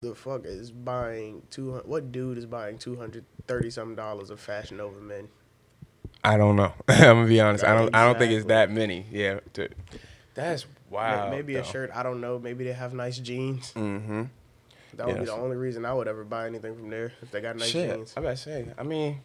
the 0.00 0.14
fuck 0.14 0.44
is 0.44 0.70
buying 0.70 1.42
two 1.50 1.72
hundred? 1.72 1.88
What 1.88 2.12
dude 2.12 2.38
is 2.38 2.46
buying 2.46 2.78
two 2.78 2.96
hundred 2.96 3.24
thirty 3.46 3.70
something 3.70 3.96
dollars 3.96 4.30
of 4.30 4.40
Fashion 4.40 4.76
Nova 4.76 5.00
men? 5.00 5.28
I 6.22 6.36
don't 6.36 6.56
know. 6.56 6.72
I'm 6.88 7.00
gonna 7.00 7.26
be 7.26 7.40
honest. 7.40 7.64
I 7.64 7.74
don't. 7.74 7.94
I 7.94 8.04
don't 8.04 8.18
think 8.18 8.32
it's 8.32 8.46
that 8.46 8.70
many. 8.70 9.06
Yeah. 9.10 9.40
dude. 9.52 9.74
That's 10.34 10.66
wow. 10.88 11.30
May- 11.30 11.36
Maybe 11.36 11.56
a 11.56 11.64
shirt. 11.64 11.90
I 11.92 12.02
don't 12.02 12.20
know. 12.20 12.38
Maybe 12.38 12.64
they 12.64 12.72
have 12.72 12.94
nice 12.94 13.18
jeans. 13.18 13.72
Mm-hmm. 13.72 14.24
That 14.94 15.06
would 15.06 15.18
be 15.18 15.24
the 15.26 15.32
only 15.32 15.56
reason 15.56 15.84
I 15.84 15.92
would 15.94 16.08
ever 16.08 16.24
buy 16.24 16.46
anything 16.46 16.74
from 16.76 16.90
there 16.90 17.12
if 17.22 17.30
they 17.30 17.40
got 17.40 17.56
nice 17.56 17.68
Shit. 17.68 17.94
jeans. 17.94 18.14
I 18.16 18.22
gotta 18.22 18.36
say. 18.36 18.66
I 18.78 18.82
mean, 18.84 19.20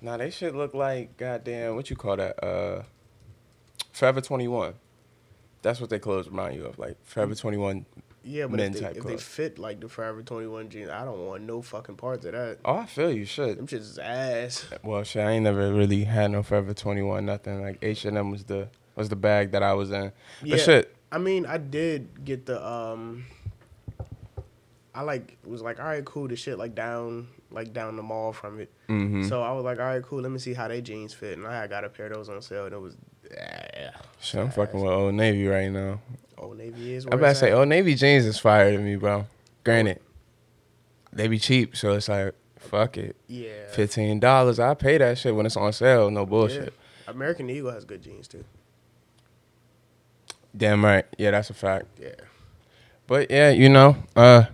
nah, 0.00 0.16
they 0.16 0.30
should 0.30 0.54
look 0.54 0.74
like 0.74 1.16
goddamn. 1.16 1.74
What 1.74 1.88
you 1.90 1.96
call 1.96 2.16
that? 2.16 2.42
Uh, 2.44 2.82
Forever 3.92 4.20
Twenty 4.20 4.48
One. 4.48 4.74
That's 5.62 5.80
what 5.80 5.90
they 5.90 5.98
clothes 5.98 6.28
remind 6.28 6.54
you 6.56 6.66
of, 6.66 6.78
like 6.78 6.96
Forever 7.04 7.34
Twenty 7.34 7.56
One. 7.56 7.86
Yeah, 8.26 8.48
but 8.48 8.56
Men 8.56 8.72
if, 8.72 8.74
they, 8.74 8.80
type 8.80 8.96
if 8.96 9.04
they 9.04 9.16
fit 9.16 9.58
like 9.58 9.80
the 9.80 9.88
Forever 9.88 10.20
Twenty 10.22 10.48
One 10.48 10.68
jeans, 10.68 10.90
I 10.90 11.04
don't 11.04 11.26
want 11.26 11.44
no 11.44 11.62
fucking 11.62 11.96
parts 11.96 12.26
of 12.26 12.32
that. 12.32 12.58
Oh, 12.64 12.76
I 12.78 12.86
feel 12.86 13.12
you. 13.12 13.24
Shit. 13.24 13.56
Them 13.56 13.68
shits 13.68 13.98
ass. 14.02 14.66
Well, 14.82 15.04
shit. 15.04 15.24
I 15.24 15.30
ain't 15.30 15.44
never 15.44 15.72
really 15.72 16.04
had 16.04 16.32
no 16.32 16.42
Forever 16.42 16.74
Twenty 16.74 17.02
One. 17.02 17.24
Nothing 17.26 17.62
like 17.62 17.78
H 17.82 18.04
and 18.04 18.18
M 18.18 18.30
was 18.30 18.44
the 18.44 18.68
was 18.96 19.08
the 19.08 19.16
bag 19.16 19.52
that 19.52 19.62
I 19.62 19.74
was 19.74 19.90
in. 19.92 20.10
But 20.40 20.48
Yeah. 20.48 20.56
shit. 20.56 20.96
I 21.12 21.18
mean, 21.18 21.46
I 21.46 21.58
did 21.58 22.24
get 22.24 22.46
the 22.46 22.66
um. 22.66 23.26
I 24.92 25.02
like 25.02 25.36
was 25.44 25.62
like, 25.62 25.78
all 25.78 25.86
right, 25.86 26.04
cool. 26.04 26.26
The 26.26 26.36
shit 26.36 26.58
like 26.58 26.74
down, 26.74 27.28
like 27.50 27.72
down 27.72 27.96
the 27.96 28.02
mall 28.02 28.32
from 28.32 28.58
it. 28.60 28.72
Mm-hmm. 28.88 29.24
So 29.28 29.42
I 29.42 29.52
was 29.52 29.64
like, 29.64 29.78
all 29.78 29.84
right, 29.84 30.02
cool. 30.02 30.20
Let 30.22 30.32
me 30.32 30.38
see 30.38 30.54
how 30.54 30.66
they 30.68 30.80
jeans 30.80 31.12
fit, 31.14 31.38
and 31.38 31.46
I 31.46 31.66
got 31.66 31.84
a 31.84 31.88
pair 31.88 32.06
of 32.06 32.14
those 32.14 32.28
on 32.28 32.40
sale, 32.42 32.64
and 32.64 32.74
it 32.74 32.80
was, 32.80 32.96
yeah. 33.30 33.90
shit, 34.20 34.40
I'm 34.40 34.50
fucking 34.50 34.80
with 34.80 34.90
Old 34.90 35.14
Navy 35.14 35.46
right 35.46 35.70
now. 35.70 36.00
Old 36.38 36.58
Navy 36.58 36.94
is. 36.94 37.06
I 37.06 37.10
Where 37.10 37.18
about 37.18 37.28
to 37.30 37.34
say. 37.34 37.52
Old 37.52 37.68
Navy 37.68 37.94
jeans 37.94 38.24
is 38.26 38.38
fire 38.38 38.70
to 38.72 38.78
me, 38.78 38.96
bro. 38.96 39.26
Granted, 39.64 40.00
they 41.12 41.28
be 41.28 41.38
cheap, 41.38 41.76
so 41.76 41.92
it's 41.92 42.08
like, 42.08 42.34
fuck 42.58 42.96
it. 42.98 43.16
yeah, 43.26 43.68
Fifteen 43.70 44.20
dollars, 44.20 44.58
I 44.60 44.74
pay 44.74 44.98
that 44.98 45.18
shit 45.18 45.34
when 45.34 45.46
it's 45.46 45.56
on 45.56 45.72
sale. 45.72 46.10
No 46.10 46.26
bullshit. 46.26 46.74
Yeah. 47.06 47.10
American 47.12 47.48
Eagle 47.50 47.70
has 47.72 47.84
good 47.84 48.02
jeans 48.02 48.28
too. 48.28 48.44
Damn 50.56 50.84
right. 50.84 51.04
Yeah, 51.18 51.32
that's 51.32 51.50
a 51.50 51.54
fact. 51.54 51.86
Yeah. 52.00 52.10
But 53.06 53.30
yeah, 53.30 53.50
you 53.50 53.68
know, 53.68 53.96
uh, 54.14 54.44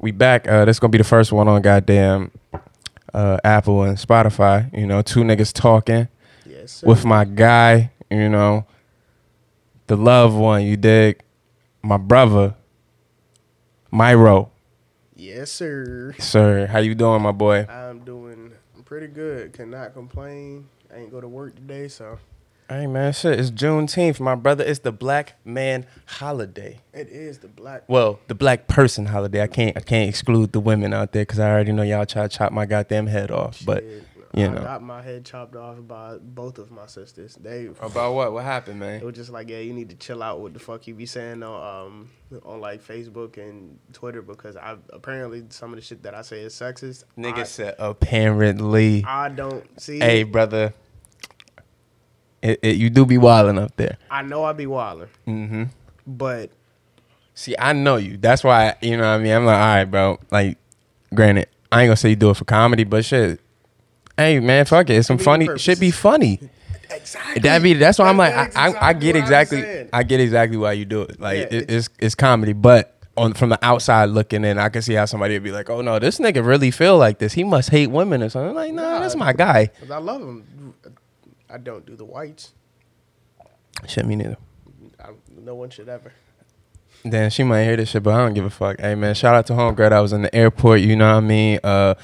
we 0.00 0.10
back. 0.10 0.48
Uh, 0.48 0.64
this 0.64 0.78
gonna 0.78 0.90
be 0.90 0.98
the 0.98 1.04
first 1.04 1.32
one 1.32 1.48
on 1.48 1.62
goddamn 1.62 2.30
uh, 3.12 3.38
Apple 3.44 3.82
and 3.82 3.96
Spotify. 3.98 4.72
You 4.76 4.86
know, 4.86 5.02
two 5.02 5.20
niggas 5.20 5.52
talking 5.52 6.08
Yes. 6.46 6.72
Sir. 6.72 6.86
with 6.86 7.04
my 7.04 7.24
guy. 7.24 7.90
You 8.10 8.28
know, 8.28 8.66
the 9.86 9.96
love 9.96 10.34
one. 10.34 10.62
You 10.64 10.76
dig? 10.76 11.20
My 11.82 11.96
brother, 11.96 12.54
Myro. 13.92 14.50
Yes, 15.16 15.50
sir. 15.50 16.14
Sir, 16.18 16.66
how 16.66 16.78
you 16.78 16.94
doing, 16.94 17.22
my 17.22 17.32
boy? 17.32 17.66
I'm 17.68 18.00
doing 18.00 18.52
pretty 18.84 19.06
good. 19.06 19.52
Cannot 19.52 19.94
complain. 19.94 20.68
I 20.92 20.98
ain't 20.98 21.10
go 21.10 21.20
to 21.20 21.28
work 21.28 21.54
today, 21.56 21.88
so 21.88 22.18
Hey 22.68 22.86
man, 22.86 23.12
shit. 23.12 23.38
It's 23.38 23.50
Juneteenth, 23.50 24.20
my 24.20 24.34
brother. 24.34 24.64
It's 24.64 24.78
the 24.78 24.90
Black 24.92 25.34
Man 25.44 25.84
holiday. 26.06 26.80
it 26.94 27.08
is 27.08 27.38
the 27.38 27.48
black. 27.48 27.82
Well, 27.88 28.20
the 28.26 28.34
black 28.34 28.68
person 28.68 29.04
holiday. 29.04 29.42
I 29.42 29.48
can't 29.48 29.76
I 29.76 29.80
can't 29.80 30.08
exclude 30.08 30.52
the 30.52 30.60
women 30.60 30.94
out 30.94 31.12
there 31.12 31.22
because 31.22 31.38
I 31.38 31.50
already 31.50 31.72
know 31.72 31.82
y'all 31.82 32.06
try 32.06 32.26
to 32.26 32.28
chop 32.28 32.52
my 32.52 32.64
goddamn 32.64 33.06
head 33.06 33.30
off. 33.30 33.62
But 33.66 33.82
shit. 33.82 34.04
You 34.36 34.46
I 34.46 34.48
know. 34.48 34.60
got 34.62 34.82
my 34.82 35.00
head 35.02 35.24
chopped 35.24 35.54
off 35.56 35.76
by 35.86 36.16
both 36.20 36.58
of 36.58 36.70
my 36.70 36.86
sisters. 36.86 37.36
They 37.40 37.66
about 37.80 38.14
what? 38.14 38.32
What 38.32 38.44
happened, 38.44 38.80
man? 38.80 39.00
It 39.00 39.04
was 39.04 39.14
just 39.14 39.30
like, 39.30 39.48
yeah, 39.48 39.58
you 39.58 39.72
need 39.72 39.90
to 39.90 39.96
chill 39.96 40.22
out 40.22 40.40
What 40.40 40.52
the 40.54 40.58
fuck 40.60 40.86
you 40.86 40.94
be 40.94 41.06
saying 41.06 41.42
on 41.42 41.86
um 41.86 42.10
on 42.44 42.60
like 42.60 42.82
Facebook 42.82 43.36
and 43.38 43.78
Twitter 43.92 44.22
because 44.22 44.56
I 44.56 44.76
apparently 44.92 45.44
some 45.50 45.70
of 45.72 45.76
the 45.76 45.82
shit 45.82 46.02
that 46.02 46.14
I 46.14 46.22
say 46.22 46.40
is 46.40 46.54
sexist. 46.54 47.04
Nigga 47.16 47.38
I, 47.38 47.42
said 47.44 47.74
apparently. 47.78 49.04
I 49.06 49.28
don't 49.28 49.64
see. 49.80 49.98
Hey, 50.00 50.22
brother. 50.24 50.74
It, 52.42 52.60
it, 52.62 52.76
you 52.76 52.90
do 52.90 53.06
be 53.06 53.16
wilding 53.16 53.58
up 53.58 53.74
there. 53.76 53.96
I 54.10 54.20
know 54.22 54.44
I 54.44 54.52
be 54.52 54.66
wilding, 54.66 55.08
Mm-hmm. 55.26 55.64
but 56.06 56.50
See, 57.36 57.56
I 57.58 57.72
know 57.72 57.96
you. 57.96 58.16
That's 58.16 58.44
why 58.44 58.76
you 58.82 58.96
know 58.96 59.02
what 59.02 59.08
I 59.08 59.18
mean. 59.18 59.32
I'm 59.32 59.44
like, 59.46 59.54
all 59.56 59.60
right, 59.74 59.84
bro. 59.84 60.20
Like, 60.30 60.58
granted, 61.14 61.48
I 61.72 61.82
ain't 61.82 61.88
gonna 61.88 61.96
say 61.96 62.10
you 62.10 62.16
do 62.16 62.30
it 62.30 62.36
for 62.36 62.44
comedy, 62.44 62.84
but 62.84 63.04
shit. 63.04 63.40
Hey, 64.16 64.40
man, 64.40 64.64
fuck 64.64 64.88
it. 64.90 64.94
It's 64.94 65.08
some 65.08 65.18
funny. 65.18 65.46
purpose. 65.46 65.62
Should 65.62 65.80
be 65.80 65.90
funny. 65.90 66.40
exactly 66.90 67.40
That 67.42 67.62
be 67.62 67.74
that's 67.74 67.98
why 67.98 68.08
I'm 68.08 68.16
like 68.16 68.34
I, 68.56 68.68
I, 68.70 68.88
I 68.88 68.92
get 68.92 69.16
exactly. 69.16 69.88
I 69.92 70.02
get 70.02 70.20
exactly 70.20 70.56
why 70.56 70.72
you 70.72 70.84
do 70.84 71.02
it. 71.02 71.18
Like 71.20 71.38
Yeah, 71.38 71.58
it, 71.58 71.70
it's 71.70 71.88
it's 71.98 72.14
comedy, 72.14 72.52
but 72.52 72.90
on 73.16 73.32
from 73.32 73.48
the 73.48 73.58
outside 73.64 74.06
looking 74.10 74.44
in, 74.44 74.58
I 74.58 74.68
can 74.68 74.82
see 74.82 74.94
how 74.94 75.04
somebody 75.04 75.34
would 75.34 75.42
be 75.44 75.50
like, 75.52 75.70
oh 75.70 75.80
no, 75.80 75.98
this 75.98 76.18
nigga 76.18 76.44
really 76.44 76.70
feel 76.70 76.98
like 76.98 77.18
this. 77.18 77.32
He 77.32 77.42
must 77.44 77.70
hate 77.70 77.88
women 77.88 78.22
or 78.22 78.28
something. 78.28 78.54
Like, 78.54 78.72
no, 78.72 78.82
Nah. 78.82 79.00
that's 79.00 79.16
my 79.16 79.32
guy. 79.32 79.70
I 79.90 79.98
love 79.98 80.20
them. 80.20 80.74
I 81.48 81.58
don't 81.58 81.86
do 81.86 81.94
the 81.96 82.04
whites. 82.04 82.52
Shit, 83.86 84.06
me 84.06 84.16
neither. 84.16 84.36
I, 85.02 85.10
no 85.40 85.54
one 85.54 85.70
should 85.70 85.88
ever. 85.88 86.12
Then 87.04 87.30
she 87.30 87.42
might 87.44 87.64
hear 87.64 87.76
this 87.76 87.90
shit, 87.90 88.02
but 88.02 88.14
I 88.14 88.18
don't 88.18 88.34
give 88.34 88.44
a 88.46 88.50
fuck. 88.50 88.80
Hey 88.80 88.94
man, 88.94 89.14
shout 89.14 89.34
out 89.34 89.46
to 89.48 89.52
homegirl. 89.52 89.92
I 89.92 90.00
was 90.00 90.12
in 90.12 90.22
the 90.22 90.34
airport. 90.34 90.80
You 90.80 90.96
know 90.96 91.06
what 91.06 91.18
I 91.18 91.26
mean? 91.26 91.60
Uh, 91.62 91.94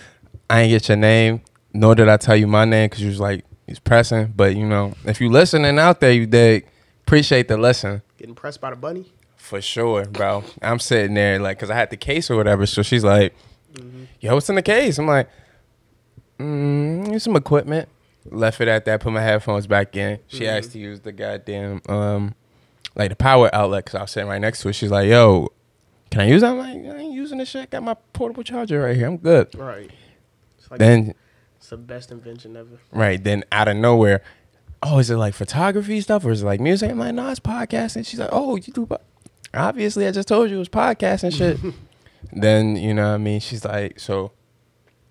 I 0.48 0.62
ain't 0.62 0.70
get 0.70 0.88
your 0.88 0.96
name, 0.96 1.40
nor 1.72 1.94
did 1.94 2.08
I 2.08 2.16
tell 2.16 2.36
you 2.36 2.46
my 2.46 2.64
name 2.64 2.86
because 2.86 3.02
you 3.02 3.08
was 3.08 3.20
like 3.20 3.44
he's 3.66 3.78
pressing. 3.78 4.32
But 4.36 4.56
you 4.56 4.66
know, 4.66 4.94
if 5.04 5.20
you 5.20 5.30
listening 5.30 5.78
out 5.78 6.00
there, 6.00 6.12
you 6.12 6.26
dig. 6.26 6.66
Appreciate 7.02 7.48
the 7.48 7.56
lesson. 7.56 8.02
Getting 8.18 8.34
pressed 8.34 8.60
by 8.60 8.70
the 8.70 8.76
bunny. 8.76 9.12
For 9.36 9.60
sure, 9.60 10.04
bro. 10.04 10.44
I'm 10.62 10.78
sitting 10.78 11.14
there 11.14 11.40
like, 11.40 11.58
cause 11.58 11.70
I 11.70 11.74
had 11.74 11.90
the 11.90 11.96
case 11.96 12.30
or 12.30 12.36
whatever. 12.36 12.66
So 12.66 12.82
she's 12.82 13.02
like, 13.02 13.34
"Yo, 14.20 14.34
what's 14.34 14.48
in 14.48 14.54
the 14.54 14.62
case?" 14.62 14.98
I'm 14.98 15.06
like, 15.06 15.28
mm, 16.38 17.20
"Some 17.20 17.36
equipment." 17.36 17.88
Left 18.26 18.60
it 18.60 18.68
at 18.68 18.84
that. 18.84 19.00
Put 19.00 19.12
my 19.12 19.22
headphones 19.22 19.66
back 19.66 19.96
in. 19.96 20.18
She 20.28 20.46
asked 20.46 20.72
to 20.72 20.78
use 20.78 21.00
the 21.00 21.10
goddamn 21.10 21.80
um, 21.88 22.34
like 22.94 23.08
the 23.08 23.16
power 23.16 23.52
outlet 23.52 23.86
because 23.86 23.98
I 23.98 24.02
was 24.02 24.10
sitting 24.10 24.28
right 24.28 24.40
next 24.40 24.60
to 24.62 24.68
it. 24.68 24.74
She's 24.74 24.90
like, 24.90 25.08
"Yo, 25.08 25.48
can 26.10 26.20
I 26.20 26.26
use 26.28 26.42
that?" 26.42 26.50
I'm 26.52 26.58
like, 26.58 26.94
"I 26.94 26.98
ain't 26.98 27.14
using 27.14 27.38
this 27.38 27.48
shit. 27.48 27.70
Got 27.70 27.82
my 27.82 27.94
portable 28.12 28.42
charger 28.42 28.82
right 28.82 28.94
here. 28.94 29.06
I'm 29.06 29.16
good." 29.16 29.52
Right. 29.56 29.90
It's 30.58 30.70
like 30.70 30.78
Then 30.78 31.14
it's 31.60 31.68
the 31.68 31.76
best 31.76 32.10
invention 32.10 32.56
ever. 32.56 32.80
right 32.90 33.22
then 33.22 33.44
out 33.52 33.68
of 33.68 33.76
nowhere, 33.76 34.22
oh, 34.82 34.98
is 34.98 35.10
it 35.10 35.16
like 35.16 35.34
photography 35.34 36.00
stuff 36.00 36.24
or 36.24 36.30
is 36.30 36.42
it 36.42 36.46
like 36.46 36.58
music? 36.58 36.90
I'm 36.90 36.98
like, 36.98 37.14
no, 37.14 37.28
it's 37.28 37.38
podcasting. 37.38 38.06
She's 38.06 38.18
like, 38.18 38.30
oh, 38.32 38.56
you 38.56 38.72
do. 38.72 38.86
po-" 38.86 38.96
Obviously, 39.52 40.06
I 40.06 40.10
just 40.10 40.26
told 40.26 40.48
you 40.48 40.56
it 40.56 40.58
was 40.60 40.70
podcasting 40.70 41.36
shit. 41.36 41.58
then 42.32 42.76
you 42.76 42.94
know 42.94 43.08
what 43.08 43.14
I 43.14 43.18
mean. 43.18 43.40
She's 43.40 43.62
like, 43.62 44.00
so 44.00 44.32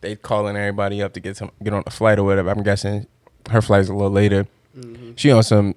they 0.01 0.15
calling 0.15 0.55
everybody 0.55 1.03
up 1.03 1.13
to 1.13 1.19
get 1.19 1.37
some 1.37 1.51
get 1.61 1.71
on 1.71 1.83
the 1.85 1.91
flight 1.91 2.17
or 2.17 2.23
whatever. 2.23 2.49
I'm 2.49 2.63
guessing 2.63 3.05
her 3.51 3.61
flight's 3.61 3.89
a 3.89 3.93
little 3.93 4.09
later. 4.09 4.47
Mm-hmm. 4.75 5.11
She 5.17 5.31
on 5.31 5.43
some. 5.43 5.75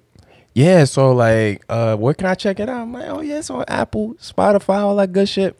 Yeah, 0.54 0.84
so 0.84 1.12
like, 1.12 1.62
uh, 1.68 1.96
where 1.96 2.14
can 2.14 2.26
I 2.26 2.34
check 2.34 2.60
it 2.60 2.68
out? 2.70 2.80
I'm 2.80 2.92
like, 2.94 3.08
oh 3.08 3.20
yeah, 3.20 3.38
it's 3.38 3.50
on 3.50 3.64
Apple, 3.68 4.14
Spotify, 4.14 4.78
all 4.80 4.96
that 4.96 5.12
good 5.12 5.28
shit. 5.28 5.58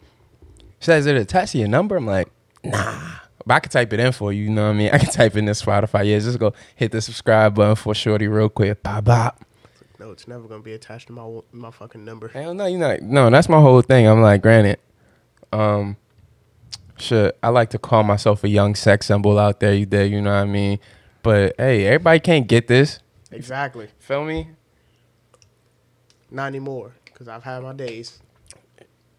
She 0.79 0.85
says, 0.85 1.05
is 1.05 1.11
it 1.11 1.17
attached 1.17 1.51
to 1.51 1.59
your 1.59 1.67
number? 1.67 1.95
I'm 1.97 2.05
like, 2.07 2.29
nah. 2.63 3.19
But 3.45 3.55
I 3.55 3.59
can 3.59 3.71
type 3.71 3.91
it 3.93 3.99
in 3.99 4.11
for 4.11 4.31
you, 4.31 4.43
you 4.43 4.49
know 4.49 4.67
what 4.67 4.75
I 4.75 4.77
mean? 4.77 4.89
I 4.91 4.97
can 4.97 5.09
type 5.11 5.35
in 5.35 5.45
this 5.45 5.61
Spotify. 5.61 6.07
Yeah, 6.07 6.19
just 6.19 6.39
go 6.39 6.53
hit 6.75 6.91
the 6.91 7.01
subscribe 7.01 7.55
button 7.55 7.75
for 7.75 7.93
Shorty 7.93 8.27
real 8.27 8.49
quick. 8.49 8.81
Bop 8.83 9.05
bop. 9.05 9.45
No, 9.99 10.11
it's 10.11 10.27
never 10.27 10.47
gonna 10.47 10.61
be 10.61 10.73
attached 10.73 11.07
to 11.07 11.13
my 11.13 11.41
my 11.51 11.71
fucking 11.71 12.03
number. 12.03 12.27
Hell 12.27 12.53
no, 12.53 12.65
you're 12.65 12.79
not. 12.79 13.01
No, 13.01 13.29
that's 13.29 13.49
my 13.49 13.59
whole 13.59 13.81
thing. 13.81 14.07
I'm 14.07 14.21
like, 14.21 14.41
granted, 14.41 14.79
um, 15.51 15.97
shit, 16.97 17.37
I 17.41 17.49
like 17.49 17.69
to 17.71 17.77
call 17.79 18.03
myself 18.03 18.43
a 18.43 18.49
young 18.49 18.75
sex 18.75 19.05
symbol 19.05 19.37
out 19.39 19.59
there. 19.59 19.73
You 19.73 19.85
there, 19.85 20.05
you 20.05 20.21
know 20.21 20.31
what 20.31 20.41
I 20.41 20.45
mean? 20.45 20.79
But 21.21 21.55
hey, 21.57 21.85
everybody 21.85 22.19
can't 22.19 22.47
get 22.47 22.67
this. 22.67 22.99
Exactly. 23.31 23.87
Feel 23.99 24.25
me? 24.25 24.49
Not 26.29 26.47
anymore, 26.47 26.93
because 27.05 27.27
I've 27.27 27.43
had 27.43 27.63
my 27.63 27.73
days. 27.73 28.19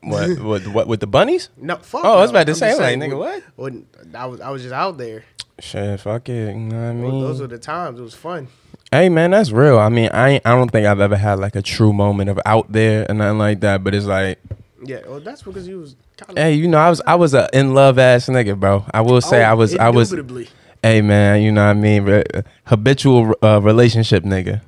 What? 0.04 0.38
what? 0.40 0.66
What? 0.68 0.86
With 0.88 1.00
the 1.00 1.06
bunnies? 1.06 1.48
No, 1.56 1.76
fuck. 1.76 2.04
Oh, 2.04 2.18
I 2.18 2.20
was 2.20 2.30
no. 2.32 2.38
about 2.40 2.46
to 2.46 2.52
I'm 2.52 2.56
say, 2.56 2.68
just 2.70 2.80
like, 2.80 2.86
saying, 2.88 3.00
nigga, 3.00 3.18
what? 3.18 3.42
When 3.56 3.86
I 4.14 4.26
was, 4.26 4.40
I 4.40 4.50
was 4.50 4.62
just 4.62 4.74
out 4.74 4.98
there. 4.98 5.24
Shit, 5.60 6.00
fuck 6.00 6.28
it. 6.28 6.54
You 6.54 6.60
know 6.60 6.76
what 6.76 6.82
I 6.88 6.92
mean? 6.92 7.20
Those 7.20 7.40
were 7.40 7.46
the 7.46 7.58
times. 7.58 7.98
It 8.00 8.02
was 8.02 8.14
fun. 8.14 8.48
Hey 8.90 9.08
man, 9.08 9.30
that's 9.32 9.50
real. 9.50 9.78
I 9.78 9.88
mean, 9.88 10.08
I 10.12 10.28
ain't, 10.30 10.46
I 10.46 10.54
don't 10.54 10.70
think 10.70 10.86
I've 10.86 11.00
ever 11.00 11.16
had 11.16 11.38
like 11.40 11.56
a 11.56 11.62
true 11.62 11.92
moment 11.92 12.30
of 12.30 12.38
out 12.46 12.70
there 12.70 13.06
and 13.08 13.18
nothing 13.18 13.38
like 13.38 13.60
that. 13.60 13.82
But 13.82 13.94
it's 13.94 14.06
like, 14.06 14.38
Yeah, 14.84 15.00
well, 15.08 15.20
that's 15.20 15.42
because 15.42 15.66
you 15.66 15.80
was 15.80 15.96
kind 16.16 16.30
of. 16.30 16.36
hey, 16.44 16.52
you 16.54 16.68
know, 16.68 16.78
I 16.78 16.90
was 16.90 17.00
I 17.06 17.14
was 17.16 17.34
a 17.34 17.48
in 17.52 17.74
love 17.74 17.98
ass 17.98 18.26
nigga, 18.28 18.58
bro. 18.58 18.84
I 18.92 19.00
will 19.00 19.20
say 19.20 19.42
I 19.42 19.54
was 19.54 19.74
I 19.76 19.88
was. 19.90 20.12
Oh, 20.12 20.16
Indubitably. 20.16 20.48
Hey 20.82 21.00
man, 21.02 21.40
you 21.42 21.50
know 21.50 21.64
what 21.64 21.70
I 21.70 21.74
mean? 21.80 22.04
Re- 22.04 22.24
habitual 22.66 23.34
uh, 23.42 23.60
relationship 23.60 24.22
nigga. 24.22 24.60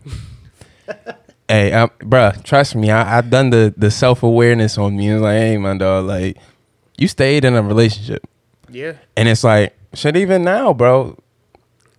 hey, 1.48 1.72
I, 1.74 1.86
bruh, 2.00 2.42
trust 2.44 2.74
me, 2.74 2.90
I, 2.90 3.18
I 3.18 3.20
done 3.20 3.50
the 3.50 3.72
the 3.76 3.90
self 3.90 4.22
awareness 4.22 4.78
on 4.78 4.96
me. 4.96 5.08
It's 5.10 5.22
like, 5.22 5.38
hey 5.38 5.56
my 5.58 5.76
dog, 5.76 6.06
like 6.06 6.36
you 6.98 7.08
stayed 7.08 7.44
in 7.44 7.54
a 7.54 7.62
relationship. 7.62 8.26
Yeah. 8.70 8.94
And 9.16 9.28
it's 9.28 9.44
like, 9.44 9.76
shit, 9.94 10.16
even 10.16 10.42
now, 10.44 10.72
bro, 10.72 11.18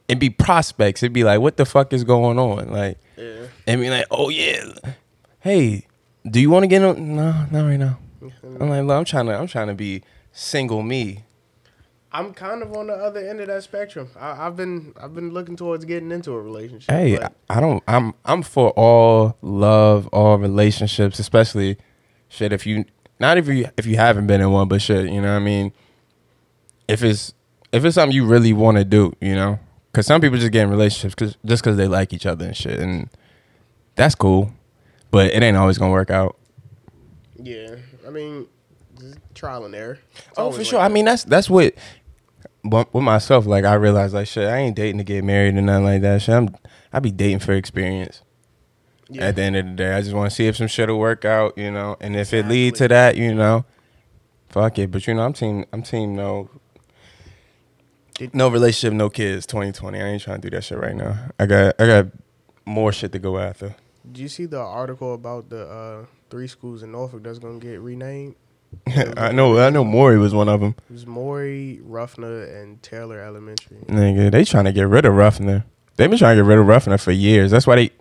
it'd 0.08 0.20
be 0.20 0.30
prospects. 0.30 1.02
It'd 1.04 1.14
be 1.14 1.24
like, 1.24 1.40
what 1.40 1.58
the 1.58 1.66
fuck 1.66 1.94
is 1.94 2.04
going 2.04 2.38
on? 2.40 2.70
Like, 2.72 2.98
Yeah. 3.18 3.48
and 3.68 3.80
be 3.82 3.90
like, 3.90 4.06
oh 4.12 4.30
yeah, 4.30 4.66
hey, 5.40 5.86
do 6.30 6.40
you 6.42 6.50
want 6.50 6.64
to 6.64 6.68
get 6.68 6.84
on? 6.84 7.16
No, 7.16 7.46
not 7.52 7.66
right 7.66 7.78
now. 7.78 8.00
I'm 8.60 8.70
like, 8.70 8.84
look, 8.84 8.98
I'm 8.98 9.06
trying 9.06 9.28
to, 9.28 9.34
I'm 9.38 9.48
trying 9.48 9.68
to 9.68 9.76
be 9.76 10.04
single 10.34 10.82
me. 10.84 11.24
I'm 12.12 12.34
kind 12.34 12.64
of 12.64 12.74
on 12.74 12.88
the 12.88 12.94
other 12.94 13.20
end 13.20 13.42
of 13.42 13.48
that 13.48 13.64
spectrum. 13.64 14.10
I, 14.18 14.48
I've 14.48 14.56
been 14.56 14.94
I've 15.02 15.14
been 15.14 15.32
looking 15.32 15.56
towards 15.56 15.86
getting 15.86 16.12
into 16.12 16.32
a 16.32 16.42
relationship. 16.42 16.90
Hey, 16.90 17.18
but 17.18 17.34
I 17.50 17.60
don't. 17.60 17.84
I'm 17.88 18.14
I'm 18.26 18.44
for 18.44 18.72
all 18.72 19.38
love, 19.42 20.08
all 20.08 20.38
relationships, 20.38 21.20
especially 21.20 21.78
shit. 22.30 22.54
If 22.54 22.66
you 22.66 22.86
not 23.20 23.38
if 23.38 23.48
you 23.48 23.70
if 23.78 23.86
you 23.86 23.98
haven't 23.98 24.28
been 24.28 24.42
in 24.42 24.52
one, 24.52 24.68
but 24.68 24.82
shit, 24.82 25.12
you 25.12 25.22
know 25.22 25.32
what 25.34 25.42
I 25.42 25.44
mean. 25.44 25.74
If 26.88 27.04
it's 27.04 27.34
if 27.72 27.84
it's 27.84 27.96
something 27.96 28.16
you 28.16 28.26
really 28.26 28.54
want 28.54 28.78
to 28.78 28.86
do, 28.86 29.14
you 29.20 29.36
know, 29.36 29.60
because 29.92 30.06
some 30.06 30.22
people 30.22 30.38
just 30.38 30.52
get 30.52 30.64
in 30.64 30.70
relationships 30.70 31.16
cause, 31.16 31.38
just 31.46 31.64
because 31.64 31.76
they 31.76 31.88
like 31.88 32.14
each 32.14 32.26
other 32.26 32.46
and 32.46 32.56
shit, 32.56 32.80
and 32.80 33.10
that's 33.96 34.16
cool, 34.16 34.54
but 35.12 35.34
it 35.34 35.44
ain't 35.44 35.58
always 35.58 35.78
gonna 35.78 35.92
work 35.92 36.10
out. 36.10 36.38
yeah, 37.42 37.76
I 38.08 38.10
mean, 38.12 38.48
trial 39.38 39.64
and 39.66 39.74
error. 39.76 40.00
It's 40.18 40.26
Oh, 40.38 40.52
for 40.52 40.58
like 40.58 40.68
sure. 40.68 40.80
I 40.80 40.88
mean, 40.90 41.06
that's 41.06 41.24
that's 41.24 41.50
what. 41.50 41.74
But 42.64 42.94
with 42.94 43.04
myself, 43.04 43.46
like 43.46 43.64
I 43.64 43.76
realized, 43.76 44.14
like 44.14 44.28
shit, 44.28 44.48
I 44.50 44.58
ain't 44.58 44.76
dating 44.76 44.98
to 44.98 45.04
get 45.06 45.24
married 45.24 45.56
or 45.56 45.62
nothing 45.62 45.86
like 45.86 46.02
that. 46.02 46.22
Shit, 46.22 46.36
I'm 46.36 46.56
I 46.92 47.00
be 47.00 47.12
dating 47.12 47.40
for 47.40 47.54
experience. 47.54 48.22
yeah. 49.10 49.28
At 49.28 49.36
the 49.38 49.44
end 49.44 49.56
of 49.56 49.66
the 49.66 49.72
day, 49.72 49.94
I 49.94 50.02
just 50.02 50.14
want 50.14 50.30
to 50.30 50.36
see 50.36 50.48
if 50.48 50.58
some 50.58 50.68
shit'll 50.68 51.00
work 51.00 51.24
out, 51.24 51.58
you 51.58 51.72
know. 51.72 51.96
And 52.02 52.16
if 52.16 52.34
it 52.34 52.48
lead 52.48 52.76
to 52.76 52.88
that, 52.90 53.16
you 53.16 53.34
know, 53.34 53.64
fuck 54.50 54.78
it. 54.80 54.92
But 54.92 55.08
you 55.08 55.14
know, 55.14 55.22
I'm 55.24 55.34
team. 55.34 55.66
I'm 55.72 55.82
team. 55.84 56.16
No. 56.16 56.50
No 58.34 58.50
relationship, 58.50 58.94
no 58.94 59.10
kids. 59.12 59.46
2020. 59.46 60.02
I 60.02 60.08
ain't 60.08 60.22
trying 60.24 60.42
to 60.42 60.50
do 60.50 60.56
that 60.56 60.64
shit 60.64 60.80
right 60.80 60.96
now. 60.96 61.30
I 61.40 61.46
got 61.46 61.76
I 61.80 61.86
got 61.86 62.08
more 62.66 62.92
shit 62.92 63.12
to 63.12 63.20
go 63.20 63.38
after. 63.38 63.76
Did 64.12 64.18
you 64.18 64.28
see 64.28 64.46
the 64.46 64.60
article 64.60 65.14
about 65.14 65.50
the 65.50 65.68
uh, 65.70 66.06
three 66.30 66.48
schools 66.48 66.82
in 66.82 66.92
Norfolk 66.92 67.24
that's 67.24 67.38
gonna 67.40 67.60
get 67.60 67.80
renamed? 67.80 68.36
I 69.18 69.32
know. 69.32 69.58
I 69.60 69.70
know. 69.70 69.84
Maury 69.84 70.18
was 70.18 70.34
one 70.34 70.50
of 70.50 70.60
them. 70.62 70.76
It 70.90 70.94
was 70.94 71.06
Maury, 71.06 71.80
Ruffner, 71.84 72.44
and 72.62 72.82
Taylor 72.82 73.20
Elementary. 73.22 73.78
Nigga, 73.88 74.32
they 74.32 74.44
trying 74.44 74.66
to 74.66 74.72
get 74.72 74.84
rid 74.88 75.06
of 75.06 75.14
Ruffner. 75.14 75.64
They've 75.96 76.10
been 76.10 76.20
trying 76.20 76.38
to 76.38 76.44
get 76.44 76.48
rid 76.48 76.60
of 76.60 76.66
Ruffner 76.68 76.98
for 76.98 77.12
years. 77.12 77.52
That's 77.52 77.66
why 77.68 77.76
they. 77.76 77.92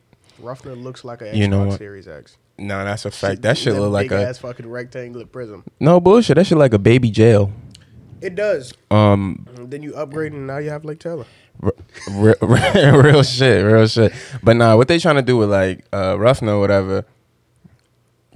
Ruffner 0.40 0.74
looks 0.80 1.04
like 1.04 1.22
an 1.22 1.28
Xbox 1.28 1.36
You 1.36 1.48
know 1.48 1.66
what? 1.66 1.78
Series 1.78 2.06
X. 2.06 2.36
No, 2.58 2.84
that's 2.84 3.04
a 3.04 3.10
fact. 3.10 3.42
That 3.42 3.58
shit 3.58 3.74
look 3.74 3.92
like 3.92 4.10
a 4.10 4.28
ass 4.28 4.38
fucking 4.38 4.68
rectangular 4.68 5.26
prism. 5.26 5.64
no 5.80 6.00
bullshit. 6.00 6.36
That 6.36 6.46
shit 6.46 6.58
like 6.58 6.72
a 6.74 6.78
baby 6.78 7.10
jail. 7.10 7.52
It 8.20 8.34
does. 8.34 8.72
Um, 8.90 9.46
And 9.56 9.70
then 9.70 9.82
you 9.82 9.94
upgrade 9.94 10.32
and 10.32 10.46
now 10.46 10.58
you 10.58 10.70
have 10.70 10.84
Lake 10.84 10.98
Taylor. 11.00 11.26
r- 11.62 11.74
r- 12.12 12.36
r- 12.40 13.02
real 13.02 13.22
shit, 13.22 13.64
real 13.64 13.86
shit. 13.86 14.12
But 14.42 14.56
nah, 14.56 14.76
what 14.76 14.88
they 14.88 14.98
trying 14.98 15.16
to 15.16 15.22
do 15.22 15.36
with 15.36 15.50
like 15.50 15.84
uh, 15.92 16.16
Ruffner 16.18 16.52
or 16.52 16.60
whatever. 16.60 17.04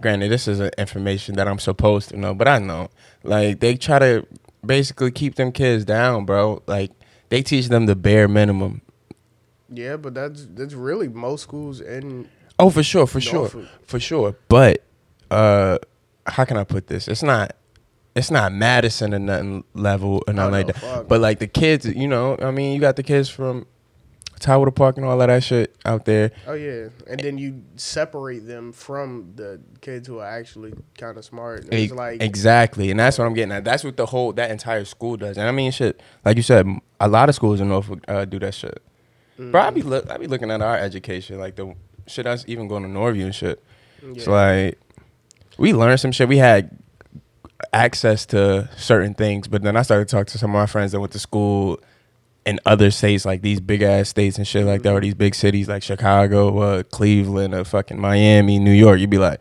Granted, 0.00 0.30
this 0.30 0.48
is 0.48 0.60
information 0.78 1.36
that 1.36 1.46
I'm 1.46 1.58
supposed 1.58 2.08
to 2.10 2.16
know, 2.16 2.34
but 2.34 2.48
I 2.48 2.58
know. 2.58 2.88
Like 3.22 3.60
they 3.60 3.76
try 3.76 3.98
to 3.98 4.26
basically 4.64 5.10
keep 5.10 5.34
them 5.34 5.52
kids 5.52 5.84
down, 5.84 6.24
bro. 6.24 6.62
Like 6.66 6.90
they 7.28 7.42
teach 7.42 7.68
them 7.68 7.86
the 7.86 7.94
bare 7.96 8.28
minimum. 8.28 8.82
Yeah, 9.72 9.96
but 9.96 10.14
that's 10.14 10.46
that's 10.46 10.74
really 10.74 11.08
most 11.08 11.42
schools 11.42 11.80
in 11.80 12.28
Oh, 12.60 12.68
for 12.68 12.82
sure, 12.82 13.06
for 13.06 13.22
sure, 13.22 13.48
for 13.84 13.98
sure. 13.98 14.36
But 14.48 14.84
uh, 15.30 15.78
how 16.26 16.44
can 16.44 16.58
I 16.58 16.64
put 16.64 16.88
this? 16.88 17.08
It's 17.08 17.22
not, 17.22 17.56
it's 18.14 18.30
not 18.30 18.52
Madison 18.52 19.14
or 19.14 19.18
nothing 19.18 19.64
level 19.72 20.22
or 20.26 20.34
nothing 20.34 20.52
like 20.52 20.66
that. 20.66 20.76
fuck. 20.76 21.08
But 21.08 21.20
like 21.22 21.38
the 21.38 21.46
kids, 21.46 21.86
you 21.86 22.06
know, 22.06 22.36
I 22.42 22.50
mean, 22.50 22.74
you 22.74 22.80
got 22.80 22.96
the 22.96 23.02
kids 23.02 23.30
from 23.30 23.66
Tidewater 24.40 24.70
Park 24.72 24.96
and 24.96 25.06
all 25.06 25.20
of 25.20 25.28
that 25.28 25.44
shit 25.44 25.76
out 25.84 26.06
there. 26.06 26.32
Oh 26.46 26.54
yeah, 26.54 26.88
and 27.06 27.20
then 27.20 27.38
you 27.38 27.62
separate 27.76 28.46
them 28.46 28.72
from 28.72 29.32
the 29.36 29.60
kids 29.80 30.08
who 30.08 30.18
are 30.18 30.26
actually 30.26 30.74
kind 30.98 31.16
of 31.16 31.24
smart. 31.24 31.64
And 31.64 31.74
It's 31.74 31.92
like 31.92 32.22
exactly, 32.22 32.90
and 32.90 32.98
that's 32.98 33.18
what 33.18 33.26
I'm 33.26 33.34
getting 33.34 33.52
at. 33.52 33.64
That's 33.64 33.84
what 33.84 33.96
the 33.96 34.06
whole 34.06 34.32
that 34.32 34.50
entire 34.50 34.84
school 34.86 35.16
does. 35.16 35.36
And 35.38 35.46
I 35.46 35.52
mean, 35.52 35.70
shit, 35.70 36.00
like 36.24 36.36
you 36.36 36.42
said, 36.42 36.66
a 36.98 37.08
lot 37.08 37.28
of 37.28 37.34
schools 37.34 37.60
in 37.60 37.68
Norfolk 37.68 38.00
uh, 38.08 38.24
do 38.24 38.38
that 38.40 38.54
shit. 38.54 38.82
Bro, 39.38 39.60
I 39.60 39.70
be 39.70 39.82
look, 39.82 40.10
I 40.10 40.16
be 40.18 40.26
looking 40.26 40.50
at 40.50 40.60
our 40.60 40.76
education, 40.76 41.38
like 41.38 41.56
the 41.56 41.74
shit 42.06 42.24
that's 42.24 42.44
even 42.48 42.66
going 42.66 42.82
to 42.82 42.88
Norview 42.88 43.24
and 43.24 43.34
shit. 43.34 43.62
It's 44.02 44.26
Yeah. 44.26 44.32
like 44.32 44.80
we 45.58 45.72
learned 45.74 46.00
some 46.00 46.12
shit. 46.12 46.28
We 46.28 46.38
had 46.38 46.76
access 47.72 48.26
to 48.26 48.68
certain 48.76 49.14
things, 49.14 49.48
but 49.48 49.62
then 49.62 49.76
I 49.76 49.82
started 49.82 50.08
talking 50.08 50.26
to 50.32 50.38
some 50.38 50.50
of 50.50 50.54
my 50.54 50.66
friends 50.66 50.92
that 50.92 51.00
went 51.00 51.12
to 51.12 51.18
school 51.18 51.78
in 52.46 52.58
other 52.66 52.90
states, 52.90 53.24
like 53.24 53.42
these 53.42 53.60
big 53.60 53.82
ass 53.82 54.08
states 54.08 54.38
and 54.38 54.46
shit 54.46 54.64
like 54.64 54.82
that, 54.82 54.92
or 54.92 55.00
these 55.00 55.14
big 55.14 55.34
cities 55.34 55.68
like 55.68 55.82
Chicago, 55.82 56.58
uh, 56.58 56.82
Cleveland, 56.84 57.54
or 57.54 57.64
fucking 57.64 58.00
Miami, 58.00 58.58
New 58.58 58.72
York. 58.72 58.98
You'd 59.00 59.10
be 59.10 59.18
like, 59.18 59.40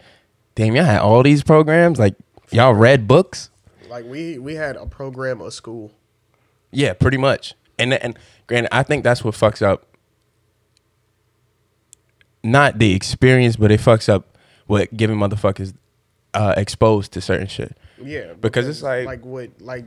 damn, 0.56 0.76
y'all 0.76 0.86
had 0.86 1.00
all 1.02 1.24
these 1.24 1.44
programs. 1.44 1.98
Like 2.00 2.16
y'all 2.52 2.74
read 2.74 3.08
books. 3.08 3.50
like 3.90 4.06
we 4.06 4.38
we 4.38 4.56
had 4.56 4.76
a 4.76 4.86
program 4.86 5.42
of 5.42 5.54
school. 5.54 5.92
Yeah, 6.72 6.94
pretty 6.94 7.18
much. 7.18 7.56
And 7.78 7.94
and 7.94 8.18
granted, 8.48 8.74
I 8.76 8.84
think 8.84 9.04
that's 9.04 9.24
what 9.24 9.34
fucks 9.34 9.62
up. 9.62 9.86
Not 12.44 12.80
the 12.80 12.94
experience, 12.94 13.56
but 13.56 13.72
it 13.72 13.80
fucks 13.80 14.08
up 14.08 14.38
what 14.68 14.96
giving 14.96 15.18
motherfuckers 15.18 15.74
uh, 16.34 16.54
exposed 16.56 17.12
to 17.14 17.22
certain 17.22 17.48
shit. 17.48 17.76
Yeah, 18.02 18.34
Because 18.40 18.68
it's 18.68 18.82
like- 18.82 19.06
like 19.06 19.26
what 19.26 19.50
like 19.62 19.86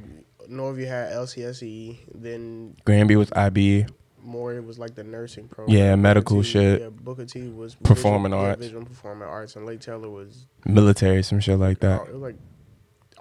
Norview 0.52 0.86
had 0.86 1.12
LCSE, 1.12 1.98
then 2.14 2.76
Granby 2.84 3.16
was 3.16 3.32
IB. 3.32 3.86
more 4.22 4.54
it 4.54 4.64
was 4.64 4.78
like 4.78 4.94
the 4.94 5.02
nursing 5.04 5.48
program. 5.48 5.76
Yeah, 5.76 5.90
Booker 5.92 6.02
medical 6.02 6.42
T- 6.42 6.48
shit. 6.48 6.80
Yeah, 6.82 6.88
Booker 6.90 7.24
T 7.24 7.48
was 7.48 7.74
Performing 7.76 8.30
visual, 8.32 8.42
yeah, 8.44 8.48
arts. 8.50 8.60
visual 8.64 8.84
performing 8.84 9.28
arts, 9.28 9.56
and 9.56 9.66
Lake 9.66 9.80
Taylor 9.80 10.08
was 10.10 10.46
military, 10.64 11.22
some 11.22 11.40
shit 11.40 11.58
like 11.58 11.80
that. 11.80 12.02
it 12.06 12.12
was 12.12 12.22
like 12.22 12.36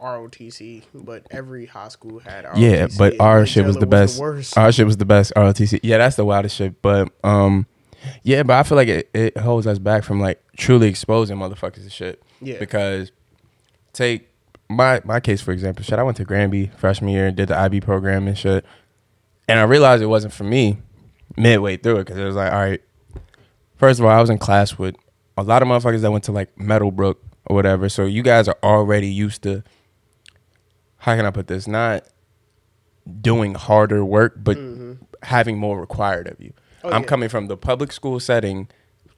ROTC, 0.02 0.84
but 0.94 1.28
every 1.32 1.66
high 1.66 1.88
school 1.90 2.20
had 2.20 2.46
ROTC. 2.46 2.58
Yeah, 2.58 2.88
but 2.98 3.20
our 3.20 3.40
Lake 3.42 3.48
shit 3.50 3.66
was 3.66 3.76
Taylor 3.76 3.80
the 3.82 3.88
best. 3.88 4.20
worst. 4.20 4.58
Our 4.58 4.72
shit 4.72 4.86
was 4.86 4.98
the 4.98 5.06
best. 5.06 5.32
ROTC. 5.36 5.80
Yeah, 5.84 5.98
that's 6.00 6.16
the 6.16 6.26
wildest 6.26 6.56
shit. 6.56 6.82
But 6.82 7.12
um, 7.24 7.68
yeah, 8.24 8.44
but 8.44 8.54
I 8.58 8.64
feel 8.64 8.76
like 8.78 8.88
it, 8.88 9.10
it 9.14 9.38
holds 9.38 9.68
us 9.68 9.80
back 9.80 10.04
from 10.04 10.20
like 10.20 10.42
truly 10.58 10.88
exposing 10.88 11.38
motherfuckers 11.38 11.84
to 11.84 11.90
shit. 11.90 12.22
Yeah. 12.42 12.58
Because 12.60 13.12
take 13.94 14.30
my 14.72 15.02
my 15.04 15.20
case 15.20 15.42
for 15.42 15.52
example. 15.52 15.84
Shit, 15.84 16.00
I 16.00 16.04
went 16.04 16.18
to 16.18 16.26
Granby 16.26 16.68
freshman 16.78 17.12
year 17.12 17.28
and 17.28 17.38
did 17.38 17.50
the 17.50 17.58
IB 17.58 17.82
program 17.82 18.28
and 18.28 18.38
shit, 18.38 18.66
and 19.48 19.60
I 19.60 19.64
realized 19.64 20.02
it 20.02 20.08
wasn't 20.08 20.34
for 20.34 20.44
me 20.44 20.78
midway 21.38 21.78
through 21.78 21.98
it 21.98 22.06
because 22.06 22.18
it 22.18 22.26
was 22.26 22.36
like, 22.36 22.52
all 22.52 22.60
right. 22.60 22.82
First 23.76 24.00
of 24.00 24.06
all, 24.06 24.12
I 24.12 24.22
was 24.22 24.30
in 24.30 24.38
class 24.38 24.78
with 24.78 24.96
a 25.38 25.44
lot 25.44 25.62
of 25.62 25.68
motherfuckers 25.68 26.02
that 26.02 26.12
went 26.12 26.24
to 26.26 26.32
like 26.32 26.58
Meadowbrook 26.58 27.20
or 27.46 27.56
whatever. 27.56 27.90
So 27.90 28.06
you 28.06 28.24
guys 28.24 28.48
are 28.48 28.58
already 28.64 29.08
used 29.08 29.44
to. 29.44 29.64
How 30.98 31.16
can 31.16 31.26
I 31.26 31.32
put 31.32 31.48
this? 31.48 31.68
Not 31.68 32.06
doing 33.22 33.56
harder 33.56 34.06
work, 34.06 34.36
but 34.38 34.58
mm-hmm. 34.58 35.04
having 35.24 35.58
more 35.58 35.80
required 35.80 36.28
of 36.28 36.40
you. 36.40 36.54
Oh, 36.84 36.92
I'm 36.92 37.02
yeah. 37.02 37.08
coming 37.08 37.30
from 37.30 37.48
the 37.48 37.58
public 37.58 37.92
school 37.92 38.20
setting, 38.20 38.68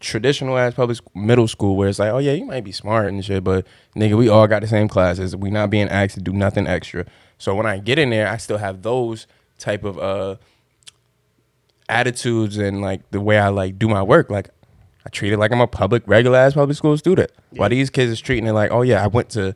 traditional 0.03 0.57
ass 0.57 0.73
public 0.73 0.97
sc- 0.97 1.15
middle 1.15 1.47
school, 1.47 1.75
where 1.75 1.87
it's 1.89 1.99
like, 1.99 2.11
oh 2.11 2.19
yeah, 2.19 2.33
you 2.33 2.45
might 2.45 2.63
be 2.63 2.71
smart 2.71 3.07
and 3.07 3.23
shit, 3.23 3.43
but 3.43 3.65
nigga, 3.95 4.17
we 4.17 4.29
all 4.29 4.47
got 4.47 4.61
the 4.61 4.67
same 4.67 4.87
classes. 4.87 5.35
We 5.35 5.49
not 5.49 5.69
being 5.69 5.89
asked 5.89 6.15
to 6.15 6.21
do 6.21 6.33
nothing 6.33 6.67
extra. 6.67 7.05
So 7.37 7.55
when 7.55 7.65
I 7.65 7.79
get 7.79 7.97
in 7.97 8.09
there, 8.09 8.27
I 8.27 8.37
still 8.37 8.57
have 8.57 8.81
those 8.81 9.27
type 9.57 9.83
of 9.83 9.97
uh 9.97 10.35
attitudes 11.89 12.57
and 12.57 12.81
like 12.81 13.09
the 13.11 13.21
way 13.21 13.37
I 13.37 13.49
like 13.49 13.79
do 13.79 13.87
my 13.87 14.03
work. 14.03 14.29
Like 14.29 14.49
I 15.05 15.09
treat 15.09 15.33
it 15.33 15.37
like 15.37 15.51
I'm 15.51 15.61
a 15.61 15.67
public, 15.67 16.03
regular 16.05 16.37
ass 16.37 16.53
public 16.53 16.77
school 16.77 16.97
student. 16.97 17.31
While 17.51 17.69
these 17.69 17.89
kids 17.89 18.11
is 18.11 18.21
treating 18.21 18.47
it 18.47 18.53
like, 18.53 18.71
oh 18.71 18.81
yeah, 18.81 19.03
I 19.03 19.07
went 19.07 19.29
to 19.31 19.55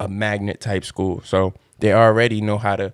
a 0.00 0.08
magnet 0.08 0.60
type 0.60 0.84
school, 0.84 1.22
so 1.24 1.54
they 1.80 1.92
already 1.92 2.40
know 2.40 2.58
how 2.58 2.76
to 2.76 2.92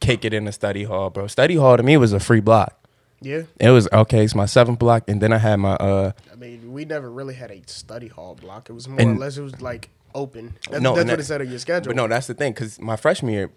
kick 0.00 0.24
it 0.24 0.32
in 0.32 0.44
the 0.44 0.52
study 0.52 0.84
hall, 0.84 1.10
bro. 1.10 1.26
Study 1.26 1.56
hall 1.56 1.76
to 1.76 1.82
me 1.82 1.96
was 1.96 2.12
a 2.12 2.20
free 2.20 2.40
block. 2.40 2.79
Yeah, 3.20 3.42
It 3.58 3.70
was 3.70 3.88
okay. 3.92 4.24
It's 4.24 4.34
my 4.34 4.46
seventh 4.46 4.78
block, 4.78 5.04
and 5.08 5.20
then 5.20 5.32
I 5.32 5.38
had 5.38 5.56
my 5.56 5.72
uh. 5.74 6.12
I 6.32 6.36
mean, 6.36 6.72
we 6.72 6.84
never 6.84 7.10
really 7.10 7.34
had 7.34 7.50
a 7.50 7.60
study 7.66 8.08
hall 8.08 8.34
block. 8.34 8.70
It 8.70 8.72
was 8.72 8.88
more 8.88 9.00
And- 9.00 9.16
or 9.16 9.20
less 9.20 9.36
it 9.36 9.42
was 9.42 9.60
like 9.60 9.90
open. 10.14 10.54
That's, 10.70 10.82
no, 10.82 10.90
that's 10.94 11.00
and 11.02 11.08
what 11.10 11.16
that- 11.16 11.20
it 11.20 11.24
said 11.26 11.40
on 11.40 11.48
your 11.50 11.58
schedule. 11.58 11.90
But 11.90 11.96
no, 11.96 12.08
that's 12.08 12.26
the 12.26 12.34
thing, 12.34 12.52
because 12.52 12.80
my 12.80 12.96
freshman 12.96 13.32
year, 13.32 13.50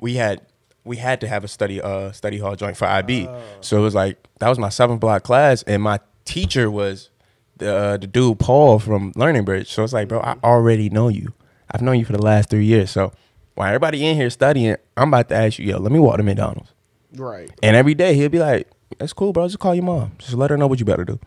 we 0.00 0.14
had 0.14 0.42
we 0.84 0.96
had 0.96 1.20
to 1.20 1.28
have 1.28 1.44
a 1.44 1.48
study 1.48 1.80
uh 1.80 2.10
study 2.12 2.38
hall 2.38 2.56
joint 2.56 2.76
for 2.76 2.86
IB. 2.86 3.26
Oh. 3.28 3.42
So 3.60 3.78
it 3.78 3.82
was 3.82 3.94
like 3.94 4.16
that 4.38 4.48
was 4.48 4.58
my 4.58 4.68
seventh 4.70 5.00
block 5.00 5.22
class, 5.24 5.62
and 5.64 5.82
my 5.82 5.98
teacher 6.24 6.70
was 6.70 7.10
the 7.58 7.74
uh, 7.74 7.96
the 7.96 8.06
dude 8.06 8.38
Paul 8.38 8.78
from 8.78 9.12
Learning 9.16 9.44
Bridge. 9.44 9.70
So 9.70 9.82
it's 9.84 9.92
like, 9.92 10.08
bro, 10.08 10.20
I 10.20 10.34
Mm-hmm. 10.34 10.44
already 10.44 10.88
know 10.88 11.08
you. 11.08 11.34
I've 11.70 11.82
known 11.82 11.98
you 11.98 12.04
for 12.04 12.12
the 12.12 12.22
last 12.22 12.48
three 12.48 12.64
years. 12.64 12.90
So 12.90 13.12
while 13.56 13.66
everybody 13.68 14.06
in 14.06 14.16
here 14.16 14.30
studying, 14.30 14.76
I'm 14.96 15.08
about 15.08 15.28
to 15.28 15.34
ask 15.34 15.58
you, 15.58 15.66
yo, 15.66 15.78
let 15.78 15.92
me 15.92 15.98
walk 15.98 16.16
to 16.16 16.22
McDonald's. 16.22 16.72
right. 17.16 17.50
And 17.62 17.76
every 17.76 17.94
day 17.94 18.14
he'll 18.14 18.28
be 18.30 18.38
like, 18.38 18.68
"That's 18.98 19.12
cool, 19.12 19.32
bro. 19.32 19.46
Just 19.46 19.58
call 19.58 19.74
your 19.74 19.84
mom. 19.84 20.12
Just 20.18 20.34
let 20.34 20.50
her 20.50 20.56
know 20.56 20.66
what 20.66 20.78
you 20.80 20.84
better 20.84 21.04
do." 21.04 21.18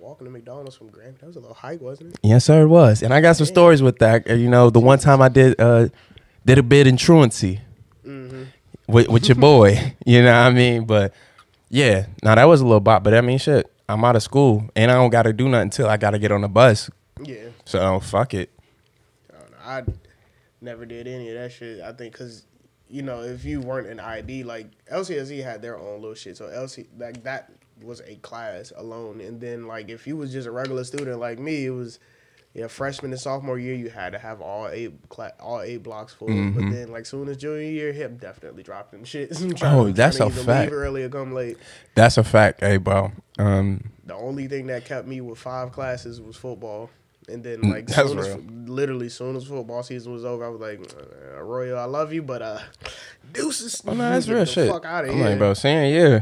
Walking 0.00 0.26
to 0.26 0.30
McDonald's 0.30 0.76
from 0.76 0.88
Grand, 0.88 1.16
that 1.18 1.26
was 1.26 1.36
a 1.36 1.40
little 1.40 1.54
hike, 1.54 1.80
wasn't 1.80 2.14
it? 2.14 2.20
Yes, 2.22 2.44
sir, 2.44 2.62
it 2.62 2.68
was. 2.68 3.02
And 3.02 3.12
I 3.12 3.20
got 3.20 3.36
some 3.36 3.46
stories 3.46 3.82
with 3.82 3.98
that. 3.98 4.30
Uh, 4.30 4.34
You 4.34 4.48
know, 4.48 4.70
the 4.70 4.78
one 4.80 4.98
time 5.00 5.20
I 5.20 5.28
did 5.28 5.60
uh 5.60 5.88
did 6.44 6.58
a 6.58 6.62
bid 6.62 6.86
in 6.86 6.96
truancy 6.96 7.60
Mm-hmm. 8.06 8.44
with 8.86 9.08
with 9.08 9.28
your 9.28 9.34
boy. 9.36 9.94
You 10.06 10.22
know 10.22 10.30
what 10.30 10.46
I 10.46 10.50
mean? 10.50 10.84
But 10.84 11.12
yeah, 11.68 12.06
now 12.22 12.36
that 12.36 12.44
was 12.44 12.60
a 12.60 12.64
little 12.64 12.78
bop. 12.80 13.02
But 13.02 13.14
I 13.14 13.20
mean, 13.20 13.38
shit, 13.38 13.70
I'm 13.88 14.04
out 14.04 14.14
of 14.14 14.22
school 14.22 14.70
and 14.76 14.90
I 14.90 14.94
don't 14.94 15.10
got 15.10 15.24
to 15.24 15.32
do 15.32 15.48
nothing 15.48 15.62
until 15.62 15.88
I 15.88 15.96
got 15.96 16.10
to 16.10 16.18
get 16.20 16.30
on 16.30 16.42
the 16.42 16.48
bus. 16.48 16.88
Yeah. 17.20 17.48
So 17.64 17.98
fuck 18.00 18.32
it. 18.34 18.50
I 19.34 19.38
don't 19.40 19.50
know. 19.50 19.58
I 19.66 19.82
never 20.60 20.86
did 20.86 21.08
any 21.08 21.28
of 21.30 21.34
that 21.34 21.50
shit. 21.50 21.80
I 21.82 21.92
think 21.92 22.12
because 22.12 22.44
you 22.88 23.02
know 23.02 23.22
if 23.22 23.44
you 23.44 23.60
weren't 23.60 23.88
an 23.88 24.00
IB, 24.00 24.44
like 24.44 24.66
LCSE 24.90 25.42
had 25.42 25.62
their 25.62 25.78
own 25.78 26.00
little 26.00 26.14
shit. 26.14 26.36
So 26.36 26.46
LC 26.46 26.86
like 26.98 27.22
that 27.24 27.50
was 27.82 28.00
a 28.06 28.16
class 28.16 28.72
alone, 28.76 29.20
and 29.20 29.40
then 29.40 29.66
like 29.66 29.88
if 29.88 30.06
you 30.06 30.16
was 30.16 30.32
just 30.32 30.46
a 30.46 30.50
regular 30.50 30.84
student 30.84 31.18
like 31.18 31.38
me, 31.38 31.66
it 31.66 31.70
was. 31.70 31.98
Yeah, 32.54 32.68
freshman 32.68 33.10
and 33.12 33.20
sophomore 33.20 33.58
year, 33.58 33.74
you 33.74 33.90
had 33.90 34.12
to 34.12 34.18
have 34.18 34.40
all 34.40 34.66
eight 34.68 34.94
cla- 35.10 35.34
all 35.38 35.60
eight 35.60 35.82
blocks 35.82 36.14
full. 36.14 36.28
Mm-hmm. 36.28 36.58
But 36.58 36.74
then, 36.74 36.90
like 36.90 37.04
soon 37.04 37.28
as 37.28 37.36
junior 37.36 37.60
year, 37.60 37.92
him 37.92 38.16
definitely 38.16 38.62
dropped 38.62 38.92
them 38.92 39.04
shit. 39.04 39.30
Oh, 39.62 39.90
that's 39.92 40.18
a 40.20 40.30
fact. 40.30 40.70
Leave 40.70 40.72
early 40.72 41.02
or 41.02 41.10
come 41.10 41.34
late. 41.34 41.58
That's 41.94 42.16
a 42.16 42.24
fact, 42.24 42.60
hey, 42.60 42.78
bro. 42.78 43.12
Um, 43.38 43.90
The 44.06 44.14
only 44.14 44.48
thing 44.48 44.68
that 44.68 44.86
kept 44.86 45.06
me 45.06 45.20
with 45.20 45.38
five 45.38 45.70
classes 45.70 46.18
was 46.18 46.34
football. 46.34 46.88
And 47.28 47.42
then 47.42 47.60
Mm, 47.60 47.70
like 47.72 47.88
soon 47.88 48.18
as, 48.18 48.36
literally 48.68 49.08
soon 49.08 49.34
as 49.36 49.44
football 49.44 49.82
season 49.82 50.12
was 50.12 50.24
over, 50.24 50.44
I 50.44 50.48
was 50.48 50.60
like, 50.60 50.80
uh, 50.80 51.38
Arroyo, 51.40 51.76
I 51.76 51.84
love 51.84 52.12
you, 52.12 52.22
but 52.22 52.40
uh, 52.40 52.58
deuces. 53.32 53.82
oh, 53.86 53.94
no, 53.94 54.10
that's 54.10 54.28
real 54.28 54.40
the 54.40 54.46
shit. 54.46 54.70
Fuck 54.70 54.84
out 54.84 55.04
of 55.04 55.10
I'm 55.10 55.16
here, 55.16 55.28
like, 55.30 55.38
bro, 55.38 55.54
senior 55.54 55.84
yeah. 55.86 56.20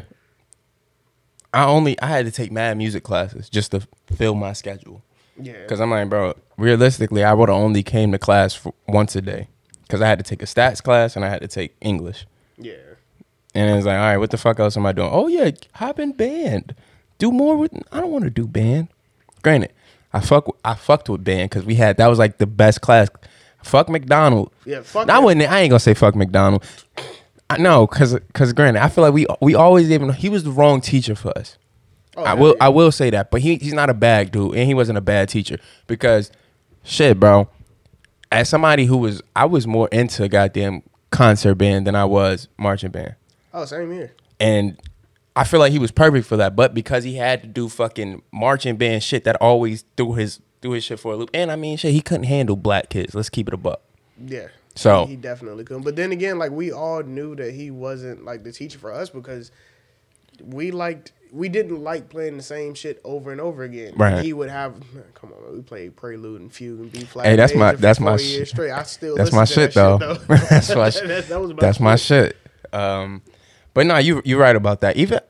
I 1.53 1.67
only 1.67 2.01
I 2.01 2.07
had 2.07 2.27
to 2.27 2.33
take 2.33 2.51
mad 2.51 2.77
music 2.77 3.05
classes 3.05 3.49
just 3.49 3.71
to 3.73 3.87
fill 4.15 4.35
my 4.35 4.53
schedule. 4.55 5.03
Yeah, 5.41 5.61
Because 5.63 5.81
I'm 5.81 5.91
like, 5.91 6.09
bro, 6.09 6.35
realistically, 6.57 7.23
I 7.25 7.33
would 7.35 7.49
have 7.49 7.59
only 7.59 7.83
came 7.83 8.13
to 8.13 8.19
class 8.19 8.55
for 8.55 8.73
once 8.89 9.15
a 9.17 9.21
day. 9.21 9.49
Because 9.83 10.01
I 10.01 10.07
had 10.09 10.19
to 10.19 10.25
take 10.25 10.43
a 10.43 10.47
stats 10.47 10.83
class 10.83 11.17
and 11.17 11.25
I 11.25 11.29
had 11.29 11.43
to 11.43 11.49
take 11.49 11.77
English. 11.81 12.27
yeah, 12.57 12.75
And 13.55 13.77
it's 13.77 13.85
like, 13.87 13.99
all 13.99 14.05
right, 14.07 14.17
what 14.17 14.31
the 14.31 14.39
fuck 14.39 14.59
else 14.59 14.77
am 14.77 14.87
I 14.87 14.93
doing? 14.93 15.11
Oh, 15.13 15.29
yeah, 15.29 15.51
hop 15.75 15.99
in 15.99 16.13
band. 16.13 16.75
Do 17.19 17.31
more 17.31 17.57
with, 17.57 17.73
I 17.93 18.01
don't 18.01 18.11
want 18.11 18.25
to 18.25 18.31
do 18.31 18.47
band. 18.47 18.89
Granted, 19.43 19.73
I 20.15 20.21
fuck, 20.21 20.47
I 20.65 20.75
fucked 20.75 21.11
with 21.11 21.25
band 21.25 21.51
because 21.51 21.65
we 21.67 21.75
had, 21.75 21.99
that 21.99 22.07
was 22.07 22.19
like 22.19 22.39
the 22.39 22.47
best 22.47 22.81
class. 22.81 23.09
Fuck 23.63 23.89
McDonald. 23.91 24.53
yeah. 24.65 24.81
Fuck. 24.83 25.11
I 25.11 25.19
wouldn't, 25.19 25.51
I 25.51 25.61
ain't 25.61 25.71
gonna 25.71 25.81
say 25.81 25.93
fuck 25.95 26.15
McDonald. 26.15 26.65
I 27.51 27.59
know, 27.59 27.87
cause, 27.87 28.19
cause 28.33 28.53
granted, 28.53 28.83
I 28.83 28.89
feel 28.89 29.03
like 29.05 29.13
we, 29.13 29.27
we 29.43 29.55
always 29.55 29.91
even, 29.91 30.13
he 30.13 30.29
was 30.31 30.45
the 30.45 30.51
wrong 30.51 30.81
teacher 30.81 31.15
for 31.15 31.37
us. 31.37 31.59
Oh, 32.17 32.23
I 32.23 32.35
will 32.35 32.51
yeah. 32.51 32.65
I 32.67 32.69
will 32.69 32.93
say 32.93 33.11
that, 33.11 33.33
but 33.33 33.41
he 33.41 33.57
he's 33.57 33.73
not 33.73 33.91
a 33.91 33.95
bad 33.95 34.31
dude, 34.31 34.55
and 34.55 34.69
he 34.69 34.73
wasn't 34.73 34.99
a 34.99 35.01
bad 35.01 35.29
teacher 35.29 35.59
because 35.89 36.31
shit, 36.85 37.19
bro. 37.19 37.49
As 38.31 38.49
somebody 38.49 38.85
who 38.87 38.97
was, 38.99 39.21
I 39.35 39.47
was 39.47 39.67
more 39.67 39.89
into 39.89 40.29
goddamn 40.29 40.85
concert 41.11 41.57
band 41.57 41.89
than 41.89 41.97
I 41.97 42.05
was 42.05 42.47
marching 42.57 42.93
band, 42.93 43.17
Oh, 43.53 43.65
same 43.65 43.91
here. 43.91 44.13
and 44.39 44.79
I 45.37 45.45
feel 45.45 45.59
like 45.61 45.73
he 45.73 45.79
was 45.79 45.91
perfect 45.91 46.27
for 46.27 46.37
that. 46.37 46.55
But 46.57 46.75
because 46.75 47.05
he 47.05 47.17
had 47.17 47.43
to 47.43 47.49
do 47.49 47.69
fucking 47.69 48.23
marching 48.33 48.77
band 48.77 49.03
shit, 49.03 49.25
that 49.25 49.37
always 49.41 49.85
threw 49.97 50.13
his 50.15 50.41
threw 50.63 50.73
his 50.73 50.85
shit 50.85 50.99
for 51.01 51.13
a 51.13 51.17
loop. 51.17 51.31
And 51.35 51.51
I 51.53 51.57
mean, 51.57 51.77
shit, 51.77 51.93
he 51.93 52.01
couldn't 52.01 52.25
handle 52.25 52.57
black 52.57 52.89
kids. 52.89 53.15
Let's 53.15 53.29
keep 53.31 53.49
it 53.49 53.55
a 53.55 53.57
buck. 53.57 53.81
Yeah. 54.25 54.49
So- 54.77 55.07
he, 55.07 55.17
definitely 55.17 55.65
couldn't. 55.65 55.83
But 55.85 55.97
then 55.97 56.11
again, 56.13 56.39
like 56.39 56.51
we 56.53 56.73
all 56.73 57.03
knew 57.03 57.35
that 57.37 57.53
he 57.55 57.71
wasn't 57.71 58.25
like 58.25 58.45
the 58.45 58.53
teacher 58.53 58.79
for 58.79 58.93
us 58.93 59.11
because 59.11 59.51
we 60.43 60.71
liked 60.71 61.13
we 61.33 61.49
didn't 61.49 61.83
like 61.83 62.09
playing 62.09 62.37
the 62.37 62.43
same 62.43 62.75
shit 62.75 63.01
over 63.05 63.33
and 63.33 63.41
over 63.41 63.65
again. 63.65 63.95
Right. 63.97 64.25
He 64.25 64.33
would 64.33 64.49
have 64.51 64.75
come 65.15 65.33
on, 65.33 65.43
man, 65.45 65.53
we 65.55 65.63
played 65.63 65.97
Prelude 65.97 66.41
and 66.41 66.53
Fugue 66.53 66.79
and 66.81 66.93
B 66.93 67.01
flat. 67.01 67.27
Hey, 67.27 67.37
that's 67.37 67.55
my- 67.55 67.75
that's 67.75 67.99
my 68.01 68.13
four 68.13 68.19
sh- 68.19 68.31
years 68.31 68.51
straight. 68.51 68.71
I 68.71 68.83
still 68.85 69.17
That's 69.17 69.33
my 69.33 69.45
shit, 69.45 69.75
that 69.75 69.99
though. 69.99 70.15
That's 70.29 70.75
my 70.75 70.91
sh- 70.91 71.01
That- 71.05 71.29
that 71.29 71.41
was 71.41 71.51
my 71.51 71.57
That's 71.61 71.81
my 71.81 71.97
shit. 71.97 72.37
shit. 72.73 72.75
Um, 72.75 73.23
but 73.75 73.87
no, 73.87 73.99
you 73.99 74.23
you 74.25 74.39
right 74.39 74.57
about 74.57 74.81
that. 74.81 74.97
Even 74.97 75.21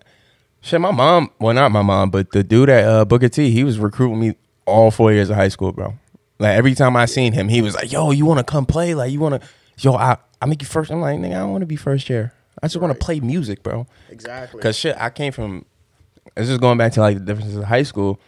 shit, 0.60 0.80
my 0.80 0.90
mom. 0.90 1.30
Well, 1.40 1.54
not 1.54 1.72
my 1.72 1.82
mom, 1.82 2.10
but 2.10 2.30
the 2.32 2.44
dude 2.44 2.68
at 2.68 2.84
uh, 2.84 3.04
Booker 3.04 3.28
T. 3.28 3.50
He 3.50 3.64
was 3.64 3.78
recruiting 3.78 4.20
me 4.20 4.36
all 4.66 4.90
four 4.90 5.12
years 5.12 5.30
of 5.30 5.36
high 5.36 5.48
school, 5.48 5.72
bro. 5.72 5.94
Like 6.38 6.56
every 6.56 6.74
time 6.74 6.96
I 6.96 7.06
seen 7.06 7.32
him, 7.32 7.48
he 7.48 7.62
was 7.62 7.74
like, 7.74 7.90
"Yo, 7.92 8.10
you 8.10 8.26
want 8.26 8.38
to 8.38 8.44
come 8.44 8.66
play? 8.66 8.94
Like, 8.94 9.10
you 9.12 9.20
want 9.20 9.40
to? 9.42 9.48
Yo, 9.78 9.94
I 9.94 10.16
I 10.40 10.46
make 10.46 10.60
you 10.62 10.68
first. 10.68 10.90
I'm 10.90 11.00
like, 11.00 11.18
nigga, 11.18 11.30
I 11.36 11.38
don't 11.40 11.50
want 11.52 11.62
to 11.62 11.66
be 11.66 11.76
first 11.76 12.06
chair. 12.06 12.32
I 12.62 12.66
just 12.66 12.76
want 12.76 12.90
Right. 12.92 13.00
to 13.00 13.04
play 13.04 13.20
music, 13.20 13.62
bro. 13.62 13.86
Exactly. 14.10 14.60
Cause 14.62 14.76
shit, 14.76 14.96
I 14.98 15.10
came 15.10 15.32
from. 15.32 15.64
It's 16.36 16.48
just 16.48 16.60
going 16.60 16.78
back 16.78 16.92
to 16.92 17.00
like 17.00 17.18
the 17.18 17.24
differences 17.24 17.56
of 17.56 17.64
high 17.64 17.82
school. 17.82 18.20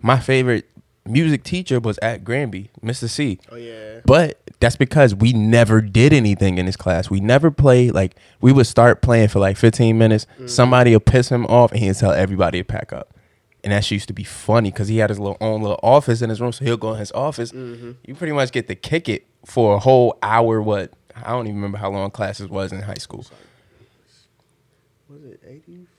My 0.00 0.18
favorite 0.18 0.68
music 1.06 1.44
teacher 1.44 1.80
was 1.80 1.98
at 1.98 2.24
Granby, 2.24 2.70
Mr. 2.82 3.08
C. 3.08 3.38
oh 3.50 3.56
yeah. 3.56 4.00
But 4.04 4.40
that's 4.60 4.76
because 4.76 5.14
we 5.14 5.32
never 5.32 5.80
did 5.80 6.12
anything 6.12 6.58
in 6.58 6.66
his 6.66 6.76
class. 6.76 7.10
We 7.10 7.20
never 7.20 7.50
played 7.50 7.94
like 7.94 8.16
we 8.40 8.52
would 8.52 8.66
start 8.66 9.02
playing 9.02 9.28
for 9.28 9.38
like 9.38 9.56
15 9.56 9.96
minutes. 9.98 10.26
Mm. 10.38 10.48
Somebody 10.48 10.92
will 10.92 11.00
piss 11.00 11.28
him 11.28 11.46
off 11.46 11.72
and 11.72 11.80
he'd 11.80 11.94
tell 11.96 12.12
everybody 12.12 12.58
to 12.58 12.64
pack 12.64 12.92
up. 12.92 13.14
And 13.62 13.72
that 13.72 13.90
used 13.90 14.08
to 14.08 14.14
be 14.14 14.24
funny 14.24 14.70
because 14.70 14.88
he 14.88 14.98
had 14.98 15.08
his 15.10 15.18
little 15.18 15.38
own 15.40 15.62
little 15.62 15.80
office 15.82 16.20
in 16.20 16.28
his 16.28 16.40
room. 16.40 16.52
So 16.52 16.64
he'll 16.64 16.76
go 16.76 16.92
in 16.92 16.98
his 16.98 17.12
office. 17.12 17.50
Mm-hmm. 17.52 17.92
You 18.04 18.14
pretty 18.14 18.32
much 18.34 18.52
get 18.52 18.68
to 18.68 18.74
kick 18.74 19.08
it 19.08 19.26
for 19.46 19.76
a 19.76 19.78
whole 19.78 20.18
hour. 20.22 20.60
What 20.60 20.92
I 21.16 21.30
don't 21.30 21.46
even 21.46 21.56
remember 21.56 21.78
how 21.78 21.90
long 21.90 22.10
classes 22.10 22.48
was 22.48 22.72
in 22.72 22.82
high 22.82 22.94
school. 22.94 23.24
Was 25.08 25.24
it 25.24 25.40
eighty 25.46 25.76
four? 25.76 25.80
It 25.84 25.93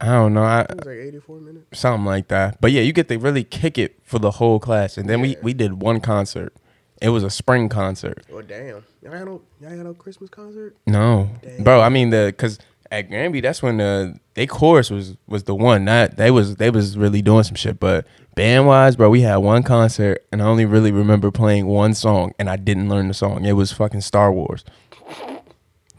I 0.00 0.06
don't 0.06 0.34
know. 0.34 0.42
I, 0.44 0.66
was 0.68 0.84
like 0.86 0.96
eighty 0.98 1.18
four 1.20 1.40
minutes. 1.40 1.66
something 1.78 2.04
like 2.04 2.28
that. 2.28 2.60
But 2.60 2.72
yeah, 2.72 2.82
you 2.82 2.92
get 2.92 3.08
to 3.08 3.18
really 3.18 3.44
kick 3.44 3.78
it 3.78 3.98
for 4.04 4.18
the 4.18 4.30
whole 4.32 4.58
class. 4.60 4.96
And 4.96 5.08
then 5.08 5.20
we 5.20 5.30
Yeah. 5.30 5.36
we 5.42 5.54
did 5.54 5.82
one 5.82 6.00
concert. 6.00 6.54
It 7.00 7.10
was 7.10 7.22
a 7.24 7.30
spring 7.30 7.68
concert. 7.68 8.24
Oh 8.32 8.42
damn. 8.42 8.84
Y'all 9.02 9.12
had 9.12 9.24
no 9.26 9.42
y'all 9.60 9.70
had 9.70 9.78
no 9.80 9.94
Christmas 9.94 10.30
concert? 10.30 10.76
No, 10.86 11.28
Damn. 11.42 11.64
bro. 11.64 11.80
I 11.80 11.88
mean 11.88 12.10
the 12.10 12.26
because 12.26 12.58
at 12.90 13.08
Granby, 13.10 13.40
that's 13.42 13.62
when 13.62 13.76
the 13.76 14.18
they 14.34 14.46
chorus 14.46 14.90
was 14.90 15.16
was 15.26 15.44
the 15.44 15.54
one. 15.54 15.84
That 15.84 16.16
they 16.16 16.30
was 16.30 16.56
they 16.56 16.70
was 16.70 16.96
really 16.96 17.20
doing 17.22 17.42
some 17.44 17.54
shit. 17.56 17.78
But 17.78 18.06
band 18.34 18.66
wise, 18.66 18.96
bro, 18.96 19.10
we 19.10 19.20
had 19.20 19.36
one 19.36 19.62
concert, 19.62 20.24
and 20.32 20.40
I 20.40 20.46
only 20.46 20.64
really 20.64 20.90
remember 20.92 21.30
playing 21.30 21.66
one 21.66 21.92
song, 21.94 22.32
and 22.38 22.48
I 22.48 22.56
didn't 22.56 22.88
learn 22.88 23.08
the 23.08 23.14
song. 23.14 23.44
It 23.44 23.52
was 23.52 23.72
fucking 23.72 24.00
Star 24.00 24.32
Wars. 24.32 24.64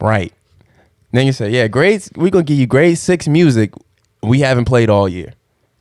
Right. 0.00 0.32
Then 1.12 1.26
you 1.26 1.32
say, 1.32 1.50
yeah, 1.50 1.68
grades. 1.68 2.10
We 2.16 2.30
gonna 2.30 2.44
give 2.44 2.58
you 2.58 2.66
grade 2.66 2.98
six 2.98 3.26
music. 3.28 3.72
We 4.22 4.40
haven't 4.40 4.66
played 4.66 4.90
all 4.90 5.08
year. 5.08 5.32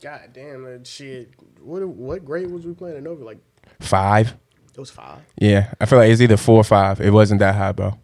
God 0.01 0.29
damn 0.33 0.63
that 0.63 0.87
shit. 0.87 1.31
What 1.61 1.85
what 1.87 2.23
grade 2.23 2.49
was 2.49 2.65
we 2.65 2.73
playing 2.73 2.97
in 2.97 3.07
over? 3.07 3.23
Like 3.23 3.39
Five. 3.79 4.35
it 4.73 4.79
was 4.79 4.89
five. 4.89 5.19
Yeah, 5.37 5.73
I 5.79 5.85
feel 5.85 5.99
like 5.99 6.09
it's 6.09 6.21
either 6.21 6.37
four 6.37 6.57
or 6.57 6.63
five. 6.63 7.01
It 7.01 7.11
wasn't 7.11 7.39
that 7.39 7.55
high, 7.55 7.71
bro. 7.73 7.97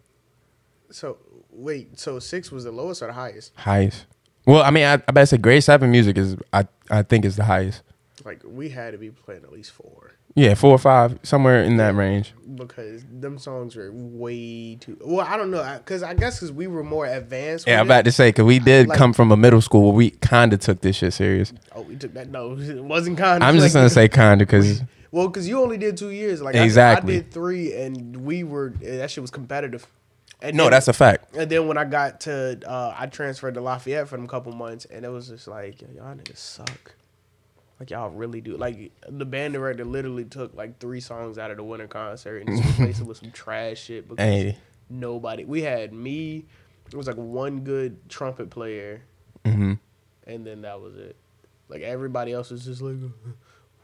So 0.90 1.18
wait, 1.50 1.98
so 1.98 2.18
six 2.18 2.52
was 2.52 2.64
the 2.64 2.72
lowest 2.72 3.02
or 3.02 3.06
the 3.06 3.12
highest? 3.14 3.52
Highest. 3.56 4.06
Well, 4.46 4.62
I 4.62 4.70
mean, 4.70 4.84
I, 4.84 4.94
I 4.94 5.12
bet 5.12 5.28
say 5.28 5.38
grade 5.38 5.64
seven 5.64 5.90
music 5.90 6.18
is 6.18 6.36
I 6.52 6.66
I 6.90 7.02
think 7.02 7.24
is 7.24 7.36
the 7.36 7.44
highest. 7.44 7.82
Like 8.24 8.42
we 8.44 8.68
had 8.68 8.92
to 8.92 8.98
be 8.98 9.10
playing 9.10 9.42
at 9.44 9.52
least 9.52 9.70
four 9.72 10.12
Yeah, 10.36 10.54
four 10.54 10.70
or 10.72 10.78
five, 10.78 11.18
somewhere 11.22 11.62
in 11.64 11.78
that 11.78 11.94
range. 11.94 12.34
because 12.56 13.04
them 13.10 13.38
songs 13.38 13.74
were 13.74 13.90
way 13.92 14.76
too. 14.76 14.96
Well, 15.00 15.26
I 15.26 15.36
don't 15.36 15.50
know 15.50 15.78
because 15.78 16.02
I 16.02 16.14
guess 16.14 16.36
because 16.38 16.52
we 16.52 16.66
were 16.66 16.84
more 16.84 17.06
advanced. 17.06 17.66
Yeah, 17.66 17.80
I'm 17.80 17.86
about 17.86 18.04
to 18.04 18.12
say 18.12 18.28
because 18.28 18.44
we 18.44 18.58
did 18.58 18.86
Like- 18.88 18.98
come 18.98 19.12
from 19.12 19.32
a 19.32 19.36
middle 19.36 19.60
school 19.62 19.82
where 19.84 19.92
we 19.94 20.10
kind 20.10 20.52
of 20.52 20.60
took 20.60 20.80
this 20.82 20.96
shit 20.96 21.12
serious. 21.14 21.52
Oh, 21.74 21.82
we 21.82 21.96
took 21.96 22.14
that. 22.14 22.30
No, 22.30 22.52
it 22.58 22.84
wasn't 22.84 23.18
kind. 23.18 23.42
Of. 23.42 23.48
I'm 23.48 23.56
just 23.58 23.74
gonna 23.74 23.90
say 23.90 24.08
kind 24.08 24.40
of 24.42 24.48
because 24.48 24.82
Well, 25.10 25.28
because 25.28 25.48
you 25.48 25.60
only 25.60 25.78
did 25.78 25.96
two 25.96 26.10
years. 26.10 26.42
Like 26.42 26.54
Exactly. 26.54 27.14
I, 27.14 27.16
did 27.20 27.30
three, 27.32 27.72
and 27.74 28.16
we 28.24 28.44
were 28.44 28.74
that 28.82 29.10
shit 29.10 29.22
was 29.22 29.30
competitive. 29.30 29.86
And 30.42 30.54
no, 30.54 30.64
then- 30.64 30.72
that's 30.72 30.88
a 30.88 30.92
fact. 30.92 31.34
And 31.34 31.50
then 31.50 31.66
when 31.66 31.78
I 31.78 31.84
got 31.84 32.20
to, 32.22 32.60
uh, 32.66 32.94
I 32.94 33.06
transferred 33.06 33.54
to 33.54 33.62
Lafayette 33.62 34.06
for 34.08 34.22
a 34.22 34.26
couple 34.28 34.52
months, 34.52 34.84
and 34.84 35.02
it 35.06 35.08
was 35.08 35.28
just 35.28 35.48
like, 35.48 35.80
y'all 35.80 36.14
niggas 36.14 36.36
suck. 36.36 36.94
Like 37.78 37.90
y'all 37.90 38.08
really 38.08 38.40
do. 38.40 38.56
Like 38.56 38.92
the 39.08 39.24
band 39.26 39.54
director 39.54 39.84
literally 39.84 40.24
took 40.24 40.54
like 40.54 40.78
three 40.78 41.00
songs 41.00 41.36
out 41.36 41.50
of 41.50 41.58
the 41.58 41.64
winter 41.64 41.86
concert 41.86 42.38
and 42.46 42.56
just 42.56 42.78
replaced 42.78 43.00
it 43.00 43.06
with 43.06 43.18
some 43.18 43.30
trash 43.32 43.80
shit 43.82 44.08
because 44.08 44.24
Hey, 44.24 44.56
nobody. 44.88 45.44
We 45.44 45.62
had 45.62 45.92
me. 45.92 46.46
It 46.86 46.94
was 46.94 47.06
like 47.06 47.16
one 47.16 47.60
good 47.60 48.08
trumpet 48.08 48.48
player, 48.50 49.02
hmm 49.44 49.74
and 50.26 50.46
then 50.46 50.62
that 50.62 50.80
was 50.80 50.96
it. 50.96 51.16
Like 51.68 51.82
everybody 51.82 52.32
else 52.32 52.50
was 52.50 52.64
just 52.64 52.80
like, 52.80 52.96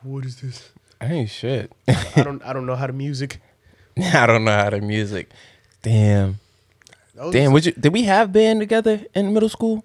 what 0.02 0.24
is 0.24 0.40
this? 0.40 0.70
hey, 1.00 1.26
shit. 1.26 1.72
I 1.88 2.22
don't. 2.22 2.42
I 2.44 2.52
don't 2.52 2.64
know 2.64 2.76
how 2.76 2.86
to 2.86 2.92
music. 2.92 3.40
I 4.14 4.26
don't 4.26 4.44
know 4.44 4.52
how 4.56 4.70
to 4.70 4.80
music. 4.80 5.30
Damn, 5.82 6.38
damn. 7.30 7.52
Would 7.52 7.66
you? 7.66 7.72
Did 7.72 7.92
we 7.92 8.04
have 8.04 8.32
band 8.32 8.60
together 8.60 9.02
in 9.14 9.34
middle 9.34 9.48
school? 9.48 9.84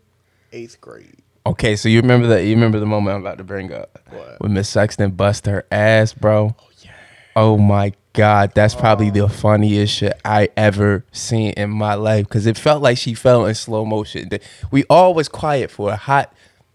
eighth 0.54 0.80
grade. 0.80 1.18
Okay, 1.48 1.78
so 1.78 1.88
you 1.88 2.02
remember 2.02 2.28
that? 2.28 2.44
You 2.44 2.56
remember 2.56 2.80
the 2.80 2.86
moment 2.86 3.16
I'm 3.16 3.22
about 3.22 3.38
to 3.38 3.44
bring 3.46 3.72
up 3.72 4.00
What? 4.10 4.42
when 4.42 4.54
Miss 4.54 4.68
Sexton 4.68 5.12
bust 5.12 5.46
her 5.46 5.66
ass, 5.72 6.14
bro? 6.14 6.56
Oh 6.60 6.70
yeah. 6.82 6.92
Oh 7.38 7.58
my 7.58 7.94
god, 8.12 8.52
that's 8.54 8.76
probably 8.76 9.10
the 9.10 9.22
oh. 9.22 9.28
funniest 9.30 9.94
shit 9.94 10.20
I 10.26 10.50
ever 10.58 11.06
seen 11.14 11.52
in 11.52 11.70
my 11.70 11.94
life 11.94 12.28
because 12.28 12.48
it 12.48 12.58
felt 12.58 12.82
like 12.82 12.98
she 12.98 13.14
fell 13.14 13.46
in 13.46 13.56
slow 13.56 13.86
motion. 13.86 14.30
We 14.72 14.84
all 14.90 15.14
was 15.14 15.30
quiet 15.30 15.72
for 15.72 15.92
a 15.92 15.96
hot 15.96 16.34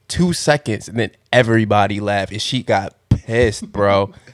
two 0.09 0.33
seconds, 0.33 0.89
and 0.89 0.99
then 0.99 1.11
everybody 1.33 2.01
laughed, 2.01 2.33
and 2.33 2.41
she 2.41 2.63
got 2.63 2.95
pissed, 3.11 3.71
bro. 3.71 4.13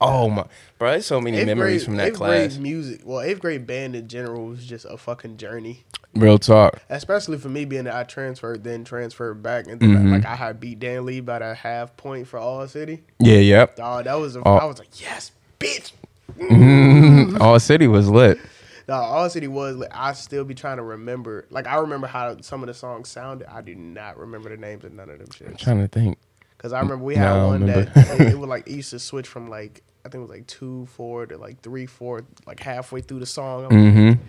oh 0.00 0.28
my, 0.30 0.44
bro, 0.78 0.90
there's 0.92 1.06
so 1.06 1.20
many 1.20 1.38
Eighth 1.38 1.46
memories 1.46 1.82
grade, 1.82 1.84
from 1.84 1.96
that 1.96 2.08
eighth 2.08 2.16
class. 2.16 2.48
grade 2.54 2.62
music. 2.62 3.00
Well, 3.04 3.20
eighth 3.20 3.40
grade 3.40 3.66
band 3.66 3.94
in 3.96 4.08
general 4.08 4.46
was 4.46 4.64
just 4.66 4.84
a 4.88 4.96
fucking 4.96 5.36
journey. 5.36 5.84
Real 6.14 6.38
talk. 6.38 6.80
Especially 6.88 7.38
for 7.38 7.48
me 7.48 7.64
being 7.64 7.84
that 7.84 7.94
I 7.94 8.02
transferred, 8.02 8.64
then 8.64 8.82
transferred 8.84 9.42
back, 9.42 9.66
and 9.68 9.78
then 9.80 9.90
Mm-hmm. 9.90 10.12
like 10.12 10.26
I 10.26 10.34
had 10.34 10.58
beat 10.58 10.80
Dan 10.80 11.06
Lee 11.06 11.20
by 11.20 11.38
a 11.38 11.54
half 11.54 11.96
point 11.96 12.26
for 12.26 12.38
All 12.38 12.66
City. 12.66 13.02
Yeah, 13.20 13.36
yep. 13.38 13.76
Dog, 13.76 14.04
that 14.06 14.14
was 14.14 14.34
a, 14.36 14.40
Oh. 14.44 14.56
I 14.56 14.64
was 14.64 14.78
like, 14.78 15.00
yes, 15.00 15.30
bitch. 15.60 15.92
Mm-hmm. 16.38 17.40
All 17.42 17.58
city 17.60 17.86
was 17.86 18.08
lit. 18.08 18.38
No, 18.88 18.96
all 18.96 19.30
city 19.30 19.46
was. 19.46 19.76
Like, 19.76 19.90
I 19.94 20.14
still 20.14 20.42
be 20.42 20.52
trying 20.52 20.78
to 20.78 20.82
remember. 20.82 21.46
Like 21.48 21.68
I 21.68 21.76
remember 21.76 22.08
how 22.08 22.40
some 22.40 22.60
of 22.60 22.66
the 22.66 22.74
songs 22.74 23.08
sounded. 23.08 23.46
I 23.48 23.60
do 23.60 23.76
not 23.76 24.18
remember 24.18 24.48
the 24.48 24.56
names 24.56 24.82
of 24.84 24.92
none 24.92 25.08
of 25.08 25.18
them 25.18 25.28
shits. 25.28 25.58
trying 25.58 25.78
to 25.78 25.86
think. 25.86 26.18
Cause 26.58 26.72
I 26.72 26.80
remember 26.80 27.04
we 27.04 27.14
had 27.14 27.32
No, 27.34 27.46
one 27.48 27.60
remember. 27.60 27.88
that 27.94 28.20
it, 28.20 28.28
it 28.32 28.38
was 28.40 28.48
like 28.48 28.66
it 28.66 28.72
used 28.72 28.90
to 28.90 28.98
switch 28.98 29.28
from 29.28 29.48
like 29.48 29.84
I 30.04 30.08
think 30.08 30.16
it 30.16 30.20
was 30.20 30.30
like 30.30 30.46
two 30.46 30.86
four 30.86 31.26
to 31.26 31.36
like 31.38 31.60
three 31.60 31.86
four 31.86 32.24
like 32.46 32.60
halfway 32.60 33.00
through 33.02 33.20
the 33.20 33.26
song. 33.26 33.66
I'm 33.70 33.84
like, 33.84 33.94
Mm-hmm. 33.94 34.22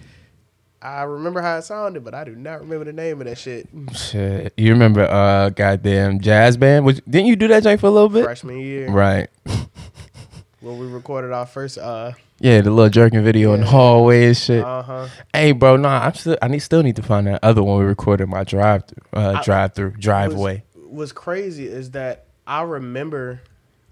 I 0.83 1.03
remember 1.03 1.41
how 1.41 1.57
it 1.57 1.61
sounded, 1.61 2.03
but 2.03 2.15
I 2.15 2.23
do 2.23 2.35
not 2.35 2.61
remember 2.61 2.85
the 2.85 2.93
name 2.93 3.21
of 3.21 3.27
that 3.27 3.37
shit. 3.37 3.69
Shit. 3.95 4.51
You 4.57 4.71
remember 4.71 5.03
uh 5.03 5.49
goddamn 5.49 6.19
jazz 6.19 6.57
band? 6.57 6.85
Which, 6.85 7.01
didn't 7.07 7.27
you 7.27 7.35
do 7.35 7.47
that 7.49 7.61
joint 7.63 7.79
for 7.79 7.87
a 7.87 7.91
little 7.91 8.09
bit? 8.09 8.23
Freshman 8.23 8.59
year, 8.59 8.89
Right. 8.89 9.29
when 10.59 10.77
we 10.79 10.87
recorded 10.87 11.31
our 11.31 11.45
first. 11.45 11.77
Uh, 11.77 12.13
Yeah, 12.39 12.61
the 12.61 12.71
little 12.71 12.89
jerking 12.89 13.23
video 13.23 13.53
in 13.53 13.61
the 13.61 13.67
hallway 13.67 14.25
and 14.25 14.35
shit. 14.37 14.63
uh 14.63 14.81
huh. 14.81 15.07
Hey, 15.33 15.51
bro, 15.51 15.77
nah, 15.77 16.05
I'm 16.05 16.13
still 16.15 16.37
I 16.41 16.47
need 16.47 16.59
still 16.59 16.81
need 16.83 16.95
to 16.95 17.03
find 17.03 17.27
that 17.27 17.39
other 17.43 17.61
one 17.63 17.79
we 17.79 17.85
recorded 17.85 18.27
my 18.27 18.43
drive 18.43 18.83
uh 19.13 19.35
I- 19.39 19.43
drive 19.43 19.73
through 19.75 19.91
driveway. 19.91 20.63
What's 20.75 21.11
crazy 21.11 21.67
is 21.67 21.91
that 21.91 22.25
I 22.47 22.63
remember 22.63 23.41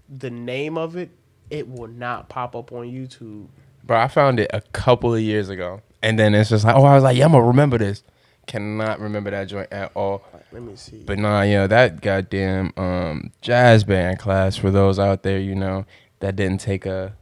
the 0.08 0.30
name 0.30 0.76
of 0.76 0.96
it. 0.96 1.10
It 1.50 1.68
will 1.68 1.88
not 1.88 2.28
pop 2.28 2.54
up 2.54 2.72
on 2.72 2.86
YouTube. 2.86 3.48
Bro, 3.84 3.98
I 3.98 4.08
found 4.08 4.40
it 4.40 4.50
a 4.52 4.60
couple 4.60 5.14
of 5.14 5.20
years 5.20 5.48
ago. 5.48 5.82
And 6.02 6.18
then 6.18 6.34
it's 6.34 6.50
just 6.50 6.64
like, 6.64 6.76
oh, 6.76 6.84
I 6.84 6.94
was 6.94 7.04
like, 7.04 7.16
yeah, 7.16 7.24
I'm 7.26 7.32
gonna 7.32 7.44
remember 7.44 7.78
this. 7.78 8.02
Cannot 8.46 9.00
remember 9.00 9.30
that 9.30 9.44
joint 9.44 9.68
at 9.70 9.92
all. 9.94 10.24
Let 10.52 10.62
me 10.62 10.74
see. 10.76 11.02
But 11.04 11.18
nah, 11.18 11.42
yeah, 11.42 11.66
that 11.66 12.00
goddamn 12.00 12.72
um 12.76 13.32
jazz 13.42 13.84
band 13.84 14.18
class 14.18 14.56
for 14.56 14.70
those 14.70 14.98
out 14.98 15.22
there, 15.22 15.38
you 15.38 15.54
know, 15.54 15.84
that 16.20 16.36
didn't 16.36 16.60
take 16.60 16.86
a 16.86 17.14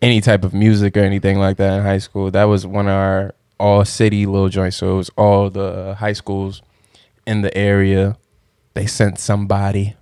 any 0.00 0.20
type 0.20 0.44
of 0.44 0.52
music 0.52 0.96
or 0.96 1.00
anything 1.00 1.38
like 1.38 1.56
that 1.58 1.78
in 1.78 1.82
high 1.82 1.98
school. 1.98 2.30
That 2.30 2.44
was 2.44 2.66
one 2.66 2.86
of 2.86 2.92
our 2.94 3.34
all 3.58 3.84
city 3.84 4.26
little 4.26 4.48
joints. 4.48 4.76
So 4.76 4.94
it 4.94 4.96
was 4.96 5.10
all 5.16 5.50
the 5.50 5.94
high 5.98 6.12
schools 6.12 6.62
in 7.26 7.42
the 7.42 7.56
area. 7.56 8.16
They 8.74 8.86
sent 8.86 9.18
somebody. 9.18 9.96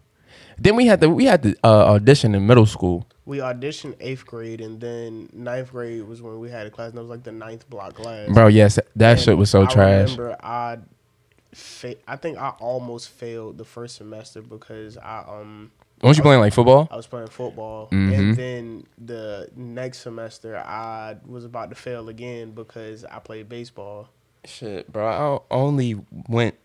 Then 0.59 0.77
we 0.77 0.87
had 0.87 1.01
the 1.01 1.11
we 1.11 1.27
had 1.27 1.43
the 1.43 1.57
uh, 1.63 1.93
audition 1.95 2.35
in 2.35 2.47
middle 2.47 2.67
school. 2.67 3.07
We 3.25 3.39
auditioned 3.39 3.95
eighth 4.01 4.27
grade, 4.27 4.61
and 4.61 4.81
then 4.81 5.29
ninth 5.33 5.71
grade 5.71 6.03
was 6.05 6.21
when 6.23 6.39
we 6.41 6.51
had 6.51 6.67
a 6.67 6.71
class. 6.71 6.89
And 6.91 6.99
that 6.99 7.03
was 7.03 7.11
like 7.11 7.23
the 7.23 7.33
ninth 7.33 7.69
block 7.71 7.95
class. 7.95 8.29
Bro, 8.31 8.49
yes, 8.49 8.79
that 8.97 9.11
And 9.13 9.21
shit 9.21 9.37
was 9.39 9.51
so 9.51 9.63
I 9.63 9.67
trash. 9.67 10.11
Remember, 10.17 10.37
I, 10.43 10.79
fa- 11.53 11.97
I 12.09 12.17
think 12.17 12.39
I 12.39 12.51
almost 12.59 13.11
failed 13.11 13.59
the 13.59 13.65
first 13.65 13.97
semester 13.97 14.43
because 14.43 14.97
I 14.97 15.25
um 15.29 15.71
Weren't 16.03 16.17
you 16.17 16.23
playing 16.25 16.41
like 16.41 16.53
football? 16.53 16.89
I 16.91 16.97
was 16.97 17.07
playing 17.07 17.29
football, 17.29 17.89
Mhm. 17.93 18.19
and 18.19 18.37
then 18.37 18.87
the 18.99 19.49
next 19.55 19.99
semester 20.01 20.57
I 20.59 21.17
was 21.25 21.45
about 21.45 21.69
to 21.71 21.77
fail 21.77 22.09
again 22.09 22.51
because 22.51 23.05
I 23.05 23.21
played 23.21 23.49
baseball. 23.49 24.09
Shit, 24.45 24.91
bro. 24.93 25.45
I 25.51 25.55
only 25.55 25.95
went 26.29 26.57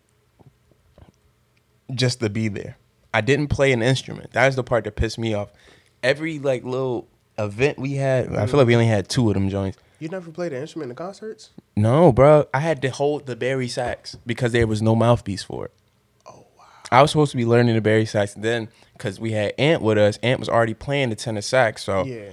just 1.94 2.20
to 2.22 2.30
be 2.30 2.48
there. 2.48 2.78
I 3.14 3.22
didn't 3.22 3.48
play 3.48 3.72
an 3.72 3.82
instrument. 3.82 4.32
That 4.34 4.46
was 4.48 4.56
the 4.56 4.64
part 4.64 4.84
that 4.84 4.96
pissed 4.96 5.18
me 5.18 5.34
off. 5.34 5.52
Every 6.08 6.40
like 6.40 6.64
little 6.64 7.08
event 7.38 7.78
we 7.78 7.94
had, 7.96 8.34
I 8.34 8.46
feel 8.46 8.58
like 8.58 8.68
we 8.68 8.76
only 8.76 8.88
had 8.88 9.10
two 9.10 9.28
of 9.28 9.34
them 9.34 9.50
joints. 9.50 9.78
You 10.00 10.08
never 10.10 10.32
played 10.32 10.54
an 10.54 10.62
instrument 10.62 10.92
in 10.92 10.96
concerts? 10.96 11.50
No, 11.76 12.12
bro. 12.12 12.48
I 12.54 12.60
had 12.60 12.82
to 12.84 12.90
hold 12.90 13.26
the 13.26 13.36
bari 13.36 13.68
sax 13.68 14.16
because 14.26 14.52
there 14.54 14.68
was 14.68 14.82
no 14.82 14.96
mouthpiece 14.96 15.44
for 15.44 15.66
it. 15.66 15.72
Oh 16.26 16.46
wow! 16.58 16.64
I 16.92 17.02
was 17.02 17.12
supposed 17.12 17.32
to 17.32 17.38
be 17.38 17.46
learning 17.46 17.76
the 17.76 17.82
bari 17.82 18.06
sax. 18.06 18.34
Then, 18.36 18.70
because 18.94 19.20
we 19.20 19.32
had 19.34 19.54
Ant 19.58 19.82
with 19.82 19.98
us, 19.98 20.18
Ant 20.24 20.40
was 20.40 20.48
already 20.50 20.74
playing 20.76 21.10
the 21.10 21.16
tenor 21.16 21.42
sax. 21.42 21.84
So, 21.84 22.06
Yeah. 22.06 22.30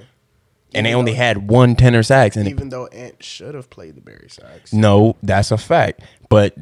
and 0.74 0.86
they 0.86 0.94
only 0.94 1.12
though- 1.12 1.16
had 1.18 1.48
one 1.50 1.74
tenor 1.74 2.02
sax, 2.04 2.36
and 2.36 2.46
it 2.46 2.50
Even 2.52 2.68
though 2.68 2.86
Ant 2.88 3.22
should 3.24 3.54
have 3.54 3.70
played 3.70 3.96
the 3.96 4.02
bari 4.02 4.28
sax. 4.28 4.72
No, 4.72 5.16
that's 5.22 5.50
a 5.50 5.58
fact. 5.58 6.02
But 6.28 6.54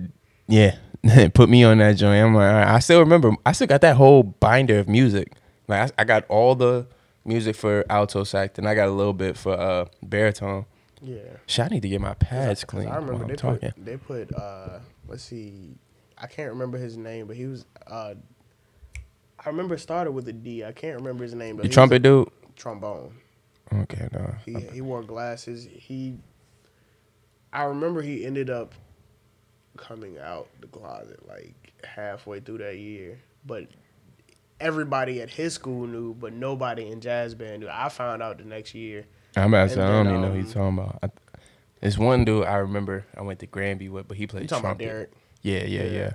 yeah, 0.47 0.77
put 1.35 1.49
me 1.51 1.65
on 1.65 1.79
that 1.79 1.97
joint. 1.97 2.25
I'm 2.25 2.35
like, 2.35 2.49
all 2.49 2.59
right. 2.61 2.69
I 2.75 2.79
still 2.79 3.01
remember. 3.01 3.33
I 3.45 3.53
still 3.53 3.67
got 3.67 3.81
that 3.83 3.97
whole 3.97 4.23
binder 4.23 4.79
of 4.79 4.89
music. 4.89 5.33
Like 5.69 5.93
I, 5.99 6.03
I 6.03 6.05
got 6.05 6.25
all 6.29 6.55
the 6.55 6.87
music 7.25 7.57
for 7.57 7.85
alto 7.89 8.25
sax, 8.25 8.59
and 8.59 8.69
I 8.69 8.75
got 8.75 8.89
a 8.89 8.93
little 8.93 9.13
bit 9.13 9.37
for 9.37 9.53
uh 9.53 9.87
baritone. 10.03 10.67
Yeah. 11.01 11.19
Shit, 11.47 11.67
I 11.67 11.69
need 11.69 11.83
to 11.83 11.89
get 11.89 12.01
my 12.01 12.15
pads 12.15 12.65
clean. 12.65 12.89
I 12.89 12.97
remember 12.97 13.27
they 13.27 13.35
talking. 13.35 13.73
put 13.73 13.85
they 13.85 13.97
put 13.97 14.35
uh 14.35 14.79
let's 15.09 15.25
see, 15.25 15.77
I 16.19 16.27
can't 16.27 16.51
remember 16.51 16.79
his 16.79 16.97
name, 16.97 17.27
but 17.27 17.37
he 17.37 17.47
was 17.47 17.65
uh 17.87 18.15
I 19.45 19.49
remember 19.49 19.75
it 19.75 19.81
started 19.81 20.13
with 20.13 20.29
a 20.29 20.33
D. 20.33 20.65
I 20.65 20.73
can't 20.73 20.97
remember 20.97 21.25
his 21.25 21.35
name, 21.35 21.57
but 21.57 21.65
the 21.65 21.69
trumpet 21.69 22.03
dude. 22.03 22.29
trombone. 22.57 23.15
Okay, 23.73 24.09
no. 24.13 24.35
He 24.45 24.55
he 24.73 24.81
wore 24.81 25.03
glasses. 25.03 25.67
He 25.73 26.19
I 27.53 27.65
remember 27.65 28.03
he 28.03 28.25
ended 28.25 28.51
up 28.51 28.75
coming 29.77 30.19
out 30.19 30.49
the 30.61 30.67
closet 30.69 31.27
like 31.29 31.73
halfway 31.85 32.41
through 32.41 32.59
that 32.59 32.79
year, 32.79 33.21
but 33.45 33.67
everybody 34.63 35.21
at 35.21 35.31
his 35.31 35.55
school 35.55 35.87
knew, 35.87 36.15
but 36.15 36.33
nobody 36.33 36.89
in 36.91 37.01
jazz 37.01 37.35
band 37.35 37.61
knew. 37.61 37.69
I 37.69 37.89
found 37.89 38.23
out 38.23 38.39
the 38.39 38.45
next 38.45 38.75
year. 38.75 39.05
I'm 39.37 39.53
about 39.53 39.69
to 39.71 39.75
say, 39.75 39.81
I 39.83 39.89
don't 39.89 40.05
then, 40.07 40.15
even 40.15 40.23
know 40.23 40.31
who 40.33 40.39
you're 40.39 40.47
talking 40.53 40.79
about. 40.79 40.99
I, 41.03 41.89
one 41.99 42.25
dude 42.25 42.45
I 42.47 42.57
remember. 42.57 43.05
I 43.17 43.23
went 43.23 43.41
to 43.41 43.47
Granby 43.47 43.89
with, 43.89 44.07
but 44.09 44.17
he 44.17 44.23
You 44.23 44.29
played 44.29 44.49
talking 44.49 44.65
about 44.65 44.79
trumpet. 44.79 44.85
Derek? 44.85 45.13
Yeah, 45.43 45.65
yeah, 45.65 45.83
Yeah. 45.85 45.91
yeah. 45.99 46.13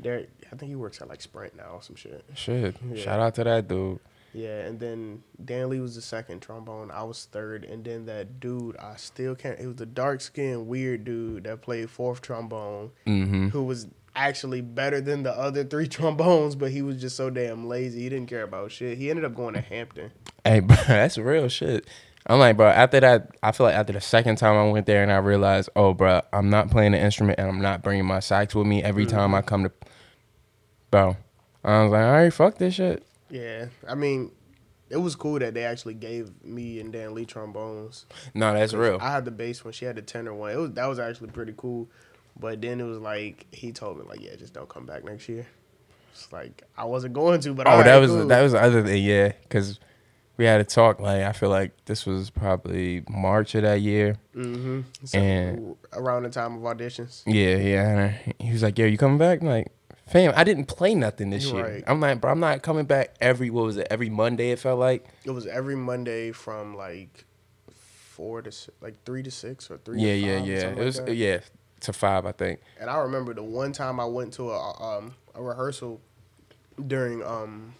Derek, 0.00 0.30
I 0.50 0.56
think 0.56 0.70
he 0.70 0.76
works 0.76 1.00
at 1.00 1.08
like 1.08 1.20
Sprint 1.20 1.54
now 1.56 1.74
or 1.74 1.82
some 1.82 1.96
shit. 1.96 2.24
Shit. 2.34 2.76
Yeah. 2.90 3.02
Shout 3.02 3.20
out 3.20 3.34
to 3.36 3.44
that 3.44 3.68
dude. 3.68 4.00
Yeah, 4.34 4.60
and 4.60 4.80
then 4.80 5.22
Dan 5.44 5.68
Lee 5.68 5.80
was 5.80 5.94
the 5.94 6.00
second 6.00 6.40
trombone. 6.40 6.90
I 6.90 7.02
was 7.02 7.26
third, 7.30 7.64
and 7.64 7.84
then 7.84 8.06
that 8.06 8.40
dude, 8.40 8.78
I 8.78 8.96
still 8.96 9.34
can't. 9.34 9.60
It 9.60 9.66
was 9.66 9.76
the 9.76 9.84
dark 9.86 10.22
skinned 10.22 10.66
weird 10.66 11.04
dude 11.04 11.44
that 11.44 11.60
played 11.60 11.90
fourth 11.90 12.22
trombone, 12.22 12.92
Mm-hmm. 13.06 13.48
who 13.48 13.62
was 13.62 13.88
actually 14.14 14.60
better 14.60 15.00
than 15.00 15.22
the 15.22 15.36
other 15.36 15.64
three 15.64 15.88
trombones, 15.88 16.54
but 16.54 16.70
he 16.70 16.82
was 16.82 17.00
just 17.00 17.16
so 17.16 17.30
damn 17.30 17.66
lazy. 17.68 18.02
He 18.02 18.08
didn't 18.08 18.28
care 18.28 18.42
about 18.42 18.72
shit. 18.72 18.98
He 18.98 19.10
ended 19.10 19.24
up 19.24 19.34
going 19.34 19.54
to 19.54 19.60
Hampton. 19.60 20.12
Hey, 20.44 20.60
bro, 20.60 20.76
that's 20.86 21.18
real 21.18 21.48
shit. 21.48 21.86
I'm 22.26 22.38
like, 22.38 22.56
bro, 22.56 22.68
after 22.68 23.00
that, 23.00 23.36
I 23.42 23.50
feel 23.50 23.66
like 23.66 23.74
after 23.74 23.92
the 23.92 24.00
second 24.00 24.36
time 24.36 24.56
I 24.56 24.70
went 24.70 24.86
there 24.86 25.02
and 25.02 25.10
I 25.10 25.16
realized, 25.16 25.70
oh, 25.74 25.92
bro, 25.92 26.20
I'm 26.32 26.50
not 26.50 26.70
playing 26.70 26.92
the 26.92 27.00
instrument 27.00 27.40
and 27.40 27.48
I'm 27.48 27.60
not 27.60 27.82
bringing 27.82 28.06
my 28.06 28.20
sax 28.20 28.54
with 28.54 28.66
me 28.66 28.82
every 28.82 29.06
time 29.06 29.34
I 29.34 29.40
mm-hmm. 29.40 29.48
come 29.48 29.62
to, 29.64 29.72
bro. 30.90 31.16
I 31.64 31.82
was 31.82 31.92
like, 31.92 32.04
all 32.04 32.12
right, 32.12 32.32
fuck 32.32 32.58
this 32.58 32.74
shit. 32.74 33.04
Yeah, 33.28 33.66
I 33.88 33.94
mean, 33.94 34.30
it 34.92 34.98
was 34.98 35.16
cool 35.16 35.38
that 35.38 35.54
they 35.54 35.64
actually 35.64 35.94
gave 35.94 36.30
me 36.44 36.78
and 36.78 36.92
Dan 36.92 37.14
Lee 37.14 37.24
trombones. 37.24 38.04
No, 38.34 38.52
that's 38.52 38.74
real. 38.74 38.98
I 39.00 39.10
had 39.10 39.24
the 39.24 39.30
bass 39.30 39.64
one. 39.64 39.72
She 39.72 39.84
had 39.84 39.96
the 39.96 40.02
tenor 40.02 40.34
one. 40.34 40.50
It 40.50 40.56
was 40.56 40.72
that 40.72 40.86
was 40.86 40.98
actually 40.98 41.30
pretty 41.30 41.54
cool. 41.56 41.88
But 42.38 42.60
then 42.62 42.80
it 42.80 42.84
was 42.84 42.98
like 42.98 43.46
he 43.52 43.72
told 43.72 43.98
me 43.98 44.04
like, 44.08 44.20
yeah, 44.22 44.34
just 44.36 44.52
don't 44.54 44.68
come 44.68 44.86
back 44.86 45.04
next 45.04 45.28
year. 45.28 45.46
It's 46.12 46.32
like 46.32 46.62
I 46.76 46.84
wasn't 46.84 47.14
going 47.14 47.40
to, 47.42 47.54
but 47.54 47.66
Oh, 47.66 47.70
alright, 47.70 47.86
that 47.86 47.96
was 47.98 48.10
cool. 48.10 48.26
that 48.26 48.42
was 48.42 48.52
the 48.52 48.62
other 48.62 48.82
thing, 48.84 49.02
yeah, 49.04 49.32
because 49.42 49.78
we 50.36 50.44
had 50.46 50.60
a 50.60 50.64
talk. 50.64 50.98
Like, 51.00 51.22
I 51.22 51.32
feel 51.32 51.50
like 51.50 51.72
this 51.84 52.04
was 52.06 52.30
probably 52.30 53.02
March 53.08 53.54
of 53.54 53.62
that 53.62 53.80
year. 53.80 54.16
Mm-hmm. 54.34 54.80
So, 55.04 55.18
And- 55.18 55.76
around 55.92 56.22
the 56.24 56.30
time 56.30 56.56
of 56.56 56.62
auditions. 56.62 57.22
Yeah, 57.26 57.56
yeah. 57.56 58.18
He 58.38 58.50
was 58.52 58.62
like, 58.62 58.78
"Yo, 58.78 58.86
you 58.86 58.98
coming 58.98 59.18
back?" 59.18 59.40
I'm 59.42 59.46
like, 59.46 59.68
fam, 60.06 60.32
I 60.36 60.44
didn't 60.44 60.66
play 60.66 60.94
nothing 60.94 61.30
this 61.30 61.44
You're 61.46 61.56
year. 61.56 61.74
right. 61.74 61.84
I'm 61.86 62.00
like, 62.00 62.20
bro, 62.20 62.30
I'm 62.32 62.40
not 62.40 62.62
coming 62.62 62.86
back 62.86 63.14
every 63.20 63.50
what 63.50 63.64
was 63.64 63.76
it? 63.76 63.86
Every 63.90 64.08
Monday. 64.10 64.50
It 64.50 64.58
felt 64.58 64.80
like. 64.80 65.06
It 65.24 65.30
was 65.30 65.46
every 65.46 65.76
Monday 65.76 66.32
from 66.32 66.76
like 66.76 67.24
four 67.70 68.42
to 68.42 68.52
like 68.80 69.02
three 69.04 69.22
to 69.22 69.30
six 69.30 69.70
or 69.70 69.78
three. 69.78 70.00
Yeah, 70.00 70.14
yeah, 70.14 70.38
yeah. 70.44 70.68
It 70.70 70.78
was 70.84 71.00
like 71.00 71.10
yeah 71.16 71.40
to 71.82 71.92
five, 71.92 72.26
I 72.26 72.32
think. 72.32 72.60
And 72.80 72.90
I 72.90 72.98
remember 72.98 73.34
the 73.34 73.42
one 73.42 73.72
time 73.72 74.00
I 74.00 74.04
went 74.04 74.32
to 74.34 74.50
a 74.50 74.82
um 74.82 75.14
a 75.34 75.42
rehearsal 75.42 76.00
during 76.86 77.22
um 77.22 77.74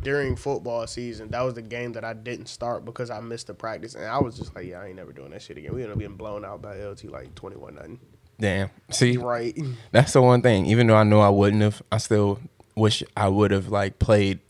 during 0.00 0.36
football 0.36 0.86
season. 0.86 1.30
That 1.30 1.42
was 1.42 1.54
the 1.54 1.62
game 1.62 1.92
that 1.92 2.04
I 2.04 2.14
didn't 2.14 2.46
start 2.46 2.84
because 2.84 3.10
I 3.10 3.20
missed 3.20 3.48
the 3.48 3.54
practice, 3.54 3.94
and 3.94 4.04
I 4.04 4.18
was 4.18 4.36
just 4.36 4.54
like, 4.54 4.66
yeah, 4.66 4.80
I 4.80 4.86
ain't 4.86 4.96
never 4.96 5.12
doing 5.12 5.30
that 5.30 5.42
shit 5.42 5.58
again. 5.58 5.74
We 5.74 5.82
ended 5.82 5.96
up 5.96 6.00
getting 6.00 6.16
blown 6.16 6.44
out 6.44 6.62
by 6.62 6.76
LT 6.82 7.04
like 7.04 7.34
twenty 7.34 7.56
one 7.56 7.74
nothing. 7.74 8.00
Damn. 8.40 8.70
See, 8.90 9.16
Right. 9.16 9.56
that's 9.92 10.12
the 10.12 10.22
one 10.22 10.42
thing. 10.42 10.66
Even 10.66 10.86
though 10.88 10.96
I 10.96 11.04
know 11.04 11.20
I 11.20 11.28
wouldn't 11.28 11.62
have, 11.62 11.82
I 11.92 11.98
still 11.98 12.40
wish 12.74 13.02
I 13.16 13.28
would 13.28 13.52
have 13.52 13.68
like 13.68 13.98
played 14.00 14.40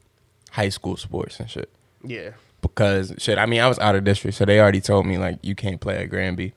high 0.52 0.70
school 0.70 0.96
sports 0.96 1.38
and 1.38 1.50
shit. 1.50 1.70
Yeah. 2.02 2.30
Because 2.62 3.12
shit, 3.18 3.36
I 3.36 3.44
mean, 3.44 3.60
I 3.60 3.68
was 3.68 3.78
out 3.78 3.94
of 3.94 4.04
district, 4.04 4.38
so 4.38 4.46
they 4.46 4.58
already 4.58 4.80
told 4.80 5.04
me 5.04 5.18
like 5.18 5.38
you 5.42 5.54
can't 5.54 5.80
play 5.80 5.98
at 5.98 6.08
Granby. 6.08 6.54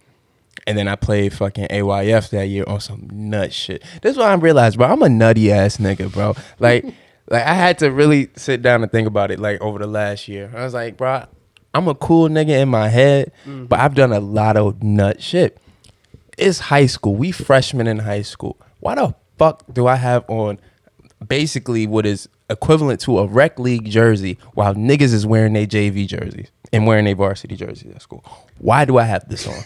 And 0.66 0.78
then 0.78 0.88
I 0.88 0.96
played 0.96 1.34
fucking 1.34 1.68
AYF 1.68 2.30
that 2.32 2.48
year 2.48 2.64
on 2.68 2.80
some 2.80 3.08
nut 3.12 3.54
shit. 3.54 3.84
This 4.02 4.14
is 4.14 4.18
what 4.18 4.28
I 4.28 4.34
realized, 4.34 4.78
bro. 4.78 4.88
I'm 4.88 5.02
a 5.02 5.10
nutty 5.10 5.52
ass 5.52 5.78
nigga, 5.78 6.12
bro. 6.12 6.36
Like, 6.60 6.86
like 7.30 7.44
I 7.44 7.54
had 7.54 7.80
to 7.80 7.92
really 7.92 8.30
sit 8.36 8.62
down 8.62 8.82
and 8.82 8.92
think 8.92 9.08
about 9.08 9.32
it. 9.32 9.40
Like 9.40 9.62
over 9.62 9.80
the 9.80 9.88
last 9.88 10.28
year, 10.28 10.52
I 10.56 10.64
was 10.64 10.74
like, 10.74 10.98
bro, 10.98 11.26
I'm 11.74 11.88
a 11.88 11.96
cool 11.96 12.30
nigga 12.30 12.62
in 12.62 12.70
my 12.70 12.90
head, 12.90 13.32
but 13.46 13.52
mm-hmm. 13.52 13.74
I've 13.74 13.96
done 13.96 14.12
a 14.12 14.20
lot 14.20 14.58
of 14.58 14.82
nut 14.82 15.22
shit. 15.22 15.58
It's 16.38 16.60
high 16.60 16.86
school. 16.86 17.16
We 17.16 17.32
freshmen 17.32 17.88
in 17.88 18.00
high 18.00 18.22
school. 18.22 18.58
Why 18.80 18.96
the 18.96 19.14
fuck 19.38 19.64
do 19.72 19.88
I 19.88 19.96
have 19.96 20.28
on 20.30 20.60
basically 21.26 21.86
what 21.86 22.06
is 22.06 22.28
equivalent 22.50 23.02
to 23.02 23.20
a 23.20 23.28
rec 23.28 23.60
league 23.60 23.90
jersey 23.90 24.38
while 24.54 24.74
niggas 24.74 25.14
is 25.14 25.26
wearing 25.26 25.54
their 25.54 25.68
JV 25.68 26.08
jerseys? 26.08 26.50
and 26.74 26.88
wearing 26.88 27.08
a 27.08 27.14
varsity 27.14 27.56
jersey 27.56 27.92
at 27.94 28.02
school. 28.02 28.24
Why 28.58 28.86
do 28.86 28.98
I 28.98 29.04
have 29.04 29.28
this 29.30 29.48
on? 29.48 29.64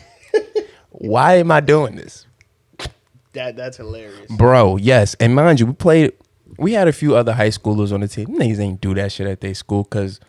Why 1.03 1.35
am 1.37 1.49
I 1.51 1.61
doing 1.61 1.95
this? 1.95 2.27
That 3.33 3.55
that's 3.55 3.77
hilarious. 3.77 4.29
Bro, 4.29 4.77
yes. 4.77 5.15
And 5.19 5.33
mind 5.35 5.59
you, 5.59 5.65
we 5.67 5.73
played 5.73 6.13
we 6.57 6.73
had 6.73 6.87
a 6.87 6.91
few 6.93 7.15
other 7.15 7.33
high 7.33 7.47
schoolers 7.49 7.91
on 7.93 8.01
the 8.01 8.07
team. 8.07 8.27
Niggas 8.27 8.59
ain't 8.59 8.81
do 8.81 8.93
that 8.95 9.11
shit 9.11 9.25
at 9.25 9.41
their 9.41 9.53
school 9.55 9.83
because 9.83 10.19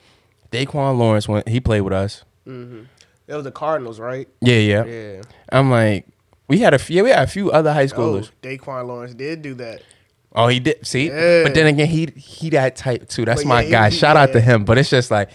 Daquan 0.50 0.96
Lawrence 0.98 1.28
went 1.28 1.48
he 1.48 1.60
played 1.60 1.80
with 1.82 1.92
us. 1.92 2.24
Mm-hmm. 2.46 2.84
It 3.26 3.34
was 3.34 3.44
the 3.44 3.50
Cardinals, 3.52 3.98
right? 4.00 4.28
Yeah, 4.40 4.56
yeah. 4.56 4.84
Yeah. 4.84 5.22
I'm 5.50 5.70
like, 5.70 6.06
we 6.48 6.58
had 6.60 6.74
a 6.74 6.78
few 6.78 6.96
yeah, 6.96 7.02
we 7.02 7.10
had 7.10 7.24
a 7.24 7.30
few 7.30 7.50
other 7.50 7.72
high 7.72 7.82
Oh, 7.82 7.86
schoolers. 7.88 8.30
Daquan 8.40 8.86
Lawrence 8.86 9.14
did 9.14 9.42
do 9.42 9.54
that. 9.54 9.82
Oh, 10.34 10.48
he 10.48 10.60
did. 10.60 10.86
See, 10.86 11.08
Yeah. 11.08 11.42
but 11.42 11.54
then 11.54 11.66
again, 11.66 11.88
he 11.88 12.06
he 12.16 12.50
that 12.50 12.76
type 12.76 13.08
too. 13.08 13.24
That's 13.24 13.42
But 13.42 13.48
my 13.48 13.62
yeah, 13.62 13.70
guy. 13.70 13.90
he- 13.90 13.96
Shout 13.96 14.16
out 14.16 14.32
to 14.32 14.40
him. 14.40 14.64
But 14.64 14.78
it's 14.78 14.88
just 14.88 15.10
like, 15.10 15.28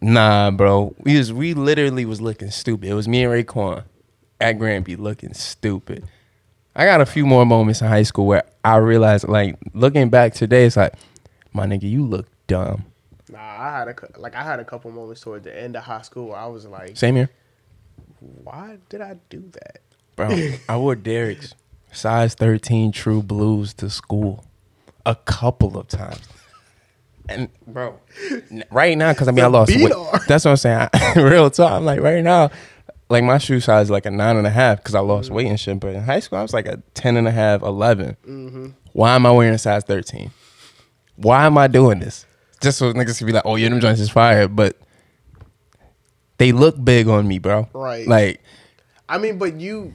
nah, 0.00 0.50
bro. 0.52 0.94
We 1.00 1.18
was 1.18 1.32
we 1.32 1.52
literally 1.54 2.04
was 2.04 2.20
looking 2.20 2.50
stupid. 2.50 2.88
It 2.88 2.94
was 2.94 3.08
me 3.08 3.24
and 3.24 3.32
Raekwon 3.32 3.82
at 4.40 4.52
Granby 4.58 4.96
looking 4.96 5.34
stupid. 5.34 6.04
I 6.74 6.84
got 6.84 7.00
a 7.00 7.06
few 7.06 7.26
more 7.26 7.44
moments 7.44 7.80
in 7.80 7.88
high 7.88 8.04
school 8.04 8.26
where 8.26 8.44
I 8.64 8.76
realized, 8.76 9.26
like, 9.28 9.56
looking 9.74 10.10
back 10.10 10.34
today, 10.34 10.64
it's 10.64 10.76
like, 10.76 10.94
my 11.52 11.66
nigga, 11.66 11.90
you 11.90 12.04
look 12.04 12.26
dumb. 12.46 12.84
Nah, 13.30 13.38
I 13.38 13.78
had 13.78 13.88
a 13.88 13.94
like 14.18 14.34
I 14.34 14.42
had 14.42 14.58
a 14.58 14.64
couple 14.64 14.90
moments 14.90 15.20
toward 15.20 15.42
the 15.44 15.54
end 15.54 15.76
of 15.76 15.82
high 15.82 16.02
school 16.02 16.28
where 16.28 16.38
I 16.38 16.46
was 16.46 16.64
like, 16.66 16.96
Same 16.96 17.16
here, 17.16 17.28
why 18.20 18.78
did 18.88 19.00
I 19.02 19.16
do 19.28 19.44
that? 19.52 19.80
bro. 20.16 20.28
I 20.68 20.76
wore 20.76 20.94
Derek's 20.94 21.54
size 21.92 22.34
thirteen 22.34 22.92
True 22.92 23.22
Blues 23.22 23.74
to 23.74 23.90
school 23.90 24.44
a 25.06 25.14
couple 25.14 25.78
of 25.78 25.88
times. 25.88 26.20
And 27.28 27.50
bro, 27.66 27.98
right 28.70 28.96
now, 28.96 29.12
because 29.12 29.28
I 29.28 29.32
mean, 29.32 29.44
I 29.44 29.48
lost 29.48 29.74
weight. 29.76 29.92
That's 30.26 30.46
what 30.46 30.52
I'm 30.52 30.56
saying. 30.56 30.88
Real 31.16 31.50
talk. 31.50 31.72
I'm 31.72 31.84
like 31.84 32.00
right 32.00 32.24
now, 32.24 32.50
like 33.10 33.24
my 33.24 33.38
shoe 33.38 33.60
size 33.60 33.86
is 33.86 33.90
like 33.90 34.06
a 34.06 34.10
nine 34.10 34.36
and 34.36 34.46
a 34.46 34.50
half 34.50 34.78
because 34.78 34.94
I 34.94 34.98
Mm-hmm. 35.00 35.08
lost 35.08 35.30
weight 35.30 35.46
and 35.46 35.58
shit. 35.58 35.80
But 35.80 35.94
in 35.94 36.02
high 36.02 36.20
school, 36.20 36.38
I 36.38 36.42
was 36.42 36.52
like 36.52 36.66
a 36.66 36.82
10 36.94 37.16
and 37.16 37.26
a 37.26 37.30
half, 37.30 37.62
11. 37.62 38.16
Mm-hmm. 38.26 38.66
Why 38.92 39.14
am 39.14 39.24
I 39.26 39.30
wearing 39.30 39.54
a 39.54 39.58
size 39.58 39.84
13? 39.84 40.30
Why 41.16 41.46
am 41.46 41.56
I 41.58 41.66
doing 41.68 42.00
this? 42.00 42.26
Just 42.60 42.78
so 42.78 42.92
niggas 42.92 43.18
can 43.18 43.26
be 43.26 43.32
like, 43.32 43.44
oh, 43.46 43.56
yeah, 43.56 43.68
them 43.68 43.80
joints 43.80 44.00
is 44.00 44.10
fire. 44.10 44.46
But 44.48 44.76
they 46.38 46.52
look 46.52 46.82
big 46.82 47.08
on 47.08 47.26
me, 47.26 47.38
bro. 47.38 47.68
Right. 47.72 48.06
Like, 48.06 48.42
I 49.08 49.18
mean, 49.18 49.38
but 49.38 49.58
you 49.60 49.94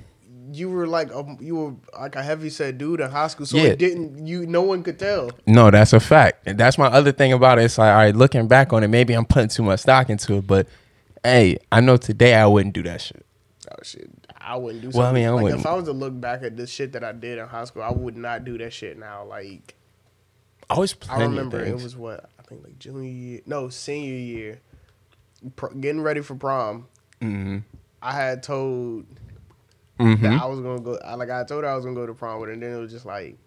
you 0.52 0.70
were 0.70 0.86
like 0.86 1.10
a, 1.12 1.26
you 1.40 1.56
were 1.56 1.74
like 2.00 2.16
a 2.16 2.22
heavy 2.22 2.50
set 2.50 2.78
dude 2.78 3.00
in 3.00 3.10
high 3.10 3.28
school, 3.28 3.46
so 3.46 3.58
Yeah. 3.58 3.70
it 3.70 3.80
didn't 3.80 4.28
you 4.28 4.46
no 4.46 4.62
one 4.62 4.84
could 4.84 5.00
tell. 5.00 5.32
No, 5.48 5.72
that's 5.72 5.94
a 5.94 6.00
fact. 6.00 6.48
And 6.48 6.58
that's 6.60 6.78
my 6.78 6.88
other 6.88 7.12
thing 7.12 7.34
about 7.34 7.58
it. 7.60 7.64
It's 7.66 7.78
like, 7.78 7.90
all 7.90 7.96
right, 7.98 8.16
looking 8.16 8.48
back 8.48 8.72
on 8.74 8.84
it, 8.84 8.88
maybe 8.90 9.14
I'm 9.14 9.26
putting 9.26 9.50
too 9.50 9.64
much 9.64 9.80
stock 9.82 10.10
into 10.10 10.36
it. 10.36 10.46
But 10.48 10.68
hey, 11.24 11.58
I 11.72 11.82
know 11.82 11.98
today 11.98 12.36
I 12.36 12.46
wouldn't 12.46 12.74
do 12.74 12.84
that 12.84 13.02
shit. 13.02 13.26
Oh 13.72 13.76
shit, 13.82 14.10
I 14.38 14.56
wouldn't 14.58 14.82
do. 14.82 14.90
Well, 14.98 15.08
I 15.08 15.12
mean, 15.14 15.26
I 15.28 15.32
like 15.32 15.44
wouldn't. 15.44 15.62
if 15.62 15.66
I 15.66 15.74
was 15.74 15.86
to 15.86 15.94
look 15.94 16.20
back 16.20 16.44
at 16.44 16.58
the 16.58 16.68
shit 16.68 16.92
that 16.94 17.04
I 17.04 17.12
did 17.14 17.38
in 17.38 17.48
high 17.48 17.64
school, 17.66 17.82
I 17.84 17.92
would 17.92 18.18
not 18.18 18.44
do 18.46 18.58
that 18.58 18.74
shit 18.74 18.98
now. 19.00 19.24
Like 19.26 19.76
I 20.70 20.78
was 20.78 20.96
I 21.10 21.22
remember 21.24 21.64
it 21.64 21.74
was 21.76 21.96
what 21.96 22.30
I 22.40 22.44
think 22.44 22.64
like 22.64 22.78
junior 22.80 23.10
year, 23.10 23.42
no 23.46 23.70
senior 23.70 24.14
year, 24.18 24.60
pr- 25.56 25.74
getting 25.74 26.02
ready 26.02 26.22
for 26.22 26.36
prom. 26.36 26.88
Mm-hmm. 27.22 27.60
I 28.02 28.12
had 28.12 28.44
told 28.44 29.06
Mm-hmm. 30.00 30.24
that 30.24 30.42
I 30.42 30.46
was 30.48 30.60
gonna 30.60 30.82
go. 30.82 30.98
I, 31.06 31.14
like 31.14 31.30
I 31.30 31.44
told 31.44 31.64
her 31.64 31.70
I 31.70 31.76
was 31.76 31.86
gonna 31.86 31.96
go 31.96 32.06
to 32.08 32.16
prom 32.16 32.40
with 32.42 32.48
her, 32.50 32.54
and 32.54 32.64
then 32.64 32.74
it 32.74 32.80
was 32.80 32.92
just 32.92 33.06
like, 33.06 33.38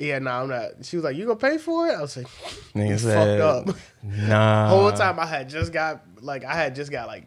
yeah, 0.00 0.18
no, 0.18 0.30
I'm 0.30 0.48
not. 0.48 0.84
She 0.84 0.96
was 0.96 1.04
like, 1.04 1.16
"You 1.16 1.26
gonna 1.26 1.36
pay 1.38 1.58
for 1.58 1.88
it?" 1.88 1.92
I 1.94 2.00
was 2.00 2.16
like, 2.16 2.26
Nigga 2.74 2.98
said, 2.98 3.40
fucked 3.40 3.68
up." 3.70 3.76
Nah. 4.02 4.68
whole 4.68 4.90
time 4.92 5.18
I 5.20 5.26
had 5.26 5.48
just 5.48 5.72
got 5.72 6.02
like 6.20 6.44
I 6.44 6.54
had 6.54 6.74
just 6.74 6.90
got 6.90 7.06
like 7.06 7.26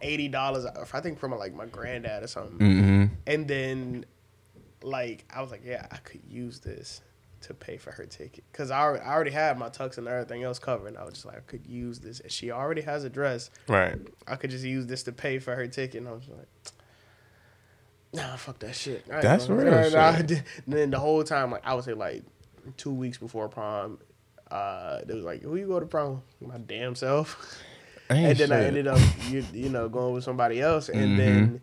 eighty 0.00 0.28
dollars. 0.28 0.64
I 0.66 1.00
think 1.00 1.18
from 1.18 1.32
like 1.38 1.54
my 1.54 1.66
granddad 1.66 2.22
or 2.22 2.26
something, 2.26 2.58
Mm-hmm. 2.58 3.14
and 3.26 3.48
then 3.48 4.04
like 4.82 5.24
I 5.34 5.40
was 5.42 5.50
like, 5.50 5.62
yeah, 5.64 5.86
I 5.90 5.96
could 5.98 6.22
use 6.28 6.60
this 6.60 7.00
to 7.42 7.54
pay 7.54 7.76
for 7.76 7.90
her 7.90 8.04
ticket 8.06 8.44
because 8.52 8.70
I, 8.70 8.78
I 8.80 9.12
already 9.12 9.30
had 9.32 9.58
my 9.58 9.68
tux 9.68 9.98
and 9.98 10.06
everything 10.06 10.44
else 10.44 10.58
covered. 10.60 10.86
And 10.88 10.98
I 10.98 11.02
was 11.04 11.14
just 11.14 11.26
like, 11.26 11.36
I 11.36 11.40
could 11.40 11.66
use 11.66 11.98
this. 11.98 12.20
And 12.20 12.30
she 12.30 12.52
already 12.52 12.82
has 12.82 13.02
a 13.02 13.10
dress. 13.10 13.50
Right. 13.68 13.96
I 14.28 14.36
could 14.36 14.50
just 14.50 14.64
use 14.64 14.86
this 14.86 15.02
to 15.04 15.12
pay 15.12 15.40
for 15.40 15.54
her 15.56 15.66
ticket. 15.66 15.96
And 16.02 16.08
I 16.08 16.12
was 16.12 16.28
like, 16.28 16.46
Nah, 18.14 18.36
fuck 18.36 18.58
that 18.60 18.74
shit. 18.74 19.04
I 19.10 19.20
That's 19.20 19.48
real 19.48 19.64
Nah, 19.70 19.82
shit. 19.84 19.92
nah, 19.94 20.08
And 20.16 20.44
then 20.66 20.90
the 20.90 20.98
whole 20.98 21.24
time, 21.24 21.50
like 21.50 21.62
I 21.66 21.74
would 21.74 21.84
say, 21.84 21.94
like 21.94 22.22
two 22.76 22.92
weeks 22.92 23.18
before 23.18 23.48
prom, 23.48 23.98
uh, 24.50 25.00
they 25.06 25.14
was 25.14 25.24
like, 25.24 25.42
"Who 25.42 25.56
you 25.56 25.66
go 25.66 25.80
to 25.80 25.86
prom?" 25.86 26.22
with?" 26.40 26.50
My 26.50 26.58
damn 26.58 26.94
self. 26.94 27.58
and 28.10 28.36
then 28.36 28.52
I 28.52 28.64
ended 28.66 28.86
up, 28.86 29.00
you, 29.28 29.44
you 29.54 29.70
know, 29.70 29.88
going 29.88 30.12
with 30.12 30.24
somebody 30.24 30.60
else, 30.60 30.88
and 30.90 31.12
Mhm. 31.12 31.16
then 31.16 31.60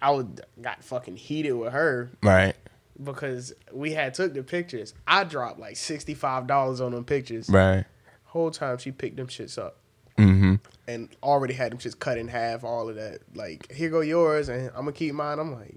I 0.00 0.10
would 0.12 0.40
got 0.62 0.82
fucking 0.82 1.16
heated 1.16 1.52
with 1.52 1.72
her 1.74 2.10
Right. 2.22 2.56
because 3.02 3.52
we 3.72 3.92
had 3.92 4.14
took 4.14 4.32
the 4.32 4.42
pictures. 4.42 4.94
I 5.06 5.24
dropped 5.24 5.60
like 5.60 5.76
sixty 5.76 6.14
five 6.14 6.46
dollars 6.46 6.80
on 6.80 6.92
them 6.92 7.04
pictures. 7.04 7.50
Right. 7.50 7.84
Whole 8.24 8.50
time 8.50 8.78
she 8.78 8.90
picked 8.92 9.16
them 9.16 9.26
shits 9.28 9.58
up 9.58 9.76
Mm-hmm. 9.76 9.85
And 10.88 11.08
already 11.22 11.54
had 11.54 11.72
them 11.72 11.78
shits 11.78 11.98
cut 11.98 12.18
in 12.18 12.28
half. 12.28 12.64
All 12.64 12.88
of 12.88 12.96
that. 12.96 13.20
Like 13.34 13.70
here 13.72 13.90
go 13.90 14.00
yours, 14.00 14.48
and 14.48 14.68
I'm 14.70 14.80
gonna 14.82 14.92
keep 14.92 15.14
mine. 15.14 15.38
I'm 15.38 15.54
like, 15.54 15.76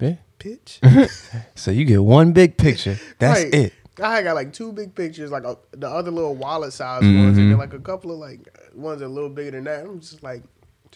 Yeah. 0.00 0.16
bitch. 0.38 0.78
So 1.54 1.70
you 1.70 1.84
get 1.84 2.02
one 2.02 2.32
big 2.32 2.56
picture. 2.56 2.98
That's 3.18 3.44
Right. 3.44 3.54
it. 3.54 3.72
I 4.02 4.22
got 4.22 4.34
like 4.34 4.52
two 4.54 4.72
big 4.72 4.94
pictures, 4.94 5.30
like 5.30 5.44
uh, 5.44 5.56
the 5.72 5.88
other 5.88 6.10
little 6.10 6.34
wallet 6.34 6.72
size 6.72 7.02
ones, 7.02 7.36
and 7.38 7.50
then 7.50 7.58
like 7.58 7.74
a 7.74 7.78
couple 7.78 8.10
of 8.10 8.18
like 8.18 8.40
ones 8.74 9.02
a 9.02 9.08
little 9.08 9.28
bigger 9.30 9.50
than 9.52 9.64
that. 9.64 9.84
I'm 9.84 10.00
just 10.00 10.22
like, 10.22 10.42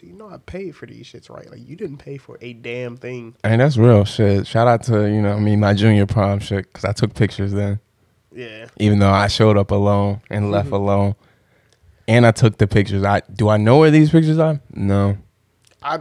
you 0.03 0.15
know, 0.15 0.29
I 0.29 0.39
paid 0.39 0.75
for 0.75 0.87
these 0.87 1.07
shits, 1.07 1.29
right? 1.31 1.49
Like 1.51 1.61
you 1.67 1.77
didn't 1.77 1.99
pay 1.99 2.17
for 2.17 2.39
a 2.41 2.55
damn 2.55 2.97
thing. 2.97 3.35
And 3.45 3.61
that's 3.61 3.77
real 3.77 4.05
shit. 4.07 4.47
Shout 4.47 4.67
out 4.67 4.83
to, 4.85 5.07
you 5.11 5.21
know, 5.21 5.35
I 5.35 5.41
mean, 5.41 5.61
my 5.61 5.75
junior 5.75 6.07
prom 6.07 6.39
shit, 6.39 6.65
because 6.73 6.85
I 6.87 6.93
took 6.93 7.15
pictures 7.15 7.53
then, 7.53 7.81
Yeah, 8.35 8.67
even 8.79 8.99
though 8.99 9.11
I 9.11 9.27
showed 9.29 9.57
up 9.59 9.71
alone 9.71 10.21
and 10.31 10.51
left 10.51 10.71
alone. 10.71 11.15
And 12.09 12.25
I 12.27 12.31
took 12.31 12.59
the 12.59 12.67
pictures. 12.67 13.03
I 13.05 13.21
Do 13.33 13.49
I 13.49 13.57
know 13.57 13.79
where 13.79 13.91
these 13.91 14.11
pictures 14.11 14.39
are? 14.39 14.61
No. 14.73 15.19
I 15.83 16.01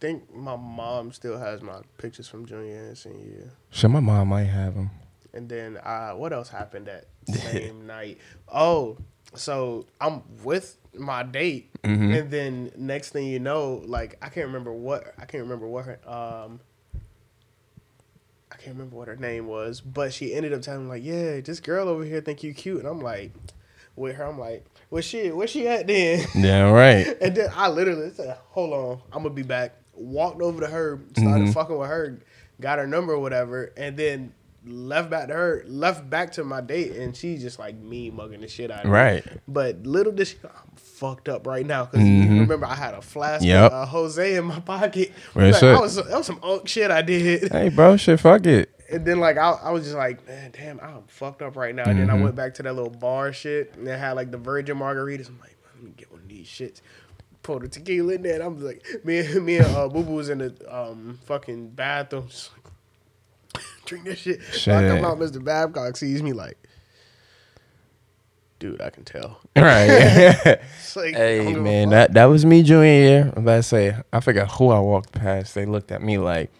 think 0.00 0.32
my 0.34 0.56
mom 0.56 1.12
still 1.12 1.38
has 1.38 1.62
my 1.62 1.80
pictures 1.96 2.28
from 2.28 2.46
junior 2.46 2.86
and 2.88 2.98
senior 2.98 3.24
year. 3.24 3.52
Shit, 3.70 3.90
my 3.90 4.00
mom 4.00 4.28
might 4.28 4.44
have 4.44 4.74
them. 4.74 4.90
And 5.32 5.48
then 5.48 5.76
uh, 5.78 6.12
what 6.12 6.32
else 6.32 6.48
happened 6.48 6.86
that 6.86 7.06
same 7.34 7.86
night? 7.86 8.18
Oh, 8.52 8.98
so 9.34 9.86
I'm 10.00 10.22
with 10.42 10.76
my 10.94 11.22
date, 11.22 11.70
Mhm. 11.84 12.18
and 12.18 12.30
then 12.30 12.72
next 12.76 13.10
thing 13.10 13.26
you 13.26 13.38
know, 13.38 13.82
like 13.86 14.16
I 14.22 14.30
can't 14.30 14.46
remember 14.46 14.72
what 14.72 15.14
I 15.18 15.26
can't 15.26 15.42
remember 15.42 15.68
what 15.68 15.84
her 15.84 15.98
um 16.08 16.60
I 18.50 18.56
can't 18.56 18.76
remember 18.76 18.96
what 18.96 19.06
her 19.08 19.16
name 19.16 19.46
was, 19.46 19.80
but 19.80 20.12
she 20.12 20.34
ended 20.34 20.52
up 20.52 20.62
telling 20.62 20.84
me 20.84 20.88
like, 20.90 21.04
yeah, 21.04 21.40
this 21.40 21.60
girl 21.60 21.88
over 21.88 22.04
here 22.04 22.20
think 22.20 22.42
you 22.42 22.54
cute, 22.54 22.78
and 22.78 22.88
I'm 22.88 23.00
like, 23.00 23.32
with 23.96 24.16
her, 24.16 24.24
I'm 24.24 24.38
like, 24.38 24.64
well, 24.90 25.02
shit, 25.02 25.36
where 25.36 25.46
she 25.46 25.66
at 25.68 25.86
then? 25.86 26.24
Yeah, 26.34 26.70
right. 26.70 27.06
And 27.20 27.34
then 27.34 27.50
I 27.54 27.68
literally 27.68 28.10
said, 28.10 28.36
"Hold 28.50 28.72
on, 28.72 29.00
I'm 29.12 29.22
gonna 29.22 29.34
be 29.34 29.42
back." 29.42 29.72
Walked 29.94 30.40
over 30.42 30.60
to 30.60 30.66
her, 30.68 31.00
started 31.16 31.48
Mhm. 31.48 31.54
fucking 31.54 31.76
with 31.76 31.88
her, 31.88 32.18
got 32.60 32.78
her 32.78 32.86
number 32.86 33.14
or 33.14 33.18
whatever, 33.18 33.72
and 33.76 33.96
then 33.96 34.32
left 34.64 35.10
back 35.10 35.26
to 35.28 35.34
her, 35.34 35.64
left 35.66 36.08
back 36.08 36.30
to 36.32 36.44
my 36.44 36.60
date, 36.60 36.92
and 36.92 37.16
she 37.16 37.36
just 37.36 37.58
like 37.58 37.76
me 37.76 38.08
mugging 38.10 38.40
the 38.40 38.48
shit 38.48 38.70
out 38.70 38.80
of 38.80 38.84
me. 38.86 38.90
Right. 38.92 39.24
But 39.48 39.84
little 39.84 40.12
did 40.12 40.28
she, 40.28 40.36
I'm 40.44 40.76
fucked 40.76 41.28
up 41.28 41.46
right 41.48 41.66
now 41.66 41.86
because 41.86 42.06
Mhm. 42.06 42.40
remember 42.40 42.66
I 42.66 42.74
had 42.76 42.94
a 42.94 43.02
flask 43.02 43.44
Yep. 43.44 43.72
of 43.72 43.72
uh, 43.72 43.86
Jose 43.86 44.34
in 44.36 44.44
my 44.44 44.60
pocket. 44.60 45.10
Like. 45.34 45.62
I 45.62 45.80
was 45.80 45.96
that 45.96 46.10
was 46.10 46.26
some 46.26 46.38
unk 46.44 46.68
shit 46.68 46.90
I 46.92 47.02
did. 47.02 47.50
Hey, 47.50 47.68
bro, 47.68 47.96
shit, 47.96 48.20
fuck 48.20 48.46
it. 48.46 48.70
And 48.90 49.04
then 49.04 49.20
like 49.20 49.36
I, 49.36 49.50
I 49.50 49.70
was 49.70 49.84
just 49.84 49.96
like, 49.96 50.26
man, 50.26 50.50
damn, 50.52 50.80
I'm 50.80 51.02
fucked 51.08 51.42
up 51.42 51.56
right 51.56 51.74
now. 51.74 51.88
And 51.90 51.98
then 52.00 52.08
I 52.10 52.14
Mhm. 52.14 52.22
went 52.22 52.36
back 52.36 52.54
to 52.54 52.62
that 52.62 52.74
little 52.74 52.90
bar 52.90 53.32
shit, 53.32 53.74
and 53.74 53.86
they 53.86 53.96
had 53.98 54.12
like 54.12 54.30
the 54.30 54.38
virgin 54.38 54.78
margaritas. 54.78 55.28
I'm 55.28 55.38
like, 55.40 55.56
let 55.74 55.82
me 55.84 55.92
get 55.96 56.10
one 56.10 56.20
of 56.22 56.28
these 56.28 56.46
shits. 56.46 56.80
Pour 57.42 57.60
the 57.60 57.68
tequila 57.68 58.14
in 58.14 58.22
there. 58.22 58.34
And 58.34 58.42
I'm 58.42 58.58
like, 58.60 58.84
me 59.04 59.18
and 59.18 59.44
me 59.46 59.58
and 59.58 59.66
uh, 59.74 59.88
Boo 59.88 60.02
Boo 60.04 60.14
was 60.14 60.28
in 60.30 60.38
the 60.38 60.54
um 60.74 61.18
fucking 61.26 61.70
bathroom, 61.70 62.26
just 62.30 62.50
like, 62.52 63.62
drink 63.84 64.04
this 64.06 64.18
shit. 64.20 64.40
So 64.42 64.72
I 64.72 64.82
come 64.82 64.98
Shit. 64.98 65.04
out, 65.04 65.18
Mr. 65.18 65.42
Babcock 65.44 65.96
sees 65.96 66.22
me 66.22 66.32
like, 66.32 66.56
dude, 68.58 68.80
I 68.80 68.90
can 68.90 69.04
tell. 69.04 69.38
Right. 69.56 69.88
It's 69.90 70.96
like, 70.96 71.14
hey, 71.14 71.54
man, 71.54 71.90
that, 71.90 72.14
that 72.14 72.24
was 72.26 72.46
me 72.46 72.62
junior 72.62 72.84
year. 72.86 73.32
I'm 73.36 73.42
about 73.42 73.56
to 73.56 73.62
say, 73.64 73.96
I 74.12 74.20
forgot 74.20 74.50
who 74.52 74.70
I 74.70 74.78
walked 74.78 75.12
past. 75.12 75.54
They 75.54 75.66
looked 75.66 75.92
at 75.92 76.00
me 76.02 76.16
like, 76.18 76.50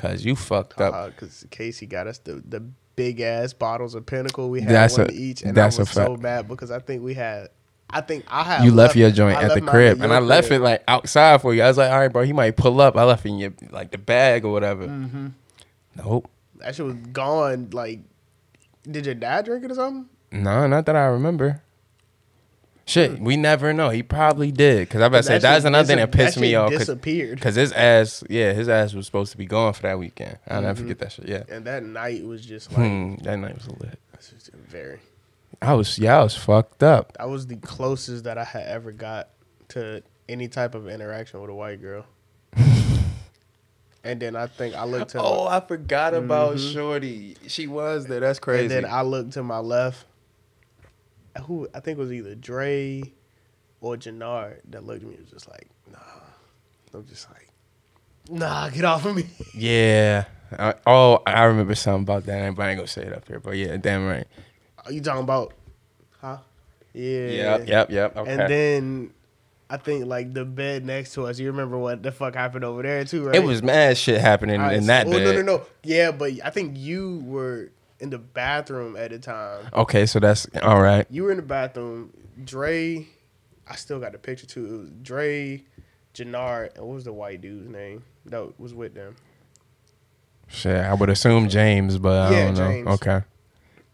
cause 0.00 0.24
you 0.24 0.34
fucked 0.36 0.80
up. 0.80 1.06
because 1.14 1.46
Casey 1.50 1.86
got 1.86 2.06
us 2.06 2.18
the 2.18 2.42
the 2.46 2.60
big 2.96 3.20
ass 3.20 3.52
bottles 3.52 3.94
of 3.94 4.04
Pinnacle. 4.06 4.50
We 4.50 4.60
had 4.60 4.70
That's 4.70 4.98
one 4.98 5.08
a- 5.10 5.12
each, 5.12 5.42
and 5.42 5.56
that's 5.56 5.76
I 5.78 5.78
a 5.78 5.82
was 5.82 5.90
so 5.90 6.16
mad 6.16 6.48
because 6.48 6.70
I 6.70 6.78
think 6.78 7.02
we 7.02 7.14
had. 7.14 7.48
I 7.92 8.00
think 8.02 8.24
I 8.28 8.44
had. 8.44 8.64
you 8.64 8.70
left, 8.70 8.94
your 8.94 9.10
joint 9.10 9.36
I 9.38 9.44
at 9.44 9.54
the 9.54 9.60
crib, 9.60 10.00
and 10.00 10.12
I 10.12 10.20
left 10.20 10.46
crib. 10.48 10.60
it 10.60 10.64
like 10.64 10.84
outside 10.86 11.42
for 11.42 11.52
you. 11.52 11.62
I 11.62 11.66
was 11.68 11.76
like, 11.76 11.90
all 11.90 11.98
right, 11.98 12.06
bro, 12.12 12.22
he 12.22 12.32
might 12.32 12.56
pull 12.56 12.80
up. 12.80 12.96
I 12.96 13.02
left 13.02 13.24
it 13.26 13.30
in 13.30 13.38
your 13.38 13.52
like 13.70 13.90
the 13.90 13.98
bag 13.98 14.44
or 14.44 14.52
whatever. 14.52 14.86
Mm-hmm. 14.86 15.28
Nope. 15.96 16.30
That 16.56 16.74
shit 16.76 16.86
was 16.86 16.94
gone. 16.94 17.70
Like, 17.72 18.00
did 18.88 19.06
your 19.06 19.16
dad 19.16 19.44
drink 19.46 19.64
it 19.64 19.72
or 19.72 19.74
something? 19.74 20.08
No, 20.30 20.66
not 20.68 20.86
that 20.86 20.94
I 20.94 21.06
remember. 21.06 21.62
Shit, 22.90 23.20
we 23.20 23.36
never 23.36 23.72
know. 23.72 23.88
He 23.90 24.02
probably 24.02 24.50
did. 24.50 24.90
Cause 24.90 25.00
I 25.00 25.06
about 25.06 25.18
to 25.18 25.22
say 25.22 25.34
That 25.34 25.42
that's 25.42 25.64
another 25.64 25.86
thing 25.86 25.98
that 25.98 26.10
pissed 26.10 26.34
that 26.34 26.40
me 26.40 26.54
off. 26.56 26.70
Disappeared. 26.70 27.40
'cause 27.40 27.54
his 27.54 27.72
ass, 27.72 28.24
yeah, 28.28 28.52
his 28.52 28.68
ass 28.68 28.94
was 28.94 29.06
supposed 29.06 29.30
to 29.32 29.38
be 29.38 29.46
gone 29.46 29.72
for 29.72 29.82
that 29.82 29.98
weekend. 29.98 30.38
I'll 30.48 30.56
Mm-hmm. 30.58 30.66
never 30.66 30.80
forget 30.82 30.98
that 30.98 31.12
shit. 31.12 31.28
Yeah. 31.28 31.42
and 31.48 31.64
that 31.66 31.84
night 31.84 32.24
was 32.24 32.44
just 32.44 32.70
like 32.72 32.78
Hmm, 32.86 33.14
that 33.22 33.36
night 33.36 33.54
was 33.54 33.68
lit. 33.68 33.98
was 34.16 34.50
very. 34.68 34.98
I 35.62 35.74
was 35.74 35.98
yeah, 35.98 36.18
I 36.20 36.22
was 36.22 36.34
fucked 36.36 36.82
up. 36.82 37.12
That 37.18 37.28
was 37.28 37.46
the 37.46 37.56
closest 37.56 38.24
that 38.24 38.38
I 38.38 38.44
had 38.44 38.64
ever 38.66 38.92
got 38.92 39.28
to 39.68 40.02
any 40.28 40.48
type 40.48 40.74
of 40.74 40.88
interaction 40.88 41.40
with 41.40 41.50
a 41.50 41.54
white 41.54 41.80
girl. 41.80 42.06
and 44.02 44.18
then 44.20 44.34
I 44.34 44.46
think 44.46 44.74
I 44.74 44.84
looked 44.84 45.10
to 45.12 45.20
Oh, 45.20 45.46
I 45.46 45.60
forgot 45.60 46.14
about 46.14 46.56
Mhm. 46.56 46.72
Shorty. 46.72 47.36
She 47.46 47.66
was 47.66 48.06
there. 48.06 48.20
That's 48.20 48.38
crazy. 48.38 48.62
and 48.74 48.84
then 48.84 48.90
I 48.90 49.02
looked 49.02 49.32
to 49.34 49.42
my 49.42 49.58
left. 49.58 50.06
Who 51.46 51.68
I 51.74 51.80
think 51.80 51.98
it 51.98 52.02
was 52.02 52.12
either 52.12 52.34
Dre 52.34 53.02
or 53.80 53.96
Jannard 53.96 54.62
that 54.70 54.84
looked 54.84 55.02
at 55.02 55.08
me 55.08 55.14
and 55.14 55.24
was 55.24 55.30
just 55.30 55.48
like, 55.48 55.68
nah. 55.90 55.98
I'm 56.92 57.06
just 57.06 57.28
like, 57.30 57.48
nah, 58.28 58.68
get 58.68 58.84
off 58.84 59.06
of 59.06 59.14
me. 59.16 59.26
yeah. 59.54 60.24
Oh, 60.86 61.22
I 61.26 61.44
remember 61.44 61.74
something 61.74 62.02
about 62.02 62.26
that. 62.26 62.54
But 62.56 62.66
I 62.66 62.70
ain't 62.70 62.78
gonna 62.78 62.88
say 62.88 63.02
it 63.02 63.12
up 63.12 63.28
here. 63.28 63.38
But 63.38 63.52
yeah, 63.52 63.76
damn 63.76 64.06
right. 64.06 64.26
Are 64.84 64.92
you 64.92 65.00
talking 65.00 65.22
about? 65.22 65.54
Huh? 66.20 66.38
Yeah. 66.92 67.28
Yep, 67.28 67.68
yep, 67.68 67.90
yep. 67.90 68.16
Okay. 68.16 68.30
And 68.30 68.50
then 68.50 69.10
I 69.68 69.76
think 69.76 70.06
like 70.06 70.34
the 70.34 70.44
bed 70.44 70.84
next 70.84 71.14
to 71.14 71.26
us. 71.26 71.38
You 71.38 71.46
remember 71.46 71.78
what 71.78 72.02
the 72.02 72.10
fuck 72.10 72.34
happened 72.34 72.64
over 72.64 72.82
there 72.82 73.04
too, 73.04 73.26
right? 73.26 73.36
it 73.36 73.44
was 73.44 73.62
mad 73.62 73.96
shit 73.96 74.20
happening 74.20 74.60
right, 74.60 74.76
in 74.76 74.86
that 74.86 75.06
so- 75.06 75.12
bed. 75.12 75.26
Oh 75.28 75.32
no, 75.32 75.42
no, 75.42 75.56
no. 75.58 75.66
Yeah, 75.84 76.10
but 76.10 76.32
I 76.44 76.50
think 76.50 76.76
you 76.76 77.22
were 77.24 77.70
in 78.00 78.10
the 78.10 78.18
bathroom 78.18 78.96
at 78.96 79.10
the 79.10 79.18
time. 79.18 79.68
Okay, 79.72 80.06
so 80.06 80.18
that's 80.20 80.46
all 80.62 80.80
right. 80.80 81.06
You 81.10 81.24
were 81.24 81.30
in 81.30 81.36
the 81.36 81.42
bathroom. 81.42 82.12
Dre, 82.44 83.06
I 83.68 83.76
still 83.76 84.00
got 84.00 84.12
the 84.12 84.18
picture 84.18 84.46
too. 84.46 84.66
It 84.66 84.78
was 84.78 84.90
Dre, 85.02 85.62
Jannard, 86.14 86.72
and 86.76 86.84
what 86.86 86.94
was 86.94 87.04
the 87.04 87.12
white 87.12 87.40
dude's 87.40 87.68
name 87.68 88.02
that 88.26 88.58
was 88.58 88.74
with 88.74 88.94
them? 88.94 89.16
Shit, 90.48 90.76
I 90.84 90.94
would 90.94 91.10
assume 91.10 91.48
James, 91.48 91.98
but 91.98 92.32
I 92.32 92.44
don't 92.46 92.54
know. 92.54 92.68
James. 92.68 92.88
Okay. 92.88 93.10
And 93.12 93.24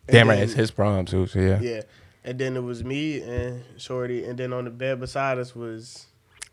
Damn 0.07 0.29
right, 0.29 0.37
then- 0.37 0.45
it's 0.45 0.55
his 0.55 0.71
prom 0.71 1.05
too. 1.05 1.27
So 1.27 1.39
yeah. 1.41 1.61
Yeah. 1.61 1.83
And 2.25 2.39
then 2.39 2.57
it 2.57 2.63
was 2.63 2.83
me 2.83 3.21
and 3.21 3.63
Shorty, 3.77 4.25
and 4.25 4.39
then 4.39 4.53
on 4.53 4.65
the 4.65 4.71
bed 4.71 4.99
beside 5.01 5.39
us 5.39 5.55
was 5.55 6.07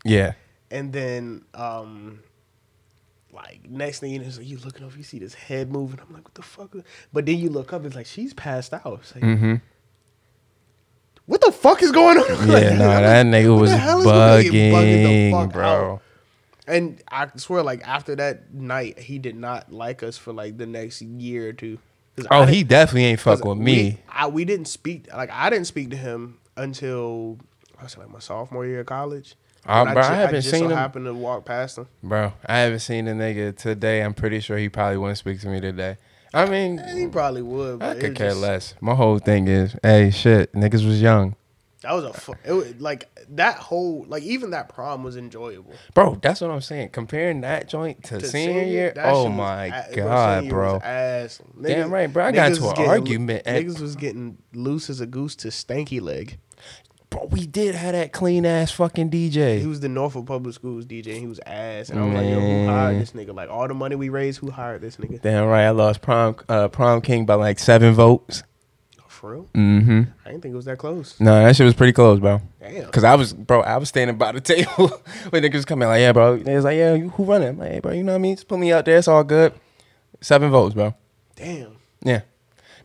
Yeah. 0.04 0.32
And 0.70 0.92
then, 0.92 1.44
um, 1.54 2.20
like 3.34 3.68
next 3.68 4.00
thing 4.00 4.12
you 4.12 4.20
know, 4.20 4.28
you 4.40 4.58
looking 4.58 4.84
over, 4.84 4.96
you 4.96 5.02
see 5.02 5.18
this 5.18 5.34
head 5.34 5.70
moving. 5.72 5.98
I'm 6.00 6.12
like, 6.14 6.24
what 6.24 6.34
the 6.34 6.42
fuck? 6.42 6.74
But 7.12 7.26
then 7.26 7.38
you 7.38 7.50
look 7.50 7.72
up, 7.72 7.84
it's 7.84 7.94
like 7.96 8.06
she's 8.06 8.32
passed 8.34 8.72
out. 8.72 9.00
It's 9.02 9.14
like, 9.14 9.24
Mm-hmm. 9.24 9.54
what 11.26 11.40
the 11.40 11.52
fuck 11.52 11.82
is 11.82 11.90
going 11.92 12.18
on? 12.18 12.24
Like, 12.48 12.62
Yeah, 12.62 12.70
no, 12.76 12.78
that 12.88 13.26
like, 13.26 13.34
nigga 13.44 13.58
was 13.60 13.70
the 13.70 13.78
hell 13.78 13.98
is 14.00 14.04
going 14.04 14.18
on? 14.18 14.40
He 14.42 14.48
bugging 14.48 14.72
the 14.72 14.72
bugging, 14.72 15.30
fuck 15.32 15.52
bro. 15.52 15.64
out. 15.94 16.02
And 16.66 17.02
I 17.10 17.28
swear, 17.36 17.62
like 17.62 17.86
after 17.86 18.16
that 18.16 18.54
night, 18.54 18.98
he 18.98 19.18
did 19.18 19.36
not 19.36 19.70
like 19.72 20.02
us 20.02 20.16
for 20.16 20.32
like 20.32 20.56
the 20.56 20.66
next 20.66 21.02
year 21.02 21.48
or 21.48 21.52
two. 21.52 21.78
Oh, 22.30 22.44
he 22.46 22.62
definitely 22.62 23.04
ain't 23.06 23.20
fuck 23.20 23.44
with 23.44 23.58
we- 23.58 23.64
me. 23.64 23.98
I, 24.08 24.28
we 24.28 24.44
didn't 24.44 24.66
speak. 24.68 25.12
Like 25.14 25.30
I 25.30 25.50
didn't 25.50 25.66
speak 25.66 25.90
to 25.90 25.96
him 25.96 26.38
until 26.56 27.38
I 27.78 27.82
was 27.82 27.98
like 27.98 28.08
my 28.10 28.20
sophomore 28.20 28.64
year 28.66 28.80
of 28.80 28.86
college. 28.86 29.34
Bro, 29.66 29.84
ju- 29.94 29.98
I 30.00 30.14
haven't 30.14 30.34
just 30.42 30.50
seen 30.50 30.60
so 30.60 30.68
him. 30.70 30.76
happened 30.76 31.06
to 31.06 31.14
walk 31.14 31.44
past 31.44 31.78
him. 31.78 31.86
Bro, 32.02 32.32
I 32.46 32.58
haven't 32.58 32.80
seen 32.80 33.06
the 33.06 33.12
nigga 33.12 33.56
today. 33.56 34.02
I'm 34.02 34.14
pretty 34.14 34.40
sure 34.40 34.56
he 34.58 34.68
probably 34.68 34.98
wouldn't 34.98 35.18
speak 35.18 35.40
to 35.40 35.48
me 35.48 35.60
today. 35.60 35.96
I 36.32 36.46
mean, 36.46 36.80
Eh, 36.80 36.94
He 36.96 37.06
probably 37.06 37.42
would. 37.42 37.78
But 37.78 37.88
I 37.88 37.92
it 37.92 38.00
could 38.00 38.10
was 38.10 38.18
care 38.18 38.28
just- 38.30 38.40
less. 38.40 38.74
My 38.80 38.94
whole 38.94 39.18
thing 39.18 39.48
is, 39.48 39.76
hey, 39.82 40.10
shit, 40.10 40.52
niggas 40.52 40.84
was 40.86 41.00
young. 41.00 41.36
That 41.82 41.92
was 41.92 42.04
a 42.04 42.12
fu- 42.14 42.32
it 42.46 42.52
was, 42.52 42.74
like 42.80 43.10
that 43.32 43.56
whole 43.58 44.06
like 44.08 44.22
even 44.22 44.52
that 44.52 44.70
prom 44.70 45.02
was 45.04 45.18
enjoyable. 45.18 45.74
Bro, 45.92 46.20
that's 46.22 46.40
what 46.40 46.50
I'm 46.50 46.62
saying. 46.62 46.88
Comparing 46.90 47.42
that 47.42 47.68
joint 47.68 48.02
to, 48.04 48.18
To 48.20 48.26
senior 48.26 48.62
year, 48.62 48.92
that 48.96 49.04
oh 49.14 49.24
was 49.24 49.32
my 49.36 49.66
a- 49.66 49.94
god, 49.94 50.38
senior 50.40 50.50
bro. 50.50 50.72
was 50.74 50.82
ass. 50.82 51.42
Damn 51.60 51.90
right, 51.92 52.10
bro. 52.10 52.24
I 52.24 52.32
got 52.32 52.50
niggas 52.52 52.54
into 52.56 52.62
was 52.68 52.78
an 52.78 52.86
argument 52.86 53.42
at- 53.46 53.62
Niggas 53.62 53.80
was 53.80 53.96
getting 53.96 54.38
loose 54.54 54.88
as 54.88 55.00
a 55.02 55.06
goose 55.06 55.36
to 55.36 55.48
stanky 55.48 56.00
leg. 56.00 56.38
Bro, 57.14 57.26
we 57.30 57.46
did 57.46 57.76
have 57.76 57.92
that 57.92 58.10
clean 58.12 58.44
ass 58.44 58.72
fucking 58.72 59.08
DJ. 59.08 59.60
He 59.60 59.66
was 59.66 59.78
the 59.78 59.88
Norfolk 59.88 60.26
Public 60.26 60.52
Schools 60.52 60.84
DJ. 60.84 61.12
and 61.12 61.18
He 61.18 61.26
was 61.28 61.38
ass, 61.46 61.88
and 61.88 62.00
I 62.00 62.04
was 62.06 62.14
like, 62.14 62.26
yo, 62.26 62.40
who 62.40 62.66
hired 62.66 63.00
this 63.00 63.12
nigga? 63.12 63.32
Like 63.32 63.48
all 63.48 63.68
the 63.68 63.74
money 63.74 63.94
we 63.94 64.08
raised, 64.08 64.40
who 64.40 64.50
hired 64.50 64.80
this 64.80 64.96
nigga? 64.96 65.22
Damn 65.22 65.46
right, 65.46 65.64
I 65.66 65.70
lost 65.70 66.02
prom 66.02 66.34
uh, 66.48 66.66
prom 66.66 67.00
king 67.00 67.24
by 67.24 67.34
like 67.34 67.60
seven 67.60 67.94
votes. 67.94 68.42
For 69.06 69.30
real? 69.32 69.48
Mm-hmm. 69.54 70.02
I 70.26 70.28
didn't 70.28 70.42
think 70.42 70.52
it 70.54 70.56
was 70.56 70.64
that 70.64 70.78
close. 70.78 71.18
No, 71.20 71.44
that 71.44 71.54
shit 71.54 71.64
was 71.64 71.74
pretty 71.74 71.92
close, 71.92 72.18
bro. 72.18 72.42
Damn. 72.60 72.90
Cause 72.90 73.04
I 73.04 73.14
was, 73.14 73.32
bro, 73.32 73.60
I 73.62 73.76
was 73.76 73.88
standing 73.88 74.18
by 74.18 74.32
the 74.32 74.40
table 74.42 74.88
when 75.30 75.42
niggas 75.44 75.64
coming 75.64 75.86
like, 75.88 76.00
yeah, 76.00 76.12
bro. 76.12 76.38
They 76.38 76.56
was 76.56 76.64
like, 76.64 76.76
yeah, 76.76 76.94
you, 76.94 77.10
who 77.10 77.24
running? 77.24 77.48
I'm 77.48 77.58
like, 77.58 77.70
hey, 77.70 77.80
bro, 77.80 77.92
you 77.92 78.02
know 78.02 78.12
what 78.12 78.16
I 78.16 78.22
mean? 78.22 78.34
Just 78.34 78.48
put 78.48 78.58
me 78.58 78.72
out 78.72 78.84
there. 78.84 78.98
It's 78.98 79.06
all 79.08 79.22
good. 79.22 79.54
Seven 80.20 80.50
votes, 80.50 80.74
bro. 80.74 80.94
Damn. 81.36 81.76
Yeah. 82.02 82.22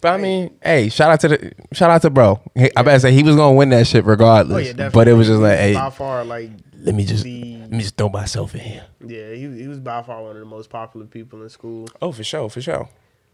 But 0.01 0.13
I 0.13 0.17
mean, 0.17 0.57
hey, 0.63 0.89
shout 0.89 1.11
out 1.11 1.19
to 1.21 1.27
the 1.29 1.51
shout 1.73 1.89
out 1.91 2.01
to 2.03 2.09
bro. 2.09 2.39
Hey, 2.55 2.69
I 2.75 2.81
better 2.83 2.99
say 2.99 3.11
he 3.11 3.23
was 3.23 3.35
gonna 3.35 3.55
win 3.55 3.69
that 3.69 3.85
shit 3.87 4.05
regardless. 4.05 4.55
Oh 4.55 4.59
yeah, 4.59 4.71
definitely. 4.71 4.91
but 4.93 5.07
it 5.07 5.13
was 5.13 5.27
just 5.27 5.41
like, 5.41 5.57
hey, 5.59 5.73
by 5.73 5.89
far 5.89 6.23
like 6.23 6.51
let 6.81 6.95
me 6.95 7.05
just 7.05 7.23
the 7.23 7.57
let 7.57 7.71
me 7.71 7.79
just 7.79 7.97
throw 7.97 8.09
myself 8.09 8.55
in 8.55 8.61
here. 8.61 8.85
yeah. 9.05 9.33
He 9.33 9.61
he 9.61 9.67
was 9.67 9.79
by 9.79 10.01
far 10.03 10.21
one 10.21 10.31
of 10.31 10.39
the 10.39 10.45
most 10.45 10.69
popular 10.69 11.05
people 11.05 11.43
in 11.43 11.49
school. 11.49 11.87
Oh, 12.01 12.11
for 12.11 12.23
sure, 12.23 12.49
for 12.49 12.61
sure. 12.61 12.87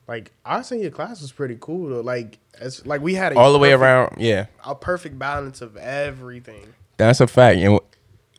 Like 0.07 0.31
our 0.45 0.63
senior 0.63 0.89
class 0.91 1.21
was 1.21 1.31
pretty 1.31 1.57
cool 1.59 1.89
though. 1.89 2.01
Like 2.01 2.39
it's 2.59 2.85
like 2.85 3.01
we 3.01 3.15
had 3.15 3.33
a 3.33 3.39
All 3.39 3.53
the 3.53 3.59
way 3.59 3.73
around, 3.73 4.15
yeah. 4.19 4.47
a 4.65 4.75
perfect 4.75 5.17
balance 5.19 5.61
of 5.61 5.77
everything. 5.77 6.73
That's 6.97 7.19
a 7.21 7.27
fact. 7.27 7.57
And 7.59 7.79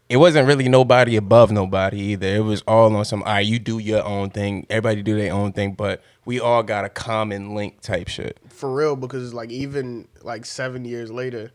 it 0.08 0.18
wasn't 0.18 0.46
really 0.46 0.68
nobody 0.68 1.16
above 1.16 1.50
nobody 1.50 1.98
either. 1.98 2.36
It 2.36 2.44
was 2.44 2.62
all 2.62 2.94
on 2.94 3.04
some, 3.04 3.22
all 3.24 3.32
right, 3.32 3.46
you 3.46 3.58
do 3.58 3.78
your 3.78 4.04
own 4.04 4.30
thing. 4.30 4.66
Everybody 4.70 5.02
do 5.02 5.16
their 5.16 5.32
own 5.32 5.52
thing, 5.52 5.72
but 5.72 6.02
we 6.24 6.38
all 6.38 6.62
got 6.62 6.84
a 6.84 6.88
common 6.88 7.54
link 7.54 7.80
type 7.80 8.08
shit. 8.08 8.38
For 8.48 8.72
real, 8.72 8.94
because 8.94 9.34
like 9.34 9.50
even 9.50 10.06
like 10.22 10.44
seven 10.44 10.84
years 10.84 11.10
later, 11.10 11.50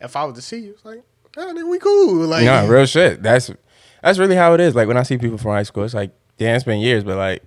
if 0.00 0.16
I 0.16 0.24
was 0.24 0.34
to 0.34 0.42
see 0.42 0.58
you, 0.58 0.72
it's 0.72 0.84
like, 0.84 1.02
oh, 1.36 1.54
then 1.54 1.68
we 1.68 1.78
cool. 1.78 2.26
Like 2.26 2.44
nah, 2.44 2.66
real 2.66 2.86
shit. 2.86 3.22
That's 3.22 3.50
that's 4.02 4.18
really 4.18 4.36
how 4.36 4.52
it 4.54 4.60
is. 4.60 4.74
Like 4.74 4.86
when 4.86 4.96
I 4.98 5.02
see 5.02 5.16
people 5.16 5.38
from 5.38 5.52
high 5.52 5.62
school, 5.62 5.84
it's 5.84 5.94
like, 5.94 6.12
damn, 6.36 6.56
it's 6.56 6.64
been 6.64 6.80
years, 6.80 7.04
but 7.04 7.16
like 7.16 7.42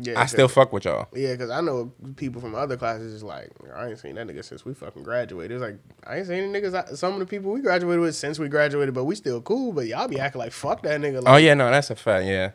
yeah, 0.00 0.20
I 0.20 0.26
still 0.26 0.48
fuck 0.48 0.72
with 0.72 0.84
y'all. 0.84 1.08
yeah, 1.14 1.32
because 1.32 1.50
I 1.50 1.60
know 1.60 1.92
people 2.16 2.40
from 2.40 2.54
other 2.54 2.76
classes 2.76 3.12
is 3.12 3.22
like, 3.22 3.50
I 3.74 3.88
ain't 3.88 3.98
seen 3.98 4.14
that 4.16 4.26
nigga 4.26 4.44
since 4.44 4.64
we 4.64 4.74
fucking 4.74 5.02
graduated. 5.02 5.52
It's 5.52 5.62
like 5.62 5.76
I 6.06 6.18
ain't 6.18 6.26
seen 6.26 6.36
any 6.44 6.60
niggas. 6.60 6.74
I- 6.74 6.94
Some 6.94 7.14
of 7.14 7.18
the 7.20 7.26
people 7.26 7.52
we 7.52 7.60
graduated 7.60 8.00
with 8.00 8.14
since 8.14 8.38
we 8.38 8.48
graduated, 8.48 8.94
but 8.94 9.04
we 9.04 9.14
still 9.14 9.40
cool. 9.40 9.72
But 9.72 9.86
y'all 9.86 10.08
be 10.08 10.18
acting 10.20 10.38
like 10.40 10.52
fuck 10.52 10.82
that 10.82 11.00
nigga. 11.00 11.22
Oh 11.26 11.36
yeah, 11.36 11.54
no, 11.54 11.70
that's 11.70 11.90
a 11.90 11.96
fact. 11.96 12.24
Yeah, 12.26 12.50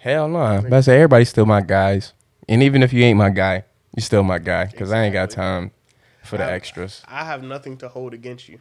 hell 0.00 0.28
no. 0.28 0.60
But 0.62 0.72
I 0.72 0.80
say 0.80 0.94
everybody's 0.96 1.28
still 1.28 1.46
my 1.46 1.60
guys, 1.60 2.12
and 2.48 2.62
even 2.62 2.82
if 2.82 2.92
you 2.92 3.02
ain't 3.04 3.18
my 3.18 3.30
guy, 3.30 3.64
you 3.96 4.02
still 4.02 4.22
my 4.22 4.38
guy 4.38 4.66
because 4.66 4.92
I 4.92 5.04
ain't 5.04 5.12
got 5.12 5.30
time 5.30 5.70
for 6.22 6.36
the 6.36 6.44
I- 6.44 6.52
extras. 6.52 7.02
I 7.08 7.24
have 7.24 7.42
nothing 7.42 7.76
to 7.78 7.88
hold 7.88 8.14
against 8.14 8.48
you. 8.48 8.58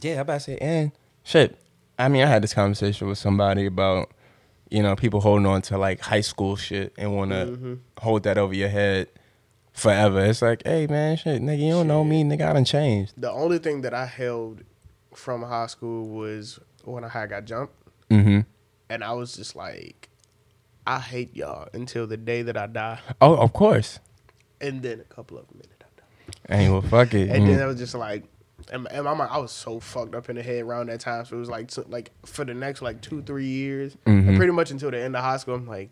Yeah, 0.00 0.12
I 0.12 0.20
about 0.20 0.34
to 0.34 0.40
say, 0.40 0.56
and 0.58 0.92
shit. 1.22 1.58
I 1.98 2.08
mean, 2.08 2.22
I 2.22 2.26
had 2.26 2.42
this 2.42 2.54
conversation 2.54 3.06
with 3.06 3.18
somebody 3.18 3.66
about, 3.66 4.10
you 4.72 4.82
know, 4.82 4.96
people 4.96 5.20
holding 5.20 5.46
on 5.46 5.62
to 5.62 5.76
like 5.78 6.00
high 6.00 6.20
school 6.22 6.56
shit 6.56 6.92
and 6.96 7.14
want 7.14 7.30
to 7.30 7.46
Mm-hmm. 7.46 7.74
hold 7.98 8.22
that 8.24 8.38
over 8.38 8.54
your 8.54 8.68
head 8.70 9.08
forever. 9.72 10.24
It's 10.24 10.42
like, 10.42 10.62
hey 10.64 10.86
man, 10.86 11.16
shit, 11.16 11.42
nigga, 11.42 11.58
you 11.60 11.70
don't 11.72 11.86
know 11.88 12.04
me, 12.04 12.24
nigga, 12.24 12.48
I 12.48 12.52
done 12.54 12.64
changed. 12.64 13.12
The 13.16 13.30
only 13.30 13.58
thing 13.58 13.82
that 13.82 13.94
I 13.94 14.06
held 14.06 14.62
from 15.14 15.42
high 15.42 15.66
school 15.66 16.08
was 16.08 16.58
when 16.84 17.04
I 17.04 17.08
had 17.08 17.30
got 17.30 17.44
jumped, 17.44 17.74
Mm-hmm. 18.10 18.40
and 18.90 19.04
I 19.04 19.12
was 19.12 19.34
just 19.36 19.54
like, 19.56 20.08
I 20.86 20.98
hate 20.98 21.36
y'all 21.36 21.68
until 21.72 22.06
the 22.06 22.16
day 22.16 22.42
that 22.42 22.56
I 22.56 22.66
die. 22.66 22.98
Oh, 23.20 23.36
of 23.36 23.52
course. 23.52 24.00
And 24.60 24.82
then 24.82 25.00
a 25.00 25.04
couple 25.14 25.38
of 25.38 25.50
minutes 25.54 25.70
I 25.80 26.00
died. 26.50 26.58
Hey, 26.58 26.68
well, 26.70 26.82
fuck 26.82 27.14
it. 27.14 27.30
And 27.30 27.44
Mm. 27.44 27.46
then 27.46 27.62
I 27.62 27.66
was 27.66 27.78
just 27.78 27.94
like, 27.94 28.24
and, 28.70 28.86
and 28.90 29.04
my 29.04 29.14
mind, 29.14 29.30
I 29.32 29.38
was 29.38 29.52
so 29.52 29.80
fucked 29.80 30.14
up 30.14 30.28
in 30.30 30.36
the 30.36 30.42
head 30.42 30.62
around 30.62 30.88
that 30.88 31.00
time. 31.00 31.24
So 31.24 31.36
it 31.36 31.40
was 31.40 31.48
like, 31.50 31.70
so, 31.70 31.84
like 31.88 32.10
for 32.26 32.44
the 32.44 32.54
next 32.54 32.82
like 32.82 33.00
two, 33.00 33.22
three 33.22 33.46
years, 33.46 33.96
Mhm. 34.06 34.28
and 34.28 34.36
pretty 34.36 34.52
much 34.52 34.70
until 34.70 34.90
the 34.90 35.00
end 35.00 35.16
of 35.16 35.22
high 35.22 35.36
school, 35.38 35.54
I'm 35.54 35.66
like, 35.66 35.90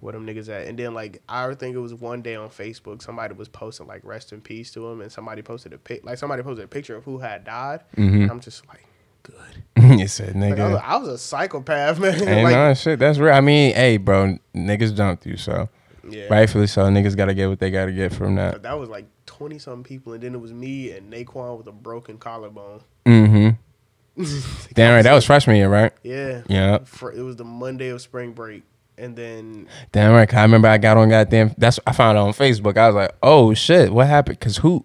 where 0.00 0.12
them 0.12 0.26
niggas 0.26 0.48
at? 0.48 0.66
And 0.66 0.78
then 0.78 0.94
like 0.94 1.22
I 1.28 1.52
think 1.54 1.76
it 1.76 1.78
was 1.80 1.94
one 1.94 2.22
day 2.22 2.34
on 2.34 2.48
Facebook, 2.48 3.02
somebody 3.02 3.34
was 3.34 3.48
posting 3.48 3.86
like 3.86 4.00
rest 4.04 4.32
in 4.32 4.40
peace 4.40 4.70
to 4.72 4.86
him, 4.88 5.00
and 5.00 5.10
somebody 5.12 5.42
posted 5.42 5.72
a 5.72 5.78
pic, 5.78 6.04
like 6.04 6.18
somebody 6.18 6.42
posted 6.42 6.64
a 6.64 6.68
picture 6.68 6.96
of 6.96 7.04
who 7.04 7.18
had 7.18 7.44
died. 7.44 7.80
Mhm. 7.96 8.22
And 8.22 8.30
I'm 8.30 8.40
just 8.40 8.66
like, 8.68 8.84
good. 9.22 9.62
you 10.00 10.08
said, 10.08 10.34
Like, 10.36 10.58
I, 10.58 10.68
was, 10.68 10.78
nigga. 10.78 10.82
I 10.84 10.96
was 10.96 11.08
a 11.08 11.18
psychopath, 11.18 11.98
man. 12.00 12.14
Hey, 12.14 12.42
like, 12.42 12.54
no, 12.54 12.74
shit, 12.74 12.98
that's 12.98 13.18
real. 13.18 13.34
I 13.34 13.40
mean, 13.40 13.74
hey, 13.74 13.98
bro, 13.98 14.38
niggas 14.54 14.96
jumped 14.96 15.26
you, 15.26 15.36
so 15.36 15.68
yeah. 16.08 16.26
rightfully 16.30 16.66
so. 16.66 16.82
Niggas 16.84 17.14
gotta 17.16 17.34
get 17.34 17.48
what 17.50 17.58
they 17.58 17.70
gotta 17.70 17.92
get 17.92 18.12
from 18.14 18.36
that. 18.36 18.62
That 18.62 18.78
was 18.78 18.88
like 18.88 19.04
twenty 19.40 19.58
something 19.58 19.82
people, 19.84 20.12
and 20.12 20.22
then 20.22 20.34
it 20.34 20.38
was 20.38 20.52
me 20.52 20.90
and 20.90 21.10
Naquan 21.10 21.56
with 21.56 21.66
a 21.66 21.72
broken 21.72 22.18
collarbone. 22.18 22.82
Mm-hmm. 23.06 24.22
Damn 24.74 24.96
right, 24.96 25.02
that 25.02 25.14
was 25.14 25.24
freshman 25.24 25.56
year, 25.56 25.70
right? 25.70 25.94
Yeah. 26.02 26.42
Yeah. 26.46 26.74
It 27.14 27.22
was 27.22 27.36
the 27.36 27.44
Monday 27.44 27.88
of 27.88 28.02
spring 28.02 28.32
break, 28.32 28.64
and 28.98 29.16
then 29.16 29.66
Damn 29.92 30.12
right, 30.12 30.32
I 30.34 30.42
remember 30.42 30.68
I 30.68 30.76
got 30.76 30.98
on 30.98 31.08
goddamn. 31.08 31.54
That's 31.56 31.80
I 31.86 31.92
found 31.92 32.18
on 32.18 32.34
Facebook. 32.34 32.76
I 32.76 32.88
was 32.88 32.96
like, 32.96 33.14
oh 33.22 33.54
shit, 33.54 33.94
what 33.94 34.08
happened? 34.08 34.38
Cause 34.40 34.58
who? 34.58 34.84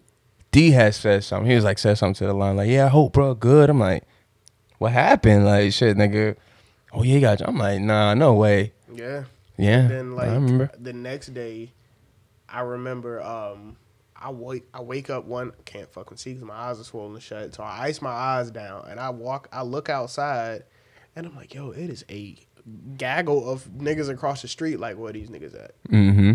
D 0.51 0.71
has 0.71 0.95
said 0.95 1.25
something. 1.25 1.49
He 1.49 1.55
was 1.55 1.65
like 1.65 1.77
said 1.77 1.97
something 1.97 2.13
to 2.19 2.27
the 2.27 2.33
line 2.33 2.55
like, 2.55 2.69
"Yeah, 2.69 2.85
I 2.85 2.87
hope, 2.87 3.11
bro, 3.11 3.33
good." 3.33 3.69
I'm 3.69 3.77
like, 3.77 4.05
"What 4.77 4.93
happened?" 4.93 5.43
Like, 5.43 5.73
shit, 5.73 5.97
nigga. 5.97 6.37
Oh 6.93 7.03
yeah, 7.03 7.15
he 7.15 7.19
got. 7.19 7.41
You. 7.41 7.47
I'm 7.49 7.57
like, 7.57 7.81
nah, 7.81 8.13
no 8.13 8.33
way. 8.35 8.71
Yeah. 8.93 9.25
Yeah, 9.57 9.87
Then 9.89 10.15
like 10.15 10.29
I 10.29 10.35
remember. 10.35 10.71
the 10.79 10.93
next 10.93 11.33
day, 11.33 11.73
I 12.47 12.61
remember 12.61 13.21
um 13.21 13.75
I 14.25 14.31
wake 14.31 14.67
I 14.73 14.81
wake 14.81 15.11
up 15.11 15.25
one 15.25 15.51
can't 15.65 15.87
fucking 15.93 16.17
see 16.17 16.33
because 16.33 16.47
my 16.47 16.55
eyes 16.55 16.79
are 16.79 16.83
swollen 16.83 17.19
shut. 17.19 17.53
So 17.53 17.61
I 17.61 17.83
ice 17.83 18.01
my 18.01 18.09
eyes 18.09 18.49
down 18.49 18.87
and 18.89 18.99
I 18.99 19.11
walk. 19.11 19.47
I 19.51 19.61
look 19.61 19.87
outside, 19.87 20.63
and 21.15 21.27
I'm 21.27 21.35
like, 21.35 21.53
yo, 21.53 21.69
it 21.69 21.91
is 21.91 22.03
a 22.09 22.35
gaggle 22.97 23.47
of 23.47 23.65
niggas 23.67 24.09
across 24.09 24.41
the 24.41 24.47
street. 24.47 24.79
Like, 24.79 24.97
where 24.97 25.13
these 25.13 25.29
niggas 25.29 25.53
at, 25.63 25.75
Mm-hmm. 25.91 26.33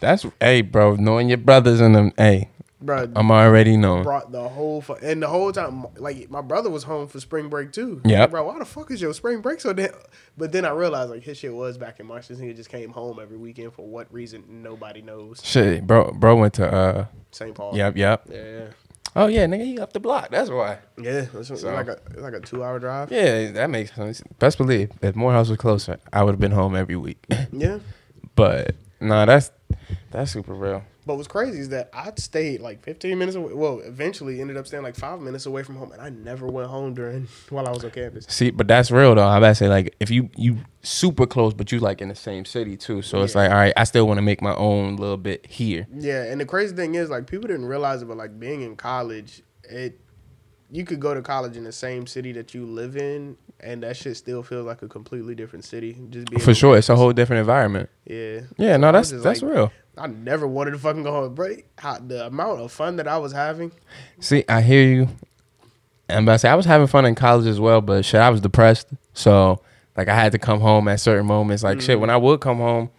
That's 0.00 0.26
hey, 0.40 0.62
bro. 0.62 0.96
Knowing 0.96 1.28
your 1.28 1.38
brothers 1.38 1.80
and 1.80 1.94
them. 1.94 2.12
Hey, 2.18 2.50
bro? 2.80 3.08
I'm 3.16 3.30
already 3.30 3.76
known. 3.76 4.02
brought 4.02 4.32
the 4.32 4.48
whole 4.48 4.80
fu- 4.80 4.94
and 4.94 5.22
the 5.22 5.28
whole 5.28 5.52
time 5.52 5.86
like 5.96 6.30
my 6.30 6.40
brother 6.40 6.70
was 6.70 6.82
home 6.84 7.06
for 7.08 7.20
spring 7.20 7.48
break 7.48 7.72
too. 7.72 8.00
Yep. 8.04 8.30
bro. 8.30 8.44
Why 8.44 8.58
the 8.58 8.64
fuck 8.64 8.90
is 8.90 9.00
your 9.00 9.14
spring 9.14 9.40
break 9.40 9.60
so 9.60 9.72
damn? 9.72 9.90
But 10.36 10.52
then 10.52 10.64
I 10.64 10.70
realized 10.70 11.10
like 11.10 11.22
his 11.22 11.38
shit 11.38 11.54
was 11.54 11.78
back 11.78 12.00
in 12.00 12.06
March. 12.06 12.28
This 12.28 12.38
nigga 12.38 12.54
just 12.56 12.70
came 12.70 12.90
home 12.90 13.18
every 13.20 13.36
weekend 13.36 13.72
for 13.72 13.86
what 13.86 14.12
reason 14.12 14.44
nobody 14.62 15.02
knows. 15.02 15.40
Shit, 15.44 15.86
bro. 15.86 16.12
Bro 16.12 16.36
went 16.36 16.54
to. 16.54 16.70
uh 16.72 17.06
St. 17.32 17.54
Paul. 17.54 17.76
Yep, 17.76 17.96
yep. 17.96 18.22
Yeah. 18.30 18.66
Oh 19.14 19.26
yeah, 19.28 19.46
nigga, 19.46 19.64
he 19.64 19.78
up 19.78 19.92
the 19.94 20.00
block. 20.00 20.30
That's 20.30 20.50
why. 20.50 20.78
Yeah, 21.00 21.24
it's 21.34 21.48
So- 21.48 21.72
like 21.72 21.88
a 21.88 21.98
it's 22.10 22.18
like 22.20 22.34
a 22.34 22.40
two 22.40 22.62
hour 22.62 22.78
drive. 22.78 23.10
Yeah, 23.10 23.50
that 23.52 23.70
makes 23.70 23.94
sense. 23.94 24.22
Best 24.38 24.58
believe 24.58 24.90
if 25.02 25.16
Morehouse 25.16 25.48
was 25.48 25.56
closer, 25.58 25.98
I 26.12 26.22
would 26.22 26.32
have 26.32 26.40
been 26.40 26.52
home 26.52 26.76
every 26.76 26.96
week. 26.96 27.24
Yeah. 27.52 27.78
but 28.34 28.74
nah, 29.00 29.24
that's 29.24 29.50
that's 30.10 30.32
super 30.32 30.52
real. 30.54 30.82
But 31.06 31.14
what's 31.14 31.28
crazy 31.28 31.60
is 31.60 31.68
that 31.68 31.88
I 31.94 32.10
stayed 32.16 32.60
like 32.60 32.82
15 32.82 33.16
minutes 33.16 33.36
away. 33.36 33.52
Well, 33.54 33.78
eventually 33.84 34.40
ended 34.40 34.56
up 34.56 34.66
staying 34.66 34.82
like 34.82 34.96
five 34.96 35.20
minutes 35.20 35.46
away 35.46 35.62
from 35.62 35.76
home, 35.76 35.92
and 35.92 36.02
I 36.02 36.08
never 36.08 36.48
went 36.48 36.68
home 36.68 36.94
during 36.94 37.28
while 37.48 37.66
I 37.66 37.70
was 37.70 37.84
on 37.84 37.92
campus. 37.92 38.26
See, 38.28 38.50
but 38.50 38.66
that's 38.66 38.90
real 38.90 39.14
though. 39.14 39.26
I 39.26 39.38
about 39.38 39.48
to 39.50 39.54
say 39.54 39.68
like 39.68 39.94
if 40.00 40.10
you 40.10 40.30
you 40.36 40.58
super 40.82 41.24
close, 41.24 41.54
but 41.54 41.70
you 41.70 41.78
like 41.78 42.00
in 42.02 42.08
the 42.08 42.16
same 42.16 42.44
city 42.44 42.76
too. 42.76 43.02
So 43.02 43.22
it's 43.22 43.36
like 43.36 43.50
all 43.50 43.56
right, 43.56 43.72
I 43.76 43.84
still 43.84 44.06
want 44.08 44.18
to 44.18 44.22
make 44.22 44.42
my 44.42 44.54
own 44.56 44.96
little 44.96 45.16
bit 45.16 45.46
here. 45.46 45.86
Yeah, 45.94 46.24
and 46.24 46.40
the 46.40 46.44
crazy 46.46 46.74
thing 46.74 46.96
is 46.96 47.08
like 47.08 47.28
people 47.28 47.46
didn't 47.46 47.66
realize 47.66 48.02
it, 48.02 48.06
but 48.06 48.16
like 48.16 48.40
being 48.40 48.62
in 48.62 48.74
college, 48.74 49.42
it 49.62 50.00
you 50.70 50.84
could 50.84 50.98
go 50.98 51.14
to 51.14 51.22
college 51.22 51.56
in 51.56 51.62
the 51.62 51.70
same 51.70 52.08
city 52.08 52.32
that 52.32 52.52
you 52.52 52.66
live 52.66 52.96
in, 52.96 53.36
and 53.60 53.84
that 53.84 53.96
shit 53.96 54.16
still 54.16 54.42
feels 54.42 54.66
like 54.66 54.82
a 54.82 54.88
completely 54.88 55.34
different 55.34 55.64
city. 55.64 55.92
Just 56.10 56.28
being 56.30 56.42
For 56.42 56.54
sure, 56.54 56.76
it's 56.76 56.88
a 56.88 56.96
whole 56.96 57.12
different 57.12 57.38
environment. 57.40 57.88
Yeah. 58.04 58.40
Yeah, 58.56 58.76
no, 58.76 58.90
that's 58.90 59.10
that's 59.12 59.42
like- 59.42 59.52
real. 59.52 59.72
I 59.96 60.06
never 60.06 60.46
wanted 60.46 60.72
to 60.72 60.78
fucking 60.78 61.04
go 61.04 61.12
home. 61.12 61.62
How, 61.78 61.98
the 61.98 62.26
amount 62.26 62.60
of 62.60 62.70
fun 62.72 62.96
that 62.96 63.08
I 63.08 63.18
was 63.18 63.32
having, 63.32 63.72
See, 64.20 64.44
I 64.48 64.60
hear 64.60 64.82
you. 64.82 65.08
And 66.08 66.18
I'm 66.18 66.24
about 66.24 66.34
to 66.34 66.38
say 66.40 66.48
I 66.48 66.54
was 66.54 66.66
having 66.66 66.86
fun 66.86 67.06
in 67.06 67.14
college 67.14 67.46
as 67.46 67.58
well, 67.58 67.80
but 67.80 68.04
shit, 68.04 68.20
I 68.20 68.30
was 68.30 68.40
depressed. 68.40 68.88
So 69.14 69.60
like 69.96 70.08
I 70.08 70.14
had 70.14 70.32
to 70.32 70.38
come 70.38 70.60
home 70.60 70.88
at 70.88 71.00
certain 71.00 71.26
moments. 71.26 71.62
Like 71.62 71.80
shit, 71.80 71.98
when 71.98 72.10
I 72.10 72.16
would 72.16 72.40
come 72.40 72.58
home, 72.58 72.90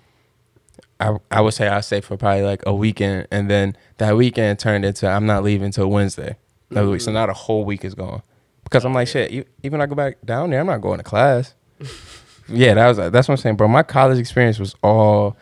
I 1.00 1.16
I 1.30 1.42
would 1.42 1.54
say 1.54 1.68
I'd 1.68 1.82
stay 1.82 2.02
for 2.02 2.18
probably 2.18 2.44
like 2.44 2.64
a 2.66 2.74
weekend, 2.74 3.28
and 3.32 3.50
then 3.50 3.78
that 3.98 4.18
weekend 4.18 4.60
turned 4.60 4.84
into 4.84 5.08
I'm 5.08 5.26
not 5.26 5.44
leaving 5.44 5.72
till 5.72 5.90
Wednesday. 5.90 6.36
That 6.72 6.86
week, 6.86 7.00
so 7.00 7.12
mm. 7.12 7.14
now 7.14 7.28
the 7.28 7.34
whole 7.34 7.64
week 7.64 7.86
is 7.86 7.96
gone. 7.96 8.22
Because 8.64 8.84
I'm 8.84 8.94
like 8.94 9.08
shit. 9.08 9.48
Even 9.64 9.80
I 9.80 9.86
go 9.86 9.96
back 9.96 10.18
down 10.26 10.50
there, 10.50 10.60
I'm 10.60 10.66
not 10.66 10.82
going 10.82 10.98
to 10.98 11.04
class. 11.04 11.54
yeah, 12.50 12.74
that 12.74 12.88
was 12.88 12.98
that's 12.98 13.28
what 13.28 13.34
I'm 13.34 13.38
saying, 13.38 13.56
bro. 13.56 13.68
My 13.68 13.84
college 13.84 14.18
experience 14.18 14.60
was 14.60 14.76
all. 14.84 15.38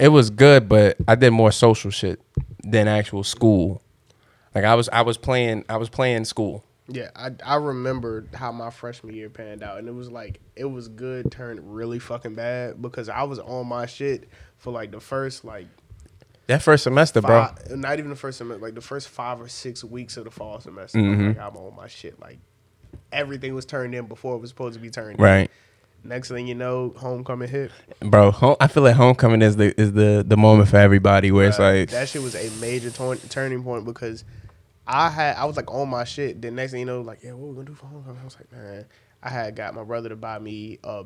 It 0.00 0.08
was 0.08 0.30
good, 0.30 0.68
but 0.68 0.96
I 1.06 1.14
did 1.14 1.30
more 1.32 1.52
social 1.52 1.90
shit 1.90 2.20
than 2.64 2.88
actual 2.88 3.22
school. 3.22 3.82
Like 4.54 4.64
I 4.64 4.74
was, 4.74 4.88
I 4.88 5.02
was 5.02 5.16
playing, 5.18 5.64
I 5.68 5.76
was 5.76 5.88
playing 5.88 6.24
school. 6.24 6.64
yeah, 6.88 7.10
I 7.14 7.30
I 7.44 7.56
remember 7.56 8.26
how 8.34 8.50
my 8.50 8.70
freshman 8.70 9.14
year 9.14 9.28
panned 9.30 9.62
out, 9.62 9.78
and 9.78 9.86
it 9.88 9.94
was 9.94 10.10
like 10.10 10.40
it 10.56 10.64
was 10.64 10.88
good 10.88 11.30
turned 11.30 11.74
really 11.74 11.98
fucking 11.98 12.34
bad 12.34 12.80
because 12.82 13.08
I 13.08 13.22
was 13.24 13.38
on 13.38 13.66
my 13.68 13.86
shit 13.86 14.28
for 14.58 14.72
like 14.72 14.90
the 14.90 15.00
first 15.00 15.44
like 15.44 15.66
That 16.48 16.62
first 16.62 16.82
semester, 16.84 17.20
bro. 17.20 17.48
not 17.70 17.98
even 17.98 18.10
the 18.10 18.16
first 18.16 18.38
semester, 18.38 18.60
like 18.64 18.74
the 18.74 18.80
first 18.80 19.08
five 19.08 19.40
or 19.40 19.46
six 19.48 19.84
weeks 19.84 20.16
of 20.16 20.24
the 20.24 20.30
fall 20.32 20.58
semester. 20.60 20.98
Mhm. 20.98 21.36
Like 21.36 21.38
I'm 21.46 21.56
on 21.56 21.76
my 21.76 21.86
shit. 21.86 22.18
Like 22.18 22.38
everything 23.12 23.54
was 23.54 23.66
turned 23.66 23.94
in 23.94 24.06
before 24.06 24.34
it 24.34 24.38
was 24.40 24.50
supposed 24.50 24.74
to 24.74 24.80
be 24.80 24.90
turned. 24.90 25.18
in. 25.18 25.22
Right, 25.24 25.50
Next 26.02 26.28
thing 26.28 26.46
you 26.46 26.54
know, 26.54 26.94
homecoming 26.96 27.48
hit. 27.48 27.70
bro. 28.00 28.30
Home, 28.30 28.56
I 28.60 28.66
feel 28.68 28.82
like 28.82 28.96
homecoming 28.96 29.42
is 29.42 29.56
the 29.56 29.78
is 29.80 29.92
the 29.92 30.24
the 30.26 30.36
moment 30.36 30.68
for 30.68 30.76
everybody 30.78 31.30
where 31.30 31.48
it's 31.48 31.58
Uh, 31.58 31.70
like, 31.72 31.90
that 31.90 32.08
shit 32.08 32.22
was 32.22 32.34
a 32.34 32.48
major 32.60 32.90
turning 32.90 33.62
point 33.62 33.84
because 33.84 34.24
I 34.86 35.10
had 35.10 35.36
I 35.36 35.44
was 35.44 35.56
like 35.56 35.70
on 35.72 35.88
my 35.90 36.04
shit. 36.04 36.40
Then 36.40 36.54
next 36.54 36.70
thing 36.72 36.80
you 36.80 36.86
know, 36.86 37.02
like 37.02 37.22
yeah, 37.22 37.32
what 37.32 37.48
we 37.48 37.54
gonna 37.54 37.66
do 37.66 37.74
for 37.74 37.86
homecoming? 37.86 38.20
I 38.20 38.24
was 38.24 38.36
like, 38.36 38.50
man, 38.50 38.86
I 39.22 39.28
had 39.28 39.54
got 39.54 39.74
my 39.74 39.84
brother 39.84 40.08
to 40.08 40.16
buy 40.16 40.38
me 40.38 40.78
a 40.84 41.04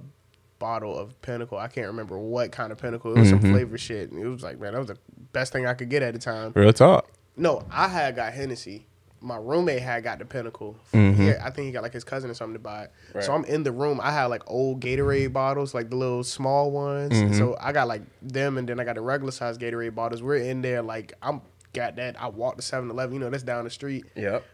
bottle 0.60 0.96
of 0.96 1.20
Pinnacle. 1.20 1.58
I 1.58 1.66
can't 1.68 1.88
remember 1.88 2.16
what 2.16 2.52
kind 2.52 2.70
of 2.70 2.78
Pinnacle. 2.78 3.14
It 3.16 3.18
was 3.18 3.28
some 3.30 3.40
Mhm. 3.40 3.50
flavor 3.50 3.76
shit. 3.76 4.12
And 4.12 4.22
it 4.22 4.28
was 4.28 4.42
like, 4.44 4.60
man, 4.60 4.72
that 4.72 4.78
was 4.78 4.88
the 4.88 4.98
best 5.32 5.52
thing 5.52 5.66
I 5.66 5.74
could 5.74 5.90
get 5.90 6.02
at 6.02 6.14
the 6.14 6.20
time. 6.20 6.52
real 6.54 6.72
talk. 6.72 7.10
No, 7.36 7.64
I 7.70 7.88
had 7.88 8.14
got 8.14 8.32
Hennessy. 8.32 8.86
My 9.24 9.38
roommate 9.38 9.80
had 9.80 10.04
got 10.04 10.18
the 10.18 10.26
Pinnacle. 10.26 10.76
Mhm. 10.92 11.16
Yeah, 11.18 11.42
I 11.42 11.48
think 11.50 11.64
he 11.66 11.72
got 11.72 11.82
like 11.82 11.94
his 11.94 12.04
cousin 12.04 12.30
or 12.30 12.34
something 12.34 12.52
to 12.54 12.58
buy 12.58 12.84
it. 12.84 12.92
Right. 13.14 13.24
So 13.24 13.32
I'm 13.32 13.44
in 13.46 13.62
the 13.62 13.72
room. 13.72 13.98
I 14.02 14.10
had 14.12 14.26
like 14.26 14.42
old 14.46 14.80
Gatorade 14.80 15.32
bottles, 15.32 15.72
like 15.72 15.88
the 15.88 15.96
little 15.96 16.22
small 16.22 16.70
ones. 16.70 17.14
Mhm. 17.14 17.38
So 17.38 17.56
I 17.58 17.72
got 17.72 17.88
like 17.88 18.02
them, 18.20 18.58
and 18.58 18.68
then 18.68 18.78
I 18.78 18.84
got 18.84 18.96
the 18.96 19.00
regular 19.00 19.32
size 19.32 19.56
Gatorade 19.56 19.94
bottles. 19.94 20.22
We're 20.22 20.36
in 20.36 20.60
there, 20.60 20.82
like 20.82 21.14
I'm 21.22 21.40
got 21.72 21.96
that. 21.96 22.20
I 22.20 22.28
walked 22.28 22.58
to 22.58 22.62
7-Eleven, 22.62 23.14
you 23.14 23.18
know, 23.20 23.30
that's 23.30 23.42
down 23.42 23.64
the 23.64 23.70
street, 23.70 24.04
Yep. 24.14 24.44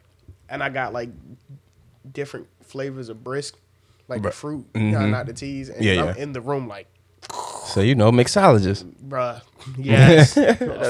and 0.49 0.63
I 0.63 0.69
got 0.69 0.93
like 0.93 1.11
different 2.13 2.47
flavors 2.63 3.09
of 3.09 3.23
brisk, 3.25 3.57
like 4.09 4.21
Bruh. 4.21 4.25
the 4.27 4.31
fruit, 4.31 4.67
you 4.75 4.83
know, 4.93 4.99
Mhm. 5.01 5.11
not 5.11 5.27
the 5.27 5.33
teas. 5.33 5.69
And 5.69 5.85
Yeah, 5.85 6.01
I'm 6.05 6.17
yeah. 6.17 6.23
in 6.23 6.33
the 6.33 6.41
room 6.41 6.69
like, 6.69 6.87
So 7.65 7.81
you 7.81 7.95
know, 7.95 8.11
mixologist. 8.11 8.85
bruh, 9.07 9.43
yes, 9.79 10.35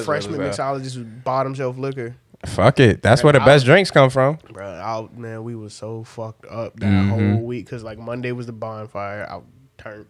freshman 0.04 0.38
mixologist 0.40 0.96
with 0.98 1.24
bottom 1.24 1.54
shelf 1.54 1.76
liquor. 1.78 2.14
Fuck 2.46 2.80
it. 2.80 3.02
That's 3.02 3.22
where 3.22 3.32
the 3.34 3.42
I- 3.42 3.44
best 3.44 3.64
drinks 3.66 3.90
come 3.90 4.08
from. 4.10 4.38
Bro, 4.50 5.10
man, 5.14 5.44
we 5.44 5.54
was 5.54 5.74
so 5.74 6.04
fucked 6.04 6.46
up 6.46 6.78
that 6.80 6.86
Mhm. 6.86 7.08
whole 7.34 7.42
week 7.44 7.66
because 7.66 7.82
like 7.82 7.98
Monday 7.98 8.32
was 8.32 8.46
the 8.46 8.52
bonfire. 8.52 9.26
I 9.30 9.40
turned. 9.76 10.06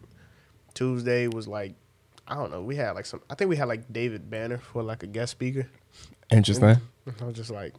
Tuesday 0.73 1.27
was 1.27 1.47
like, 1.47 1.75
I 2.27 2.35
don't 2.35 2.51
know. 2.51 2.61
We 2.63 2.77
had 2.77 2.91
like 2.91 3.05
some. 3.05 3.21
I 3.29 3.35
think 3.35 3.49
we 3.49 3.57
had 3.57 3.67
like 3.67 3.91
David 3.91 4.29
Banner 4.29 4.57
for 4.59 4.81
like 4.83 5.03
a 5.03 5.07
guest 5.07 5.31
speaker. 5.31 5.67
Interesting. 6.31 6.77
I 7.19 7.23
was 7.25 7.35
just 7.35 7.49
like, 7.51 7.73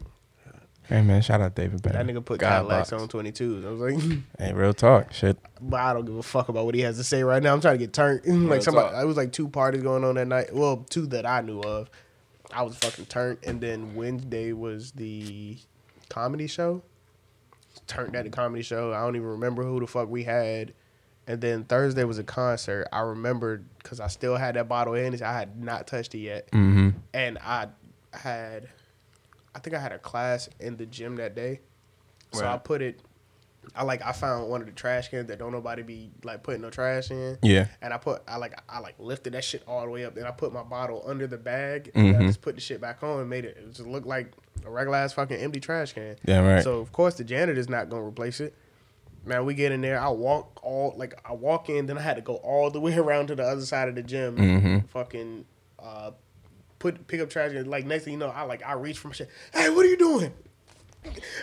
Hey 0.89 1.01
man, 1.01 1.23
shout 1.23 1.41
out 1.41 1.55
David 1.55 1.81
Banner. 1.81 2.05
that 2.05 2.13
nigga 2.13 2.23
put 2.25 2.41
God 2.41 2.49
Cadillacs 2.67 2.91
box. 2.91 3.03
on 3.03 3.09
22s. 3.09 3.65
I 3.65 3.71
was 3.71 3.81
like, 3.81 4.21
Hey, 4.39 4.53
real 4.53 4.75
talk. 4.75 5.13
Shit. 5.13 5.39
but 5.61 5.81
I 5.81 5.95
don't 5.95 6.05
give 6.05 6.17
a 6.17 6.23
fuck 6.23 6.49
about 6.51 6.67
what 6.67 6.75
he 6.75 6.83
has 6.83 6.99
to 6.99 7.05
say 7.05 7.23
right 7.23 7.43
now. 7.43 7.55
I'm 7.55 7.61
trying 7.63 7.75
to 7.75 7.79
get 7.79 7.95
turned. 7.95 8.21
Like 8.51 8.63
somebody, 8.63 8.91
talk. 8.93 9.03
it 9.03 9.07
was 9.07 9.17
like 9.17 9.33
two 9.33 9.49
parties 9.49 9.83
going 9.83 10.05
on 10.05 10.17
that 10.17 10.27
night. 10.29 10.55
Well, 10.55 10.85
two 10.91 11.07
that 11.07 11.25
I 11.25 11.41
knew 11.41 11.61
of. 11.61 11.89
I 12.53 12.63
was 12.63 12.77
fucking 12.77 13.07
turned, 13.07 13.39
and 13.45 13.61
then 13.61 13.95
Wednesday 13.95 14.53
was 14.53 14.93
the 14.93 15.59
comedy 16.09 16.47
show. 16.47 16.83
Turned 17.87 18.15
at 18.15 18.25
the 18.25 18.31
comedy 18.31 18.63
show. 18.63 18.93
I 18.93 19.01
don't 19.01 19.17
even 19.17 19.29
remember 19.29 19.63
who 19.65 19.81
the 19.81 19.87
fuck 19.87 20.09
we 20.09 20.25
had. 20.25 20.75
And 21.27 21.41
then 21.41 21.65
Thursday 21.65 22.05
was 22.05 22.19
a 22.19 22.25
concert. 22.25 22.89
I 22.93 23.01
remembered 23.01 23.65
because 23.79 24.01
I 24.01 24.09
still 24.09 24.37
had 24.37 24.57
that 24.57 24.69
bottle 24.69 24.95
in 24.95 25.15
it. 25.15 25.23
I 25.23 25.33
had 25.33 25.63
not 25.63 25.87
touched 25.87 26.15
it 26.15 26.19
yet, 26.19 26.51
Mm-hmm. 26.51 26.91
and 27.15 27.39
I 27.39 27.69
had, 28.13 28.69
I 29.55 29.59
think 29.61 29.75
I 29.77 29.81
had 29.81 29.93
a 29.93 29.99
class 29.99 30.49
in 30.61 30.77
the 30.77 30.85
gym 30.87 31.17
that 31.17 31.35
day. 31.35 31.61
So 32.33 32.47
I 32.47 32.59
put 32.59 32.83
it. 32.83 33.01
I 33.75 33.85
like 33.85 34.05
I 34.05 34.13
found 34.13 34.51
one 34.51 34.61
of 34.61 34.67
the 34.67 34.73
trash 34.73 35.09
cans 35.09 35.29
that 35.29 35.39
don't 35.39 35.53
nobody 35.53 35.83
be 35.83 36.11
like 36.25 36.43
putting 36.43 36.61
no 36.63 36.71
trash 36.71 37.11
in. 37.11 37.39
Yeah. 37.43 37.69
And 37.81 37.95
I 37.95 37.99
put 37.99 38.23
I 38.27 38.37
like 38.37 38.61
I 38.69 38.81
like 38.81 38.97
lifted 38.99 39.35
that 39.35 39.45
shit 39.45 39.63
all 39.67 39.85
the 39.85 39.91
way 39.91 40.05
up. 40.05 40.15
Then 40.15 40.27
I 40.27 40.31
put 40.33 40.53
my 40.53 40.63
bottle 40.63 41.03
under 41.07 41.27
the 41.27 41.39
bag 41.39 41.91
and 41.95 42.17
I 42.17 42.21
Mhm. 42.21 42.27
just 42.27 42.41
put 42.43 42.55
the 42.57 42.61
shit 42.61 42.81
back 42.81 43.03
on 43.03 43.21
and 43.21 43.31
made 43.31 43.45
it, 43.45 43.57
it 43.57 43.67
just 43.73 43.87
look 43.87 44.05
like 44.05 44.33
a 44.67 44.71
regular 44.71 44.99
ass 44.99 45.13
fucking 45.13 45.37
empty 45.39 45.61
trash 45.61 45.93
can. 45.93 46.17
Yeah. 46.25 46.41
Right. 46.47 46.63
So 46.65 46.81
of 46.81 46.93
course 46.93 47.15
the 47.15 47.25
janitor's 47.25 47.69
not 47.69 47.89
gonna 47.89 48.03
replace 48.07 48.41
it. 48.41 48.55
Man, 49.25 49.45
we 49.47 49.55
get 49.55 49.71
in 49.71 49.81
there. 49.81 50.01
I 50.01 50.09
walk 50.09 50.59
all 50.65 50.93
like 50.97 51.15
I 51.25 51.33
walk 51.33 51.69
in, 51.71 51.87
then 51.87 51.97
I 51.97 52.03
had 52.03 52.17
to 52.17 52.23
go 52.23 52.35
all 52.37 52.71
the 52.71 52.81
way 52.87 52.97
around 52.97 53.29
to 53.29 53.37
the 53.37 53.45
other 53.45 53.63
side 53.65 53.89
of 53.89 53.95
the 53.95 54.03
gym. 54.03 54.37
Mm-hmm. 54.37 54.79
Fucking 54.89 55.45
uh, 55.79 56.11
put 56.81 57.07
pick 57.07 57.21
up 57.21 57.31
trash. 57.31 57.53
And 57.53 57.69
like 57.69 57.87
next 57.87 58.05
thing 58.05 58.15
you 58.15 58.19
know, 58.19 58.29
I 58.29 58.43
like 58.43 58.63
I 58.67 58.73
reach 58.73 58.99
for 58.99 59.09
my 59.09 59.15
shit. 59.15 59.31
Hey, 59.55 59.71
what 59.71 59.87
are 59.87 59.89
you 59.89 59.97
doing? 59.97 60.33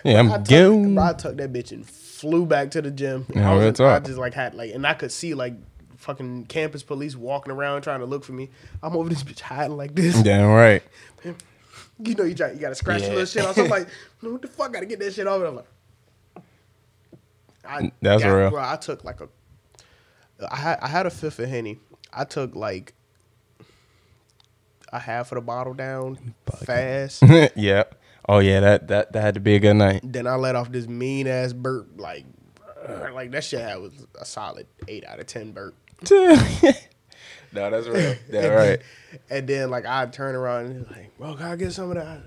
Yeah. 0.03 0.15
I 0.15 0.19
I'm 0.19 0.29
tucked, 0.29 0.49
going. 0.49 0.95
bro, 0.95 1.03
I 1.03 1.13
tucked 1.13 1.37
that 1.37 1.51
bitch 1.53 1.71
and 1.71 1.85
flew 1.87 2.45
back 2.45 2.71
to 2.71 2.81
the 2.81 2.91
gym. 2.91 3.25
Yeah, 3.33 3.51
I, 3.51 3.55
was 3.55 3.79
real 3.79 3.87
I 3.89 3.99
just 3.99 4.17
like 4.17 4.33
had 4.33 4.53
like, 4.55 4.73
and 4.73 4.85
I 4.85 4.93
could 4.93 5.11
see 5.11 5.33
like 5.33 5.53
fucking 5.97 6.45
campus 6.45 6.81
police 6.83 7.15
walking 7.15 7.51
around 7.51 7.81
trying 7.81 7.99
to 7.99 8.05
look 8.05 8.23
for 8.23 8.31
me. 8.33 8.49
I'm 8.81 8.95
over 8.95 9.09
this 9.09 9.23
bitch 9.23 9.41
hiding 9.41 9.75
like 9.77 9.95
this. 9.95 10.21
Damn 10.23 10.49
right. 10.49 10.83
You 12.01 12.15
know, 12.15 12.23
you 12.23 12.33
try, 12.33 12.51
you 12.51 12.59
got 12.59 12.69
to 12.69 12.75
scratch 12.75 13.01
the 13.01 13.07
Yeah. 13.07 13.13
little 13.13 13.25
shit 13.25 13.43
off. 13.45 13.55
So 13.55 13.63
I'm 13.65 13.69
like, 13.69 13.85
"Man, 14.21 14.31
what 14.31 14.41
the 14.41 14.47
fuck? 14.47 14.71
Got 14.71 14.79
to 14.79 14.85
get 14.85 14.99
that 14.99 15.13
shit 15.13 15.27
off. 15.27 15.39
And 15.39 15.47
I'm 15.47 15.55
like, 15.57 15.65
I, 17.65 17.91
That's 18.01 18.23
got- 18.23 18.29
real. 18.33 18.49
Bro, 18.51 18.63
I 18.63 18.77
took 18.77 19.03
like 19.03 19.19
a, 19.19 19.27
I 20.49 20.55
had 20.55 20.79
I 20.81 20.87
had 20.87 21.05
a 21.05 21.09
fifth 21.09 21.39
of 21.39 21.49
henny. 21.49 21.77
I 22.13 22.23
took 22.23 22.55
like 22.55 22.93
a 24.93 24.99
half 24.99 25.33
of 25.33 25.35
the 25.35 25.41
bottle 25.41 25.73
down 25.73 26.35
fast. 26.63 27.21
yep. 27.55 27.98
Oh 28.31 28.37
yeah, 28.39 28.59
that 28.59 28.87
that 28.89 29.11
that 29.13 29.21
had 29.21 29.33
to 29.33 29.39
be 29.39 29.55
a 29.55 29.59
good 29.59 29.73
night. 29.73 30.01
Then 30.03 30.27
I 30.27 30.35
let 30.35 30.55
off 30.55 30.71
this 30.71 30.87
mean 30.87 31.25
ass 31.27 31.51
burp, 31.51 31.87
like, 31.99 32.25
uh, 32.87 33.07
like 33.11 33.31
that 33.31 33.43
shit 33.43 33.59
had 33.59 33.77
was 33.81 34.05
a 34.21 34.23
solid 34.23 34.67
eight 34.87 35.03
out 35.03 35.19
of 35.19 35.25
ten 35.25 35.51
burp. 35.51 35.73
no, 36.11 36.75
that's 37.51 37.87
real. 37.87 38.15
Yeah, 38.29 38.47
right. 38.49 38.79
And 39.31 39.47
then 39.47 39.71
like 39.71 39.87
I 39.87 40.05
turn 40.05 40.35
around 40.35 40.67
and 40.67 40.87
like, 40.91 41.17
bro, 41.17 41.33
can 41.33 41.47
I 41.47 41.55
get 41.55 41.73
some 41.73 41.89
of 41.89 41.95
that? 41.95 42.21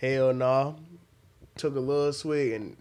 Hell 0.00 0.32
no. 0.32 0.76
Took 1.56 1.76
a 1.76 1.80
little 1.80 2.12
swig 2.14 2.52
and 2.52 2.76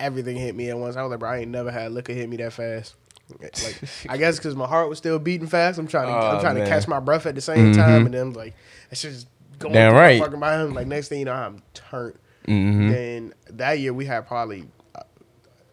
everything 0.00 0.36
hit 0.36 0.54
me 0.54 0.70
at 0.70 0.78
once. 0.78 0.96
I 0.96 1.02
was 1.02 1.10
like, 1.10 1.20
bro, 1.20 1.30
I 1.30 1.38
ain't 1.40 1.50
never 1.50 1.70
had 1.70 1.92
liquor 1.92 2.14
hit 2.14 2.28
me 2.30 2.38
that 2.38 2.54
fast. 2.54 2.94
Like 3.40 3.76
I 4.08 4.16
guess 4.16 4.38
because 4.38 4.54
my 4.56 4.66
heart 4.66 4.88
was 4.88 4.98
still 4.98 5.18
beating 5.18 5.48
fast. 5.48 5.78
I'm 5.78 5.86
trying 5.86 6.06
to 6.06 6.12
I'm 6.14 6.36
Oh, 6.38 6.40
trying 6.40 6.54
man. 6.56 6.64
to 6.64 6.70
catch 6.70 6.88
my 6.88 7.00
breath 7.00 7.26
at 7.26 7.34
the 7.34 7.40
same 7.40 7.74
time, 7.74 8.06
and 8.06 8.14
then 8.14 8.32
like 8.32 8.54
it's 8.90 9.02
just 9.02 9.26
going 9.58 9.74
Damn 9.74 9.90
through 9.92 9.98
right. 10.00 10.20
fucking 10.22 10.38
mind. 10.40 10.74
Like 10.74 10.86
next 10.86 11.08
thing 11.08 11.20
you 11.20 11.24
know, 11.26 11.32
I'm 11.32 11.62
turned. 11.74 12.14
hmm 12.46 12.90
Then 12.90 13.34
that 13.50 13.78
year 13.78 13.92
we 13.92 14.04
had 14.04 14.26
probably 14.26 14.66
uh, 14.94 15.02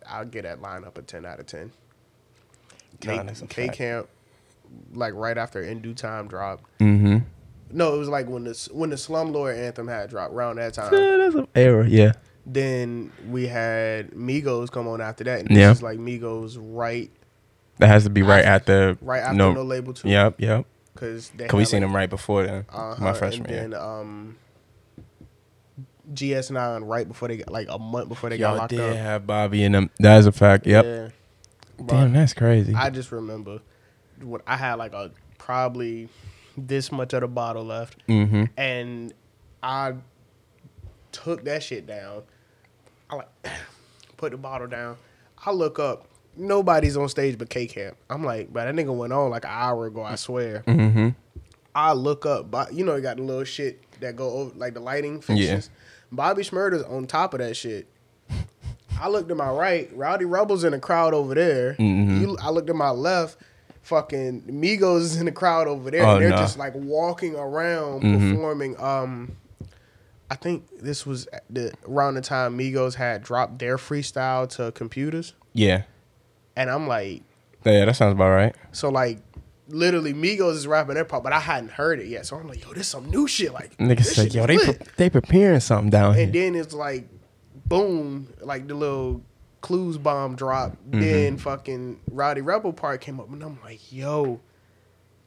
I'll 0.08 0.26
get 0.26 0.44
that 0.44 0.62
lineup 0.62 0.98
a 0.98 1.02
ten 1.02 1.26
out 1.26 1.40
of 1.40 1.46
ten. 1.48 1.72
K, 3.00 3.18
Nah, 3.18 3.24
that's 3.24 3.42
a 3.42 3.48
K 3.48 3.68
camp, 3.68 4.08
like 4.94 5.14
right 5.14 5.38
after 5.38 5.62
In 5.62 5.82
Due 5.82 5.94
Time 5.94 6.28
dropped. 6.28 6.64
Mm-hmm. 6.80 7.18
No, 7.72 7.96
it 7.96 7.98
was 7.98 8.08
like 8.10 8.28
when 8.28 8.44
the 8.44 8.70
when 8.72 8.90
the 8.92 8.96
Slumlord 8.96 9.58
anthem 9.58 9.88
had 9.88 10.10
dropped 10.10 10.34
around 10.34 10.58
that 10.58 10.74
time. 10.74 10.92
that's 10.92 11.36
an 11.36 11.48
error. 11.56 11.86
Yeah. 11.86 12.14
then 12.46 13.12
we 13.30 13.48
had 13.48 14.12
Migos 14.12 14.70
come 14.72 14.88
on 14.88 15.02
after 15.02 15.24
that, 15.26 15.40
and 15.42 15.52
Yeah. 15.52 15.70
this 15.70 15.78
is 15.80 15.84
like 15.84 15.98
Migos 16.00 16.58
right 16.60 17.10
That 17.80 17.88
has 17.88 18.04
to 18.04 18.10
be 18.10 18.22
right 18.22 18.46
after. 18.46 18.94
The 18.94 18.98
right 19.06 19.22
after 19.24 19.36
no. 19.36 19.54
No, 19.54 19.64
Label 19.64 19.94
Two. 19.94 20.08
Yep. 20.10 20.40
Yep. 20.40 20.66
Because 20.94 21.30
they 21.32 21.48
Cause 21.48 21.58
we 21.58 21.66
seen 21.66 21.82
like, 21.82 21.90
them 21.90 21.96
right 21.96 22.10
before 22.10 22.46
then. 22.46 22.66
uh-huh, 22.70 23.04
My 23.04 23.14
freshman 23.14 23.50
and 23.52 23.72
year. 23.74 23.82
um, 23.82 24.38
GS9 26.14 26.88
right 26.88 27.08
before 27.08 27.28
they 27.28 27.38
got 27.38 27.52
like 27.52 27.68
a 27.70 27.80
month 27.80 28.10
before 28.10 28.30
they 28.30 28.38
got 28.38 28.50
Y'all 28.50 28.58
locked 28.58 28.70
did 28.72 28.80
up. 28.80 28.96
have 28.96 29.28
Bobby 29.28 29.64
in 29.64 29.72
them. 29.72 29.90
That 30.00 30.18
is 30.20 30.26
a 30.26 30.32
fact. 30.32 30.68
Yep. 30.68 30.86
Yeah. 30.86 31.10
Damn, 31.86 32.14
that's 32.14 32.34
crazy. 32.34 32.74
I 32.76 32.90
just 32.90 33.12
remember 33.12 33.60
what 34.22 34.42
I 34.46 34.56
had 34.58 34.76
like 34.76 34.94
a 34.94 35.12
probably 35.38 36.10
this 36.56 36.92
much 36.92 37.14
of 37.14 37.22
the 37.22 37.28
bottle 37.28 37.64
left, 37.66 38.06
mm-hmm. 38.08 38.46
and 38.58 39.14
I 39.62 39.96
took 41.12 41.44
that 41.46 41.64
shit 41.64 41.88
down. 41.88 42.24
I 43.10 43.16
like 43.16 43.30
put 44.18 44.32
the 44.32 44.38
bottle 44.38 44.68
down. 44.68 44.98
I 45.46 45.52
look 45.52 45.80
up. 45.80 46.08
Nobody's 46.36 46.98
on 46.98 47.10
stage 47.10 47.38
but 47.38 47.50
K 47.50 47.68
Camp. 47.68 47.96
I'm 48.10 48.24
like, 48.24 48.52
but 48.52 48.66
that 48.66 48.74
nigga 48.76 48.96
went 48.96 49.14
on 49.14 49.30
like 49.30 49.46
an 49.46 49.52
hour 49.52 49.86
ago. 49.88 50.04
I 50.04 50.16
swear. 50.16 50.64
Mm-hmm. 50.68 51.10
I 51.76 51.94
look 51.94 52.26
up, 52.26 52.50
but 52.52 52.74
you 52.74 52.84
know, 52.86 52.96
you 52.96 53.02
got 53.02 53.18
the 53.18 53.24
little 53.24 53.44
shit 53.44 53.80
that 54.00 54.16
go 54.16 54.30
over 54.30 54.56
like 54.56 54.74
the 54.74 54.80
lighting 54.80 55.22
fixtures. 55.22 55.70
Bobby 56.12 56.44
Shmurda's 56.44 56.84
on 56.84 57.08
top 57.08 57.34
of 57.34 57.40
that 57.40 57.56
shit. 57.56 57.88
I 59.00 59.10
looked 59.10 59.28
to 59.30 59.36
my 59.36 59.50
right, 59.50 59.90
Rowdy 59.96 60.26
Rebels 60.26 60.64
in 60.64 60.72
the 60.72 60.80
crowd 60.80 61.14
over 61.14 61.34
there. 61.34 61.74
Mhm. 61.80 62.22
You, 62.22 62.38
I 62.42 62.52
looked 62.52 62.68
to 62.68 62.74
my 62.76 62.92
left, 62.92 63.38
fucking 63.82 64.44
Migos 64.44 65.02
is 65.02 65.18
in 65.18 65.26
the 65.26 65.32
crowd 65.32 65.68
over 65.68 65.90
there. 65.92 66.06
Oh, 66.06 66.14
and 66.16 66.22
they're 66.22 66.30
nah. 66.30 66.38
just 66.38 66.58
like 66.60 66.74
walking 66.76 67.36
around 67.36 68.04
Mhm. 68.04 68.32
performing. 68.34 68.80
Um, 68.80 69.36
I 70.30 70.36
think 70.36 70.64
this 70.80 71.06
was 71.06 71.28
the 71.50 71.74
around 71.88 72.16
the 72.16 72.22
time 72.22 72.58
Migos 72.58 72.96
had 72.96 73.24
dropped 73.24 73.60
their 73.60 73.78
freestyle 73.78 74.48
to 74.56 74.72
computers, 74.72 75.34
Yeah. 75.54 75.84
And 76.56 76.70
I'm 76.70 76.88
like, 76.88 77.24
Yeah, 77.66 77.86
that 77.86 77.96
sounds 77.96 78.14
about 78.14 78.30
right. 78.30 78.56
so 78.72 78.90
like. 78.90 79.20
Literally, 79.70 80.14
Migos 80.14 80.56
is 80.56 80.68
rapping 80.68 80.96
their 80.96 81.06
part, 81.06 81.24
but 81.24 81.32
I 81.32 81.40
hadn't 81.40 81.72
heard 81.72 82.00
it 82.02 82.08
yet. 82.08 82.26
So 82.26 82.36
I'm 82.36 82.48
like, 82.50 82.62
yo, 82.64 82.74
this 82.74 82.90
some 82.90 83.10
new 83.10 83.30
shit. 83.30 83.54
Like, 83.54 83.76
Niggas 83.78 84.04
say, 84.04 84.28
yo, 84.28 84.46
they 84.46 84.58
pre- 84.58 84.78
they 84.98 85.10
preparing 85.10 85.62
something 85.62 85.90
down 85.90 86.16
here. 86.16 86.26
and 86.26 86.34
then 86.34 86.54
it's 86.54 86.74
like 86.74 87.08
boom 87.66 88.28
like 88.42 88.68
the 88.68 88.74
little 88.76 89.22
clues 89.62 89.98
bomb 89.98 90.36
drop 90.36 90.72
Mm-hmm. 90.90 91.00
then 91.00 91.38
fucking 91.38 92.02
rowdy 92.12 92.42
rebel 92.42 92.74
part 92.74 93.00
came 93.00 93.20
up 93.22 93.32
and 93.32 93.42
i'm 93.42 93.58
like 93.64 93.92
yo 93.92 94.42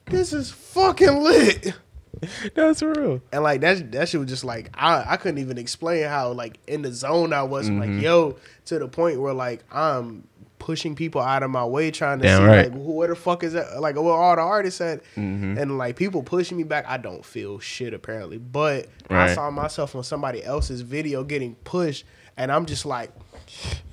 this 0.07 0.33
is 0.35 0.51
fucking 0.51 1.23
lit 1.23 1.73
That's 2.55 2.83
real. 2.83 3.21
and 3.33 3.43
like 3.43 3.63
that 3.63 3.91
that 3.93 4.09
shit 4.11 4.21
was 4.21 4.29
just 4.29 4.45
like 4.45 4.71
i 4.75 5.05
i 5.15 5.17
couldn't 5.17 5.39
even 5.39 5.57
explain 5.59 6.05
how 6.07 6.33
like 6.33 6.59
in 6.67 6.83
the 6.83 6.93
zone 6.93 7.33
i 7.33 7.43
was 7.43 7.69
I'm 7.69 7.79
Mhm. 7.81 7.95
like 7.97 8.03
yo 8.05 8.37
to 8.67 8.79
the 8.79 8.87
point 8.89 9.21
where 9.21 9.33
like 9.35 9.65
i'm 9.73 10.29
pushing 10.59 10.95
people 10.95 11.21
out 11.21 11.43
of 11.43 11.51
my 11.51 11.65
way 11.65 11.91
trying 11.91 12.19
to 12.19 12.25
Damn 12.25 12.41
see 12.41 12.45
right. 12.47 12.73
like 12.73 12.81
where 12.83 13.09
the 13.09 13.15
fuck 13.15 13.43
is 13.45 13.53
that 13.53 13.81
like 13.81 13.95
where 13.97 14.13
all 14.13 14.35
the 14.37 14.43
artists 14.43 14.81
at 14.81 15.03
Mm-hmm. 15.17 15.59
and 15.59 15.79
like 15.79 15.97
people 15.97 16.23
pushing 16.23 16.57
me 16.57 16.63
back, 16.65 16.85
I 16.89 16.97
don't 16.97 17.25
feel 17.25 17.59
shit 17.59 17.93
apparently. 17.95 18.39
But 18.39 18.89
I 19.11 19.35
saw 19.35 19.51
myself 19.51 19.95
on 19.95 20.03
somebody 20.05 20.43
else's 20.45 20.81
video 20.81 21.23
getting 21.25 21.55
pushed, 21.65 22.05
and 22.37 22.51
I'm 22.51 22.67
just 22.67 22.85
like, 22.87 23.11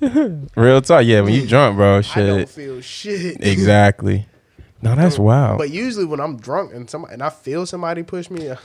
Real 0.00 0.80
talk. 0.80 1.04
Yeah, 1.04 1.20
when 1.20 1.32
you 1.34 1.46
drunk, 1.46 1.76
bro, 1.76 1.98
I 1.98 2.00
don't 2.00 2.38
shit. 2.40 2.48
feel 2.48 2.80
shit. 2.80 3.36
Exactly. 3.40 4.26
No, 4.82 4.94
that's 4.94 5.18
wild. 5.18 5.58
But 5.58 5.70
usually 5.70 6.04
when 6.04 6.20
I'm 6.20 6.36
drunk 6.36 6.74
and 6.74 6.90
some 6.90 7.04
and 7.06 7.22
I 7.22 7.30
feel 7.30 7.64
somebody 7.64 8.02
push 8.02 8.28
me, 8.30 8.50
uh, 8.50 8.56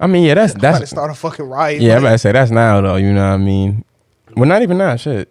I 0.00 0.06
mean, 0.06 0.24
yeah, 0.24 0.34
that's 0.34 0.54
I'm 0.54 0.60
that's. 0.60 0.90
start 0.90 1.10
a 1.10 1.14
fucking 1.14 1.44
riot. 1.46 1.82
Yeah, 1.82 1.96
I'm 1.96 2.04
about 2.04 2.12
to 2.12 2.18
say 2.18 2.32
that's 2.32 2.50
now 2.50 2.80
though. 2.80 2.96
You 2.96 3.12
know 3.12 3.20
what 3.28 3.34
I 3.34 3.36
mean? 3.36 3.84
Well, 4.36 4.48
not 4.48 4.62
even 4.62 4.78
now. 4.78 4.96
Shit. 4.96 5.30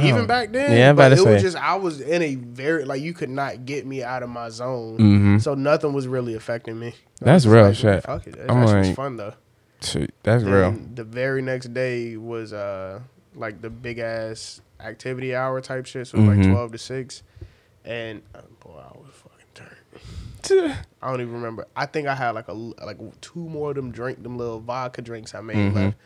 Even 0.00 0.22
Oh. 0.22 0.26
back 0.26 0.52
then. 0.52 0.72
Yeah, 0.76 0.92
but 0.92 1.12
about 1.12 1.22
to 1.24 1.30
it 1.30 1.32
was 1.34 1.42
just 1.42 1.56
I 1.56 1.74
was 1.76 2.00
in 2.00 2.22
a 2.22 2.34
very 2.34 2.84
like 2.84 3.00
you 3.02 3.12
could 3.14 3.30
not 3.30 3.64
get 3.66 3.86
me 3.86 4.02
out 4.02 4.22
of 4.22 4.28
my 4.28 4.48
zone, 4.48 4.98
Mm-hmm. 4.98 5.38
so 5.38 5.54
nothing 5.54 5.92
was 5.92 6.06
really 6.08 6.34
affecting 6.34 6.78
me. 6.78 6.94
That's 7.20 7.46
real 7.46 7.64
like, 7.66 7.76
shit. 7.76 8.02
Fuck 8.04 8.26
it, 8.26 8.36
I'm 8.48 8.64
like- 8.64 8.94
fun 8.94 9.16
though. 9.16 9.34
Shit, 9.82 10.14
that's 10.22 10.42
real. 10.44 10.72
The 10.94 11.04
very 11.04 11.42
next 11.42 11.72
day 11.74 12.16
was 12.16 12.52
uh 12.52 13.00
like 13.34 13.60
the 13.60 13.70
big 13.70 13.98
ass 13.98 14.60
activity 14.80 15.34
hour 15.34 15.60
type 15.60 15.86
shit. 15.86 16.06
So 16.06 16.18
it 16.18 16.20
was 16.26 16.30
Mhm. 16.30 16.44
like 16.44 16.52
twelve 16.52 16.72
to 16.72 16.78
six, 16.78 17.22
and 17.84 18.22
uh, 18.34 18.40
boy, 18.60 18.78
I 18.78 18.96
was 18.98 19.12
fucking 19.12 19.46
turned. 19.54 20.76
I 21.02 21.10
don't 21.10 21.20
even 21.20 21.34
remember. 21.34 21.66
I 21.76 21.86
think 21.86 22.08
I 22.08 22.14
had 22.14 22.30
like 22.30 22.48
a 22.48 22.52
like 22.52 22.98
two 23.20 23.40
more 23.40 23.70
of 23.70 23.76
them 23.76 23.90
drink 23.90 24.22
them 24.22 24.38
little 24.38 24.60
vodka 24.60 25.02
drinks 25.02 25.34
I 25.34 25.40
made 25.42 25.56
Mhm. 25.56 25.74
left. 25.74 25.96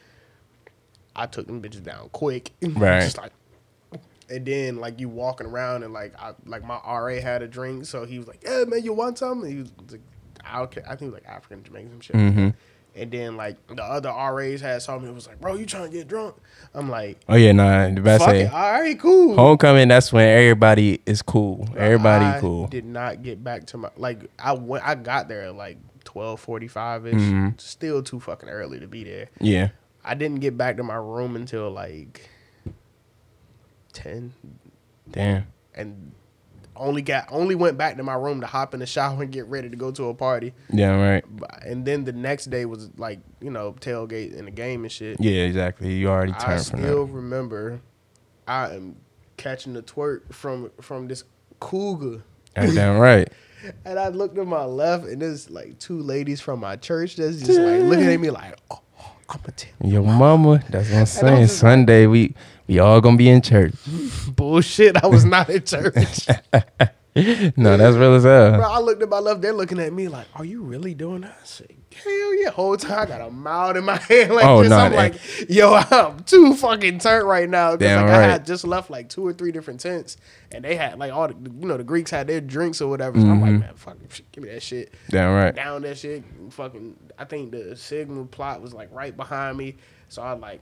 I 1.14 1.26
took 1.26 1.46
them 1.46 1.60
bitches 1.62 1.82
down 1.82 2.08
quick. 2.10 2.50
Right. 2.62 3.02
Just 3.02 3.18
like. 3.18 3.32
And 4.30 4.46
then 4.46 4.76
like 4.76 5.00
you 5.00 5.08
walking 5.08 5.46
around 5.46 5.82
and 5.82 5.92
like 5.92 6.14
I 6.18 6.34
like 6.46 6.64
my 6.64 6.76
RA 6.86 7.20
had 7.20 7.42
a 7.42 7.48
drink, 7.48 7.84
so 7.86 8.04
he 8.04 8.18
was 8.18 8.28
like, 8.28 8.42
"Yeah, 8.44 8.64
man, 8.64 8.84
you 8.84 8.92
want 8.92 9.18
some?" 9.18 9.42
And 9.42 9.52
he 9.52 9.58
was 9.58 9.72
like, 9.90 10.00
I, 10.44 10.62
I 10.62 10.66
think 10.66 11.00
he 11.00 11.04
was 11.06 11.14
like 11.14 11.26
African 11.26 11.64
Jamaican 11.64 11.90
some 11.90 12.00
shit. 12.00 12.16
Mm-hmm. 12.16 12.48
And 12.96 13.10
then 13.10 13.36
like 13.36 13.56
the 13.68 13.82
other 13.82 14.10
RAs 14.10 14.60
had 14.60 14.82
saw 14.82 14.98
me 14.98 15.06
and 15.06 15.14
was 15.14 15.26
like, 15.26 15.40
"Bro, 15.40 15.56
you 15.56 15.66
trying 15.66 15.90
to 15.90 15.96
get 15.96 16.08
drunk?" 16.08 16.36
I'm 16.74 16.88
like, 16.88 17.18
Oh 17.28 17.36
yeah, 17.36 17.52
nah. 17.52 17.88
The 17.88 18.00
best 18.00 18.24
"Fuck 18.24 18.30
say 18.34 18.42
it, 18.42 18.52
all 18.52 18.72
right, 18.72 18.98
cool." 18.98 19.34
homecoming. 19.34 19.88
That's 19.88 20.12
when 20.12 20.28
everybody 20.28 21.00
is 21.06 21.22
cool. 21.22 21.68
Everybody 21.76 22.24
I 22.24 22.40
cool. 22.40 22.66
Did 22.66 22.84
not 22.84 23.22
get 23.22 23.42
back 23.42 23.66
to 23.66 23.78
my 23.78 23.90
like 23.96 24.30
I 24.38 24.52
went. 24.52 24.86
I 24.86 24.94
got 24.96 25.28
there 25.28 25.42
at 25.42 25.54
like 25.54 25.78
twelve 26.04 26.40
forty 26.40 26.68
five 26.68 27.06
ish. 27.06 27.14
Mhm. 27.14 27.60
Still 27.60 28.02
too 28.02 28.20
fucking 28.20 28.48
early 28.48 28.80
to 28.80 28.86
be 28.88 29.04
there. 29.04 29.28
Yeah. 29.40 29.68
I 30.04 30.14
didn't 30.14 30.40
get 30.40 30.56
back 30.56 30.76
to 30.78 30.82
my 30.82 30.96
room 30.96 31.36
until 31.36 31.70
like 31.70 32.28
ten, 33.92 34.32
Damn. 35.10 35.46
and 35.74 36.12
only 36.76 37.02
got 37.02 37.28
only 37.30 37.54
went 37.54 37.76
back 37.76 37.96
to 37.98 38.02
my 38.02 38.14
room 38.14 38.40
to 38.40 38.46
hop 38.46 38.74
in 38.74 38.80
the 38.80 38.86
shower 38.86 39.22
and 39.22 39.30
get 39.30 39.46
ready 39.46 39.68
to 39.68 39.76
go 39.76 39.90
to 39.90 40.08
a 40.08 40.14
party. 40.14 40.54
Yeah. 40.72 40.96
Right. 40.96 41.24
And 41.62 41.84
then 41.84 42.04
the 42.04 42.12
next 42.12 42.46
day 42.46 42.64
was 42.64 42.90
like 42.96 43.20
you 43.40 43.50
know 43.50 43.72
tailgate 43.74 44.34
in 44.34 44.46
the 44.46 44.50
game 44.50 44.84
and 44.84 44.90
shit. 44.90 45.20
Yeah. 45.20 45.42
Exactly. 45.42 45.92
You 45.92 46.08
already 46.08 46.32
I 46.32 46.38
turned 46.38 46.66
from 46.66 46.80
still 46.80 47.04
remember 47.06 47.80
I 48.48 48.74
am 48.74 48.96
catching 49.36 49.74
the 49.74 49.82
twerk 49.82 50.32
from 50.32 50.70
from 50.80 51.06
this 51.06 51.24
cougar. 51.60 52.22
That's 52.54 52.74
damn 52.74 52.98
right. 53.00 53.28
And 53.84 53.98
I 53.98 54.08
looked 54.08 54.36
to 54.36 54.44
my 54.44 54.64
left 54.64 55.04
and 55.04 55.20
there's 55.20 55.50
like 55.50 55.78
two 55.78 56.00
ladies 56.00 56.40
from 56.40 56.60
my 56.60 56.76
church 56.76 57.16
that's 57.16 57.40
just 57.40 57.60
like 57.60 57.82
looking 57.82 58.06
at 58.06 58.18
me 58.18 58.30
like, 58.30 58.56
oh, 58.70 58.80
I'm 59.30 59.38
gonna 59.42 59.52
tell 59.56 59.88
Your 59.90 60.02
mama. 60.02 60.62
That's 60.70 60.90
what 60.90 60.98
I'm 60.98 61.06
saying. 61.06 61.42
just- 61.46 61.58
Sunday 61.58 62.06
we 62.06 62.34
we 62.66 62.78
all 62.78 63.00
gonna 63.00 63.16
be 63.16 63.28
in 63.28 63.40
church. 63.42 63.74
bullshit. 64.36 64.96
I 65.02 65.06
was 65.06 65.24
not 65.24 65.48
in 65.50 65.62
church. 65.64 66.26
no, 67.56 67.76
that's 67.76 67.96
real 67.96 68.14
as 68.14 68.24
hell. 68.24 68.56
Bro, 68.56 68.70
I 68.70 68.78
looked 68.80 69.02
at 69.02 69.08
my 69.08 69.18
left, 69.18 69.40
they're 69.40 69.52
looking 69.52 69.80
at 69.80 69.92
me 69.92 70.08
like, 70.08 70.26
Are 70.34 70.44
you 70.44 70.62
really 70.62 70.94
doing 70.94 71.22
that? 71.22 71.36
I 71.42 71.44
said, 71.44 71.68
Hell 71.92 72.34
yeah. 72.36 72.50
Whole 72.50 72.76
time 72.76 73.00
I 73.00 73.06
got 73.06 73.20
a 73.20 73.30
mouth 73.30 73.76
in 73.76 73.84
my 73.84 73.96
hand 74.08 74.32
like 74.34 74.44
Oh, 74.44 74.60
this. 74.62 74.70
nah, 74.70 74.84
I'm 74.84 74.92
that- 74.92 74.96
like, 75.14 75.50
yo, 75.50 75.74
I'm 75.74 76.20
too 76.24 76.54
fucking 76.54 76.98
turned 77.00 77.26
right 77.26 77.48
now. 77.48 77.74
Damn 77.76 78.02
like 78.06 78.10
I 78.14 78.22
had 78.22 78.46
just 78.46 78.64
left 78.64 78.90
like 78.90 79.08
two 79.08 79.26
or 79.26 79.32
three 79.32 79.50
different 79.50 79.80
tents 79.80 80.16
and 80.52 80.64
they 80.64 80.76
had 80.76 80.98
like 81.00 81.12
all 81.12 81.26
the 81.28 81.34
you 81.34 81.66
know, 81.66 81.76
the 81.76 81.84
Greeks 81.84 82.10
had 82.12 82.26
their 82.28 82.40
drinks 82.40 82.80
or 82.80 82.88
whatever. 82.88 83.20
So 83.20 83.26
I'm 83.26 83.40
like, 83.40 83.50
Mhm. 83.52 83.60
man, 83.60 83.74
fuck 83.74 83.96
give 84.30 84.44
me 84.44 84.50
that 84.50 84.62
shit. 84.62 84.94
Damn 85.08 85.34
right. 85.34 85.54
down 85.54 85.82
that 85.82 85.98
shit. 85.98 86.22
Fucking, 86.50 86.96
I 87.18 87.24
think 87.24 87.50
the 87.50 87.74
Sigma 87.76 88.24
plot 88.26 88.62
was 88.62 88.72
like 88.72 88.88
right 88.92 89.16
behind 89.16 89.56
me. 89.58 89.76
So 90.08 90.22
I 90.22 90.32
like, 90.34 90.60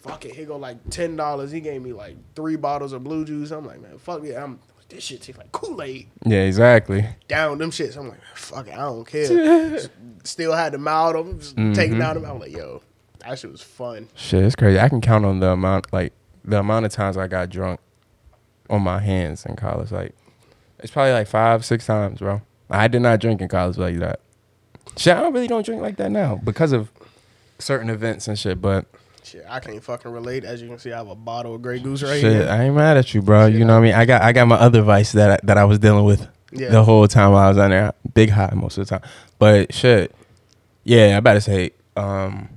fuck 0.00 0.24
it. 0.24 0.34
Here 0.34 0.46
go 0.46 0.56
like 0.56 0.78
ten 0.90 1.14
dollars. 1.16 1.50
He 1.52 1.60
gave 1.60 1.82
me 1.82 1.92
like 1.92 2.16
three 2.34 2.56
bottles 2.56 2.92
of 2.94 3.04
blue 3.04 3.24
juice. 3.26 3.50
I'm 3.50 3.66
like, 3.66 3.80
man, 3.82 3.98
fuck 3.98 4.24
it. 4.24 4.34
I'm 4.34 4.58
this 4.88 5.04
shit 5.04 5.22
tastes 5.22 5.38
like 5.38 5.50
Kool 5.52 5.82
Aid. 5.82 6.08
Yeah. 6.24 6.42
Exactly. 6.42 7.06
Down 7.28 7.58
them 7.58 7.70
shits. 7.70 7.96
I'm 7.96 8.08
like, 8.08 8.20
fuck 8.34 8.66
it. 8.68 8.74
I 8.74 8.78
don't 8.78 9.06
care. 9.06 9.78
Still 10.24 10.52
had 10.52 10.72
the 10.72 10.78
mouth. 10.78 11.14
I'm 11.16 11.38
just 11.38 11.56
taking 11.56 11.96
Mhm. 11.96 11.98
down 11.98 12.14
them. 12.14 12.24
I'm 12.30 12.38
like, 12.38 12.52
yo, 12.52 12.80
that 13.20 13.38
shit 13.38 13.50
was 13.50 13.62
fun. 13.62 14.08
Shit, 14.14 14.42
it's 14.44 14.56
crazy. 14.56 14.78
I 14.78 14.88
can 14.88 15.00
count 15.00 15.24
on 15.24 15.40
the 15.40 15.50
amount, 15.50 15.92
like 15.92 16.12
the 16.44 16.58
amount 16.60 16.86
of 16.86 16.92
times 16.92 17.16
I 17.16 17.26
got 17.26 17.50
drunk 17.50 17.80
on 18.70 18.82
my 18.82 18.98
hands 19.00 19.44
in 19.46 19.56
college. 19.56 19.90
Like, 19.92 20.14
it's 20.78 20.92
probably 20.92 21.12
like 21.12 21.26
five, 21.26 21.64
six 21.64 21.86
times, 21.86 22.18
bro. 22.20 22.42
I 22.70 22.88
did 22.88 23.02
not 23.02 23.20
drink 23.20 23.40
in 23.40 23.48
college 23.48 23.76
like 23.78 23.98
that. 23.98 24.20
Shit, 24.96 25.16
I 25.16 25.20
don't 25.20 25.32
really 25.32 25.46
don't 25.48 25.64
drink 25.64 25.82
like 25.82 25.96
that 25.96 26.10
now 26.10 26.40
because 26.42 26.72
of 26.72 26.90
certain 27.58 27.90
events 27.90 28.28
and 28.28 28.38
shit. 28.38 28.60
But 28.60 28.86
Shit, 29.24 29.44
I 29.48 29.58
can't 29.60 29.82
fucking 29.82 30.10
relate. 30.10 30.44
As 30.44 30.60
you 30.60 30.68
can 30.68 30.78
see, 30.78 30.92
I 30.92 30.98
have 30.98 31.08
a 31.08 31.14
bottle 31.14 31.54
of 31.54 31.62
Grey 31.62 31.78
Goose 31.80 32.02
right 32.02 32.12
here. 32.12 32.20
shit, 32.20 32.32
here. 32.42 32.48
I 32.50 32.64
ain't 32.64 32.74
mad 32.74 32.96
at 32.98 33.14
you, 33.14 33.22
bro. 33.22 33.48
Shit, 33.48 33.58
you 33.58 33.64
know 33.64 33.72
what 33.74 33.80
I 33.80 33.82
mean? 33.82 33.94
I 33.94 34.04
got 34.04 34.22
I 34.22 34.32
got 34.32 34.46
my 34.46 34.56
other 34.56 34.82
vice 34.82 35.12
that 35.12 35.30
I, 35.30 35.46
that 35.46 35.56
I 35.58 35.64
was 35.64 35.78
dealing 35.78 36.04
with 36.04 36.26
Yeah. 36.52 36.68
the 36.70 36.84
whole 36.84 37.08
time 37.08 37.32
while 37.32 37.46
I 37.46 37.48
was 37.48 37.58
on 37.58 37.70
there. 37.70 37.92
Big 38.12 38.30
high 38.30 38.52
most 38.54 38.76
of 38.78 38.86
the 38.86 38.98
time. 38.98 39.08
But 39.38 39.72
shit, 39.72 40.14
yeah, 40.84 41.16
I 41.16 41.20
better 41.20 41.40
say, 41.40 41.70
um, 41.96 42.48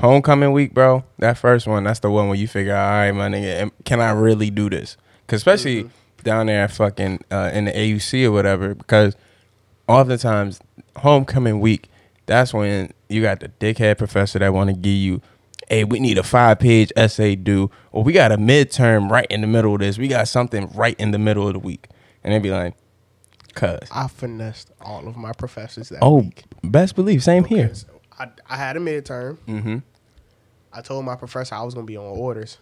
homecoming 0.00 0.52
week, 0.52 0.72
bro. 0.74 1.04
That 1.18 1.36
first 1.38 1.66
one, 1.66 1.84
that's 1.84 2.00
the 2.00 2.10
one 2.10 2.28
where 2.28 2.36
you 2.38 2.46
figure, 2.48 2.74
all 2.76 2.80
right, 2.90 3.12
my 3.12 3.28
nigga, 3.28 3.70
can 3.84 4.00
I 4.00 4.12
really 4.12 4.50
do 4.50 4.70
this? 4.70 4.96
Because 5.26 5.40
especially 5.40 5.90
down 6.22 6.46
there, 6.46 6.62
at 6.64 6.70
fucking 6.70 7.24
uh, 7.32 7.50
in 7.52 7.64
the 7.64 7.72
AUC 7.72 8.24
or 8.26 8.30
whatever. 8.30 8.74
Because 8.76 9.16
oftentimes, 9.88 10.60
homecoming 10.96 11.60
week, 11.60 11.88
that's 12.26 12.54
when 12.54 12.92
you 13.08 13.22
got 13.22 13.40
the 13.40 13.48
dickhead 13.48 13.98
professor 13.98 14.38
that 14.38 14.52
want 14.52 14.70
to 14.70 14.76
give 14.76 14.92
you. 14.92 15.20
Hey, 15.72 15.84
we 15.84 16.00
need 16.00 16.18
a 16.18 16.22
five-page 16.22 16.92
essay 16.96 17.34
due, 17.34 17.70
or 17.92 18.04
we 18.04 18.12
got 18.12 18.30
a 18.30 18.36
midterm 18.36 19.10
right 19.10 19.26
in 19.30 19.40
the 19.40 19.46
middle 19.46 19.72
of 19.72 19.80
this. 19.80 19.96
We 19.96 20.06
got 20.06 20.28
something 20.28 20.68
right 20.74 20.94
in 21.00 21.12
the 21.12 21.18
middle 21.18 21.46
of 21.46 21.54
the 21.54 21.58
week, 21.60 21.88
and 22.22 22.34
they'd 22.34 22.42
be 22.42 22.50
like, 22.50 22.74
"Cuz, 23.54 23.78
I 23.90 24.08
finessed 24.08 24.70
all 24.82 25.08
of 25.08 25.16
my 25.16 25.32
professors 25.32 25.88
that 25.88 26.00
Oh, 26.02 26.18
week. 26.18 26.44
best 26.62 26.94
believe, 26.94 27.22
same 27.24 27.44
here. 27.44 27.72
I, 28.18 28.28
I 28.50 28.56
had 28.58 28.76
a 28.76 28.80
midterm. 28.80 29.38
Mm-hmm. 29.48 29.78
I 30.74 30.82
told 30.82 31.06
my 31.06 31.16
professor 31.16 31.54
I 31.54 31.62
was 31.62 31.72
gonna 31.72 31.86
be 31.86 31.96
on 31.96 32.04
orders, 32.04 32.58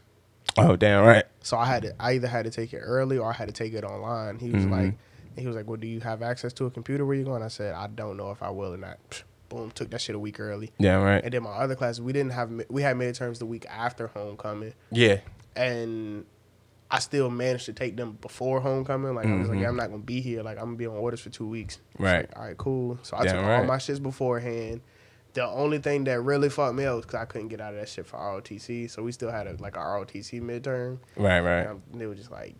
Oh, 0.56 0.76
damn 0.76 1.04
right. 1.04 1.24
so 1.42 1.58
I 1.58 1.66
had 1.66 1.82
to. 1.82 1.94
I 1.98 2.12
either 2.12 2.28
had 2.28 2.44
to 2.44 2.50
take 2.52 2.72
it 2.72 2.78
early 2.78 3.18
or 3.18 3.28
I 3.30 3.32
had 3.32 3.48
to 3.48 3.52
take 3.52 3.72
it 3.74 3.82
online. 3.82 4.38
He 4.38 4.50
was 4.52 4.66
Mhm. 4.66 4.70
like, 4.70 4.94
he 5.36 5.48
was 5.48 5.56
like, 5.56 5.66
"Well, 5.66 5.78
do 5.78 5.88
you 5.88 5.98
have 5.98 6.22
access 6.22 6.52
to 6.52 6.66
a 6.66 6.70
computer 6.70 7.04
where 7.04 7.16
you 7.16 7.24
going?" 7.24 7.42
I 7.42 7.48
said, 7.48 7.74
"I 7.74 7.88
don't 7.88 8.16
know 8.16 8.30
if 8.30 8.40
I 8.40 8.50
will 8.50 8.72
or 8.72 8.76
not." 8.76 9.24
Boom, 9.50 9.70
took 9.72 9.90
that 9.90 10.00
shit 10.00 10.16
a 10.16 10.18
week 10.18 10.40
early. 10.40 10.70
Yeah, 10.78 10.94
right. 11.02 11.22
And 11.22 11.34
then 11.34 11.42
my 11.42 11.50
other 11.50 11.74
class, 11.74 12.00
we 12.00 12.12
didn't 12.14 12.32
have. 12.32 12.50
We 12.70 12.80
had 12.80 12.96
midterms 12.96 13.38
the 13.38 13.46
week 13.46 13.66
after 13.68 14.06
homecoming, 14.06 14.72
Yeah, 14.90 15.18
and 15.54 16.24
I 16.90 16.98
still 17.00 17.28
managed 17.30 17.66
to 17.66 17.72
take 17.72 17.96
them 17.96 18.16
before 18.22 18.60
homecoming. 18.60 19.14
Like 19.14 19.26
I 19.26 19.34
was 19.36 19.48
like, 19.48 19.58
Mhm. 19.58 19.62
yeah, 19.62 19.68
I'm 19.68 19.76
not 19.76 19.90
gonna 19.90 19.98
be 20.02 20.20
here. 20.20 20.42
Like 20.42 20.56
I'm 20.58 20.64
gonna 20.64 20.76
be 20.76 20.86
on 20.86 20.96
orders 20.96 21.20
for 21.20 21.30
two 21.30 21.46
weeks. 21.48 21.78
Right. 21.98 22.28
like, 22.28 22.38
all 22.38 22.44
right, 22.44 22.56
cool. 22.56 22.98
So 23.02 23.16
I 23.16 23.24
Yeah, 23.24 23.32
took 23.34 23.44
all 23.44 23.64
my 23.64 23.76
shits 23.76 24.02
beforehand. 24.02 24.80
The 25.34 25.46
only 25.46 25.78
thing 25.78 26.04
that 26.04 26.20
really 26.22 26.48
fucked 26.48 26.74
me 26.74 26.84
up 26.86 26.96
was 26.96 27.04
because 27.06 27.20
I 27.20 27.24
couldn't 27.24 27.48
get 27.48 27.60
out 27.60 27.74
of 27.74 27.78
that 27.80 27.88
shit 27.88 28.06
for 28.06 28.16
ROTC. 28.18 28.88
So 28.90 29.02
we 29.04 29.12
still 29.12 29.30
had 29.30 29.46
a, 29.46 29.52
like 29.60 29.76
a 29.76 29.80
ROTC 29.80 30.40
midterm. 30.40 30.98
right, 31.16 31.40
right. 31.40 31.66
And 31.68 31.80
they 31.94 32.06
were 32.06 32.16
just 32.16 32.32
like, 32.32 32.54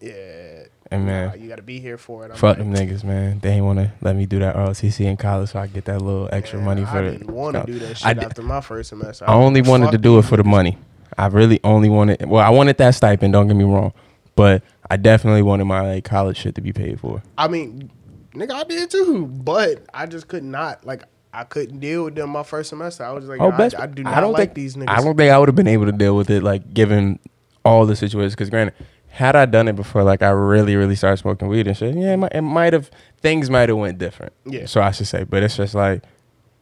yeah, 0.00 0.64
And 0.92 1.06
man, 1.06 1.28
nah, 1.28 1.34
you 1.34 1.48
got 1.48 1.56
to 1.56 1.62
be 1.62 1.80
here 1.80 1.98
for 1.98 2.24
it. 2.24 2.30
I'm 2.30 2.36
fuck 2.36 2.58
like, 2.58 2.58
them 2.58 2.74
niggas, 2.74 3.02
man. 3.04 3.38
They 3.40 3.50
ain't 3.50 3.64
want 3.64 3.78
to 3.78 3.92
let 4.00 4.14
me 4.16 4.26
do 4.26 4.38
that 4.40 4.54
ROTC 4.56 5.04
in 5.06 5.16
college, 5.16 5.50
so 5.50 5.58
I 5.58 5.66
get 5.66 5.84
that 5.86 6.00
little 6.02 6.28
extra 6.32 6.60
money 6.60 6.84
for 6.84 6.98
I 6.98 7.02
it. 7.04 7.10
didn't 7.12 7.30
want 7.30 7.56
to 7.56 7.64
do 7.64 7.78
that 7.80 7.98
shit 7.98 8.06
I 8.06 8.14
d- 8.14 8.20
after 8.20 8.42
my 8.42 8.60
first 8.60 8.90
semester. 8.90 9.24
I 9.28 9.34
only 9.34 9.62
wanted 9.62 9.90
to 9.92 9.98
do 9.98 10.18
it 10.18 10.22
for 10.24 10.36
the 10.36 10.44
money. 10.44 10.76
I 11.18 11.26
really 11.26 11.60
only 11.64 11.88
wanted. 11.88 12.24
Well, 12.26 12.44
I 12.44 12.50
wanted 12.50 12.78
that 12.78 12.94
stipend. 12.94 13.32
Don't 13.32 13.46
get 13.48 13.56
me 13.56 13.64
wrong, 13.64 13.92
but 14.36 14.62
I 14.90 14.96
definitely 14.96 15.42
wanted 15.42 15.64
my 15.64 15.80
like, 15.94 16.04
college 16.04 16.36
shit 16.36 16.54
to 16.56 16.60
be 16.60 16.72
paid 16.72 17.00
for. 17.00 17.22
I 17.36 17.48
mean, 17.48 17.90
nigga, 18.34 18.52
I 18.52 18.64
did 18.64 18.90
too, 18.90 19.26
but 19.26 19.84
I 19.92 20.06
just 20.06 20.28
could 20.28 20.44
not 20.44 20.84
like. 20.86 21.04
I 21.34 21.44
couldn't 21.44 21.80
deal 21.80 22.04
with 22.04 22.14
them 22.14 22.28
my 22.28 22.42
first 22.42 22.68
semester. 22.68 23.04
I 23.04 23.12
was 23.12 23.24
like, 23.24 23.40
Oh, 23.40 23.50
best. 23.52 23.74
I, 23.74 23.84
I 23.84 23.86
do 23.86 24.02
I 24.02 24.10
not 24.16 24.20
don't 24.20 24.32
like 24.32 24.40
think 24.48 24.54
these 24.54 24.76
niggas. 24.76 24.90
I 24.90 25.00
don't 25.02 25.16
think 25.16 25.32
I 25.32 25.38
would 25.38 25.48
have 25.48 25.56
been 25.56 25.66
able 25.66 25.86
to 25.86 25.92
deal 25.92 26.14
with 26.14 26.28
it, 26.28 26.42
like 26.42 26.74
given 26.74 27.18
all 27.64 27.86
the 27.86 27.96
situations. 27.96 28.34
Because 28.34 28.50
granted, 28.50 28.74
had 29.12 29.36
I 29.36 29.44
done 29.44 29.68
it 29.68 29.76
before, 29.76 30.02
like 30.02 30.22
I 30.22 30.30
really, 30.30 30.74
really 30.74 30.96
started 30.96 31.18
smoking 31.18 31.46
weed 31.48 31.66
and 31.66 31.76
shit, 31.76 31.94
yeah, 31.94 32.14
it 32.14 32.40
might, 32.40 32.72
have 32.72 32.90
things 33.20 33.50
might 33.50 33.68
have 33.68 33.76
went 33.76 33.98
different. 33.98 34.32
Yeah. 34.46 34.64
So 34.64 34.80
I 34.80 34.90
should 34.90 35.06
say, 35.06 35.24
but 35.24 35.42
it's 35.42 35.56
just 35.56 35.74
like, 35.74 36.02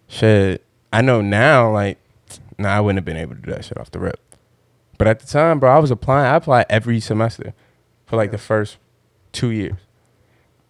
shit. 0.09 0.65
I 0.93 1.01
know 1.03 1.21
now, 1.21 1.71
like, 1.71 1.99
nah, 2.59 2.71
I 2.71 2.81
wouldn't 2.81 2.99
have 2.99 3.05
been 3.05 3.17
able 3.17 3.37
to 3.37 3.41
do 3.41 3.53
that 3.53 3.65
shit 3.65 3.79
off 3.79 3.93
the 3.93 4.01
rip. 4.01 4.19
But 4.99 5.07
at 5.07 5.21
the 5.21 5.27
time, 5.29 5.61
bro, 5.61 5.71
I 5.75 5.79
was 5.79 5.93
applying. 5.93 6.27
I 6.27 6.35
applied 6.37 6.67
every 6.69 6.99
semester 6.99 7.55
for 8.07 8.17
like 8.17 8.29
Yeah. 8.31 8.33
the 8.33 8.39
first 8.39 8.79
two 9.31 9.51
years. 9.51 9.79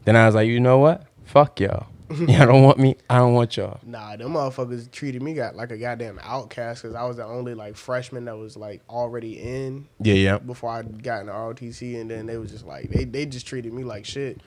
Then 0.05 0.17
I 0.17 0.27
was 0.27 0.35
like, 0.35 0.49
you 0.49 0.61
know 0.61 0.79
what? 0.79 1.07
Fuck 1.25 1.61
y'all. 1.61 1.87
Y'all 2.11 2.47
don't 2.47 2.63
want 2.63 2.79
me. 2.79 2.97
I 3.09 3.19
don't 3.19 3.35
want 3.35 3.57
y'all. 3.57 3.79
Nah, 3.85 4.17
them 4.17 4.33
motherfuckers 4.33 4.91
treated 4.91 5.23
me 5.23 5.35
got 5.35 5.55
like 5.57 5.71
a 5.71 5.79
goddamn 5.79 6.19
outcast 6.23 6.83
because 6.83 6.95
I 6.95 7.05
was 7.05 7.17
the 7.17 7.25
only 7.25 7.55
like 7.55 7.77
freshman 7.77 8.25
that 8.27 8.37
was 8.37 8.57
like 8.57 8.83
already 8.89 9.39
in 9.41 9.89
Yeah, 10.01 10.15
yeah. 10.15 10.39
before 10.39 10.71
I 10.71 10.83
got 10.83 11.21
into 11.23 11.33
ROTC, 11.33 12.01
and 12.01 12.11
then 12.11 12.27
they 12.27 12.37
was 12.37 12.51
just 12.51 12.67
like 12.67 12.91
they 12.91 13.05
they 13.05 13.27
just 13.27 13.47
treated 13.47 13.73
me 13.73 13.85
like 13.85 14.05
shit. 14.05 14.41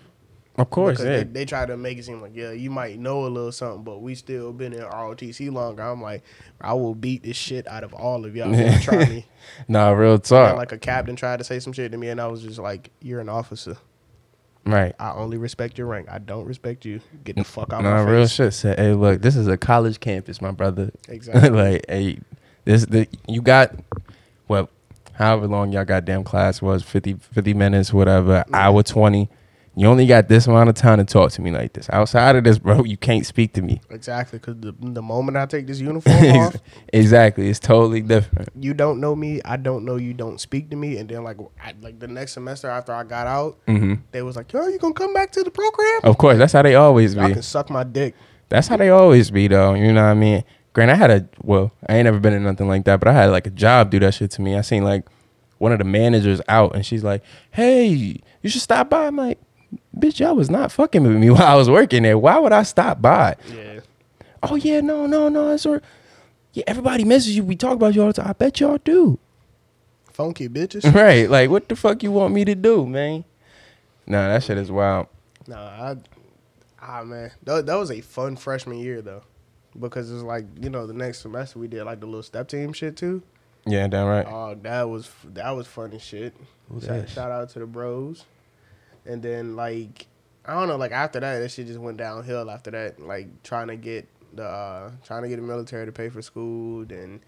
Of 0.56 0.70
course, 0.70 1.00
yeah. 1.00 1.18
they, 1.18 1.24
they 1.24 1.46
tried 1.46 1.70
to 1.70 1.78
make 1.78 1.98
it 1.98 2.06
seem 2.06 2.22
like 2.22 2.36
yeah, 2.36 2.52
you 2.52 2.70
might 2.70 3.00
know 3.00 3.26
a 3.26 3.28
little 3.28 3.52
something, 3.52 3.84
but 3.84 4.04
we 4.04 4.14
still 4.14 4.54
been 4.54 4.72
in 4.74 4.82
ROTC 4.82 5.52
longer. 5.52 5.82
I'm 5.82 6.00
like, 6.02 6.24
I 6.62 6.74
will 6.74 6.94
beat 6.94 7.24
this 7.24 7.38
shit 7.38 7.68
out 7.68 7.84
of 7.84 7.92
all 7.94 8.24
of 8.24 8.36
y'all. 8.36 8.54
try 8.82 9.06
me. 9.10 9.26
Nah, 9.68 9.90
real 9.92 10.14
And 10.14 10.24
talk. 10.24 10.56
like 10.56 10.72
a 10.72 10.78
captain 10.78 11.16
tried 11.16 11.38
to 11.40 11.44
say 11.44 11.60
some 11.60 11.74
shit 11.74 11.92
to 11.92 11.98
me, 11.98 12.10
and 12.10 12.22
I 12.22 12.28
was 12.28 12.44
just 12.44 12.60
like, 12.60 12.92
"You're 13.02 13.20
an 13.20 13.30
officer. 13.30 13.78
Right. 14.66 14.94
I 15.00 15.12
only 15.14 15.38
respect 15.38 15.78
your 15.78 15.88
rank. 15.88 16.08
I 16.10 16.20
don't 16.20 16.46
respect 16.46 16.86
you. 16.86 17.02
Get 17.24 17.36
the 17.36 17.44
fuck 17.44 17.74
out 17.74 17.84
Nah, 17.84 18.04
my 18.04 18.10
real 18.12 18.24
face." 18.24 18.34
shit. 18.34 18.54
Say, 18.54 18.76
hey, 18.78 18.94
look, 18.94 19.22
this 19.22 19.36
is 19.36 19.48
a 19.48 19.58
college 19.58 20.00
campus, 20.00 20.42
my 20.42 20.52
brother. 20.52 20.92
Exactly. 21.08 21.50
like, 21.74 21.86
hey, 21.90 22.20
this 22.66 22.86
the 22.86 23.08
you 23.28 23.42
got 23.42 23.76
what? 24.48 24.70
However 25.14 25.48
long 25.48 25.72
y'all 25.72 25.86
goddamn 25.86 26.24
class 26.24 26.62
was 26.62 26.82
50, 26.84 27.14
50 27.16 27.54
minutes, 27.54 27.94
whatever, 27.94 28.44
hour 28.54 28.82
twenty. 28.84 29.30
You 29.76 29.88
only 29.88 30.06
got 30.06 30.28
this 30.28 30.46
amount 30.46 30.70
of 30.70 30.76
time 30.76 31.00
to 31.00 31.04
talk 31.06 31.32
to 31.32 31.42
me 31.42 31.50
like 31.50 31.74
this. 31.74 31.90
Outside 31.92 32.36
of 32.36 32.44
this, 32.44 32.60
bro, 32.60 32.84
you 32.84 32.96
can't 32.96 33.26
speak 33.26 33.54
to 33.54 33.62
me. 33.64 33.82
Exactly, 33.90 34.38
because 34.38 34.58
the, 34.60 34.72
the 34.80 35.02
moment 35.02 35.36
I 35.36 35.48
take 35.48 35.66
this 35.66 35.80
uniform 35.82 36.16
off, 36.38 36.56
exactly, 36.94 37.50
it's 37.50 37.60
totally 37.60 38.02
different. 38.02 38.50
you 38.60 38.74
don't 38.76 39.00
know 39.00 39.16
me. 39.16 39.42
I 39.44 39.58
don't 39.58 39.84
know 39.84 39.96
you. 39.96 40.14
Don't 40.14 40.40
speak 40.40 40.70
to 40.70 40.76
me. 40.76 40.98
And 40.98 41.10
then 41.10 41.24
like 41.24 41.38
I, 41.64 41.74
like 41.82 42.00
the 42.00 42.08
next 42.08 42.34
semester 42.34 42.70
after 42.70 42.94
I 42.94 43.04
got 43.04 43.26
out, 43.28 43.58
hmm 43.68 43.96
they 44.12 44.22
was 44.22 44.36
like, 44.36 44.52
"Yo, 44.54 44.68
you 44.68 44.78
gonna 44.78 44.94
come 44.94 45.14
back 45.14 45.32
to 45.32 45.44
the 45.44 45.52
program? 45.52 46.02
Of 46.04 46.18
course, 46.18 46.38
that's 46.38 46.54
how 46.54 46.62
they 46.62 46.76
always 46.76 47.16
Y'all 47.16 47.28
be. 47.28 47.34
can 47.34 47.42
suck 47.42 47.70
my 47.70 47.84
dick." 47.84 48.14
That's 48.50 48.68
how 48.68 48.78
they 48.78 48.90
always 48.90 49.32
be, 49.32 49.48
though. 49.48 49.74
You 49.74 49.92
know 49.94 50.04
what 50.04 50.10
I 50.12 50.14
mean? 50.14 50.44
Grant, 50.74 50.92
I 50.92 50.96
had 50.96 51.10
a 51.10 51.28
well, 51.42 51.72
I 51.90 51.96
ain't 51.96 52.06
never 52.06 52.20
been 52.20 52.34
in 52.34 52.44
nothing 52.44 52.68
like 52.68 52.86
that, 52.86 53.00
but 53.00 53.08
I 53.08 53.14
had 53.14 53.28
like 53.32 53.48
a 53.48 53.52
job 53.52 53.90
do 53.90 54.00
that 54.00 54.14
shit 54.14 54.30
to 54.32 54.42
me. 54.42 54.56
I 54.56 54.62
seen 54.62 54.84
like 54.84 55.06
one 55.58 55.72
of 55.72 55.80
the 55.80 55.84
managers 55.86 56.42
out, 56.48 56.76
and 56.76 56.86
she's 56.86 57.04
like, 57.04 57.24
"Hey, 57.52 58.22
you 58.42 58.50
should 58.50 58.62
stop 58.62 58.90
by." 58.92 59.08
I'm 59.08 59.16
like, 59.16 59.40
"Bitch, 59.98 60.20
y'all 60.20 60.36
was 60.36 60.50
not 60.50 60.72
fucking 60.72 61.04
with 61.04 61.18
me 61.18 61.30
while 61.32 61.44
I 61.44 61.56
was 61.56 61.70
working 61.70 62.04
there. 62.04 62.18
Why 62.18 62.40
would 62.40 62.54
I 62.54 62.64
stop 62.64 63.02
by?" 63.02 63.36
Yeah. 63.54 63.80
Oh 64.42 64.56
yeah, 64.56 64.82
no, 64.82 65.06
no, 65.06 65.30
no. 65.30 65.52
It's 65.52 65.66
all, 65.66 65.80
yeah, 66.54 66.64
everybody 66.68 67.04
misses 67.06 67.36
you. 67.36 67.44
We 67.44 67.56
talk 67.56 67.74
about 67.74 67.96
you 67.96 68.02
all 68.02 68.08
the 68.08 68.14
time. 68.14 68.30
I 68.30 68.34
bet 68.34 68.60
y'all 68.60 68.78
do. 68.78 69.20
Funky 70.12 70.48
bitches. 70.50 70.94
right? 70.96 71.30
Like, 71.30 71.50
what 71.50 71.70
the 71.70 71.76
fuck 71.76 72.04
you 72.04 72.12
want 72.12 72.34
me 72.34 72.46
to 72.46 72.56
do, 72.56 72.86
man? 72.86 73.24
Nah, 74.06 74.28
that 74.28 74.44
shit 74.44 74.58
is 74.58 74.72
wild. 74.72 75.08
Nah, 75.48 75.58
I, 75.58 75.96
ah 76.82 77.04
man, 77.04 77.32
that, 77.44 77.66
that 77.66 77.76
was 77.76 77.92
a 77.92 78.02
fun 78.02 78.36
freshman 78.36 78.78
year 78.78 79.02
though, 79.02 79.24
because 79.80 80.12
it's 80.12 80.24
like 80.24 80.46
you 80.62 80.70
know 80.70 80.88
the 80.88 80.94
next 80.94 81.20
semester 81.20 81.60
we 81.60 81.68
did 81.68 81.84
like 81.84 82.00
the 82.00 82.06
little 82.06 82.24
step 82.24 82.48
team 82.48 82.74
shit 82.74 82.98
too. 82.98 83.24
Yeah, 83.66 83.88
damn 83.88 84.08
right. 84.08 84.26
Oh, 84.28 84.56
that 84.62 84.90
was 84.90 85.10
that 85.34 85.52
was 85.52 85.68
funny 85.68 86.00
shit. 86.00 86.34
Shout, 86.86 87.10
shout 87.10 87.32
out 87.32 87.50
to 87.52 87.60
the 87.60 87.66
bros, 87.66 88.26
and 89.06 89.22
then 89.22 89.56
like 89.56 90.08
I 90.46 90.54
don't 90.54 90.68
know, 90.68 90.76
like 90.78 90.92
after 90.92 91.20
that, 91.20 91.40
that 91.40 91.50
shit 91.50 91.68
just 91.68 91.80
went 91.80 91.98
downhill. 91.98 92.50
After 92.50 92.72
that, 92.72 93.00
like 93.00 93.44
trying 93.44 93.68
to 93.68 93.76
get 93.76 94.08
the 94.34 94.44
uh, 94.46 94.92
trying 95.06 95.24
to 95.24 95.30
get 95.30 95.38
the 95.38 95.42
military 95.42 95.86
to 95.86 95.92
pay 95.92 96.10
for 96.10 96.22
school, 96.22 96.86
then 96.86 97.22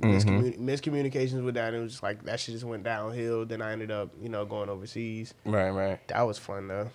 Mm-hmm. 0.00 0.14
miscommun- 0.28 0.58
miscommunications 0.60 1.42
with 1.44 1.56
that. 1.56 1.74
It 1.74 1.80
was 1.80 1.90
just 1.94 2.04
like 2.04 2.22
that 2.26 2.38
shit 2.38 2.52
just 2.54 2.64
went 2.64 2.84
downhill. 2.84 3.44
Then 3.44 3.60
I 3.60 3.72
ended 3.72 3.90
up 3.90 4.10
you 4.22 4.28
know 4.28 4.44
going 4.46 4.68
overseas. 4.68 5.34
Right, 5.44 5.70
right. 5.70 5.98
That 6.06 6.22
was 6.22 6.38
fun 6.38 6.68
though. 6.68 6.88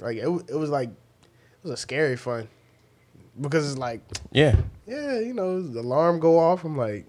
Like 0.00 0.16
it, 0.16 0.22
it 0.48 0.54
was 0.56 0.70
like 0.70 0.88
it 0.88 1.62
was 1.62 1.72
a 1.72 1.76
scary 1.76 2.16
fun 2.16 2.48
because 3.38 3.68
it's 3.70 3.78
like 3.78 4.00
Yeah. 4.30 4.56
yeah, 4.86 5.18
you 5.20 5.34
know, 5.34 5.60
the 5.60 5.80
alarm 5.80 6.20
go 6.20 6.38
off. 6.38 6.64
I'm 6.64 6.74
like, 6.74 7.04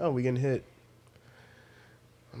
oh, 0.00 0.10
we 0.10 0.22
getting 0.22 0.40
hit. 0.40 0.64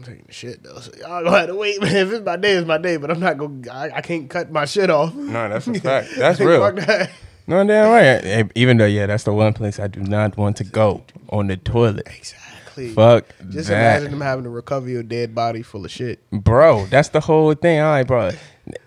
I'm 0.00 0.06
taking 0.06 0.24
the 0.26 0.32
shit 0.32 0.62
though, 0.62 0.78
so 0.78 0.90
y'all 0.98 1.22
gonna 1.22 1.38
have 1.38 1.48
to 1.48 1.54
wait. 1.54 1.80
Man, 1.82 1.94
if 1.94 2.10
it's 2.12 2.24
my 2.24 2.36
day, 2.36 2.52
it's 2.52 2.66
my 2.66 2.78
day. 2.78 2.96
But 2.96 3.10
I'm 3.10 3.20
not 3.20 3.36
gonna. 3.36 3.70
I, 3.70 3.96
I 3.96 4.00
can't 4.00 4.30
cut 4.30 4.50
my 4.50 4.64
shit 4.64 4.88
off. 4.88 5.14
No, 5.14 5.48
that's 5.48 5.66
a 5.66 5.74
fact. 5.80 6.08
That's 6.16 6.40
real. 6.40 6.60
Fuck 6.60 6.86
that. 6.86 7.10
No, 7.46 7.62
damn 7.66 7.90
right. 7.90 8.50
Even 8.54 8.78
though, 8.78 8.86
yeah, 8.86 9.06
that's 9.06 9.24
the 9.24 9.32
one 9.34 9.52
place 9.52 9.78
I 9.78 9.88
do 9.88 10.00
not 10.00 10.38
want 10.38 10.56
to 10.58 10.64
go 10.64 11.04
on 11.28 11.48
the 11.48 11.56
toilet. 11.58 12.06
Exactly. 12.06 12.90
Fuck 12.92 13.26
Just 13.50 13.68
that. 13.68 13.96
imagine 13.96 14.12
them 14.12 14.20
having 14.22 14.44
to 14.44 14.50
recover 14.50 14.88
your 14.88 15.02
dead 15.02 15.34
body 15.34 15.60
full 15.62 15.84
of 15.84 15.90
shit. 15.90 16.20
Bro, 16.30 16.86
that's 16.86 17.10
the 17.10 17.20
whole 17.20 17.52
thing. 17.54 17.80
All 17.80 17.90
right, 17.90 18.06
bro. 18.06 18.30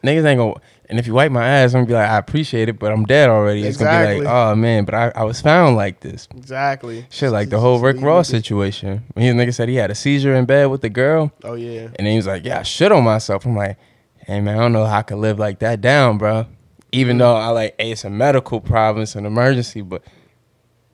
Niggas 0.03 0.25
ain't 0.25 0.39
gonna. 0.39 0.55
And 0.93 0.99
if 0.99 1.07
you 1.07 1.15
wipe 1.15 1.31
my 1.31 1.43
ass, 1.43 1.71
I'm 1.73 1.79
gonna 1.79 1.87
be 1.87 1.93
like, 1.95 2.07
I 2.07 2.19
appreciate 2.19 2.69
it, 2.69 2.77
but 2.77 2.91
I'm 2.91 3.03
dead 3.05 3.27
already. 3.27 3.63
It's 3.63 3.77
gonna 3.77 4.07
be 4.13 4.19
like, 4.19 4.27
oh 4.31 4.53
man, 4.53 4.85
but 4.85 4.93
I, 4.93 5.11
I 5.15 5.23
was 5.23 5.41
found 5.41 5.75
like 5.75 6.01
this. 6.01 6.27
Exactly. 6.37 7.07
Shit, 7.09 7.31
like 7.31 7.49
the 7.49 7.59
whole 7.59 7.79
Rick 7.79 7.99
Ross 7.99 8.29
situation. 8.29 9.03
When 9.13 9.25
his 9.25 9.33
nigga 9.33 9.55
said 9.55 9.69
he 9.69 9.75
had 9.75 9.89
a 9.89 9.95
seizure 9.95 10.35
in 10.35 10.45
bed 10.45 10.65
with 10.65 10.81
the 10.81 10.89
girl, 10.91 11.31
Oh 11.43 11.55
yeah. 11.55 11.85
and 11.95 11.95
then 12.05 12.05
he 12.05 12.15
was 12.17 12.27
like, 12.27 12.45
yeah, 12.45 12.59
I 12.59 12.61
shit 12.61 12.91
on 12.91 13.03
myself. 13.03 13.43
I'm 13.47 13.55
like, 13.55 13.79
hey 14.19 14.39
man, 14.39 14.55
I 14.55 14.61
don't 14.61 14.71
know 14.71 14.85
how 14.85 14.99
I 14.99 15.01
could 15.01 15.17
live 15.17 15.39
like 15.39 15.57
that 15.61 15.81
down, 15.81 16.19
bro. 16.19 16.45
Even 16.91 17.17
though 17.17 17.33
I 17.37 17.47
like, 17.47 17.73
hey, 17.79 17.93
it's 17.93 18.03
a 18.03 18.11
medical 18.11 18.61
problem, 18.61 19.01
it's 19.01 19.15
an 19.15 19.25
emergency, 19.25 19.81
but 19.81 20.03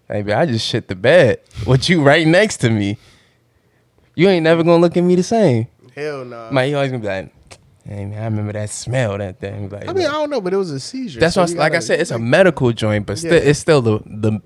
baby, 0.07 0.31
I 0.31 0.45
just 0.45 0.65
shit 0.65 0.87
the 0.87 0.95
bed 0.95 1.41
with 1.67 1.89
you 1.89 2.01
right 2.01 2.25
next 2.25 2.57
to 2.61 2.69
me. 2.69 2.97
You 4.15 4.29
ain't 4.29 4.45
never 4.45 4.63
gonna 4.63 4.81
look 4.81 4.95
at 4.95 5.03
me 5.03 5.15
the 5.15 5.23
same. 5.23 5.67
Hell 5.93 6.23
no. 6.23 6.47
My 6.53 6.67
he 6.67 6.73
always 6.73 6.89
gonna 6.89 7.01
be 7.01 7.07
like, 7.09 7.33
hey 7.89 8.05
man, 8.05 8.21
I 8.21 8.25
remember 8.25 8.53
that 8.53 8.69
smell 8.69 9.17
that 9.17 9.39
thing. 9.39 9.69
Like, 9.69 9.87
I 9.89 9.93
mean, 9.93 10.05
I 10.05 10.11
don't 10.11 10.29
know, 10.29 10.39
but 10.41 10.53
it 10.53 10.57
was 10.57 10.71
a 10.71 10.79
seizure. 10.79 11.19
that's 11.19 11.35
so 11.35 11.41
what, 11.41 11.49
like 11.51 11.71
I 11.71 11.75
gotta- 11.75 11.81
said, 11.85 11.99
it's 11.99 12.11
a 12.11 12.19
medical 12.19 12.71
joint, 12.71 13.05
but 13.05 13.17
still, 13.17 13.33
Yeah. 13.33 13.39
it's 13.49 13.59
still 13.59 13.81
the 13.81 13.99
the 14.05 14.39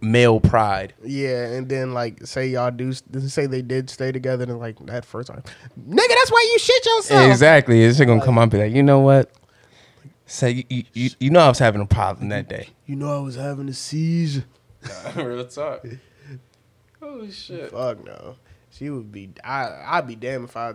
male 0.00 0.40
pride. 0.40 0.94
Yeah, 1.04 1.44
and 1.46 1.68
then 1.68 1.94
like 1.94 2.26
say 2.26 2.48
y'all 2.48 2.70
do 2.72 2.92
say 2.92 3.46
they 3.46 3.62
did 3.62 3.88
stay 3.88 4.10
together 4.12 4.44
and 4.44 4.58
like 4.58 4.84
that 4.86 5.04
first 5.04 5.28
time, 5.28 5.42
nigga, 5.78 6.08
that's 6.08 6.30
why 6.32 6.46
you 6.52 6.58
shit 6.58 6.84
yourself. 6.84 7.30
Exactly. 7.30 7.82
It's 7.84 7.98
gonna 8.00 8.20
come 8.24 8.36
up 8.38 8.42
and 8.42 8.52
be 8.52 8.58
like, 8.58 8.72
you 8.72 8.82
know 8.82 8.98
what? 9.00 9.30
Say 10.26 10.50
you, 10.50 10.64
you, 10.70 10.84
you, 10.94 11.10
you 11.20 11.30
know 11.30 11.40
I 11.40 11.48
was 11.48 11.58
having 11.58 11.80
a 11.82 11.86
problem 11.86 12.30
that 12.30 12.48
day. 12.48 12.68
You 12.86 12.96
know 12.96 13.16
I 13.16 13.20
was 13.20 13.36
having 13.36 13.68
a 13.68 13.74
seizure. 13.74 14.44
Real 15.16 15.46
talk. 15.46 15.84
Oh 17.04 17.28
shit. 17.30 17.70
Fuck 17.72 18.04
no. 18.04 18.36
She 18.70 18.88
would 18.88 19.10
be. 19.10 19.30
I 19.44 19.70
I'd 19.86 20.06
be 20.06 20.14
damned 20.14 20.44
if 20.44 20.56
I. 20.56 20.74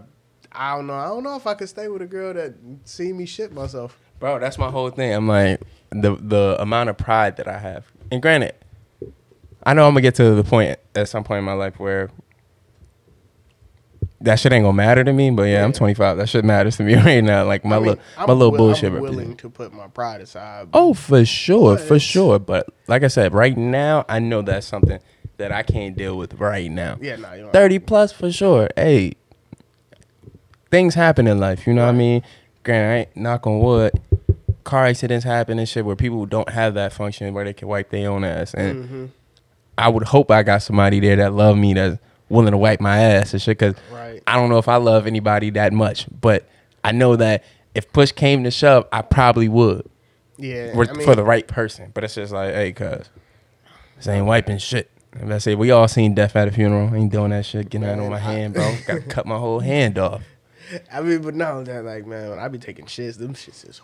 I 0.51 0.75
don't 0.75 0.87
know. 0.87 0.93
I 0.93 1.05
don't 1.07 1.23
know 1.23 1.35
if 1.35 1.45
I 1.47 1.53
could 1.53 1.69
stay 1.69 1.87
with 1.87 2.01
a 2.01 2.05
girl 2.07 2.33
that 2.33 2.53
see 2.85 3.13
me 3.13 3.25
shit 3.25 3.51
myself. 3.51 3.97
Bro, 4.19 4.39
that's 4.39 4.57
my 4.57 4.69
whole 4.69 4.89
thing. 4.89 5.13
I'm 5.13 5.27
like 5.27 5.61
the 5.91 6.15
the 6.15 6.57
amount 6.59 6.89
of 6.89 6.97
pride 6.97 7.37
that 7.37 7.47
I 7.47 7.57
have. 7.59 7.85
And 8.11 8.21
granted, 8.21 8.55
I 9.63 9.73
know 9.73 9.85
I'm 9.87 9.93
gonna 9.93 10.01
get 10.01 10.15
to 10.15 10.35
the 10.35 10.43
point 10.43 10.79
at 10.95 11.07
some 11.09 11.23
point 11.23 11.39
in 11.39 11.45
my 11.45 11.53
life 11.53 11.79
where 11.79 12.09
that 14.21 14.39
shit 14.39 14.51
ain't 14.51 14.63
gonna 14.63 14.73
matter 14.73 15.03
to 15.03 15.13
me. 15.13 15.29
But 15.29 15.43
yeah, 15.43 15.63
I'm 15.63 15.73
25. 15.73 16.17
That 16.17 16.29
shit 16.29 16.43
matters 16.43 16.77
to 16.77 16.83
me 16.83 16.95
right 17.03 17.23
now. 17.23 17.45
Like 17.45 17.63
my 17.63 17.75
I 17.75 17.79
mean, 17.79 17.87
little 17.89 18.03
I'm 18.17 18.27
my 18.27 18.33
little 18.33 18.57
bullshit. 18.57 18.93
I'm 18.93 19.01
willing 19.01 19.35
to 19.37 19.49
put 19.49 19.73
my 19.73 19.87
pride 19.87 20.21
aside. 20.21 20.69
Oh, 20.73 20.93
for 20.93 21.23
sure, 21.25 21.77
for 21.77 21.99
sure. 21.99 22.39
But 22.39 22.67
like 22.87 23.03
I 23.03 23.07
said, 23.07 23.33
right 23.33 23.55
now, 23.55 24.05
I 24.09 24.19
know 24.19 24.41
that's 24.41 24.65
something 24.65 24.99
that 25.37 25.51
I 25.51 25.61
can't 25.61 25.95
deal 25.95 26.17
with 26.17 26.33
right 26.35 26.69
now. 26.71 26.97
yeah, 26.99 27.15
no, 27.15 27.33
you 27.33 27.43
know. 27.43 27.51
30 27.51 27.79
plus 27.79 28.11
for 28.11 28.31
sure. 28.31 28.69
Hey, 28.75 29.13
things 30.70 30.95
happen 30.95 31.28
in 31.28 31.39
life, 31.39 31.65
you 31.68 31.74
know 31.74 31.84
what 31.86 31.89
I 31.95 31.97
mean? 31.97 32.24
Granted, 32.63 32.88
I 32.91 32.97
ain't 32.99 33.15
knock 33.18 33.47
on 33.47 33.59
wood. 33.59 33.93
Car 34.63 34.86
accidents 34.88 35.24
happen 35.26 35.59
and 35.59 35.68
shit 35.70 35.86
where 35.86 35.95
people 35.95 36.26
don't 36.26 36.49
have 36.49 36.74
that 36.74 36.91
function 36.91 37.34
where 37.34 37.45
they 37.45 37.53
can 37.53 37.68
wipe 37.70 37.89
their 37.89 38.09
own 38.11 38.24
ass. 38.24 38.53
And 38.53 38.84
Mm-hmm. 38.86 39.05
I 39.78 39.89
would 39.89 40.03
hope 40.05 40.32
I 40.32 40.41
got 40.43 40.63
somebody 40.63 40.99
there 40.99 41.15
that 41.18 41.34
love 41.34 41.55
me 41.55 41.74
that's 41.76 41.99
willing 42.30 42.51
to 42.51 42.57
wipe 42.57 42.82
my 42.82 42.97
ass 42.99 43.32
and 43.34 43.41
shit. 43.41 43.59
Cause 43.59 43.76
Right. 43.91 44.22
I 44.26 44.36
don't 44.36 44.49
know 44.49 44.57
if 44.57 44.68
I 44.68 44.78
love 44.78 45.05
anybody 45.07 45.51
that 45.51 45.72
much, 45.72 46.07
but 46.20 46.49
I 46.84 46.91
know 46.91 47.15
that 47.15 47.43
if 47.76 47.93
push 47.93 48.11
came 48.11 48.43
to 48.43 48.51
shove, 48.51 48.88
I 48.91 49.03
probably 49.03 49.47
would 49.47 49.88
Yeah, 50.38 50.74
for, 50.74 50.89
I 50.89 50.93
mean, 50.93 51.05
for 51.05 51.15
the 51.15 51.24
right 51.24 51.47
person. 51.47 51.91
But 51.93 52.03
it's 52.03 52.15
just 52.15 52.34
like, 52.34 52.53
hey, 52.55 52.72
cuz 52.74 53.09
this 53.97 54.07
ain't 54.07 54.26
wiping 54.26 54.57
shit. 54.57 54.89
And 55.13 55.34
I 55.34 55.38
say 55.38 55.55
we 55.55 55.72
all 55.72 55.88
seen 55.88 56.13
death 56.15 56.36
at 56.36 56.47
a 56.47 56.51
funeral. 56.51 56.93
Ain't 56.93 57.11
doing 57.11 57.30
that 57.30 57.45
shit. 57.45 57.70
Getting 57.70 57.88
that 57.88 57.99
on 57.99 58.09
my 58.09 58.18
I- 58.18 58.20
hand, 58.20 58.53
bro. 58.55 58.76
Got 58.88 58.93
to 58.95 59.01
cut 59.09 59.26
my 59.26 59.38
whole 59.38 59.59
hand 59.61 59.97
off. 59.97 60.24
I 60.91 61.01
mean, 61.01 61.22
but 61.22 61.36
now 61.36 61.61
that 61.63 61.84
like 61.84 62.05
man, 62.05 62.30
when 62.30 62.39
I 62.39 62.47
be 62.47 62.57
taking 62.57 62.86
shits, 62.86 63.18
them 63.18 63.34
shits 63.34 63.68
is. 63.68 63.82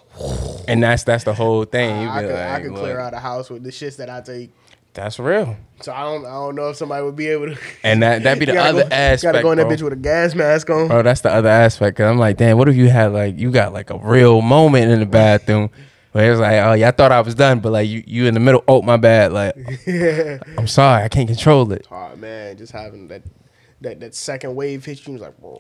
And 0.68 0.84
that's 0.84 1.04
that's 1.04 1.24
the 1.24 1.34
whole 1.34 1.66
thing. 1.66 2.02
You 2.02 2.10
I, 2.10 2.22
could, 2.22 2.32
like, 2.32 2.40
I 2.40 2.62
could 2.62 2.76
clear 2.76 3.00
out 3.00 3.14
a 3.14 3.20
house 3.20 3.50
with 3.50 3.64
the 3.64 3.72
shits 3.72 3.98
that 3.98 4.10
I 4.10 4.22
take. 4.22 4.52
That's 4.94 5.18
real. 5.18 5.58
So 5.82 5.92
I 5.92 6.04
don't, 6.04 6.24
I 6.26 6.30
don't 6.34 6.56
know 6.56 6.70
if 6.70 6.78
somebody 6.78 7.04
would 7.04 7.16
be 7.16 7.28
able 7.28 7.48
to. 7.48 7.58
And 7.84 8.04
that 8.04 8.24
that 8.24 8.40
be 8.40 8.46
the 8.46 8.58
other 8.58 8.84
go, 8.84 8.90
aspect, 8.90 9.34
Gotta 9.34 9.42
go 9.42 9.52
in 9.52 9.58
that 9.58 9.68
bro. 9.68 9.76
bitch 9.76 9.82
with 9.82 9.94
a 9.94 9.98
gas 9.98 10.36
mask 10.36 10.70
on. 10.70 10.88
Bro, 10.88 11.04
that's 11.04 11.22
the 11.22 11.34
other 11.34 11.50
aspect. 11.50 11.98
Cause 11.98 12.06
I'm 12.06 12.18
like, 12.20 12.38
damn, 12.38 12.58
what 12.58 12.70
if 12.70 12.76
you 12.76 12.90
had 12.90 13.12
like 13.12 13.38
you 13.38 13.52
got 13.52 13.74
like 13.74 13.90
a 13.90 13.98
real 13.98 14.42
moment 14.42 14.92
in 14.92 15.00
the 15.00 15.06
bathroom 15.08 15.72
where 16.12 16.32
it's 16.32 16.40
like, 16.40 16.64
oh 16.64 16.74
yeah, 16.74 16.90
I 16.90 16.92
thought 16.92 17.12
I 17.12 17.22
was 17.22 17.34
done, 17.34 17.60
but 17.60 17.72
like 17.72 17.90
you 17.90 18.04
you 18.06 18.28
in 18.28 18.36
the 18.36 18.40
middle. 18.40 18.64
Oh 18.68 18.82
my 18.84 18.98
bad. 18.98 19.34
Like. 19.34 19.56
I'm 20.58 20.68
sorry, 20.68 21.04
I 21.04 21.08
can't 21.10 21.28
control 21.28 21.72
it, 21.72 21.88
Oh 21.90 22.16
man, 22.16 22.56
just 22.58 22.72
having 22.72 23.08
that 23.08 23.24
that 23.82 24.00
that 24.00 24.14
second 24.14 24.56
wave 24.56 24.86
hit 24.86 25.06
you, 25.08 25.14
was 25.14 25.22
like, 25.24 25.36
whoa. 25.36 25.60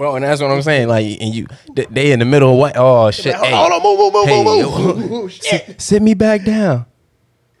Bro. 0.00 0.16
And 0.16 0.24
that's 0.24 0.40
what 0.40 0.50
I'm 0.50 0.62
saying. 0.62 0.88
Like, 0.88 1.04
and 1.20 1.34
you 1.34 1.46
they- 1.74 1.86
they 1.90 2.12
in 2.12 2.20
the 2.20 2.24
middle 2.24 2.52
of 2.52 2.58
what? 2.58 2.72
Oh 2.76 3.10
shit. 3.10 3.34
Like, 3.34 3.44
hey. 3.44 3.54
hold 3.54 3.72
on, 3.72 3.82
move, 3.82 3.98
move, 3.98 4.12
move, 4.14 4.26
Hey, 4.26 4.42
move, 4.42 5.10
move. 5.10 5.10
yo. 5.10 5.28
Sit, 5.68 5.80
sit 5.80 6.02
me 6.02 6.14
back 6.14 6.42
down. 6.42 6.86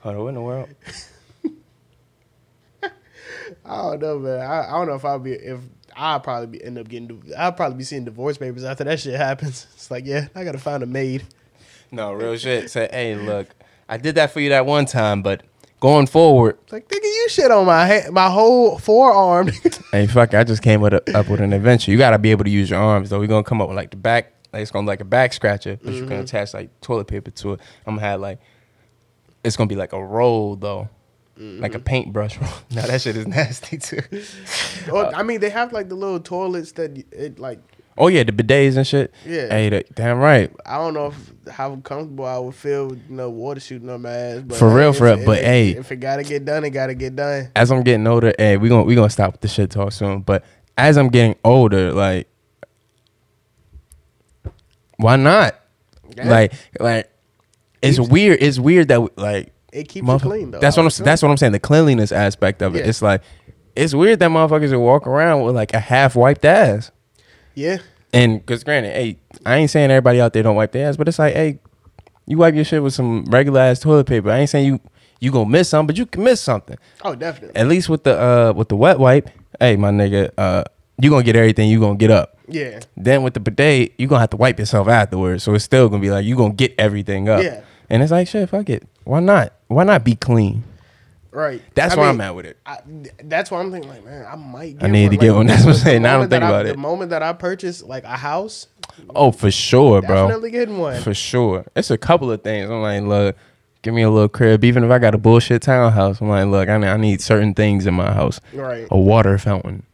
Hold 0.00 0.16
on, 0.16 0.22
what 0.22 0.28
in 0.30 0.34
the 0.36 0.40
world? 0.40 0.68
I 2.82 3.76
don't 3.76 4.00
know, 4.00 4.18
man. 4.18 4.40
I, 4.40 4.68
I 4.68 4.70
don't 4.72 4.88
know 4.88 4.94
if 4.94 5.04
I'll 5.04 5.18
be 5.18 5.32
if 5.32 5.60
I'll 5.94 6.20
probably 6.20 6.46
be 6.58 6.64
end 6.64 6.78
up 6.78 6.88
getting. 6.88 7.22
I'll 7.36 7.52
probably 7.52 7.76
be 7.76 7.84
seeing 7.84 8.06
divorce 8.06 8.38
papers 8.38 8.64
after 8.64 8.84
that 8.84 9.00
shit 9.00 9.14
happens. 9.16 9.66
It's 9.74 9.90
like, 9.90 10.06
yeah, 10.06 10.28
I 10.34 10.44
gotta 10.44 10.58
find 10.58 10.82
a 10.82 10.86
maid. 10.86 11.24
No, 11.90 12.14
real 12.14 12.38
shit. 12.38 12.70
Say, 12.70 12.88
hey, 12.90 13.16
look, 13.16 13.48
I 13.86 13.98
did 13.98 14.14
that 14.14 14.30
for 14.32 14.40
you 14.40 14.48
that 14.50 14.64
one 14.64 14.86
time, 14.86 15.20
but 15.20 15.42
going 15.80 16.06
forward, 16.06 16.58
It's 16.62 16.72
like, 16.72 16.88
nigga, 16.88 17.02
you 17.02 17.26
shit 17.30 17.50
on 17.50 17.66
my 17.66 17.86
ha- 17.86 18.10
my 18.12 18.28
whole 18.30 18.78
forearm. 18.78 19.48
hey, 19.92 20.06
fuck, 20.06 20.34
it, 20.34 20.38
I 20.38 20.44
just 20.44 20.62
came 20.62 20.80
with 20.80 20.92
a, 20.92 21.18
up 21.18 21.28
with 21.28 21.40
an 21.40 21.52
adventure. 21.52 21.90
You 21.90 21.98
gotta 21.98 22.18
be 22.18 22.30
able 22.30 22.44
to 22.44 22.50
use 22.50 22.70
your 22.70 22.78
arms, 22.78 23.10
though. 23.10 23.18
We're 23.18 23.26
gonna 23.26 23.42
come 23.42 23.60
up 23.60 23.68
with 23.68 23.76
like 23.76 23.90
the 23.90 23.96
back, 23.96 24.34
like 24.52 24.62
it's 24.62 24.70
gonna 24.70 24.84
be 24.84 24.88
like 24.88 25.00
a 25.00 25.06
back 25.06 25.32
scratcher, 25.32 25.78
but 25.82 25.94
you 25.94 26.00
can 26.02 26.10
mm-hmm. 26.10 26.22
attach 26.22 26.54
like 26.54 26.80
toilet 26.80 27.06
paper 27.06 27.30
to 27.30 27.54
it. 27.54 27.60
I'm 27.86 27.96
gonna 27.96 28.06
have 28.06 28.20
like, 28.20 28.40
it's 29.42 29.56
gonna 29.56 29.68
be 29.68 29.76
like 29.76 29.92
a 29.92 30.04
roll 30.04 30.56
though, 30.56 30.88
like 31.36 31.74
a 31.74 31.78
mm-hmm. 31.78 31.84
paintbrush 31.84 32.38
roll. 32.38 32.50
now 32.70 32.86
that 32.86 33.00
shit 33.00 33.16
is 33.16 33.26
nasty 33.26 33.78
too. 33.78 34.02
Well, 34.92 35.10
I 35.14 35.22
mean, 35.22 35.40
they 35.40 35.50
have 35.50 35.72
like 35.72 35.88
the 35.88 35.94
little 35.94 36.20
toilets 36.20 36.72
that 36.72 36.96
it 37.10 37.38
like. 37.38 37.60
Oh 38.00 38.08
yeah, 38.08 38.22
the 38.24 38.32
bidets 38.32 38.76
and 38.78 38.86
shit. 38.86 39.12
Yeah. 39.26 39.48
Hey, 39.48 39.68
that, 39.68 39.94
damn 39.94 40.18
right. 40.18 40.50
I 40.64 40.78
don't 40.78 40.94
know 40.94 41.08
if 41.08 41.32
how 41.52 41.76
comfortable 41.76 42.24
I 42.24 42.38
would 42.38 42.54
feel 42.54 42.88
with 42.88 43.00
you 43.10 43.14
know 43.16 43.28
water 43.28 43.60
shooting 43.60 43.90
on 43.90 44.02
my 44.02 44.10
ass. 44.10 44.40
But 44.42 44.56
For 44.56 44.74
real, 44.74 44.92
for 44.94 45.04
real. 45.04 45.24
But, 45.26 45.38
hey. 45.38 45.70
if 45.76 45.92
it 45.92 45.96
gotta 45.96 46.22
get 46.22 46.44
done, 46.46 46.64
it 46.64 46.70
gotta 46.70 46.94
get 46.94 47.14
done. 47.14 47.50
as 47.54 47.70
I'm 47.70 47.82
getting 47.82 48.06
older, 48.06 48.32
hey, 48.38 48.56
we 48.56 48.68
gonna 48.70 48.84
we 48.84 48.94
gonna 48.94 49.10
stop 49.10 49.32
with 49.32 49.42
the 49.42 49.48
shit 49.48 49.70
talk 49.70 49.92
soon. 49.92 50.20
But 50.22 50.44
as 50.78 50.96
I'm 50.96 51.08
getting 51.08 51.36
older, 51.44 51.92
like, 51.92 52.26
why 54.96 55.16
not? 55.16 55.56
Yeah. 56.16 56.28
Like, 56.28 56.52
like, 56.78 57.10
it's 57.82 57.98
Keeps- 57.98 58.10
weird. 58.10 58.42
It's 58.42 58.58
weird 58.58 58.88
that 58.88 59.18
like 59.18 59.52
It 59.72 59.88
keeps 59.88 60.06
motherf- 60.06 60.24
you 60.24 60.30
clean 60.30 60.50
though. 60.52 60.58
That's 60.60 60.76
what 60.76 60.84
I'm. 60.84 61.04
That's 61.04 61.22
what 61.22 61.30
I'm 61.30 61.36
saying. 61.36 61.52
The 61.52 61.60
cleanliness 61.60 62.12
aspect 62.12 62.62
of 62.62 62.74
it. 62.74 62.80
Yeah. 62.80 62.88
It's 62.88 63.02
like, 63.02 63.22
it's 63.76 63.94
weird 63.94 64.18
that 64.20 64.30
motherfuckers 64.30 64.70
would 64.70 64.78
walk 64.78 65.06
around 65.06 65.42
with 65.44 65.54
like 65.54 65.72
a 65.74 65.80
half 65.80 66.16
wiped 66.16 66.44
ass. 66.44 66.90
Yeah. 67.60 67.78
And 68.12 68.40
because 68.40 68.64
granted, 68.64 68.92
hey, 68.92 69.18
I 69.46 69.56
ain't 69.56 69.70
saying 69.70 69.90
everybody 69.90 70.20
out 70.20 70.32
there 70.32 70.42
don't 70.42 70.56
wipe 70.56 70.72
their 70.72 70.88
ass, 70.88 70.96
but 70.96 71.06
it's 71.06 71.18
like, 71.18 71.34
hey, 71.34 71.60
you 72.26 72.38
wipe 72.38 72.54
your 72.54 72.64
shit 72.64 72.82
with 72.82 72.94
some 72.94 73.24
regular 73.26 73.60
ass 73.60 73.80
toilet 73.80 74.06
paper. 74.06 74.30
I 74.30 74.38
ain't 74.38 74.50
saying 74.50 74.66
you 74.66 74.80
you 75.20 75.30
gonna 75.30 75.48
miss 75.48 75.68
something, 75.68 75.86
but 75.88 75.98
you 75.98 76.06
can 76.06 76.24
miss 76.24 76.40
something. 76.40 76.76
Oh, 77.02 77.14
definitely. 77.14 77.54
At 77.54 77.68
least 77.68 77.88
with 77.88 78.04
the 78.04 78.18
uh 78.18 78.52
with 78.56 78.68
the 78.68 78.76
wet 78.76 78.98
wipe, 78.98 79.30
hey 79.60 79.76
my 79.76 79.90
nigga, 79.90 80.30
uh 80.38 80.64
you 81.00 81.10
gonna 81.10 81.22
get 81.22 81.36
everything 81.36 81.68
you 81.68 81.78
gonna 81.78 81.96
get 81.96 82.10
up. 82.10 82.38
Yeah. 82.48 82.80
Then 82.96 83.22
with 83.22 83.34
the 83.34 83.40
bidet, 83.40 83.92
you 83.98 84.08
gonna 84.08 84.20
have 84.20 84.30
to 84.30 84.36
wipe 84.36 84.58
yourself 84.58 84.88
afterwards. 84.88 85.44
So 85.44 85.54
it's 85.54 85.64
still 85.64 85.88
gonna 85.88 86.02
be 86.02 86.10
like 86.10 86.24
you 86.24 86.36
gonna 86.36 86.54
get 86.54 86.74
everything 86.78 87.28
up. 87.28 87.42
Yeah. 87.42 87.62
And 87.88 88.02
it's 88.02 88.12
like 88.12 88.28
shit, 88.28 88.48
fuck 88.48 88.68
it. 88.70 88.86
Why 89.04 89.20
not? 89.20 89.52
Why 89.68 89.84
not 89.84 90.04
be 90.04 90.14
clean? 90.16 90.64
Right. 91.32 91.62
That's 91.74 91.94
I 91.94 91.96
where 91.96 92.06
mean, 92.06 92.14
I'm 92.16 92.20
at 92.22 92.34
with 92.34 92.46
it. 92.46 92.58
I, 92.66 92.78
that's 93.24 93.50
why 93.50 93.60
I'm 93.60 93.70
thinking 93.70 93.88
like, 93.90 94.04
man, 94.04 94.26
I 94.28 94.34
might. 94.36 94.78
Get 94.78 94.88
I 94.88 94.90
need 94.90 95.04
one. 95.08 95.10
to 95.10 95.16
get 95.16 95.34
one. 95.34 95.46
That's 95.48 95.64
what 95.64 95.74
I'm 95.76 95.80
saying. 95.80 96.02
Now 96.02 96.16
I 96.16 96.18
don't 96.20 96.28
think 96.30 96.42
about 96.42 96.64
The 96.64 96.70
it. 96.70 96.72
The 96.72 96.78
moment 96.78 97.10
that 97.10 97.22
I 97.22 97.32
purchase 97.32 97.82
like 97.82 98.02
a 98.04 98.16
house, 98.16 98.66
Oh, 99.14 99.30
for 99.30 99.50
sure, 99.50 100.02
bro. 100.02 100.26
definitely 100.26 100.50
getting 100.50 100.78
one. 100.78 101.00
For 101.02 101.14
sure. 101.14 101.64
It's 101.76 101.90
a 101.90 101.96
couple 101.98 102.30
of 102.32 102.42
things. 102.42 102.68
I'm 102.68 102.82
like, 102.82 103.02
look, 103.02 103.36
give 103.82 103.94
me 103.94 104.02
a 104.02 104.10
little 104.10 104.28
crib. 104.28 104.64
Even 104.64 104.82
if 104.82 104.90
I 104.90 104.98
got 104.98 105.14
a 105.14 105.18
bullshit 105.18 105.62
townhouse, 105.62 106.20
I'm 106.20 106.28
like, 106.28 106.46
look, 106.48 106.68
I 106.68 106.76
need, 106.78 106.88
I 106.88 106.96
need 106.96 107.20
certain 107.20 107.54
things 107.54 107.86
in 107.86 107.94
my 107.94 108.12
house. 108.12 108.40
Right. 108.52 108.88
A 108.90 108.98
water 108.98 109.38
fountain. 109.38 109.84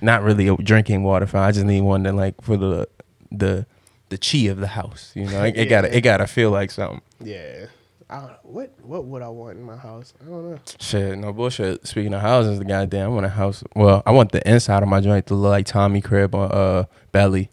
Not 0.00 0.22
really 0.24 0.48
a 0.48 0.56
drinking 0.56 1.04
water 1.04 1.26
fountain. 1.26 1.48
I 1.48 1.52
just 1.52 1.66
need 1.66 1.82
one 1.82 2.02
that 2.02 2.14
like 2.14 2.40
for 2.42 2.56
the 2.56 2.88
the 3.30 3.64
the 4.10 4.18
chi 4.18 4.48
of 4.50 4.58
the 4.58 4.66
house. 4.66 5.12
You 5.14 5.26
know, 5.26 5.44
it, 5.44 5.56
it 5.56 5.66
gotta 5.66 5.96
it 5.96 6.00
gotta 6.02 6.26
feel 6.26 6.50
like 6.50 6.70
something. 6.72 7.00
Yeah. 7.22 7.66
I 8.14 8.18
don't 8.20 8.28
know. 8.28 8.36
What 8.44 8.72
what 8.80 9.04
would 9.06 9.22
I 9.22 9.28
want 9.28 9.58
in 9.58 9.64
my 9.64 9.76
house? 9.76 10.14
I 10.20 10.24
don't 10.28 10.50
know. 10.52 10.58
Shit, 10.78 11.18
no 11.18 11.32
bullshit. 11.32 11.84
Speaking 11.86 12.14
of 12.14 12.20
houses, 12.20 12.60
the 12.60 12.64
goddamn, 12.64 13.06
I 13.06 13.08
want 13.08 13.26
a 13.26 13.30
house. 13.30 13.64
Well, 13.74 14.02
I 14.06 14.12
want 14.12 14.30
the 14.30 14.48
inside 14.48 14.82
of 14.84 14.88
my 14.88 15.00
joint 15.00 15.26
to 15.26 15.34
look 15.34 15.50
like 15.50 15.66
Tommy 15.66 16.00
crib 16.00 16.32
on 16.34 16.52
uh 16.52 16.84
belly. 17.10 17.50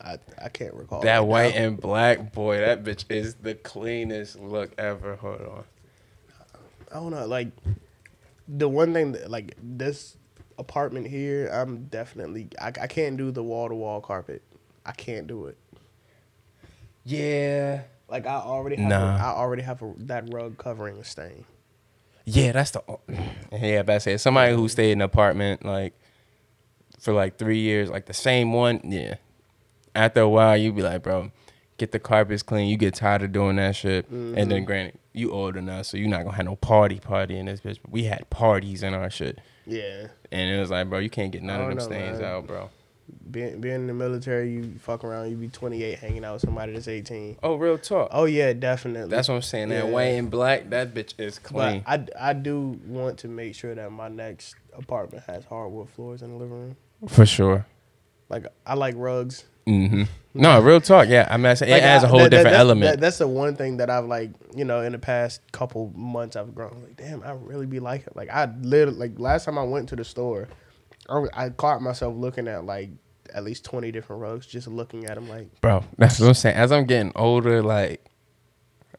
I 0.00 0.18
I 0.42 0.48
can't 0.48 0.74
recall 0.74 1.02
That 1.02 1.26
white 1.26 1.54
now. 1.54 1.62
and 1.62 1.80
black 1.80 2.32
boy, 2.32 2.58
that 2.58 2.82
bitch 2.82 3.04
is 3.10 3.34
the 3.36 3.54
cleanest 3.54 4.40
look 4.40 4.72
ever. 4.76 5.14
Hold 5.16 5.40
on. 5.42 5.64
I 6.90 6.94
don't 6.94 7.10
know. 7.12 7.26
Like 7.26 7.52
the 8.48 8.68
one 8.68 8.92
thing 8.92 9.12
that 9.12 9.30
like 9.30 9.56
this 9.62 10.16
apartment 10.58 11.06
here, 11.06 11.46
I'm 11.46 11.84
definitely 11.84 12.48
I, 12.60 12.68
I 12.68 12.86
can't 12.88 13.16
do 13.16 13.30
the 13.30 13.44
wall 13.44 13.68
to 13.68 13.74
wall 13.76 14.00
carpet. 14.00 14.42
I 14.84 14.90
can't 14.92 15.28
do 15.28 15.46
it. 15.46 15.56
Yeah. 17.04 17.82
Like 18.10 18.26
I 18.26 18.36
already 18.36 18.76
have 18.76 18.88
Nah. 18.88 19.16
a, 19.16 19.18
I 19.18 19.36
already 19.36 19.62
have 19.62 19.82
a, 19.82 19.92
that 19.98 20.32
rug 20.32 20.58
covering 20.58 20.98
a 20.98 21.04
stain. 21.04 21.44
Yeah, 22.24 22.52
that's 22.52 22.72
the. 22.72 22.82
Yeah, 23.52 23.82
but 23.82 23.94
I 23.96 23.98
said 23.98 24.20
somebody 24.20 24.54
who 24.54 24.68
stayed 24.68 24.92
in 24.92 25.00
an 25.00 25.04
apartment 25.06 25.64
like 25.64 25.94
for 27.00 27.12
like 27.12 27.38
three 27.38 27.58
years, 27.60 27.88
like 27.90 28.06
the 28.06 28.12
same 28.14 28.52
one. 28.52 28.80
Yeah. 28.84 29.14
After 29.94 30.20
a 30.20 30.28
while, 30.28 30.56
you'd 30.56 30.76
be 30.76 30.82
like, 30.82 31.02
bro, 31.02 31.32
get 31.78 31.90
the 31.92 31.98
carpets 31.98 32.42
clean. 32.44 32.68
You 32.68 32.76
get 32.76 32.94
tired 32.94 33.22
of 33.22 33.32
doing 33.32 33.56
that 33.56 33.74
shit. 33.76 34.08
And 34.08 34.36
Mm-hmm. 34.36 34.48
then, 34.50 34.64
granted, 34.64 34.98
you 35.12 35.32
older 35.32 35.60
now, 35.60 35.82
so 35.82 35.96
you're 35.96 36.08
not 36.08 36.24
gonna 36.24 36.36
have 36.36 36.46
no 36.46 36.54
party 36.56 37.00
party 37.00 37.36
in 37.38 37.46
this 37.46 37.60
bitch. 37.60 37.78
But 37.82 37.90
we 37.90 38.04
had 38.04 38.28
parties 38.30 38.82
in 38.84 38.94
our 38.94 39.10
shit, 39.10 39.40
Yeah. 39.66 40.06
and 40.30 40.50
it 40.50 40.60
was 40.60 40.70
like, 40.70 40.88
bro, 40.88 41.00
you 41.00 41.10
can't 41.10 41.32
get 41.32 41.42
none 41.42 41.60
of 41.60 41.68
them 41.68 41.78
know, 41.78 41.84
stains 41.84 42.20
man. 42.20 42.30
out, 42.30 42.46
bro. 42.46 42.70
Being, 43.30 43.60
being 43.60 43.74
in 43.76 43.86
the 43.86 43.94
military, 43.94 44.52
you 44.52 44.74
fuck 44.80 45.04
around, 45.04 45.30
you 45.30 45.36
be 45.36 45.48
28 45.48 45.98
hanging 45.98 46.24
out 46.24 46.34
with 46.34 46.42
somebody 46.42 46.72
that's 46.72 46.88
18. 46.88 47.38
Oh, 47.42 47.54
real 47.56 47.78
talk. 47.78 48.08
Oh 48.12 48.24
yeah, 48.24 48.52
definitely. 48.52 49.08
That's 49.10 49.28
what 49.28 49.36
I'm 49.36 49.42
saying. 49.42 49.68
That 49.70 49.86
Yeah. 49.86 49.90
Wayne 49.90 50.26
Black, 50.28 50.70
that 50.70 50.94
bitch 50.94 51.14
is 51.18 51.38
But 51.38 51.48
clean. 51.48 51.84
I, 51.86 52.06
I 52.18 52.32
do 52.32 52.78
want 52.86 53.18
to 53.18 53.28
make 53.28 53.54
sure 53.54 53.74
that 53.74 53.90
my 53.92 54.08
next 54.08 54.56
apartment 54.76 55.24
has 55.26 55.44
hardwood 55.44 55.88
floors 55.90 56.22
in 56.22 56.30
the 56.32 56.36
living 56.36 56.52
room. 56.60 56.76
For 57.08 57.24
sure. 57.26 57.66
Like 58.28 58.46
I 58.66 58.74
like 58.74 58.94
rugs. 58.96 59.44
hmm 59.66 60.04
No, 60.34 60.60
real 60.60 60.80
talk. 60.80 61.08
Yeah, 61.08 61.26
I 61.30 61.36
mean, 61.36 61.46
it 61.46 61.60
Like, 61.62 61.70
adds 61.82 62.04
a 62.04 62.06
I- 62.06 62.10
whole 62.10 62.18
that- 62.20 62.24
that- 62.24 62.30
different 62.30 62.52
that's, 62.52 62.60
element. 62.60 62.90
that- 62.92 63.00
that's 63.00 63.18
the 63.18 63.26
one 63.28 63.56
thing 63.56 63.78
that 63.78 63.90
I've 63.90 64.04
like, 64.06 64.30
you 64.54 64.64
know, 64.64 64.80
in 64.80 64.92
the 64.92 64.98
past 64.98 65.40
couple 65.52 65.92
months 65.96 66.36
I've 66.36 66.54
grown. 66.54 66.82
Like, 66.84 66.96
damn, 66.96 67.22
I 67.24 67.32
really 67.32 67.66
be 67.66 67.80
like 67.80 68.06
it. 68.06 68.14
Like, 68.16 68.30
I 68.30 68.48
literally, 68.62 68.98
like, 68.98 69.18
last 69.18 69.44
time 69.46 69.58
I 69.58 69.64
went 69.64 69.88
to 69.88 69.96
the 69.96 70.04
store, 70.04 70.46
I, 71.10 71.18
was- 71.18 71.30
I 71.34 71.48
caught 71.50 71.82
myself 71.82 72.14
looking 72.16 72.48
at 72.48 72.64
like 72.64 72.90
at 73.34 73.44
least 73.44 73.64
twenty 73.64 73.92
different 73.92 74.22
rugs, 74.22 74.46
just 74.46 74.66
looking 74.68 75.06
at 75.06 75.14
them. 75.16 75.28
Like, 75.28 75.60
Bro, 75.60 75.84
that's 75.98 76.18
what 76.20 76.28
I'm 76.28 76.34
saying. 76.34 76.56
As 76.56 76.72
I'm 76.72 76.84
getting 76.84 77.12
older, 77.16 77.62
like 77.62 78.04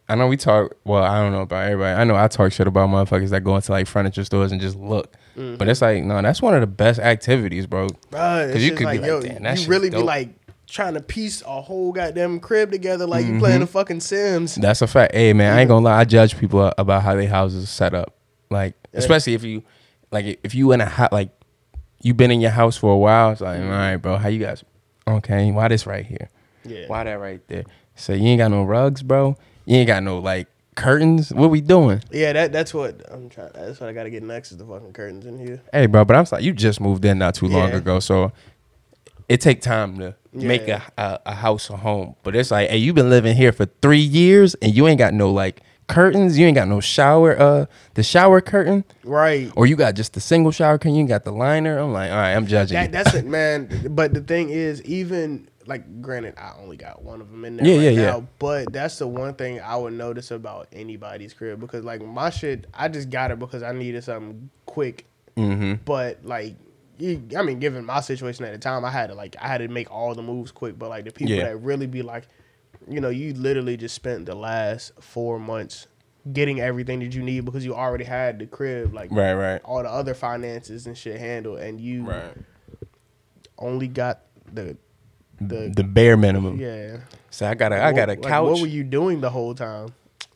I 0.10 0.16
know 0.16 0.28
we 0.28 0.36
talk. 0.38 0.76
Well, 0.84 1.04
I 1.04 1.22
don't 1.22 1.32
know 1.32 1.42
about 1.42 1.66
everybody. 1.66 2.00
I 2.00 2.04
know 2.04 2.16
I 2.16 2.28
talk 2.28 2.52
shit 2.52 2.68
about 2.68 2.90
motherfuckers 2.90 3.30
that 3.30 3.42
go 3.44 3.56
into 3.56 3.72
like 3.72 3.88
furniture 3.88 4.24
stores 4.26 4.52
and 4.52 4.60
just 4.60 4.76
look. 4.76 5.14
Mm-hmm. 5.38 5.56
But 5.56 5.70
it's 5.70 5.82
like, 5.82 6.04
no, 6.04 6.22
that's 6.22 6.42
one 6.42 6.54
of 6.54 6.60
the 6.62 6.68
best 6.68 7.00
activities, 7.00 7.66
bro. 7.66 7.88
because 8.10 8.64
you 8.64 8.72
could 8.72 8.80
be 8.80 9.00
like, 9.00 9.02
like, 9.02 9.08
yo, 9.08 9.22
"Damn, 9.22 9.44
that 9.44 9.60
you 9.62 9.68
really 9.68 9.90
be 9.90 9.98
like 9.98 10.30
trying 10.68 10.94
to 10.96 11.02
piece 11.02 11.42
a 11.44 11.62
whole 11.62 11.92
goddamn 11.94 12.40
crib 12.42 12.72
together, 12.72 13.06
like 13.08 13.24
Mm-hmm. 13.26 13.34
you 13.36 13.40
playing 13.40 13.60
the 13.62 13.68
fucking 13.68 14.02
Sims. 14.02 14.56
That's 14.56 14.82
a 14.82 14.88
fact. 14.88 15.14
Hey, 15.14 15.32
man, 15.34 15.58
I 15.58 15.62
ain't 15.62 15.68
gonna 15.70 15.86
lie. 15.86 16.00
I 16.00 16.04
judge 16.06 16.38
people 16.38 16.74
about 16.78 17.04
how 17.04 17.16
their 17.16 17.28
houses 17.30 17.70
set 17.70 17.94
up. 17.94 18.14
Like, 18.50 18.76
Yeah. 18.94 19.00
especially 19.00 19.34
if 19.34 19.44
you, 19.44 19.64
like, 20.12 20.40
if 20.44 20.54
you 20.56 20.72
in 20.74 20.82
a 20.82 20.86
hot, 20.86 21.14
like, 21.14 21.30
you 22.04 22.14
been 22.14 22.32
in 22.32 22.42
your 22.42 22.52
house 22.52 22.78
for 22.78 22.94
a 22.94 22.98
while. 22.98 23.32
It's 23.32 23.42
like, 23.42 23.60
Mm-hmm. 23.60 23.68
all 23.70 23.78
right, 23.78 23.98
bro, 23.98 24.18
how 24.18 24.30
you 24.30 24.40
guys? 24.40 24.64
Okay, 25.08 25.52
why 25.52 25.68
this 25.68 25.86
right 25.86 26.06
here? 26.06 26.30
Yeah, 26.64 26.86
Why 26.88 27.04
that 27.04 27.14
right 27.20 27.46
there? 27.48 27.64
So 27.96 28.14
you 28.14 28.28
ain't 28.28 28.40
got 28.40 28.52
no 28.52 28.64
rugs, 28.64 29.02
bro. 29.04 29.36
You 29.66 29.78
ain't 29.78 29.88
got 29.88 30.04
no 30.04 30.20
like 30.20 30.48
curtains. 30.76 31.32
What 31.34 31.50
we 31.50 31.62
doing? 31.62 32.02
yeah. 32.12 32.34
That 32.34 32.52
that's 32.52 32.74
what 32.74 33.02
I'm 33.12 33.30
trying. 33.30 33.52
That's 33.54 33.80
what 33.80 33.90
I 33.90 33.94
got 33.94 34.04
to 34.04 34.10
get 34.10 34.24
next 34.24 34.52
is 34.52 34.58
the 34.58 34.66
fucking 34.66 34.94
curtains 34.94 35.26
in 35.26 35.38
here. 35.40 35.62
Hey, 35.74 35.86
bro, 35.88 36.06
but 36.06 36.16
I'm 36.16 36.26
sorry, 36.26 36.44
you 36.44 36.54
just 36.54 36.80
moved 36.80 37.04
in 37.06 37.18
not 37.18 37.36
too 37.36 37.48
long 37.48 37.72
ago, 37.74 38.00
so 38.00 38.32
it 39.28 39.42
take 39.42 39.62
time 39.62 39.98
to 40.00 40.16
make 40.34 40.68
a, 40.68 40.82
a 40.98 41.20
a 41.28 41.36
house 41.36 41.70
a 41.70 41.78
home. 41.78 42.16
But 42.24 42.36
it's 42.36 42.52
like, 42.52 42.70
hey, 42.70 42.78
you've 42.78 42.96
been 42.96 43.10
living 43.10 43.36
here 43.36 43.52
for 43.52 43.66
three 43.82 44.00
years 44.00 44.56
and 44.56 44.74
you 44.74 44.88
ain't 44.88 45.00
got 45.00 45.14
no 45.14 45.32
like 45.32 45.62
curtains. 45.92 46.38
You 46.40 46.48
ain't 46.48 46.56
got 46.56 46.68
no 46.68 46.80
shower, 46.80 47.40
uh, 47.40 47.66
the 47.94 48.04
shower 48.04 48.42
curtain, 48.42 48.84
Right. 49.04 49.52
or 49.56 49.66
you 49.66 49.76
got 49.76 49.96
just 49.96 50.14
the 50.14 50.20
single 50.22 50.52
shower 50.52 50.78
curtain. 50.78 50.96
You 50.96 51.02
ain't 51.02 51.10
got 51.10 51.24
the 51.24 51.32
liner. 51.32 51.78
I'm 51.78 51.94
like, 51.94 52.10
all 52.12 52.18
right, 52.18 52.34
I'm 52.34 52.48
judging. 52.48 52.76
That, 52.76 52.92
that's 52.92 53.14
it, 53.14 53.26
man. 53.38 53.70
But 53.92 54.14
the 54.14 54.22
thing 54.22 54.50
is, 54.50 54.82
even 54.84 55.48
like, 55.68 56.02
granted, 56.02 56.34
I 56.38 56.54
only 56.62 56.76
got 56.78 57.04
one 57.04 57.22
of 57.22 57.30
them 57.30 57.46
in 57.46 57.58
there 57.58 57.66
Yeah, 57.68 57.76
right 57.76 57.84
yeah, 57.96 58.02
now. 58.12 58.18
yeah. 58.18 58.26
But 58.40 58.74
that's 58.74 58.98
the 58.98 59.08
one 59.08 59.36
thing 59.36 59.60
I 59.62 59.76
would 59.76 59.94
notice 59.94 60.32
about 60.32 60.68
anybody's 60.74 61.34
crib 61.34 61.60
because, 61.60 61.86
like, 61.86 62.02
my 62.04 62.30
shit, 62.32 62.66
I 62.74 62.88
just 62.88 63.10
got 63.10 63.30
it 63.32 63.38
because 63.40 63.62
I 63.64 63.72
needed 63.72 64.04
something 64.04 64.50
quick. 64.66 65.06
mm-hmm. 65.38 65.76
But 65.86 66.26
like, 66.26 66.56
I 67.00 67.42
mean, 67.44 67.60
given 67.60 67.86
my 67.86 68.00
situation 68.02 68.46
at 68.46 68.52
the 68.54 68.58
time, 68.60 68.84
I 68.86 68.92
had 68.92 69.08
to 69.08 69.16
like, 69.16 69.36
I 69.42 69.48
had 69.48 69.60
to 69.60 69.68
make 69.68 69.90
all 69.92 70.14
the 70.16 70.22
moves 70.22 70.52
quick. 70.52 70.78
But 70.78 70.90
like, 70.90 71.06
the 71.06 71.12
people 71.12 71.34
Yeah. 71.34 71.46
that 71.46 71.58
really 71.58 71.88
be 71.88 72.02
like, 72.02 72.28
you 72.88 73.00
know, 73.02 73.10
you 73.10 73.34
literally 73.34 73.78
just 73.78 73.96
spent 73.96 74.26
the 74.26 74.36
last 74.36 74.92
four 75.02 75.40
months 75.40 75.88
getting 76.34 76.60
everything 76.60 77.00
that 77.00 77.14
you 77.16 77.24
need 77.24 77.46
because 77.46 77.66
you 77.66 77.74
already 77.76 78.04
had 78.04 78.38
the 78.40 78.46
crib, 78.46 78.94
like 78.94 79.12
Right, 79.12 79.34
right, 79.34 79.62
all 79.66 79.82
the 79.84 79.90
other 79.90 80.14
finances 80.14 80.86
and 80.88 80.98
shit 80.98 81.20
handled, 81.20 81.60
and 81.60 81.80
you 81.82 82.04
right. 82.06 82.34
only 83.58 83.88
got 83.88 84.22
the 84.52 84.78
the 85.40 85.72
The 85.76 85.84
bare 85.84 86.18
minimum. 86.18 86.60
yeah. 86.60 86.98
So 87.32 87.48
I 87.48 87.56
got 87.56 87.72
a, 87.74 87.84
I 87.84 87.92
got 87.94 88.10
a 88.10 88.14
Like, 88.14 88.22
couch. 88.24 88.50
what 88.52 88.62
were 88.62 88.68
you 88.68 88.84
doing 88.84 89.22
the 89.22 89.30
whole 89.32 89.56
time? 89.56 89.90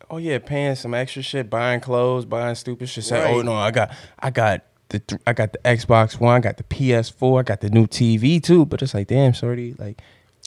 Oh 0.09 0.17
yeah, 0.17 0.39
paying 0.39 0.75
some 0.75 0.93
extra 0.93 1.21
shit, 1.21 1.49
buying 1.49 1.79
clothes, 1.79 2.25
buying 2.25 2.55
stupid 2.55 2.89
shit. 2.89 3.03
Say, 3.03 3.19
oh, 3.19 3.23
Right. 3.23 3.33
oh 3.35 3.41
no, 3.41 3.53
I 3.53 3.71
got, 3.71 3.91
I 4.19 4.29
got 4.31 4.63
the, 4.89 4.99
th- 4.99 5.21
I 5.27 5.33
got 5.33 5.51
the 5.53 5.59
Xbox 5.59 6.19
One, 6.19 6.35
I 6.35 6.39
got 6.39 6.57
the 6.57 6.63
PS4, 6.63 7.39
I 7.39 7.43
got 7.43 7.61
the 7.61 7.69
new 7.69 7.85
TV 7.87 8.41
too. 8.41 8.65
But 8.65 8.81
it's 8.81 8.93
like, 8.93 9.07
damn, 9.07 9.33
shorty, 9.33 9.75
like, 9.77 10.01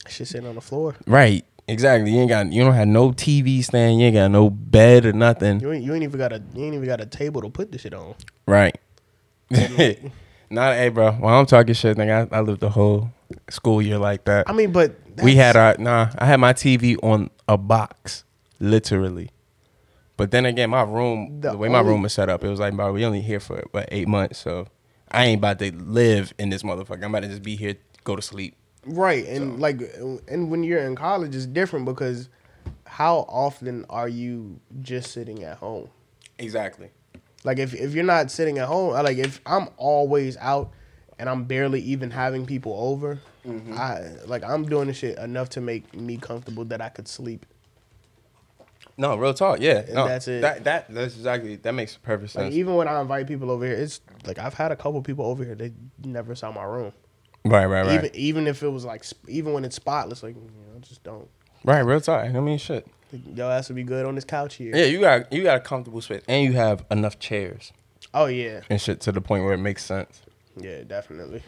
Shit 0.08 0.28
sitting 0.28 0.46
on 0.48 0.54
the 0.54 0.60
floor. 0.60 0.94
right, 1.06 1.44
exactly. 1.68 2.10
You 2.12 2.20
ain't 2.20 2.28
got, 2.28 2.52
you 2.52 2.64
don't 2.64 2.74
have 2.74 2.88
no 2.88 3.10
TV 3.12 3.62
stand, 3.62 4.00
you 4.00 4.06
ain't 4.06 4.14
got 4.14 4.30
no 4.30 4.50
bed 4.50 5.06
or 5.06 5.12
nothing. 5.12 5.60
You 5.60 5.72
ain't, 5.72 5.84
you 5.84 5.94
ain't 5.94 6.02
even 6.02 6.18
got 6.18 6.32
a 6.32 6.42
you 6.54 6.64
ain't 6.64 6.74
even 6.74 6.86
got 6.86 7.00
a 7.00 7.06
table 7.06 7.40
to 7.42 7.50
put 7.50 7.70
the 7.72 7.78
shit 7.78 7.94
on. 7.94 8.14
Right. 8.46 8.76
Not, 10.50 10.74
hey, 10.76 10.88
bro. 10.88 11.12
While 11.12 11.38
I'm 11.38 11.46
talking 11.46 11.74
shit, 11.74 11.96
nigga, 11.96 12.32
I, 12.32 12.38
I 12.38 12.40
lived 12.40 12.60
the 12.60 12.70
whole 12.70 13.10
school 13.50 13.82
year 13.82 13.98
like 13.98 14.24
that. 14.24 14.48
I 14.48 14.52
mean, 14.52 14.72
but 14.72 14.96
we 15.22 15.34
had 15.34 15.56
our 15.56 15.76
nah. 15.78 16.10
I 16.16 16.24
had 16.26 16.38
my 16.40 16.52
TV 16.54 16.96
on 17.02 17.28
a 17.46 17.58
box, 17.58 18.24
literally. 18.58 19.30
But 20.16 20.30
then 20.30 20.46
again, 20.46 20.70
my 20.70 20.82
room, 20.82 21.40
the, 21.40 21.52
The 21.52 21.56
way 21.58 21.68
my 21.68 21.78
only- 21.80 21.92
room 21.92 22.02
was 22.02 22.12
set 22.12 22.28
up, 22.28 22.42
it 22.42 22.48
was 22.48 22.58
like, 22.60 22.74
bro, 22.74 22.92
we 22.92 23.04
only 23.04 23.20
here 23.20 23.40
for 23.40 23.62
what 23.70 23.88
eight 23.92 24.08
months, 24.08 24.38
so 24.38 24.66
I 25.10 25.26
ain't 25.26 25.38
about 25.38 25.58
to 25.60 25.70
live 25.72 26.32
in 26.38 26.50
this 26.50 26.62
motherfucker. 26.62 27.04
I'm 27.04 27.14
about 27.14 27.20
to 27.22 27.28
just 27.28 27.42
be 27.42 27.54
here, 27.54 27.76
go 28.04 28.16
to 28.16 28.22
sleep. 28.22 28.56
Right, 28.88 29.26
and 29.26 29.60
like, 29.60 29.80
and 30.28 30.50
when 30.50 30.62
you're 30.64 30.80
in 30.86 30.94
college, 30.96 31.34
it's 31.34 31.46
different 31.46 31.84
because 31.84 32.28
how 32.86 33.26
often 33.28 33.84
are 33.90 34.08
you 34.08 34.60
just 34.80 35.12
sitting 35.12 35.42
at 35.44 35.58
home? 35.58 35.88
Exactly. 36.38 36.90
Like, 37.44 37.58
if 37.58 37.74
if 37.74 37.94
you're 37.94 38.04
not 38.04 38.30
sitting 38.30 38.58
at 38.58 38.66
home, 38.68 38.92
like 38.92 39.18
if 39.18 39.40
I'm 39.46 39.68
always 39.76 40.36
out 40.38 40.72
and 41.18 41.28
I'm 41.28 41.44
barely 41.44 41.80
even 41.82 42.10
having 42.10 42.46
people 42.46 42.74
over, 42.78 43.18
Mm-hmm. 43.46 43.72
I 43.78 44.02
like 44.26 44.42
I'm 44.44 44.66
doing 44.68 44.88
this 44.88 44.98
shit 44.98 45.16
enough 45.18 45.48
to 45.50 45.60
make 45.62 45.94
me 45.94 46.18
comfortable 46.18 46.66
that 46.66 46.82
I 46.82 46.90
could 46.90 47.08
sleep. 47.08 47.46
No, 48.98 49.16
real 49.16 49.32
talk. 49.32 49.60
Yeah, 49.60 49.78
And 49.78 49.94
no, 49.94 50.06
that's 50.08 50.26
it. 50.28 50.40
That 50.42 50.64
that 50.64 50.92
that's 50.92 51.14
exactly 51.16 51.56
that 51.56 51.72
makes 51.72 51.96
perfect 51.96 52.34
Like 52.34 52.46
sense. 52.46 52.54
even 52.56 52.74
when 52.74 52.88
I 52.88 53.00
invite 53.00 53.26
people 53.26 53.50
over 53.50 53.64
here, 53.64 53.74
it's 53.76 54.00
like 54.26 54.38
I've 54.38 54.54
had 54.54 54.72
a 54.72 54.76
couple 54.76 55.00
people 55.02 55.24
over 55.24 55.44
here. 55.44 55.54
They 55.54 55.72
never 56.04 56.34
saw 56.34 56.50
my 56.52 56.64
room. 56.64 56.92
Right, 57.44 57.66
right, 57.66 57.86
right, 57.86 57.94
Even 58.04 58.10
even 58.16 58.46
if 58.46 58.62
it 58.62 58.68
was 58.68 58.84
like 58.84 59.04
even 59.26 59.52
when 59.52 59.64
it's 59.64 59.76
spotless, 59.76 60.22
like 60.22 60.34
you 60.34 60.40
know, 60.42 60.78
just 60.80 61.02
don't. 61.02 61.28
right. 61.64 61.80
Real 61.80 62.00
talk. 62.00 62.24
I 62.24 62.40
mean, 62.40 62.58
shit. 62.58 62.86
Your 63.34 63.50
ass 63.50 63.68
would 63.68 63.76
be 63.76 63.84
good 63.84 64.04
on 64.04 64.14
this 64.14 64.24
couch 64.24 64.56
here. 64.56 64.76
Yeah, 64.76 64.84
you 64.84 65.00
got 65.00 65.32
you 65.32 65.42
got 65.42 65.56
a 65.56 65.60
comfortable 65.60 66.00
space, 66.02 66.22
and 66.28 66.44
you 66.44 66.52
have 66.52 66.84
enough 66.90 67.18
chairs 67.18 67.72
Oh 68.12 68.26
yeah, 68.26 68.60
and 68.68 68.80
shit 68.80 69.00
to 69.02 69.12
the 69.12 69.20
point 69.20 69.44
where 69.44 69.54
it 69.54 69.58
makes 69.58 69.84
sense. 69.84 70.20
yeah, 70.56 70.82
definitely. 70.82 71.42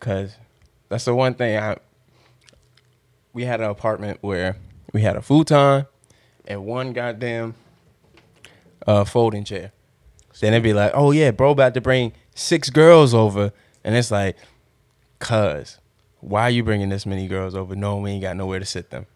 Cause 0.00 0.36
that's 0.88 1.04
the 1.04 1.14
one 1.14 1.34
thing 1.34 1.56
I 1.58 1.78
we 3.32 3.44
had 3.44 3.60
an 3.60 3.68
apartment 3.70 4.18
where 4.20 4.56
we 4.92 5.02
had 5.02 5.16
a 5.16 5.22
futon 5.22 5.86
and 6.46 6.64
one 6.64 6.92
goddamn 6.92 7.54
uh 8.86 9.04
folding 9.04 9.44
chair. 9.44 9.72
So 10.32 10.46
then 10.46 10.52
it'd 10.54 10.62
be 10.62 10.72
like, 10.74 10.92
oh 10.94 11.10
yeah, 11.10 11.30
bro 11.30 11.50
about 11.50 11.74
to 11.74 11.80
bring 11.80 12.12
six 12.34 12.70
girls 12.70 13.14
over. 13.14 13.52
And 13.82 13.94
it's 13.94 14.10
like, 14.10 14.36
cuz, 15.24 15.78
why 16.20 16.42
are 16.42 16.50
you 16.50 16.62
bringing 16.62 16.88
this 16.88 17.06
many 17.06 17.26
girls 17.26 17.54
over? 17.54 17.74
No, 17.74 17.96
we 17.96 18.12
ain't 18.12 18.22
got 18.22 18.36
nowhere 18.36 18.58
to 18.58 18.66
sit 18.66 18.90
them. 18.90 19.06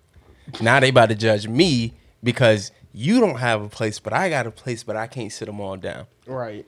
Now 0.60 0.80
they 0.80 0.88
about 0.88 1.10
to 1.10 1.14
judge 1.14 1.46
me 1.46 1.94
because 2.22 2.72
you 2.92 3.20
don't 3.20 3.36
have 3.36 3.62
a 3.62 3.68
place, 3.68 3.98
but 3.98 4.12
I 4.12 4.30
got 4.30 4.46
a 4.46 4.50
place, 4.50 4.82
but 4.82 4.96
I 4.96 5.06
can't 5.06 5.30
sit 5.32 5.46
them 5.46 5.60
all 5.60 5.76
down. 5.76 6.06
Right. 6.26 6.66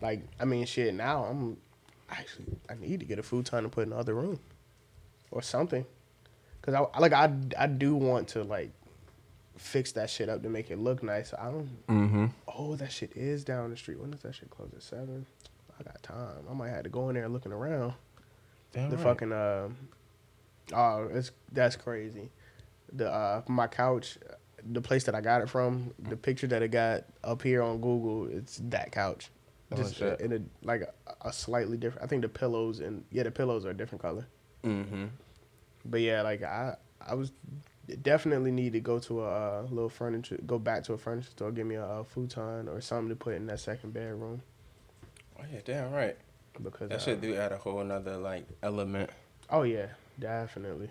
Like 0.00 0.22
I 0.40 0.44
mean, 0.44 0.66
shit. 0.66 0.94
Now 0.94 1.24
I'm 1.24 1.56
actually 2.10 2.46
I 2.68 2.74
need 2.74 3.00
to 3.00 3.06
get 3.06 3.18
a 3.18 3.22
futon 3.22 3.62
to 3.62 3.68
put 3.68 3.84
in 3.84 3.90
the 3.90 3.96
other 3.96 4.14
room, 4.14 4.40
or 5.30 5.42
something. 5.42 5.86
Cause 6.62 6.74
I 6.74 6.98
like 6.98 7.12
I 7.12 7.32
I 7.58 7.66
do 7.66 7.94
want 7.94 8.28
to 8.28 8.44
like 8.44 8.70
fix 9.56 9.92
that 9.92 10.10
shit 10.10 10.28
up 10.28 10.42
to 10.42 10.48
make 10.48 10.70
it 10.70 10.78
look 10.78 11.02
nice. 11.02 11.32
I 11.38 11.44
don't. 11.44 11.86
Mm-hmm. 11.86 12.26
Oh, 12.48 12.76
that 12.76 12.92
shit 12.92 13.16
is 13.16 13.44
down 13.44 13.70
the 13.70 13.76
street. 13.76 14.00
When 14.00 14.10
does 14.10 14.22
that 14.22 14.34
shit 14.34 14.50
close 14.50 14.70
at 14.74 14.82
seven? 14.82 15.26
I 15.78 15.82
got 15.82 16.02
time. 16.02 16.44
I 16.50 16.54
might 16.54 16.70
have 16.70 16.84
to 16.84 16.90
go 16.90 17.08
in 17.08 17.14
there 17.14 17.28
looking 17.28 17.52
around. 17.52 17.94
The 18.72 18.98
fucking 18.98 19.32
uh, 19.32 19.68
oh, 20.72 21.08
it's 21.12 21.30
that's 21.50 21.76
crazy. 21.76 22.30
The 22.92 23.10
uh, 23.10 23.42
my 23.48 23.66
couch, 23.66 24.18
the 24.64 24.80
place 24.80 25.04
that 25.04 25.14
I 25.14 25.20
got 25.20 25.42
it 25.42 25.48
from, 25.48 25.92
the 25.98 26.16
picture 26.16 26.46
that 26.48 26.62
it 26.62 26.68
got 26.68 27.04
up 27.24 27.42
here 27.42 27.62
on 27.62 27.80
Google, 27.80 28.26
it's 28.26 28.60
that 28.64 28.92
couch, 28.92 29.30
Oh, 29.70 29.76
just 29.76 29.96
shit. 29.96 30.20
in 30.20 30.32
a 30.32 30.66
like 30.66 30.82
a, 30.82 30.92
a 31.28 31.32
slightly 31.32 31.76
different. 31.76 32.04
I 32.04 32.08
think 32.08 32.22
the 32.22 32.28
pillows 32.28 32.80
and 32.80 33.04
yeah, 33.10 33.22
the 33.22 33.30
pillows 33.30 33.64
are 33.64 33.70
a 33.70 33.74
different 33.74 34.02
color. 34.02 34.26
Mm-hmm. 34.64 35.06
But 35.84 36.00
yeah, 36.00 36.22
like 36.22 36.42
I 36.42 36.76
I 37.00 37.14
was 37.14 37.32
definitely 38.02 38.52
need 38.52 38.72
to 38.74 38.80
go 38.80 38.98
to 39.00 39.22
a 39.22 39.28
uh, 39.60 39.62
little 39.68 39.88
furniture, 39.88 40.38
go 40.46 40.58
back 40.58 40.84
to 40.84 40.92
a 40.92 40.98
furniture 40.98 41.30
store, 41.30 41.50
give 41.50 41.66
me 41.66 41.74
a, 41.74 41.84
uh 41.84 42.04
futon 42.04 42.68
or 42.68 42.80
something 42.80 43.08
to 43.08 43.16
put 43.16 43.34
in 43.34 43.46
that 43.46 43.60
second 43.60 43.92
bedroom 43.92 44.40
Oh 45.38 45.44
yeah, 45.52 45.60
damn 45.64 45.90
right. 45.90 46.16
Because 46.60 46.88
That 46.90 47.00
should 47.02 47.20
do 47.20 47.34
add 47.36 47.52
a 47.52 47.58
whole 47.58 47.80
another 47.80 48.16
like 48.16 48.46
element. 48.62 49.10
Oh 49.50 49.62
yeah, 49.62 49.86
definitely, 50.18 50.90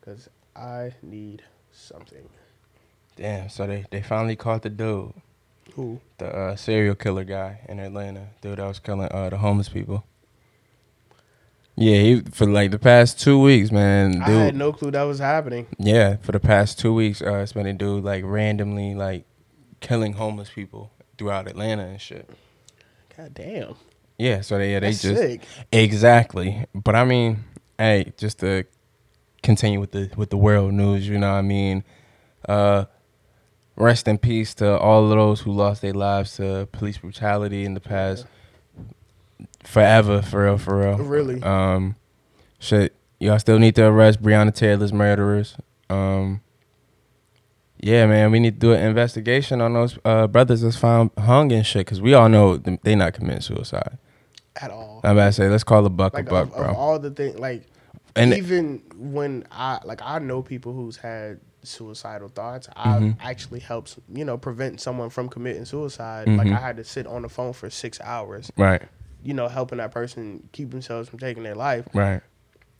because 0.00 0.28
I 0.54 0.92
need 1.02 1.42
something. 1.72 2.28
Damn. 3.16 3.48
So 3.48 3.66
they 3.66 3.84
they 3.90 4.02
finally 4.02 4.36
caught 4.36 4.62
the 4.62 4.70
dude, 4.70 5.12
Who? 5.74 6.00
the 6.18 6.26
uh, 6.26 6.56
serial 6.56 6.94
killer 6.94 7.24
guy 7.24 7.60
in 7.68 7.78
Atlanta, 7.80 8.28
dude 8.40 8.58
that 8.58 8.66
was 8.66 8.78
killing 8.78 9.08
uh, 9.10 9.30
the 9.30 9.38
homeless 9.38 9.68
people. 9.68 10.04
Yeah, 11.78 11.96
he 11.96 12.20
for 12.22 12.46
like 12.46 12.70
the 12.70 12.78
past 12.78 13.20
two 13.20 13.38
weeks, 13.38 13.70
man. 13.70 14.12
Dude, 14.12 14.22
I 14.22 14.30
had 14.30 14.56
no 14.56 14.72
clue 14.72 14.90
that 14.92 15.02
was 15.02 15.18
happening. 15.18 15.66
Yeah, 15.78 16.16
for 16.16 16.32
the 16.32 16.40
past 16.40 16.78
two 16.78 16.94
weeks, 16.94 17.20
uh, 17.20 17.36
it's 17.36 17.52
been 17.52 17.66
a 17.66 17.74
dude 17.74 18.02
like 18.02 18.24
randomly 18.24 18.94
like 18.94 19.26
killing 19.80 20.14
homeless 20.14 20.48
people 20.48 20.90
throughout 21.18 21.46
Atlanta 21.46 21.84
and 21.84 22.00
shit. 22.00 22.30
God 23.16 23.34
damn. 23.34 23.74
Yeah, 24.18 24.40
so 24.40 24.58
they 24.58 24.72
yeah, 24.72 24.80
they 24.80 24.90
That's 24.90 25.02
just 25.02 25.20
sick. 25.20 25.42
exactly. 25.72 26.64
But 26.74 26.96
I 26.96 27.04
mean, 27.04 27.44
hey, 27.78 28.12
just 28.16 28.38
to 28.40 28.64
continue 29.42 29.78
with 29.78 29.92
the 29.92 30.10
with 30.16 30.30
the 30.30 30.36
world 30.38 30.72
news, 30.72 31.06
you 31.08 31.18
know, 31.18 31.32
what 31.32 31.38
I 31.38 31.42
mean, 31.42 31.84
uh, 32.48 32.86
rest 33.76 34.08
in 34.08 34.16
peace 34.18 34.54
to 34.54 34.78
all 34.78 35.04
of 35.04 35.10
those 35.10 35.40
who 35.40 35.52
lost 35.52 35.82
their 35.82 35.92
lives 35.92 36.36
to 36.36 36.66
police 36.72 36.98
brutality 36.98 37.64
in 37.64 37.74
the 37.74 37.80
past. 37.80 38.26
Forever, 39.64 40.22
for 40.22 40.44
real, 40.44 40.58
for 40.58 40.78
real. 40.78 40.96
Really? 40.96 41.42
Um, 41.42 41.96
shit, 42.58 42.94
y'all 43.18 43.38
still 43.38 43.58
need 43.58 43.74
to 43.74 43.84
arrest 43.86 44.22
Breonna 44.22 44.54
Taylor's 44.54 44.92
murderers. 44.92 45.56
Um, 45.90 46.40
yeah, 47.78 48.06
man, 48.06 48.30
we 48.30 48.40
need 48.40 48.54
to 48.54 48.60
do 48.60 48.72
an 48.72 48.82
investigation 48.82 49.60
on 49.60 49.74
those 49.74 49.98
uh, 50.04 50.26
brothers 50.26 50.62
that's 50.62 50.76
found 50.76 51.10
hung 51.18 51.52
and 51.52 51.66
shit, 51.66 51.80
because 51.80 52.00
we 52.00 52.14
all 52.14 52.28
know 52.28 52.56
they 52.56 52.94
not 52.94 53.12
committing 53.12 53.42
suicide. 53.42 53.98
At 54.60 54.70
all. 54.70 55.00
I'm 55.04 55.12
about 55.12 55.26
to 55.26 55.32
say, 55.34 55.48
let's 55.48 55.64
call 55.64 55.84
a 55.84 55.90
buck 55.90 56.14
like 56.14 56.26
a 56.26 56.30
buck, 56.30 56.48
of, 56.48 56.54
bro. 56.56 56.64
of 56.70 56.76
all 56.76 56.98
the 56.98 57.10
things, 57.10 57.38
like 57.38 57.64
And- 58.14 58.32
even 58.32 58.82
when 58.96 59.44
I 59.50 59.78
like 59.84 60.00
I 60.02 60.18
know 60.18 60.40
people 60.42 60.72
who's 60.72 60.96
had 60.96 61.40
suicidal 61.62 62.28
thoughts. 62.28 62.68
I've 62.76 63.02
Mhm. 63.02 63.16
actually 63.20 63.60
helped 63.60 63.98
you 64.12 64.24
know 64.24 64.38
prevent 64.38 64.80
someone 64.80 65.10
from 65.10 65.28
committing 65.28 65.64
suicide. 65.64 66.26
Mhm. 66.28 66.38
Like 66.38 66.46
I 66.48 66.60
had 66.60 66.76
to 66.76 66.84
sit 66.84 67.06
on 67.06 67.22
the 67.22 67.28
phone 67.28 67.52
for 67.52 67.68
six 67.70 68.00
hours. 68.00 68.50
right, 68.56 68.82
You 69.22 69.34
know, 69.34 69.48
helping 69.48 69.78
that 69.78 69.90
person 69.90 70.48
keep 70.52 70.70
themselves 70.70 71.08
from 71.08 71.18
taking 71.18 71.42
their 71.42 71.56
life. 71.56 71.86
right. 71.92 72.20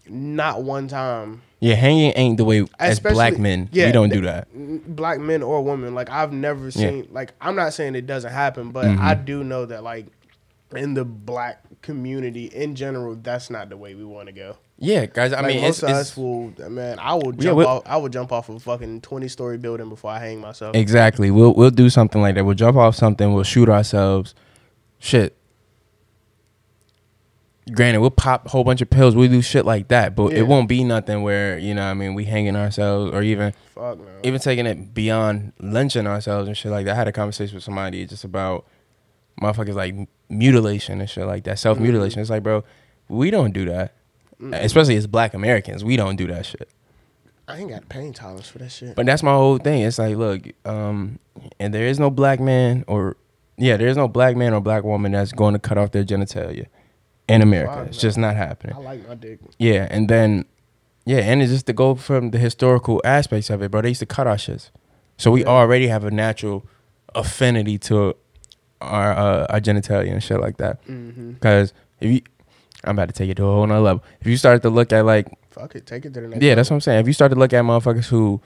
Not 0.08 0.62
one 0.62 0.86
time 0.86 1.42
Yeah, 1.58 1.74
hanging 1.74 2.12
ain't 2.14 2.36
the 2.36 2.44
way 2.44 2.64
as 2.78 3.00
black 3.00 3.38
men. 3.38 3.68
yeah, 3.72 3.86
we 3.86 3.92
don't 3.92 4.08
do 4.10 4.20
that. 4.20 4.46
black 4.94 5.18
men 5.18 5.42
or 5.42 5.62
women 5.64 5.94
like 5.96 6.08
i've 6.10 6.32
never 6.32 6.66
Yeah. 6.66 6.70
seen 6.70 7.08
like 7.10 7.32
i'm 7.40 7.56
not 7.56 7.72
saying 7.74 7.96
it 7.96 8.06
doesn't 8.06 8.32
happen 8.32 8.70
but 8.70 8.84
Mhm. 8.86 9.00
i 9.00 9.14
do 9.14 9.42
know 9.42 9.66
that 9.66 9.82
like 9.82 10.06
in 10.76 10.94
the 10.94 11.04
black 11.04 11.60
community 11.82 12.46
in 12.46 12.74
general 12.74 13.14
that's 13.16 13.48
not 13.50 13.68
the 13.68 13.76
way 13.76 13.94
we 13.94 14.04
want 14.04 14.26
to 14.26 14.32
go 14.32 14.56
Yeah, 14.78 15.06
guys. 15.06 15.32
I 15.32 15.40
like, 15.40 15.54
mean, 15.54 15.60
most 15.62 15.78
it's, 15.78 15.82
of 15.84 15.88
it's 15.90 15.98
us 16.10 16.16
will 16.16 16.52
man 16.70 16.98
i 16.98 17.14
will 17.14 17.34
Yeah, 17.34 17.40
jump 17.42 17.56
we'll- 17.58 17.66
off 17.68 17.82
i 17.86 17.96
will 17.96 18.08
jump 18.08 18.32
off 18.32 18.48
a 18.48 18.58
fucking 18.58 19.00
20 19.02 19.28
story 19.28 19.58
building 19.58 19.88
before 19.88 20.10
i 20.10 20.18
hang 20.18 20.40
myself 20.40 20.74
exactly. 20.74 21.30
We'll 21.30 21.54
we'll 21.54 21.70
do 21.70 21.88
something 21.90 22.20
like 22.20 22.34
that. 22.34 22.44
We'll 22.44 22.54
jump 22.54 22.76
off 22.76 22.94
something. 22.96 23.32
We'll 23.32 23.44
shoot 23.44 23.68
ourselves. 23.68 24.34
Shit. 24.98 25.36
Granted, 27.72 27.98
we'll 28.00 28.10
pop 28.12 28.46
a 28.46 28.48
whole 28.50 28.62
bunch 28.62 28.80
of 28.80 28.88
pills. 28.90 29.16
We'll 29.16 29.28
do 29.28 29.42
shit 29.42 29.64
like 29.64 29.88
that, 29.88 30.14
but 30.14 30.30
Yeah. 30.32 30.38
it 30.38 30.46
won't 30.46 30.68
be 30.68 30.84
nothing 30.84 31.22
where 31.24 31.58
you 31.58 31.74
know. 31.74 31.82
I 31.84 31.94
mean, 31.94 32.14
we 32.14 32.24
hanging 32.24 32.54
ourselves 32.54 33.12
or 33.12 33.22
even 33.22 33.52
fuck 33.74 33.98
no 33.98 34.04
even 34.22 34.40
taking 34.40 34.66
it 34.66 34.94
beyond 34.94 35.52
lynching 35.58 36.06
ourselves 36.06 36.46
and 36.46 36.56
shit 36.56 36.70
like 36.70 36.84
that. 36.84 36.92
I 36.92 36.94
had 36.96 37.08
a 37.08 37.12
conversation 37.12 37.56
with 37.56 37.64
somebody 37.64 38.06
just 38.06 38.22
about 38.22 38.66
motherfuckers 39.42 39.74
like 39.74 39.94
mutilation 40.28 41.00
and 41.00 41.08
shit 41.08 41.26
like 41.26 41.44
that, 41.44 41.58
self 41.58 41.78
mutilation. 41.78 42.20
It's 42.20 42.30
like, 42.30 42.42
bro, 42.42 42.64
we 43.08 43.30
don't 43.30 43.52
do 43.52 43.64
that. 43.66 43.94
Especially 44.52 44.96
as 44.96 45.06
Black 45.06 45.32
Americans, 45.34 45.82
we 45.84 45.96
don't 45.96 46.16
do 46.16 46.26
that 46.26 46.44
shit. 46.44 46.68
i 47.48 47.56
ain't 47.58 47.70
got 47.70 47.88
pain 47.88 48.12
tolerance 48.12 48.48
for 48.48 48.58
that 48.58 48.70
shit 48.70 48.94
But 48.94 49.06
that's 49.06 49.22
my 49.22 49.32
whole 49.32 49.56
thing. 49.58 49.82
It's 49.82 49.98
like, 49.98 50.16
look, 50.16 50.42
um, 50.66 51.18
and 51.58 51.72
there 51.72 51.86
is 51.86 51.98
no 51.98 52.10
black 52.10 52.38
man 52.40 52.84
or 52.86 53.16
yeah, 53.56 53.78
there 53.78 53.88
is 53.88 53.96
no 53.96 54.08
black 54.08 54.36
man 54.36 54.52
or 54.52 54.60
black 54.60 54.84
woman 54.84 55.12
that's 55.12 55.32
going 55.32 55.54
to 55.54 55.58
cut 55.58 55.78
off 55.78 55.92
their 55.92 56.04
genitalia 56.04 56.66
in 57.28 57.40
America. 57.40 57.86
It's 57.88 57.98
just 57.98 58.18
not 58.18 58.36
happening. 58.36 58.76
i 58.76 58.78
like 58.80 59.08
my 59.08 59.14
dick 59.14 59.38
Yeah, 59.58 59.88
and 59.90 60.08
then 60.10 60.44
yeah, 61.06 61.18
and 61.18 61.40
it's 61.40 61.52
just 61.52 61.66
to 61.66 61.72
go 61.72 61.94
from 61.94 62.32
the 62.32 62.38
historical 62.38 63.00
aspects 63.04 63.48
of 63.48 63.62
it, 63.62 63.70
bro. 63.70 63.80
They 63.80 63.88
used 63.88 64.00
to 64.00 64.06
cut 64.06 64.26
our 64.26 64.36
shits, 64.36 64.70
so 65.16 65.30
we 65.30 65.40
Yeah. 65.42 65.46
already 65.48 65.86
have 65.86 66.04
a 66.04 66.10
natural 66.10 66.66
affinity 67.14 67.78
to 67.78 68.16
our 68.80 69.12
uh, 69.12 69.46
our 69.50 69.60
genitalia 69.60 70.12
and 70.12 70.22
shit 70.22 70.40
like 70.40 70.56
that. 70.58 70.84
mm-hmm. 70.86 71.32
Because 71.32 71.72
if 72.00 72.10
you, 72.10 72.20
I'm 72.84 72.96
about 72.98 73.08
to 73.08 73.14
take 73.14 73.30
it 73.30 73.36
to 73.38 73.44
a 73.44 73.46
whole 73.46 73.66
nother 73.66 73.80
level. 73.80 74.04
If 74.20 74.26
you 74.26 74.36
start 74.36 74.62
to 74.62 74.70
look 74.70 74.92
at 74.92 75.04
like 75.04 75.28
fuck 75.50 75.74
it 75.74 75.86
take 75.86 76.04
it 76.04 76.12
to 76.14 76.20
the 76.20 76.28
next 76.28 76.42
yeah, 76.42 76.54
that's 76.54 76.70
what. 76.70 76.76
I'm 76.76 76.80
saying. 76.82 77.00
If 77.00 77.06
you 77.06 77.12
start 77.12 77.32
to 77.32 77.38
look 77.38 77.52
at 77.52 77.64
motherfuckers 77.64 78.06
who 78.06 78.40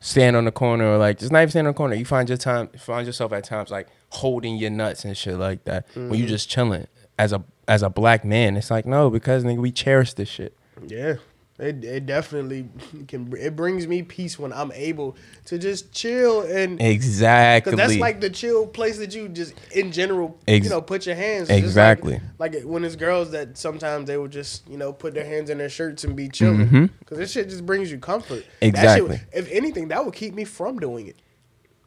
stand 0.00 0.34
on 0.36 0.44
the 0.44 0.52
corner 0.52 0.84
or 0.86 0.98
like 0.98 1.18
just 1.18 1.30
not 1.32 1.40
even 1.40 1.50
stand 1.50 1.66
on 1.66 1.72
the 1.74 1.76
corner, 1.76 1.94
you 1.94 2.04
find 2.04 2.28
your 2.28 2.38
time 2.38 2.68
find 2.78 3.06
yourself 3.06 3.32
at 3.32 3.44
times 3.44 3.70
like 3.70 3.88
holding 4.10 4.56
your 4.56 4.70
nuts 4.70 5.04
and 5.04 5.16
shit 5.16 5.36
like 5.36 5.64
that. 5.64 5.86
When 5.94 6.14
you 6.14 6.24
Mhm. 6.24 6.28
just 6.28 6.48
chilling 6.48 6.86
as 7.18 7.32
a 7.32 7.42
as 7.68 7.82
a 7.82 7.90
black 7.90 8.24
man, 8.24 8.56
it's 8.56 8.70
like 8.70 8.86
no, 8.86 9.10
because 9.10 9.44
nigga, 9.44 9.58
we 9.58 9.70
cherish 9.72 10.14
this 10.14 10.28
shit. 10.28 10.56
Yeah, 10.86 11.14
it 11.62 11.84
it 11.84 12.06
definitely 12.06 12.68
can. 13.08 13.32
It 13.38 13.54
brings 13.54 13.86
me 13.86 14.02
peace 14.02 14.38
when 14.38 14.52
I'm 14.52 14.72
able 14.72 15.16
to 15.46 15.58
just 15.58 15.92
chill 15.92 16.42
and 16.42 16.80
Exactly. 16.82 17.70
because 17.72 17.88
that's 17.88 18.00
like 18.00 18.20
the 18.20 18.30
chill 18.30 18.66
place 18.66 18.98
that 18.98 19.14
you 19.14 19.28
just 19.28 19.54
in 19.70 19.92
general 19.92 20.36
Ex- 20.48 20.64
you 20.64 20.70
know 20.70 20.80
put 20.82 21.06
your 21.06 21.14
hands. 21.14 21.48
Exactly. 21.50 22.20
Like, 22.38 22.54
like 22.54 22.64
when 22.64 22.84
it's 22.84 22.96
girls 22.96 23.30
that 23.30 23.56
sometimes 23.56 24.06
they 24.06 24.16
will 24.16 24.28
just 24.28 24.68
you 24.68 24.76
know 24.76 24.92
put 24.92 25.14
their 25.14 25.24
hands 25.24 25.50
in 25.50 25.58
their 25.58 25.68
shirts 25.68 26.04
and 26.04 26.16
be 26.16 26.28
chilling 26.28 26.66
mm-hmm. 26.66 26.84
because 26.98 27.18
this 27.18 27.30
shit 27.32 27.48
just 27.48 27.64
brings 27.64 27.90
you 27.90 27.98
comfort. 27.98 28.44
That 28.60 28.66
shit 28.66 28.68
Exactly. 28.74 29.20
if 29.32 29.50
anything, 29.50 29.88
that 29.88 30.04
would 30.04 30.14
keep 30.14 30.34
me 30.34 30.44
from 30.44 30.78
doing 30.78 31.06
it. 31.06 31.16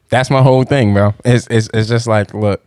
that's 0.09 0.30
my 0.30 0.41
whole 0.41 0.63
thing, 0.63 0.93
bro. 0.93 1.13
It's 1.26 1.47
it's 1.49 1.69
it's 1.73 1.89
just 1.89 2.07
like 2.07 2.34
look, 2.34 2.65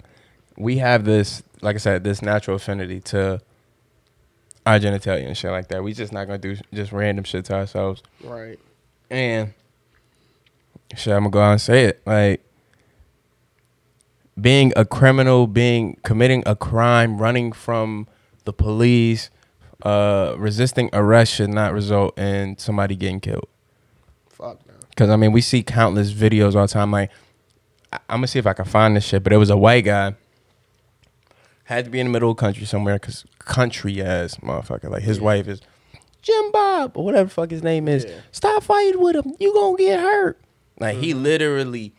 we 0.57 0.79
have 0.79 1.05
this 1.05 1.43
like 1.63 1.75
I 1.75 1.79
said, 1.79 2.05
this 2.05 2.23
natural 2.23 2.57
affinity 2.57 3.01
to 3.01 3.41
our 4.69 4.79
genitalia 4.79 5.27
and 5.27 5.37
shit 5.37 5.51
like 5.51 5.69
that. 5.69 5.83
We 5.83 5.93
just 5.93 6.13
not 6.13 6.27
gonna 6.27 6.39
do 6.39 6.57
just 6.73 6.93
random 6.93 7.25
shit 7.25 7.45
to 7.47 7.55
ourselves. 7.55 8.03
Right. 8.23 8.59
And 9.11 9.55
shit, 10.97 11.13
I'm 11.15 11.21
gonna 11.25 11.31
go 11.31 11.41
out 11.41 11.53
and 11.53 11.61
say 11.61 11.85
it. 11.87 12.03
Like 12.07 12.45
being 14.41 14.73
a 14.77 14.85
criminal, 14.85 15.47
being 15.47 15.99
committing 16.05 16.43
a 16.47 16.55
crime, 16.55 17.19
running 17.19 17.53
from 17.53 18.07
the 18.45 18.53
police, 18.53 19.31
uh, 19.83 20.35
resisting 20.39 20.91
arrest 20.93 21.35
should 21.35 21.51
not 21.51 21.73
result 21.73 22.19
in 22.19 22.57
somebody 22.59 22.95
getting 22.95 23.21
killed. 23.21 23.49
Fuck 24.31 24.61
no. 24.67 24.75
Cause 24.97 25.09
I 25.11 25.17
mean, 25.17 25.33
we 25.33 25.41
see 25.41 25.63
countless 25.63 26.13
videos 26.13 26.55
all 26.55 26.63
the 26.67 26.73
time. 26.73 26.91
Like, 26.93 27.11
I- 27.93 27.99
I'm 28.09 28.19
gonna 28.19 28.27
see 28.29 28.39
if 28.39 28.47
I 28.47 28.53
can 28.53 28.65
find 28.65 28.95
this 28.97 29.05
shit. 29.05 29.23
But 29.25 29.33
it 29.33 29.37
was 29.39 29.51
a 29.51 29.57
white 29.57 29.85
guy. 29.85 30.15
Had 31.69 31.85
to 31.85 31.91
be 31.91 32.01
in 32.01 32.07
the 32.07 32.13
middle 32.13 32.31
of 32.31 32.37
the 32.37 32.41
country 32.41 32.65
somewhere, 32.65 32.99
cause 32.99 33.25
country 33.41 34.03
ass 34.03 34.37
motherfucker. 34.37 34.91
Like 34.91 35.03
his 35.03 35.19
Yeah. 35.19 35.25
wife 35.25 35.49
is 35.49 35.61
Jim 36.23 36.51
Bob 36.51 36.97
or 36.97 37.05
whatever 37.05 37.25
the 37.25 37.31
fuck 37.35 37.51
his 37.51 37.63
name 37.63 37.89
is. 37.89 38.05
Yeah. 38.07 38.15
Stop 38.33 38.63
fighting 38.63 39.01
with 39.01 39.17
him. 39.17 39.35
You 39.39 39.53
gonna 39.53 39.77
get 39.77 40.01
hurt. 40.01 40.39
Like 40.81 40.97
he 40.97 41.13
literally, 41.13 41.93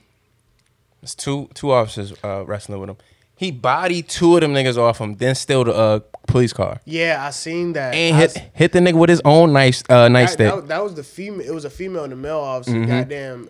it's 1.04 1.14
two 1.16 1.50
two 1.54 1.72
officers 1.72 2.14
uh, 2.24 2.44
wrestling 2.46 2.80
with 2.80 2.90
him. 2.90 2.98
He 3.36 3.52
bodied 3.52 4.10
two 4.10 4.36
of 4.36 4.42
them 4.42 4.54
niggas 4.54 4.76
off 4.78 5.00
him, 5.00 5.16
then 5.16 5.34
steal 5.36 5.64
the 5.64 5.74
uh, 5.74 6.00
police 6.28 6.52
car 6.52 6.82
Yeah, 6.86 7.24
I 7.26 7.30
seen 7.30 7.72
that. 7.74 7.94
and 7.94 8.16
I 8.16 8.20
hit 8.20 8.38
s- 8.38 8.44
hit 8.54 8.72
the 8.74 8.80
nigga 8.80 8.96
with 8.96 9.10
his 9.10 9.22
own 9.24 9.54
nice 9.54 9.82
uh, 9.88 10.10
that, 10.10 10.12
nightstick. 10.12 10.38
that, 10.56 10.68
that 10.68 10.84
was 10.84 10.96
the 10.96 11.04
female. 11.04 11.48
It 11.48 11.54
was 11.54 11.64
a 11.64 11.70
female 11.70 12.04
and 12.04 12.12
a 12.12 12.16
male 12.18 12.40
officer. 12.40 12.74
Mhm. 12.74 12.88
Goddamn, 12.88 13.50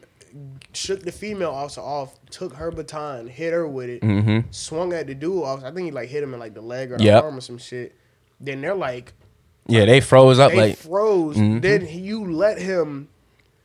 shook 0.74 1.02
the 1.04 1.12
female 1.12 1.52
officer 1.52 1.82
off, 1.82 2.14
took 2.30 2.54
her 2.56 2.72
baton, 2.72 3.28
hit 3.28 3.54
her 3.54 3.68
with 3.68 3.90
it, 3.90 4.02
mm-hmm. 4.02 4.48
swung 4.52 4.94
at 4.94 5.08
the 5.08 5.16
dude 5.16 5.44
officer. 5.44 5.68
I 5.68 5.72
think 5.72 5.86
he 5.86 5.92
like 5.92 6.10
hit 6.10 6.24
him 6.24 6.34
in 6.34 6.40
like 6.40 6.54
the 6.54 6.62
leg 6.62 6.92
or 6.92 6.98
Yep. 7.00 7.24
arm 7.24 7.38
or 7.38 7.42
some 7.42 7.58
shit. 7.58 7.96
Then 8.40 8.62
they're 8.62 8.76
like, 8.76 9.14
Yeah, 9.68 9.86
they 9.86 10.02
froze 10.02 10.40
up 10.40 10.52
they 10.52 10.58
like 10.58 10.78
froze. 10.78 11.38
Mhm. 11.38 11.62
Then 11.62 11.88
you 11.88 12.32
let 12.32 12.60
him 12.60 13.08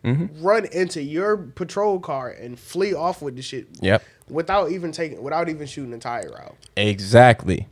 Mhm. 0.05 0.29
run 0.43 0.67
into 0.67 1.03
your 1.03 1.37
patrol 1.37 1.99
car 1.99 2.29
and 2.29 2.59
flee 2.59 2.93
off 2.93 3.23
with 3.23 3.37
the 3.37 3.43
shit 3.43 3.69
Yep. 3.81 4.03
without 4.29 4.71
even 4.71 4.93
taking, 4.93 5.23
without 5.23 5.49
even 5.49 5.67
shooting 5.67 5.95
a 5.95 5.99
tire 5.99 6.39
out. 6.43 6.57
Exactly. 6.77 7.69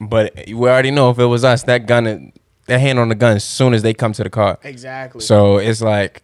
But 0.00 0.34
we 0.48 0.54
already 0.54 0.90
know 0.90 1.10
if 1.10 1.18
it 1.18 1.26
was 1.26 1.44
us, 1.44 1.62
that 1.64 1.86
gun, 1.86 2.32
that 2.66 2.80
hand 2.80 2.98
on 2.98 3.08
the 3.08 3.14
gun, 3.14 3.36
as 3.36 3.44
soon 3.44 3.74
as 3.74 3.82
they 3.82 3.94
come 3.94 4.12
to 4.14 4.24
the 4.24 4.30
car. 4.30 4.58
Exactly. 4.64 5.20
So 5.20 5.58
it's 5.58 5.80
like, 5.80 6.22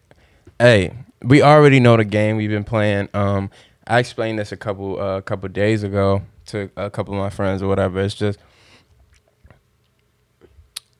hey, 0.58 0.92
we 1.24 1.42
already 1.42 1.80
know 1.80 1.96
the 1.96 2.04
game 2.04 2.36
we've 2.36 2.50
been 2.50 2.64
playing. 2.64 3.08
Um, 3.14 3.50
I 3.86 3.98
explained 3.98 4.38
this 4.38 4.52
a 4.52 4.56
couple 4.56 5.00
uh, 5.00 5.16
a 5.18 5.22
couple 5.22 5.48
days 5.48 5.82
ago 5.82 6.22
to 6.46 6.70
a 6.76 6.90
couple 6.90 7.14
of 7.14 7.20
my 7.20 7.30
friends 7.30 7.62
or 7.62 7.68
whatever. 7.68 8.00
It's 8.00 8.14
just 8.14 8.38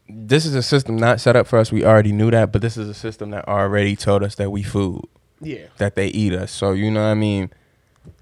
this 0.09 0.45
is 0.45 0.55
a 0.55 0.62
system 0.62 0.97
not 0.97 1.20
set 1.20 1.37
up 1.37 1.47
for 1.47 1.59
us. 1.59 1.73
We 1.73 1.85
already 1.85 2.12
knew 2.12 2.31
that, 2.31 2.53
but 2.53 2.61
this 2.61 2.77
is 2.77 2.89
a 2.89 2.95
system 2.95 3.31
that 3.31 3.49
already 3.49 3.97
told 3.97 4.23
us 4.23 4.35
that 4.35 4.51
we 4.51 4.62
food, 4.62 5.05
Yeah. 5.41 5.66
that 5.79 5.95
they 5.95 6.09
eat 6.09 6.35
us. 6.35 6.51
So 6.53 6.73
you 6.73 6.91
know 6.91 7.01
what 7.01 7.09
I 7.09 7.14
mean. 7.14 7.51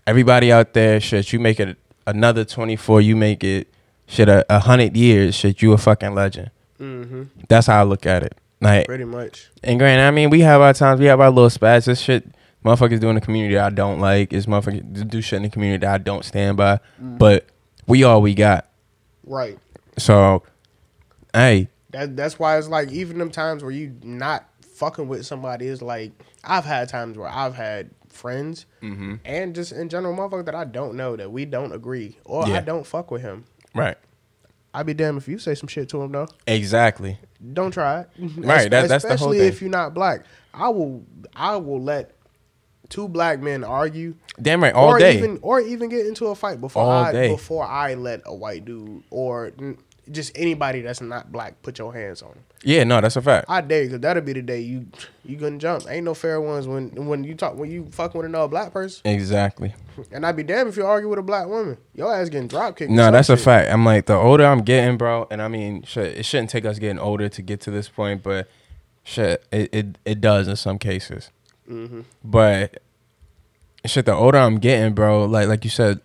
Everybody 0.07 0.53
out 0.53 0.73
there, 0.75 1.01
shit, 1.01 1.33
you 1.33 1.41
make 1.41 1.59
it 1.59 1.77
another 2.07 2.45
twenty 2.45 2.77
four, 2.77 3.01
you 3.01 3.17
make 3.17 3.43
it 3.43 3.69
shit 4.07 4.29
a, 4.29 4.45
a 4.55 4.61
hundred 4.61 4.97
years, 4.97 5.35
shit, 5.35 5.63
you 5.63 5.73
a 5.73 5.79
fucking 5.79 6.15
legend. 6.15 6.51
Mm-hmm. 6.79 7.23
That's 7.49 7.67
how 7.67 7.81
I 7.81 7.85
look 7.85 8.07
at 8.07 8.23
it. 8.23 8.37
Like, 8.61 8.87
Pretty 8.87 9.05
much. 9.05 9.49
and 9.63 9.79
granted, 9.79 10.03
I 10.05 10.11
mean, 10.11 10.29
we 10.31 10.41
have 10.41 10.61
our 10.61 10.75
times, 10.75 11.01
we 11.01 11.07
have 11.07 11.21
our 11.21 11.31
little 11.31 11.49
spats. 11.51 11.87
This 11.87 12.01
shit, 12.01 12.27
motherfuckers 12.65 13.01
do 13.01 13.09
in 13.09 13.15
the 13.15 13.21
community 13.21 13.57
I 13.59 13.71
don't 13.71 14.01
like. 14.01 14.33
Is 14.33 14.47
motherfuckers 14.47 15.09
do 15.09 15.23
shit 15.23 15.39
in 15.39 15.43
the 15.45 15.49
community 15.49 15.87
that 15.87 15.95
I 15.95 15.99
don't 15.99 16.25
stand 16.25 16.57
by. 16.59 16.79
But 16.99 17.47
we 17.87 18.05
all 18.05 18.21
we 18.21 18.35
got. 18.35 18.69
Right. 19.25 19.59
So, 19.99 20.43
hey, 21.35 21.69
That 21.91 22.17
that's 22.17 22.39
why 22.39 22.59
it's 22.59 22.69
like 22.69 22.91
even 22.93 23.19
them 23.19 23.31
times 23.31 23.63
where 23.63 23.73
you 23.73 23.97
not 24.03 24.47
fucking 24.75 25.09
with 25.09 25.25
somebody 25.27 25.67
is 25.67 25.83
like 25.83 26.13
I've 26.45 26.65
had 26.65 26.89
times 26.89 27.17
where 27.19 27.29
I've 27.29 27.55
had 27.55 27.91
friends 28.09 28.67
Mm-hmm. 28.83 29.15
and 29.25 29.55
just 29.55 29.73
in 29.73 29.89
general 29.89 30.15
motherfuckers 30.17 30.47
that 30.47 30.55
I 30.55 30.65
don't 30.65 30.95
know 30.97 31.17
that 31.17 31.31
we 31.33 31.45
don't 31.45 31.73
agree 31.73 32.19
or 32.25 32.47
Yeah. 32.49 32.57
I 32.57 32.61
don't 32.61 32.87
fuck 32.87 33.11
with 33.11 33.23
him. 33.23 33.45
right, 33.75 33.97
I'd 34.73 34.87
be 34.87 34.95
damned 34.95 35.19
if 35.19 35.27
you 35.29 35.39
say 35.39 35.55
some 35.55 35.67
shit 35.69 35.89
to 35.91 36.03
him 36.03 36.13
though. 36.13 36.29
exactly. 36.47 37.19
Don't 37.53 37.71
try 37.73 38.01
it. 38.01 38.09
Right, 38.37 38.71
that- 38.71 38.89
that's 38.89 39.03
the 39.03 39.09
whole 39.09 39.15
Especially 39.15 39.39
thing. 39.39 39.49
if 39.49 39.61
you're 39.61 39.71
not 39.71 39.95
black. 39.95 40.25
I 40.55 40.69
will 40.69 41.05
I 41.35 41.57
will 41.57 41.81
let 41.83 42.13
two 42.89 43.09
black 43.09 43.41
men 43.41 43.63
argue 43.65 44.15
Damn 44.43 44.63
right, 44.63 44.73
all 44.75 44.89
or 44.89 44.99
day. 44.99 45.17
even 45.19 45.39
or 45.43 45.61
even 45.61 45.89
get 45.89 46.07
into 46.07 46.27
a 46.27 46.35
fight 46.35 46.61
before 46.61 46.83
All 46.83 46.91
I 47.05 47.13
day. 47.13 47.29
before 47.29 47.65
I 47.65 47.95
let 47.95 48.23
a 48.27 48.35
white 48.35 48.65
dude 48.65 49.03
or 49.11 49.53
just 50.11 50.33
anybody 50.35 50.81
that's 50.81 51.01
not 51.01 51.31
black 51.31 51.61
put 51.63 51.79
your 51.79 51.93
hands 51.95 52.23
on 52.23 52.31
them. 52.31 52.45
yeah, 52.65 52.85
no, 52.85 53.01
that's 53.01 53.17
a 53.17 53.23
fact. 53.23 53.47
I 53.49 53.61
dare 53.61 53.85
you, 53.85 53.91
cause 53.91 54.01
that'll 54.01 54.23
be 54.23 54.33
the 54.33 54.43
day 54.43 54.61
you 54.61 54.87
you 55.25 55.37
gonna 55.37 55.59
jump. 55.59 55.85
Ain't 55.89 56.05
no 56.05 56.15
fair 56.15 56.41
ones 56.41 56.67
when 56.67 56.91
when 57.07 57.25
you 57.25 57.35
talk 57.35 57.57
when 57.57 57.71
you 57.71 57.87
fucking 57.93 58.19
with 58.19 58.27
another 58.27 58.49
black 58.49 58.73
person. 58.73 59.01
Exactly. 59.05 59.75
And 60.11 60.25
I'd 60.27 60.37
be 60.37 60.43
damned 60.43 60.69
if 60.69 60.77
you 60.77 60.85
argue 60.87 61.09
with 61.09 61.19
a 61.19 61.23
black 61.23 61.47
woman. 61.47 61.77
Your 61.95 62.15
ass 62.15 62.29
getting 62.29 62.49
drop 62.49 62.77
kicked. 62.77 62.91
No, 62.91 63.11
that's 63.11 63.29
a 63.29 63.37
fact. 63.37 63.71
I'm 63.73 63.85
like 63.85 64.07
the 64.07 64.15
older 64.15 64.45
I'm 64.47 64.63
getting, 64.63 64.97
bro, 64.97 65.27
and 65.31 65.41
I 65.41 65.49
mean, 65.49 65.83
shit, 65.85 66.19
it 66.19 66.25
shouldn't 66.25 66.51
take 66.51 66.65
us 66.65 66.79
getting 66.79 66.99
older 66.99 67.29
to 67.29 67.43
get 67.43 67.61
to 67.63 67.71
this 67.71 67.89
point, 67.89 68.23
but 68.23 68.49
shit, 69.05 69.45
it 69.53 69.69
it, 69.73 69.99
it 70.05 70.21
does 70.21 70.49
in 70.49 70.57
some 70.57 70.79
cases. 70.79 71.31
Mhm. 71.71 72.05
But 72.25 72.83
shit, 73.87 74.07
the 74.07 74.15
older 74.15 74.39
I'm 74.39 74.59
getting, 74.59 74.95
bro, 74.95 75.25
like 75.25 75.47
like 75.49 75.65
you 75.65 75.71
said, 75.71 76.01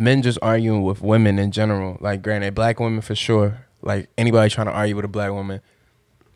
men 0.00 0.22
just 0.22 0.38
arguing 0.42 0.82
with 0.82 1.02
women 1.02 1.38
in 1.38 1.50
general. 1.52 1.96
Like, 2.00 2.22
granted, 2.22 2.54
black 2.54 2.80
women 2.80 3.02
for 3.02 3.14
sure. 3.14 3.66
Like 3.82 4.08
anybody 4.18 4.50
trying 4.50 4.66
to 4.66 4.72
argue 4.72 4.96
with 4.96 5.04
a 5.04 5.08
black 5.08 5.30
woman, 5.30 5.60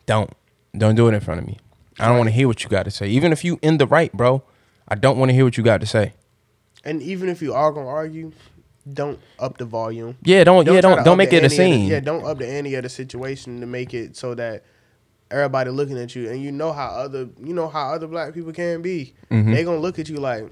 don't 0.05 0.31
don't 0.77 0.95
do 0.95 1.07
it 1.07 1.13
in 1.13 1.19
front 1.19 1.39
of 1.41 1.45
me. 1.47 1.57
I 1.99 2.07
don't 2.07 2.17
want 2.17 2.27
to 2.27 2.33
hear 2.33 2.47
what 2.47 2.63
you 2.63 2.69
got 2.69 2.83
to 2.83 2.91
say, 2.91 3.07
even 3.07 3.31
if 3.31 3.43
you 3.45 3.59
in 3.61 3.77
the 3.77 3.87
right, 3.87 4.11
bro. 4.13 4.43
I 4.87 4.95
don't 4.95 5.17
want 5.17 5.29
to 5.29 5.33
hear 5.33 5.43
what 5.45 5.57
you 5.57 5.63
got 5.63 5.79
to 5.81 5.87
say. 5.87 6.13
And 6.83 7.01
even 7.01 7.29
if 7.29 7.41
you 7.41 7.53
are 7.53 7.71
gonna 7.71 7.87
argue, 7.87 8.31
don't 8.91 9.19
up 9.39 9.57
the 9.57 9.65
volume. 9.65 10.17
Yeah, 10.23 10.43
don't, 10.43 10.65
yeah, 10.67 10.81
don't 10.81 11.03
don't 11.03 11.17
make 11.17 11.33
it 11.33 11.41
a 11.41 11.45
of 11.45 11.51
the- 11.51 11.55
scene. 11.55 11.87
yeah, 11.87 11.99
don't 11.99 12.23
up 12.25 12.37
the 12.39 12.47
ante 12.47 12.75
of 12.75 12.83
the 12.83 12.89
situation 12.89 13.59
to 13.61 13.65
make 13.65 13.93
it 13.93 14.15
so 14.17 14.35
that 14.35 14.63
everybody 15.31 15.69
looking 15.71 15.97
at 15.97 16.15
you 16.15 16.29
and 16.29 16.41
you 16.41 16.51
know 16.51 16.71
how 16.71 16.87
other 16.89 17.27
you 17.43 17.53
know 17.53 17.67
how 17.67 17.93
other 17.93 18.07
black 18.07 18.33
people 18.33 18.53
can 18.53 18.81
be. 18.81 19.13
Mhm. 19.31 19.53
They 19.53 19.63
gonna 19.63 19.79
look 19.79 19.97
at 19.99 20.09
you 20.09 20.17
like 20.17 20.45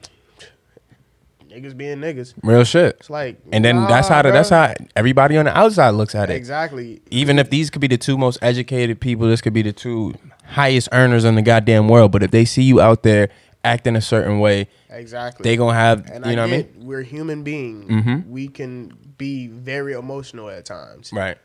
niggas 1.54 1.78
being 1.78 2.00
niggas. 2.00 2.34
Real 2.44 2.64
shit. 2.64 2.98
It's 3.00 3.10
like 3.10 3.38
And 3.52 3.64
then 3.64 3.86
that's 3.88 4.08
how 4.08 4.22
the, 4.22 4.32
that's 4.32 4.50
how 4.50 4.74
everybody 4.96 5.38
on 5.38 5.46
the 5.46 5.58
outside 5.58 5.92
looks 5.92 6.16
at 6.16 6.30
it. 6.30 6.36
exactly. 6.36 7.02
Even 7.12 7.38
if 7.40 7.50
these 7.50 7.70
could 7.70 7.82
be 7.82 7.88
the 7.88 7.98
two 7.98 8.18
most 8.18 8.40
educated 8.42 9.00
people, 9.00 9.28
this 9.28 9.42
could 9.42 9.54
be 9.54 9.62
the 9.62 9.74
two 9.74 10.14
highest 10.46 10.90
earners 10.92 11.24
in 11.26 11.36
the 11.36 11.42
goddamn 11.42 11.88
world. 11.88 12.12
But 12.12 12.24
if 12.24 12.32
they 12.32 12.46
see 12.46 12.64
you 12.64 12.82
out 12.82 13.04
there 13.04 13.30
acting 13.64 13.96
a 13.96 14.02
certain 14.02 14.40
way, 14.40 14.68
Exactly. 14.90 15.44
they 15.44 15.56
gonna 15.56 15.74
have 15.78 16.10
and 16.10 16.26
you 16.26 16.32
I 16.32 16.36
know 16.36 16.42
what 16.44 16.54
I 16.54 16.58
mean? 16.58 16.70
we're 16.82 17.02
human 17.02 17.44
beings. 17.44 17.90
Mhm. 17.90 18.28
We 18.28 18.48
can 18.48 18.92
be 19.18 19.48
very 19.48 19.94
emotional 19.94 20.50
at 20.50 20.66
times. 20.66 21.12
Right. 21.14 21.38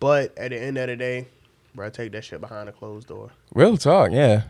But 0.00 0.36
at 0.38 0.50
the 0.50 0.60
end 0.60 0.78
of 0.78 0.88
the 0.88 0.96
day, 0.96 1.26
bro, 1.74 1.88
take 1.90 2.12
that 2.12 2.24
shit 2.24 2.40
behind 2.40 2.68
a 2.68 2.72
closed 2.72 3.08
door. 3.08 3.30
Real 3.54 3.76
talk, 3.76 4.10
yeah. 4.12 4.42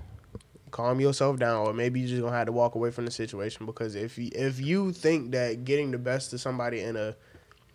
Calm 0.74 1.00
yourself 1.00 1.38
down, 1.38 1.64
or 1.68 1.72
maybe 1.72 2.00
you 2.00 2.08
just 2.08 2.20
gonna 2.20 2.36
have 2.36 2.46
to 2.46 2.52
walk 2.52 2.74
away 2.74 2.90
from 2.90 3.04
the 3.04 3.10
situation 3.12 3.64
because 3.64 3.94
if 3.94 4.18
you, 4.18 4.28
if 4.34 4.58
you 4.60 4.90
think 4.92 5.30
that 5.30 5.62
getting 5.64 5.92
the 5.92 5.98
best 5.98 6.32
of 6.32 6.40
somebody 6.40 6.80
in 6.80 6.96
a 6.96 7.14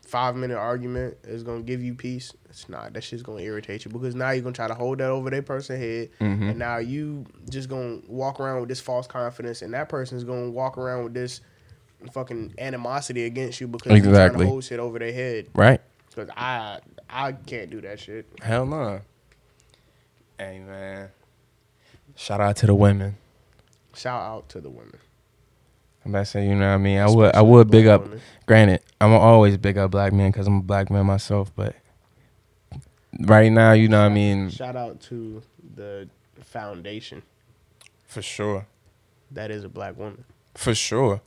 five 0.05 0.35
minute 0.35 0.57
argument 0.57 1.15
is 1.23 1.43
gonna 1.43 1.61
give 1.61 1.81
you 1.81 1.95
peace, 1.95 2.33
it's 2.49 2.67
not. 2.67 2.91
That 2.93 3.01
shit's 3.05 3.23
gonna 3.23 3.41
irritate 3.41 3.85
you 3.85 3.91
because 3.91 4.15
now 4.15 4.31
you're 4.31 4.41
gonna 4.43 4.53
try 4.53 4.67
to 4.67 4.73
hold 4.73 4.97
that 4.97 5.09
over 5.09 5.29
their 5.29 5.41
person 5.41 5.79
head, 5.79 6.09
Mhm. 6.19 6.49
and 6.49 6.59
now 6.59 6.77
you 6.79 7.25
just 7.49 7.69
gonna 7.69 7.99
walk 8.09 8.41
around 8.41 8.59
with 8.59 8.67
this 8.69 8.81
false 8.81 9.07
confidence, 9.07 9.61
and 9.61 9.73
that 9.73 9.87
person's 9.87 10.25
gonna 10.25 10.49
walk 10.49 10.77
around 10.77 11.05
with 11.05 11.13
this 11.13 11.39
fucking 12.11 12.53
animosity 12.59 13.23
against 13.25 13.61
you 13.61 13.67
because 13.67 13.91
you're 13.93 14.01
trying 14.01 14.09
Exactly. 14.09 14.45
to 14.45 14.49
hold 14.49 14.63
shit 14.65 14.79
over 14.79 14.99
their 14.99 15.13
head. 15.13 15.47
Right. 15.55 15.79
Because 16.09 16.29
I 16.35 16.79
I 17.09 17.31
can't 17.31 17.69
do 17.69 17.79
that 17.81 17.97
shit. 17.99 18.25
Hell 18.41 18.65
no. 18.65 18.99
Hey 20.37 20.59
man. 20.59 21.09
Shout 22.19 22.41
out 22.41 22.57
to 22.57 22.65
the 22.65 22.75
women. 22.75 23.15
Shout 23.95 24.21
out 24.21 24.49
to 24.49 24.59
the 24.59 24.69
women. 24.69 24.99
I'm 26.03 26.11
about 26.11 26.19
to 26.19 26.25
say, 26.25 26.45
you 26.45 26.53
know 26.53 26.67
what 26.67 26.73
I 26.73 26.77
mean? 26.77 26.97
I 26.99 27.09
would 27.09 27.33
I 27.33 27.41
would 27.41 27.71
big 27.71 27.87
up 27.87 28.03
women. 28.03 28.21
granted, 28.45 28.81
I'm 28.99 29.13
always 29.13 29.55
big 29.55 29.77
up 29.77 29.91
black 29.91 30.11
men 30.11 30.29
because 30.29 30.45
I'm 30.45 30.57
a 30.57 30.61
black 30.61 30.91
man 30.91 31.05
myself, 31.05 31.49
but 31.55 31.77
right 33.21 33.49
now, 33.49 33.71
you 33.71 33.87
know 33.87 33.99
what 34.01 34.11
I 34.11 34.13
mean? 34.13 34.49
Shout 34.49 34.75
out 34.75 34.99
to 35.03 35.41
the 35.75 36.09
foundation 36.41 37.23
For 38.05 38.21
sure. 38.21 38.67
that 39.31 39.49
is 39.49 39.63
a 39.63 39.69
black 39.69 39.97
woman. 39.97 40.25
For 40.55 40.75
sure. 40.75 41.21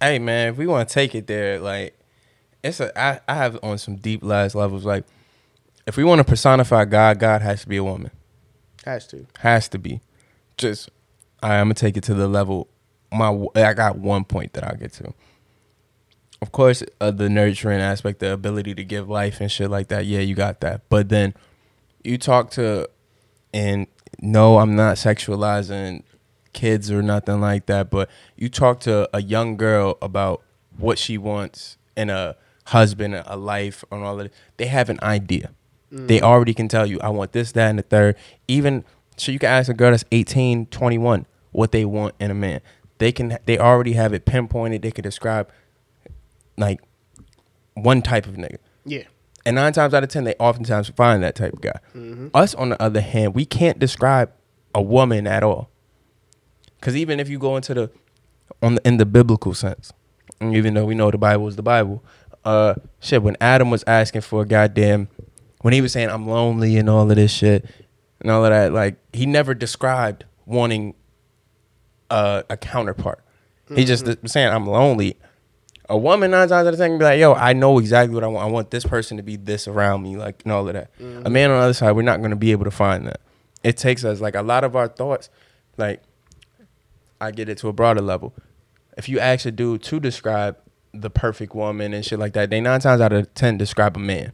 Hey 0.00 0.20
man, 0.20 0.50
if 0.52 0.56
we 0.56 0.68
want 0.68 0.88
to 0.88 0.94
take 0.94 1.16
it 1.16 1.26
there, 1.26 1.58
like 1.58 1.98
it's 2.62 2.78
a 2.78 2.96
I, 2.96 3.18
I 3.26 3.34
have 3.34 3.58
on 3.64 3.78
some 3.78 3.96
deep 3.96 4.22
last 4.22 4.54
levels. 4.54 4.84
Like 4.84 5.04
if 5.88 5.96
we 5.96 6.04
want 6.04 6.20
to 6.20 6.24
personify 6.24 6.84
God, 6.84 7.18
God 7.18 7.42
has 7.42 7.62
to 7.62 7.68
be 7.68 7.78
a 7.78 7.84
woman. 7.84 8.12
Has 8.84 9.08
to. 9.08 9.26
Has 9.40 9.68
to 9.70 9.78
be. 9.80 10.00
Just 10.60 10.90
right, 11.42 11.58
I'm 11.58 11.66
gonna 11.66 11.74
take 11.74 11.96
it 11.96 12.02
to 12.04 12.14
the 12.14 12.28
level. 12.28 12.68
My 13.10 13.30
I 13.56 13.72
got 13.72 13.96
one 13.98 14.24
point 14.24 14.52
that 14.52 14.64
I'll 14.64 14.76
get 14.76 14.92
to. 14.94 15.14
Of 16.42 16.52
course, 16.52 16.82
uh, 17.00 17.10
the 17.10 17.28
nurturing 17.28 17.80
aspect, 17.80 18.20
the 18.20 18.32
ability 18.32 18.74
to 18.74 18.84
give 18.84 19.08
life 19.08 19.40
and 19.40 19.50
shit 19.50 19.70
like 19.70 19.88
that. 19.88 20.06
Yeah, 20.06 20.20
you 20.20 20.34
got 20.34 20.60
that. 20.60 20.82
But 20.88 21.08
then 21.08 21.34
you 22.04 22.18
talk 22.18 22.50
to, 22.52 22.88
and 23.52 23.86
no, 24.20 24.58
I'm 24.58 24.76
not 24.76 24.96
sexualizing 24.96 26.02
kids 26.52 26.90
or 26.90 27.02
nothing 27.02 27.40
like 27.40 27.66
that. 27.66 27.90
But 27.90 28.10
you 28.36 28.48
talk 28.48 28.80
to 28.80 29.08
a 29.14 29.22
young 29.22 29.56
girl 29.56 29.98
about 30.02 30.42
what 30.78 30.98
she 30.98 31.18
wants 31.18 31.76
in 31.96 32.10
a 32.10 32.36
husband, 32.66 33.14
a 33.26 33.36
life, 33.36 33.82
and 33.90 34.02
all 34.04 34.20
of 34.20 34.26
it. 34.26 34.34
They 34.56 34.66
have 34.66 34.88
an 34.90 34.98
idea. 35.02 35.52
They 35.92 36.20
already 36.20 36.54
can 36.54 36.68
tell 36.68 36.86
you, 36.86 37.00
I 37.00 37.08
want 37.08 37.32
this, 37.32 37.50
that, 37.52 37.68
and 37.68 37.78
the 37.78 37.82
third. 37.82 38.16
Even 38.46 38.84
so, 39.20 39.32
you 39.32 39.38
can 39.38 39.50
ask 39.50 39.68
a 39.68 39.74
girl 39.74 39.90
that's 39.90 40.04
18, 40.12 40.66
21 40.66 41.26
what 41.52 41.72
they 41.72 41.84
want 41.84 42.14
in 42.18 42.30
a 42.30 42.34
man. 42.34 42.60
They 42.98 43.12
can. 43.12 43.38
They 43.46 43.58
already 43.58 43.94
have 43.94 44.12
it 44.12 44.24
pinpointed. 44.24 44.82
They 44.82 44.90
can 44.90 45.02
describe 45.02 45.50
like 46.56 46.80
one 47.74 48.02
type 48.02 48.26
of 48.26 48.34
nigga. 48.34 48.58
Yeah. 48.84 49.04
And 49.46 49.56
nine 49.56 49.72
times 49.72 49.94
out 49.94 50.02
of 50.02 50.10
ten, 50.10 50.24
they 50.24 50.34
oftentimes 50.38 50.90
find 50.90 51.22
that 51.22 51.34
type 51.34 51.54
of 51.54 51.60
guy. 51.60 51.80
Us, 52.34 52.54
on 52.54 52.70
the 52.70 52.82
other 52.82 53.00
hand, 53.00 53.34
we 53.34 53.44
can't 53.46 53.78
describe 53.78 54.32
a 54.74 54.82
woman 54.82 55.26
at 55.26 55.42
all. 55.42 55.70
Because 56.78 56.96
even 56.96 57.20
if 57.20 57.28
you 57.28 57.38
go 57.38 57.56
into 57.56 57.74
the 57.74 57.90
on 58.62 58.74
the 58.76 58.86
in 58.86 58.98
the 58.98 59.06
biblical 59.06 59.54
sense, 59.54 59.92
even 60.42 60.74
though 60.74 60.84
we 60.84 60.94
know 60.94 61.10
the 61.10 61.18
Bible 61.18 61.48
is 61.48 61.56
the 61.56 61.62
Bible, 61.62 62.04
uh, 62.44 62.74
shit, 63.00 63.22
when 63.22 63.36
Adam 63.40 63.70
was 63.70 63.84
asking 63.86 64.22
for 64.22 64.42
a 64.42 64.46
goddamn, 64.46 65.08
when 65.62 65.72
he 65.72 65.80
was 65.80 65.92
saying 65.92 66.10
I'm 66.10 66.26
lonely 66.26 66.76
and 66.76 66.88
all 66.88 67.10
of 67.10 67.16
this 67.16 67.32
shit 67.32 67.64
and 68.20 68.30
all 68.30 68.44
of 68.44 68.50
that, 68.50 68.72
like 68.72 68.96
he 69.12 69.26
never 69.26 69.54
described 69.54 70.24
wanting 70.46 70.94
a, 72.10 72.44
a 72.50 72.56
counterpart. 72.56 73.24
He 73.68 73.74
mm-hmm. 73.74 73.84
just 73.84 74.04
was 74.04 74.32
saying 74.32 74.52
I'm 74.52 74.66
lonely. 74.66 75.16
A 75.88 75.98
woman 75.98 76.30
nine 76.30 76.48
times 76.48 76.66
out 76.66 76.72
of 76.72 76.78
ten 76.78 76.90
can 76.90 76.98
be 76.98 77.04
like, 77.04 77.20
"Yo, 77.20 77.34
I 77.34 77.52
know 77.52 77.78
exactly 77.78 78.14
what 78.14 78.24
I 78.24 78.28
want. 78.28 78.46
I 78.46 78.50
want 78.50 78.70
this 78.70 78.84
person 78.84 79.16
to 79.16 79.22
be 79.22 79.36
this 79.36 79.66
around 79.66 80.02
me, 80.02 80.16
like 80.16 80.42
and 80.44 80.52
all 80.52 80.66
of 80.66 80.74
that." 80.74 80.90
A 80.98 81.02
mm-hmm. 81.02 81.32
man 81.32 81.50
on 81.50 81.58
the 81.58 81.64
other 81.64 81.72
side, 81.72 81.92
we're 81.92 82.02
not 82.02 82.18
going 82.18 82.30
to 82.30 82.36
be 82.36 82.52
able 82.52 82.64
to 82.64 82.70
find 82.70 83.06
that. 83.06 83.20
It 83.62 83.76
takes 83.76 84.04
us 84.04 84.20
like 84.20 84.34
a 84.34 84.42
lot 84.42 84.64
of 84.64 84.76
our 84.76 84.88
thoughts. 84.88 85.30
Like, 85.76 86.02
I 87.20 87.30
get 87.30 87.48
it 87.48 87.58
to 87.58 87.68
a 87.68 87.72
broader 87.72 88.00
level. 88.00 88.34
If 88.96 89.08
you 89.08 89.18
ask 89.18 89.46
a 89.46 89.50
dude 89.50 89.82
to 89.84 90.00
describe 90.00 90.56
the 90.92 91.10
perfect 91.10 91.54
woman 91.54 91.94
and 91.94 92.04
shit 92.04 92.18
like 92.18 92.34
that, 92.34 92.50
they 92.50 92.60
nine 92.60 92.80
times 92.80 93.00
out 93.00 93.12
of 93.12 93.32
ten 93.34 93.56
describe 93.56 93.96
a 93.96 94.00
man 94.00 94.32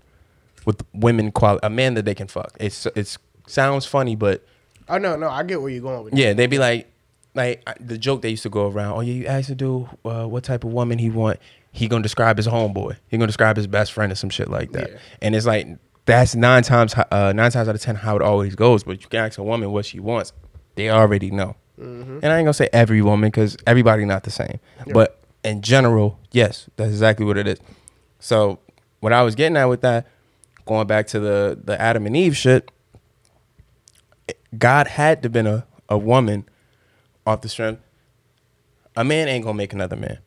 with 0.67 0.83
women 0.93 1.31
quality, 1.33 1.65
a 1.65 1.71
man 1.71 1.95
that 1.95 2.05
they 2.05 2.15
can 2.15 2.27
fuck. 2.27 2.55
It's 2.61 2.87
it's 2.95 3.17
sounds 3.47 3.87
funny, 3.87 4.17
but 4.17 4.45
Oh 4.89 4.99
no, 4.99 5.17
no, 5.17 5.29
I 5.29 5.43
get 5.43 5.61
where 5.61 5.71
you're 5.71 5.83
going 5.83 6.05
with 6.05 6.15
yeah, 6.15 6.33
they'd 6.33 6.47
be 6.47 6.59
like, 6.59 6.91
like 7.35 7.67
the 7.81 7.99
joke 7.99 8.23
they 8.23 8.31
used 8.31 8.45
to 8.45 8.51
go 8.51 8.69
around. 8.71 8.97
Oh 8.97 9.01
yeah, 9.01 9.15
you 9.15 9.27
asked 9.27 9.51
a 9.51 9.55
dude 9.55 9.89
uh, 10.05 10.27
what 10.27 10.45
type 10.45 10.65
of 10.65 10.73
woman 10.73 10.99
he 10.99 11.11
want. 11.11 11.39
He 11.73 11.89
gonna 11.89 12.03
describe 12.03 12.37
his 12.37 12.47
homeboy. 12.47 12.97
He 13.09 13.17
gonna 13.17 13.27
describe 13.27 13.57
his 13.57 13.67
best 13.67 13.93
friend 13.93 14.11
or 14.13 14.15
some 14.15 14.31
shit 14.31 14.49
like 14.49 14.73
that. 14.73 14.91
Yeah. 14.91 14.99
And 15.23 15.35
it's 15.35 15.47
like 15.47 15.67
that's 16.07 16.35
nine 16.35 16.63
times 16.63 16.95
uh, 16.95 17.33
nine 17.35 17.51
times 17.51 17.69
out 17.69 17.75
of 17.75 17.81
ten 17.81 17.97
how 17.97 18.17
it 18.17 18.23
always 18.23 18.55
goes. 18.55 18.85
But 18.85 19.03
you 19.03 19.09
can 19.09 19.21
ask 19.21 19.39
a 19.39 19.43
woman 19.43 19.73
what 19.73 19.85
she 19.85 19.99
wants, 19.99 20.33
they 20.77 20.89
already 20.89 21.31
know. 21.31 21.57
Mm-hmm. 21.79 22.21
And 22.23 22.27
I 22.27 22.39
ain't 22.39 22.47
gonna 22.47 22.55
say 22.55 22.69
every 22.73 23.03
woman 23.03 23.29
because 23.29 23.57
everybody 23.67 24.05
not 24.05 24.23
the 24.23 24.31
same. 24.31 24.61
Yeah. 24.87 24.93
But 24.95 25.21
in 25.45 25.63
general, 25.63 26.19
yes, 26.31 26.71
that's 26.77 26.91
exactly 26.91 27.27
what 27.27 27.37
it 27.37 27.47
is. 27.47 27.59
So 28.21 28.61
what 29.01 29.13
I 29.13 29.23
was 29.23 29.35
getting 29.35 29.57
at 29.57 29.67
with 29.67 29.83
that, 29.83 30.07
going 30.65 30.87
back 30.87 31.09
to 31.09 31.21
the 31.21 31.59
the 31.63 31.79
Adam 31.79 32.07
and 32.07 32.17
Eve 32.17 32.37
shit, 32.37 32.71
God 34.59 34.87
had 34.87 35.23
to 35.23 35.29
been 35.29 35.47
a, 35.47 35.67
a 35.89 35.99
woman 35.99 36.45
off 37.27 37.41
the 37.41 37.49
strength. 37.49 37.83
A 38.97 39.05
man 39.05 39.29
ain't 39.29 39.45
gonna 39.45 39.57
make 39.57 39.73
another 39.73 39.97
man. 39.97 40.19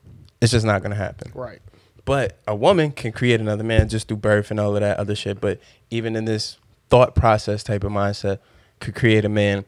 It's 0.41 0.51
just 0.51 0.65
not 0.65 0.83
gonna 0.83 0.95
happen. 0.95 1.31
Right. 1.33 1.59
But 2.05 2.39
a 2.47 2.55
woman 2.55 2.91
can 2.91 3.11
create 3.11 3.39
another 3.39 3.63
man 3.63 3.89
just 3.89 4.07
through 4.07 4.17
birth 4.17 4.51
and 4.51 4.59
all 4.59 4.75
of 4.75 4.81
that 4.81 4.97
other 4.97 5.15
shit. 5.15 5.39
But 5.39 5.59
even 5.89 6.15
in 6.15 6.25
this 6.25 6.57
thought 6.89 7.15
process 7.15 7.63
type 7.63 7.83
of 7.83 7.91
mindset, 7.91 8.39
could 8.79 8.95
create 8.95 9.25
a 9.25 9.29
man. 9.29 9.65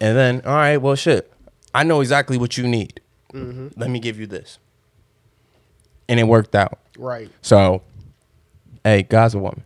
And 0.00 0.16
then, 0.16 0.42
all 0.44 0.54
right, 0.54 0.78
well, 0.78 0.94
shit, 0.94 1.32
I 1.74 1.82
know 1.82 2.00
exactly 2.00 2.38
what 2.38 2.56
you 2.56 2.66
need. 2.66 3.00
Mm-hmm. 3.32 3.80
Let 3.80 3.90
me 3.90 4.00
give 4.00 4.18
you 4.18 4.26
this. 4.26 4.58
And 6.08 6.18
it 6.18 6.24
worked 6.24 6.54
out. 6.54 6.78
Right. 6.98 7.30
So, 7.42 7.82
hey, 8.84 9.02
God's 9.02 9.34
a 9.34 9.38
woman. 9.38 9.64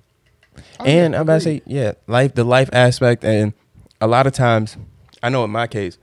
I 0.79 0.89
and 0.89 1.15
I'm 1.15 1.23
about 1.23 1.35
to 1.35 1.41
say, 1.41 1.63
yeah, 1.67 1.93
life, 2.07 2.35
the 2.35 2.45
life 2.45 2.71
aspect. 2.73 3.25
And 3.25 3.53
a 4.01 4.07
lot 4.07 4.27
of 4.27 4.33
times, 4.33 4.77
I 5.23 5.29
know 5.29 5.45
in 5.45 5.51
my 5.51 5.67
case, 5.67 5.99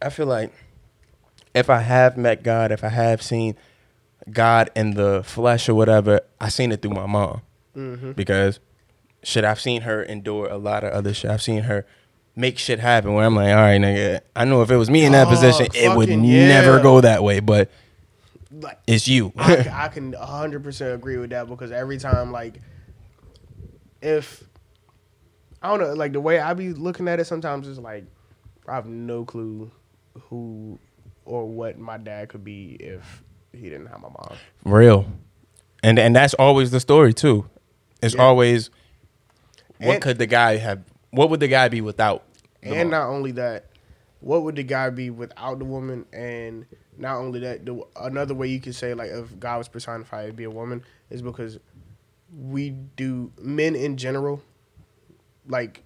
I 0.00 0.10
feel 0.10 0.26
like 0.26 0.52
if 1.54 1.70
I 1.70 1.80
have 1.80 2.16
met 2.16 2.42
God, 2.42 2.72
if 2.72 2.82
I 2.82 2.88
have 2.88 3.22
seen 3.22 3.54
God 4.30 4.70
in 4.74 4.94
the 4.94 5.22
flesh 5.24 5.68
or 5.68 5.74
whatever, 5.74 6.20
I 6.40 6.48
seen 6.48 6.72
it 6.72 6.82
through 6.82 6.92
my 6.92 7.06
mom 7.06 7.42
Mm-hmm. 7.76 8.12
because 8.12 8.60
shit, 9.22 9.44
I've 9.44 9.60
seen 9.60 9.82
her 9.82 10.02
endure 10.02 10.46
a 10.48 10.58
lot 10.58 10.84
of 10.84 10.92
other 10.92 11.14
shit. 11.14 11.30
I've 11.30 11.40
seen 11.42 11.62
her 11.62 11.86
make 12.36 12.58
shit 12.58 12.80
happen 12.80 13.14
where 13.14 13.24
I'm 13.24 13.34
like, 13.34 13.48
all 13.50 13.56
right, 13.62 13.80
nigga, 13.80 14.20
I 14.36 14.44
know 14.44 14.60
if 14.62 14.70
it 14.70 14.76
was 14.76 14.90
me 14.90 15.04
in 15.06 15.12
that 15.12 15.26
Oh, 15.28 15.30
position, 15.30 15.66
it 15.74 15.96
would 15.96 16.08
fucking 16.08 16.22
never 16.22 16.80
go 16.80 17.00
that 17.00 17.22
way, 17.22 17.40
but 17.40 17.70
Like, 18.50 18.78
it's 18.86 19.08
you. 19.08 19.32
I 19.36 19.88
can 19.92 20.12
100% 20.12 20.94
agree 20.94 21.16
with 21.16 21.30
that 21.30 21.48
because 21.48 21.70
every 21.72 21.96
time, 21.98 22.30
like, 22.32 22.60
if 24.02 24.42
I 25.62 25.68
don't 25.68 25.80
know, 25.80 25.92
like 25.94 26.12
the 26.12 26.20
way 26.20 26.40
I 26.40 26.54
be 26.54 26.72
looking 26.72 27.08
at 27.08 27.20
it 27.20 27.26
sometimes 27.26 27.68
is 27.68 27.78
like 27.78 28.04
I 28.66 28.74
have 28.74 28.86
no 28.86 29.24
clue 29.24 29.70
who 30.28 30.78
or 31.24 31.46
what 31.48 31.78
my 31.78 31.98
dad 31.98 32.28
could 32.28 32.44
be 32.44 32.76
if 32.80 33.22
he 33.52 33.62
didn't 33.70 33.86
have 33.86 34.00
my 34.00 34.08
mom. 34.08 34.36
Real. 34.64 35.06
And 35.82 35.98
and 35.98 36.14
that's 36.16 36.34
always 36.34 36.70
the 36.70 36.80
story 36.80 37.12
too. 37.14 37.48
It's 38.02 38.14
Yeah. 38.14 38.22
always 38.22 38.70
what 39.78 39.94
And- 39.94 40.02
could 40.02 40.18
the 40.18 40.26
guy 40.26 40.56
have 40.56 40.82
what 41.10 41.30
would 41.30 41.40
the 41.40 41.48
guy 41.48 41.68
be 41.68 41.80
without 41.80 42.22
and 42.62 42.74
mom? 42.76 42.90
not 42.90 43.08
only 43.08 43.32
that, 43.32 43.66
what 44.20 44.42
would 44.44 44.56
the 44.56 44.62
guy 44.62 44.88
be 44.90 45.10
without 45.10 45.58
the 45.58 45.64
woman? 45.64 46.06
And 46.12 46.64
not 46.96 47.16
only 47.18 47.40
that, 47.40 47.66
the, 47.66 47.82
another 48.00 48.34
way 48.34 48.46
you 48.48 48.60
could 48.60 48.74
say 48.74 48.94
like 48.94 49.10
if 49.10 49.38
God 49.38 49.58
was 49.58 49.68
personified 49.68 50.28
to 50.28 50.32
be 50.32 50.44
a 50.44 50.50
woman 50.50 50.82
is 51.10 51.20
because 51.22 51.58
we 52.34 52.70
do 52.70 53.30
men 53.40 53.74
in 53.76 53.96
general, 53.98 54.40
like 55.46 55.82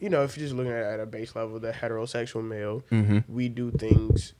you 0.00 0.10
know, 0.10 0.22
if 0.24 0.36
you're 0.36 0.44
just 0.44 0.54
looking 0.56 0.72
at 0.72 0.82
at 0.82 1.00
a 1.00 1.06
base 1.06 1.34
level, 1.36 1.58
the 1.58 1.72
heterosexual 1.72 2.44
male, 2.44 2.82
Mhm. 2.90 3.24
we 3.28 3.48
do 3.48 3.70
things 3.70 4.34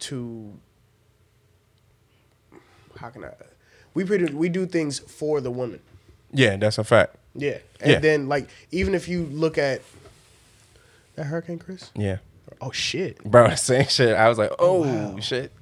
to 0.00 0.58
how 2.96 3.10
can 3.10 3.24
I? 3.24 3.30
We 3.94 4.04
pretty 4.04 4.32
we 4.32 4.48
do 4.48 4.66
things 4.66 4.98
for 4.98 5.40
the 5.40 5.50
woman. 5.50 5.80
Yeah, 6.32 6.56
that's 6.56 6.78
a 6.78 6.84
fact. 6.84 7.16
Yeah, 7.34 7.58
and 7.80 7.92
Yeah. 7.92 7.98
then 8.00 8.28
like 8.28 8.48
even 8.70 8.94
if 8.94 9.08
you 9.08 9.24
look 9.26 9.58
at 9.58 9.82
that 11.16 11.24
Hurricane 11.24 11.58
Chris. 11.58 11.90
Yeah. 11.94 12.18
Oh 12.60 12.70
shit. 12.72 13.22
Bro, 13.24 13.54
same 13.56 13.86
shit. 13.86 14.16
I 14.16 14.28
was 14.28 14.38
like, 14.38 14.52
oh 14.58 14.80
Wow. 14.82 15.18
shit. 15.20 15.52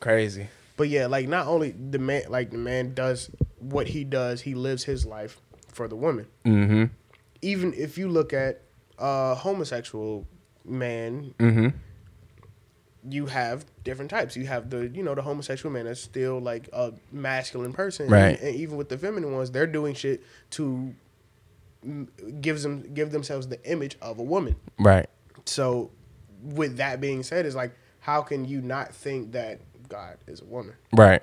Crazy. 0.00 0.48
But 0.76 0.88
yeah, 0.88 1.06
like 1.06 1.28
not 1.28 1.46
only 1.46 1.72
the 1.72 1.98
man 1.98 2.22
like 2.28 2.50
the 2.50 2.58
man 2.58 2.94
does 2.94 3.30
what 3.58 3.88
he 3.88 4.04
does, 4.04 4.42
he 4.42 4.54
lives 4.54 4.84
his 4.84 5.04
life 5.04 5.40
for 5.78 5.86
the 5.88 5.94
woman. 5.96 6.26
Mm-hmm. 6.44 6.84
Even 7.40 7.72
if 7.72 7.96
you 7.96 8.08
look 8.08 8.32
at 8.32 8.62
a 8.98 9.34
homosexual 9.36 10.26
man, 10.64 11.34
Mm-hmm. 11.38 11.68
you 13.08 13.26
have 13.26 13.64
different 13.84 14.10
types. 14.10 14.36
You 14.36 14.46
have 14.46 14.70
the 14.70 14.88
you 14.88 15.04
know 15.04 15.14
the 15.14 15.22
homosexual 15.22 15.72
man 15.72 15.84
that's 15.86 16.00
still 16.00 16.40
like 16.40 16.68
a 16.72 16.92
masculine 17.12 17.72
person, 17.72 18.08
Right. 18.08 18.38
And, 18.40 18.56
even 18.56 18.76
with 18.76 18.88
the 18.88 18.98
feminine 18.98 19.32
ones, 19.32 19.52
they're 19.52 19.68
doing 19.68 19.94
shit 19.94 20.22
to 20.50 20.94
gives 22.40 22.64
them 22.64 22.92
give 22.92 23.12
themselves 23.12 23.46
the 23.46 23.62
image 23.70 23.96
of 24.02 24.18
a 24.18 24.22
woman. 24.24 24.56
Right. 24.80 25.08
So, 25.44 25.90
with 26.42 26.76
that 26.78 27.00
being 27.00 27.22
said, 27.22 27.46
is 27.46 27.54
like 27.54 27.72
how 28.00 28.22
can 28.22 28.44
you 28.46 28.60
not 28.60 28.92
think 28.92 29.32
that 29.32 29.60
God 29.88 30.16
is 30.26 30.40
a 30.40 30.44
woman? 30.44 30.74
Right. 30.92 31.22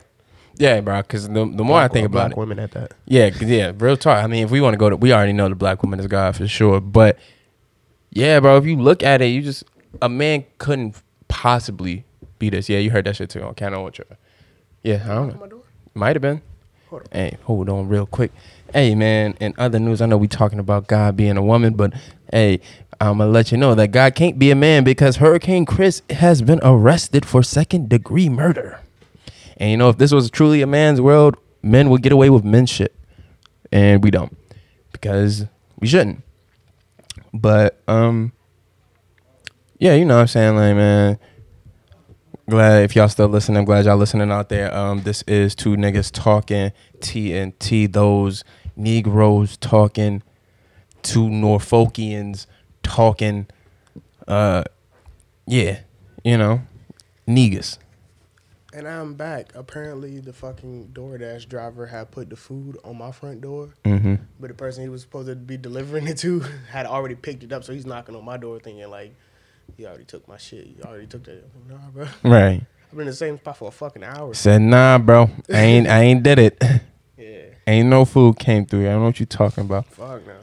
Yeah, 0.57 0.79
bro. 0.81 1.01
Because 1.01 1.27
the, 1.27 1.33
the 1.33 1.63
more 1.63 1.79
I 1.79 1.87
think 1.87 2.05
about 2.05 2.31
it, 2.31 2.37
women 2.37 2.59
at 2.59 2.71
that. 2.71 2.93
yeah, 3.05 3.29
'cause, 3.29 3.43
yeah, 3.43 3.71
real 3.77 3.97
talk. 3.97 4.23
I 4.23 4.27
mean, 4.27 4.43
if 4.45 4.51
we 4.51 4.61
want 4.61 4.73
to 4.73 4.77
go 4.77 4.89
to, 4.89 4.95
we 4.95 5.11
already 5.13 5.33
know 5.33 5.49
the 5.49 5.55
black 5.55 5.83
woman 5.83 5.99
is 5.99 6.07
God 6.07 6.35
for 6.35 6.47
sure. 6.47 6.79
But 6.79 7.17
yeah, 8.11 8.39
bro, 8.39 8.57
if 8.57 8.65
you 8.65 8.77
look 8.77 9.03
at 9.03 9.21
it, 9.21 9.27
you 9.27 9.41
just 9.41 9.63
a 10.01 10.09
man 10.09 10.45
couldn't 10.57 11.01
possibly 11.27 12.05
be 12.39 12.49
this. 12.49 12.69
Yeah, 12.69 12.79
you 12.79 12.91
heard 12.91 13.05
that 13.05 13.15
shit 13.17 13.29
too 13.29 13.41
on 13.43 13.53
Canon 13.55 13.81
what 13.81 13.97
you 13.97 14.05
Yeah, 14.83 15.03
I 15.05 15.15
don't 15.15 15.39
know. 15.39 15.61
Might 15.93 16.15
have 16.15 16.21
been. 16.21 16.41
Hold. 16.89 17.07
Hey, 17.11 17.37
hold 17.43 17.69
on 17.69 17.87
real 17.87 18.05
quick. 18.05 18.31
Hey 18.73 18.95
man, 18.95 19.35
in 19.39 19.53
other 19.57 19.79
news, 19.79 20.01
I 20.01 20.05
know 20.05 20.17
we 20.17 20.27
talking 20.27 20.59
about 20.59 20.87
God 20.87 21.15
being 21.17 21.37
a 21.37 21.41
woman, 21.41 21.73
but 21.73 21.93
hey, 22.31 22.59
I'm 23.01 23.17
gonna 23.17 23.31
let 23.31 23.51
you 23.51 23.57
know 23.57 23.75
that 23.75 23.89
God 23.89 24.15
can't 24.15 24.37
be 24.39 24.51
a 24.51 24.55
man 24.55 24.83
because 24.83 25.17
Hurricane 25.17 25.65
Chris 25.65 26.01
has 26.09 26.41
been 26.41 26.59
arrested 26.63 27.25
for 27.25 27.43
second 27.43 27.89
degree 27.89 28.29
murder. 28.29 28.79
And 29.57 29.71
you 29.71 29.77
know, 29.77 29.89
if 29.89 29.97
this 29.97 30.11
was 30.11 30.29
truly 30.29 30.61
a 30.61 30.67
man's 30.67 31.01
world, 31.01 31.37
men 31.61 31.89
would 31.89 32.01
get 32.01 32.11
away 32.11 32.29
with 32.29 32.43
men 32.43 32.65
shit. 32.65 32.95
And 33.71 34.03
we 34.03 34.11
don't. 34.11 34.35
Because 34.91 35.45
we 35.79 35.87
shouldn't. 35.87 36.23
But 37.33 37.81
um 37.87 38.31
yeah, 39.79 39.95
you 39.95 40.05
know 40.05 40.15
what 40.15 40.21
I'm 40.21 40.27
saying, 40.27 40.55
like 40.55 40.75
man. 40.75 41.19
Glad 42.47 42.83
if 42.83 42.95
y'all 42.95 43.09
still 43.09 43.27
listening, 43.27 43.57
I'm 43.57 43.65
glad 43.65 43.85
y'all 43.85 43.97
listening 43.97 44.31
out 44.31 44.49
there. 44.49 44.71
Um, 44.71 45.01
this 45.01 45.23
is 45.23 45.55
two 45.55 45.75
niggas 45.75 46.11
talking 46.11 46.71
TNT, 46.99 47.91
those 47.91 48.43
Negroes 48.75 49.57
talking, 49.57 50.21
two 51.01 51.27
Norfolkians 51.27 52.45
talking, 52.83 53.47
uh, 54.27 54.63
yeah, 55.47 55.79
you 56.23 56.37
know, 56.37 56.61
niggas. 57.27 57.79
And 58.75 58.87
I'm 58.89 59.13
back. 59.13 59.51
Apparently, 59.55 60.19
the 60.19 60.33
fucking 60.33 60.89
DoorDash 60.91 61.47
driver 61.47 61.85
had 61.85 62.11
put 62.11 62.29
the 62.29 62.35
food 62.35 62.77
on 62.83 62.97
my 62.97 63.11
front 63.13 63.39
door, 63.39 63.69
Mm-hmm. 63.85 64.15
but 64.37 64.49
the 64.49 64.53
person 64.53 64.83
he 64.83 64.89
was 64.89 65.01
supposed 65.01 65.29
to 65.29 65.35
be 65.35 65.55
delivering 65.55 66.07
it 66.07 66.17
to 66.19 66.39
had 66.69 66.85
already 66.85 67.15
picked 67.15 67.43
it 67.43 67.53
up. 67.53 67.63
So 67.63 67.71
he's 67.71 67.85
knocking 67.85 68.15
on 68.17 68.25
my 68.25 68.35
door, 68.35 68.59
thinking 68.59 68.89
like, 68.89 69.15
"You 69.77 69.87
already 69.87 70.03
took 70.03 70.27
my 70.27 70.35
shit. 70.37 70.65
You 70.67 70.83
already 70.83 71.07
took 71.07 71.23
that." 71.23 71.43
Like, 71.69 71.79
nah, 71.79 71.87
bro. 71.93 72.07
Right. 72.29 72.61
I've 72.87 72.91
been 72.91 73.01
in 73.01 73.07
the 73.07 73.13
same 73.13 73.37
spot 73.37 73.55
for 73.57 73.69
a 73.69 73.71
fucking 73.71 74.03
hour. 74.03 74.33
Said 74.33 74.61
nah, 74.61 74.97
bro. 74.97 75.29
I 75.49 75.59
ain't. 75.61 75.87
I 75.87 76.01
ain't 76.03 76.23
did 76.23 76.39
it. 76.39 76.61
Yeah. 77.17 77.43
Ain't 77.65 77.87
no 77.87 78.03
food 78.03 78.37
came 78.37 78.65
through. 78.65 78.81
I 78.81 78.91
don't 78.91 78.99
know 78.99 79.05
what 79.05 79.19
you're 79.21 79.25
talking 79.25 79.63
about. 79.63 79.85
Fuck 79.87 80.27
no. 80.27 80.35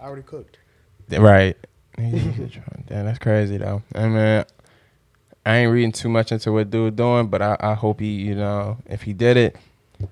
I 0.00 0.04
already 0.04 0.22
cooked. 0.22 0.56
Right. 1.10 1.58
Damn, 1.98 2.48
that's 2.88 3.18
crazy 3.18 3.58
though. 3.58 3.82
I 3.94 4.08
mean, 4.08 4.44
I 5.46 5.56
ain't 5.58 5.72
reading 5.72 5.92
too 5.92 6.08
much 6.08 6.32
into 6.32 6.52
what 6.52 6.70
dude 6.70 6.96
doing, 6.96 7.26
but 7.28 7.42
I, 7.42 7.56
I 7.60 7.74
hope 7.74 8.00
he, 8.00 8.12
you 8.14 8.34
know, 8.34 8.78
if 8.86 9.02
he 9.02 9.12
did 9.12 9.36
it, 9.36 9.56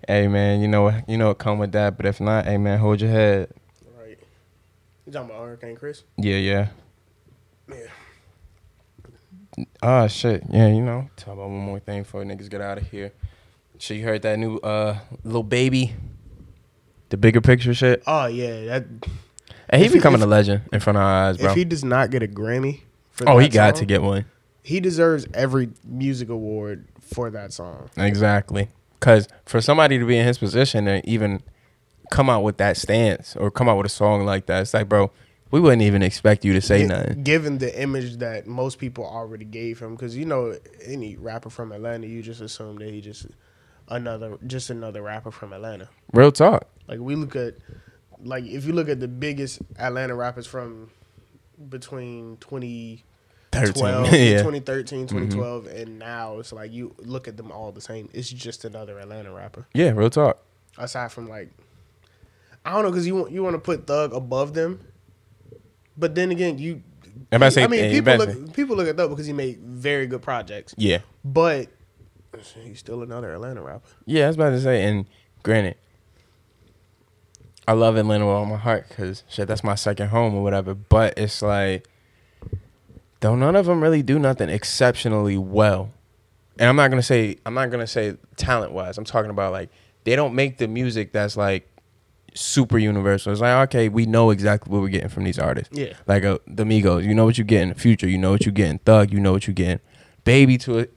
hey 0.06 0.28
man, 0.28 0.60
you 0.60 0.68
know, 0.68 0.92
you 1.08 1.16
know, 1.16 1.30
it 1.30 1.38
come 1.38 1.58
with 1.58 1.72
that. 1.72 1.96
But 1.96 2.06
if 2.06 2.20
not, 2.20 2.44
hey 2.46 2.58
man, 2.58 2.78
hold 2.78 3.00
your 3.00 3.10
head. 3.10 3.50
Right. 3.98 4.18
You 5.06 5.12
talking 5.12 5.30
about 5.30 5.42
Hurricane 5.42 5.76
Chris? 5.76 6.04
Yeah, 6.18 6.36
yeah. 6.36 6.68
Yeah. 7.68 7.76
Oh 9.82 10.06
shit, 10.08 10.44
yeah. 10.50 10.68
You 10.68 10.82
know, 10.82 11.08
talk 11.16 11.34
about 11.34 11.48
one 11.48 11.58
more 11.60 11.78
thing 11.80 12.02
before 12.02 12.22
niggas 12.24 12.48
get 12.50 12.60
out 12.60 12.78
of 12.78 12.90
here. 12.90 13.12
Shit, 13.78 13.98
you 13.98 14.04
heard 14.04 14.22
that 14.22 14.38
new 14.38 14.56
uh 14.58 14.98
little 15.24 15.42
baby, 15.42 15.94
the 17.10 17.16
bigger 17.16 17.40
picture 17.40 17.74
shit. 17.74 18.02
Oh 18.06 18.26
yeah. 18.26 18.64
That 18.66 18.84
And 19.68 19.82
he 19.82 19.88
becoming 19.88 20.20
if- 20.20 20.26
a 20.26 20.28
legend 20.28 20.62
in 20.72 20.80
front 20.80 20.96
of 20.98 21.02
our 21.02 21.28
eyes, 21.28 21.36
bro. 21.38 21.50
if 21.50 21.56
he 21.56 21.64
does 21.64 21.84
not 21.84 22.10
get 22.10 22.22
a 22.22 22.26
Grammy, 22.28 22.80
for 23.10 23.28
oh, 23.28 23.38
he 23.38 23.48
got 23.48 23.76
song, 23.76 23.80
to 23.80 23.86
get 23.86 24.02
one. 24.02 24.24
He 24.62 24.80
deserves 24.80 25.26
every 25.34 25.70
music 25.84 26.28
award 26.28 26.86
for 27.00 27.30
that 27.30 27.52
song. 27.52 27.90
Exactly. 27.96 28.68
Because 28.98 29.28
for 29.44 29.60
somebody 29.60 29.98
to 29.98 30.06
be 30.06 30.16
in 30.16 30.24
his 30.24 30.38
position 30.38 30.86
and 30.86 31.04
even 31.04 31.42
come 32.10 32.30
out 32.30 32.42
with 32.42 32.58
that 32.58 32.76
stance 32.76 33.34
or 33.36 33.50
come 33.50 33.68
out 33.68 33.76
with 33.76 33.86
a 33.86 33.90
song 33.90 34.24
like 34.24 34.46
that, 34.46 34.62
it's 34.62 34.74
like, 34.74 34.88
bro, 34.88 35.10
we 35.50 35.60
wouldn't 35.60 35.82
even 35.82 36.02
expect 36.02 36.44
you 36.44 36.52
to 36.52 36.60
say 36.60 36.82
Gi- 36.82 36.86
nothing. 36.86 37.22
Given 37.24 37.58
the 37.58 37.80
image 37.80 38.16
that 38.18 38.46
most 38.46 38.78
people 38.78 39.04
already 39.04 39.44
gave 39.44 39.80
him, 39.80 39.94
because 39.94 40.16
you 40.16 40.24
know 40.24 40.56
any 40.84 41.16
rapper 41.16 41.50
from 41.50 41.72
Atlanta, 41.72 42.06
you 42.06 42.22
just 42.22 42.40
assume 42.40 42.76
that 42.78 42.88
he 42.88 43.00
just 43.00 43.26
another 43.88 44.38
just 44.46 44.70
another 44.70 45.02
rapper 45.02 45.30
from 45.30 45.52
Atlanta. 45.52 45.88
Real 46.12 46.32
talk. 46.32 46.68
Like 46.88 47.00
we 47.00 47.16
look 47.16 47.36
at, 47.36 47.54
like 48.22 48.44
if 48.44 48.64
you 48.64 48.72
look 48.72 48.88
at 48.88 49.00
the 49.00 49.08
biggest 49.08 49.60
Atlanta 49.78 50.14
rappers 50.14 50.46
from 50.46 50.90
between 51.68 52.38
2012, 52.38 53.02
13. 53.52 53.84
yeah. 54.04 54.38
2013, 54.38 55.06
mm-hmm. 55.06 55.18
2012, 55.18 55.66
and 55.66 55.98
now 55.98 56.38
it's 56.38 56.52
like 56.52 56.72
you 56.72 56.94
look 56.98 57.28
at 57.28 57.36
them 57.36 57.52
all 57.52 57.70
the 57.72 57.80
same. 57.80 58.08
It's 58.12 58.28
just 58.28 58.64
another 58.64 58.98
Atlanta 58.98 59.32
rapper. 59.32 59.66
Yeah, 59.74 59.90
real 59.90 60.10
talk. 60.10 60.38
Aside 60.78 61.12
from 61.12 61.28
like, 61.28 61.50
I 62.64 62.72
don't 62.72 62.82
know, 62.84 62.90
because 62.90 63.06
you 63.06 63.14
want 63.14 63.30
you 63.32 63.42
want 63.42 63.54
to 63.54 63.60
put 63.60 63.86
Thug 63.86 64.14
above 64.14 64.54
them, 64.54 64.80
but 65.96 66.14
then 66.14 66.30
again, 66.30 66.58
you. 66.58 66.82
I'm 67.30 67.36
about 67.36 67.46
to 67.46 67.50
say- 67.52 67.64
I 67.64 67.66
mean, 67.66 67.90
people 67.90 68.16
look 68.16 68.52
people 68.54 68.76
look 68.76 68.88
at 68.88 68.96
Thug 68.96 69.10
because 69.10 69.26
he 69.26 69.32
made 69.32 69.58
very 69.60 70.06
good 70.06 70.22
projects, 70.22 70.74
Yeah. 70.78 71.00
but 71.24 71.68
he's 72.62 72.78
still 72.78 73.02
another 73.02 73.34
Atlanta 73.34 73.60
rapper. 73.62 73.88
Yeah, 74.06 74.24
I 74.24 74.26
was 74.28 74.36
about 74.36 74.50
to 74.50 74.60
say, 74.60 74.84
and 74.84 75.06
granted, 75.42 75.76
I 77.68 77.72
love 77.72 77.96
Atlanta 77.96 78.26
with 78.26 78.34
all 78.34 78.46
my 78.46 78.56
heart 78.56 78.88
because 78.88 79.24
shit, 79.28 79.46
that's 79.48 79.62
my 79.62 79.74
second 79.74 80.08
home 80.08 80.34
or 80.34 80.42
whatever. 80.42 80.74
But 80.74 81.14
it's 81.18 81.42
like, 81.42 81.86
though 83.22 83.34
none 83.34 83.56
of 83.56 83.64
them 83.66 83.82
really 83.82 84.02
do 84.02 84.18
nothing 84.18 84.50
exceptionally 84.50 85.38
well. 85.38 85.90
And 86.58 86.68
I'm 86.68 86.76
not 86.76 86.88
gonna 86.90 87.02
say 87.02 87.38
I'm 87.46 87.54
not 87.54 87.70
gonna 87.70 87.86
say 87.86 88.16
talent 88.36 88.72
wise. 88.72 88.98
I'm 88.98 89.04
talking 89.04 89.30
about 89.30 89.52
like 89.52 89.70
they 90.04 90.14
don't 90.14 90.34
make 90.34 90.58
the 90.58 90.68
music 90.68 91.12
that's 91.12 91.36
like 91.36 91.66
super 92.34 92.76
universal. 92.78 93.32
It's 93.32 93.40
like 93.40 93.68
okay, 93.68 93.88
we 93.88 94.04
know 94.04 94.30
exactly 94.30 94.70
what 94.70 94.82
we're 94.82 94.88
getting 94.90 95.08
from 95.08 95.24
these 95.24 95.38
artists. 95.38 95.76
Yeah. 95.76 95.94
Like 96.06 96.24
uh, 96.24 96.38
the 96.46 96.64
Migos, 96.64 97.04
you 97.04 97.14
know 97.14 97.24
what 97.24 97.38
you 97.38 97.44
get 97.44 97.62
in 97.62 97.70
the 97.70 97.74
future. 97.74 98.06
You 98.08 98.18
know 98.18 98.30
what 98.32 98.44
you 98.44 98.52
get 98.52 98.68
in 98.68 98.78
Thug. 98.80 99.12
You 99.12 99.20
know 99.20 99.32
what 99.32 99.46
you 99.48 99.54
get 99.54 99.70
in 99.70 99.80
Baby 100.24 100.58
to 100.58 100.78
it. 100.80 100.92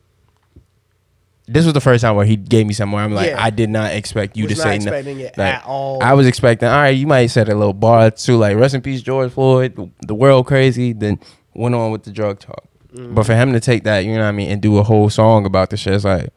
This 1.47 1.63
was 1.63 1.73
the 1.75 1.81
first 1.81 2.01
time 2.01 2.15
where 2.15 2.25
he 2.25 2.35
gave 2.37 2.65
me 2.65 2.73
something 2.73 2.93
where 2.95 3.03
I'm 3.03 3.13
like, 3.13 3.29
Yeah. 3.29 3.43
I 3.43 3.51
did 3.51 3.69
not 3.69 3.93
expect 3.93 4.35
you 4.35 4.45
Was 4.45 4.53
to 4.53 4.57
not 4.57 4.63
say 4.63 4.69
no. 4.79 4.83
expecting 4.91 5.19
it 5.19 5.37
Like, 5.37 5.53
at 5.55 5.63
all. 5.65 6.01
I 6.03 6.13
was 6.13 6.25
expecting, 6.25 6.67
all 6.67 6.75
right, 6.81 6.89
you 6.89 7.05
might 7.05 7.21
have 7.21 7.31
said 7.31 7.49
a 7.49 7.55
little 7.55 7.73
bar 7.73 8.09
too, 8.11 8.37
like 8.37 8.57
rest 8.57 8.73
in 8.73 8.81
peace 8.81 9.01
George 9.03 9.31
Floyd, 9.31 9.91
the 10.07 10.15
world 10.15 10.47
crazy. 10.47 10.91
Then 10.91 11.19
went 11.55 11.75
on 11.75 11.91
with 11.91 12.03
the 12.03 12.11
drug 12.11 12.39
talk. 12.39 12.65
Mm-hmm. 12.93 13.13
But 13.15 13.25
for 13.25 13.35
him 13.35 13.53
to 13.53 13.59
take 13.59 13.83
that, 13.83 14.05
you 14.05 14.13
know 14.13 14.19
what 14.21 14.27
I 14.27 14.31
mean, 14.31 14.49
and 14.51 14.61
do 14.61 14.77
a 14.77 14.83
whole 14.83 15.09
song 15.09 15.45
about 15.45 15.69
the 15.69 15.77
shit, 15.77 15.93
it's 15.93 16.05
like 16.05 16.29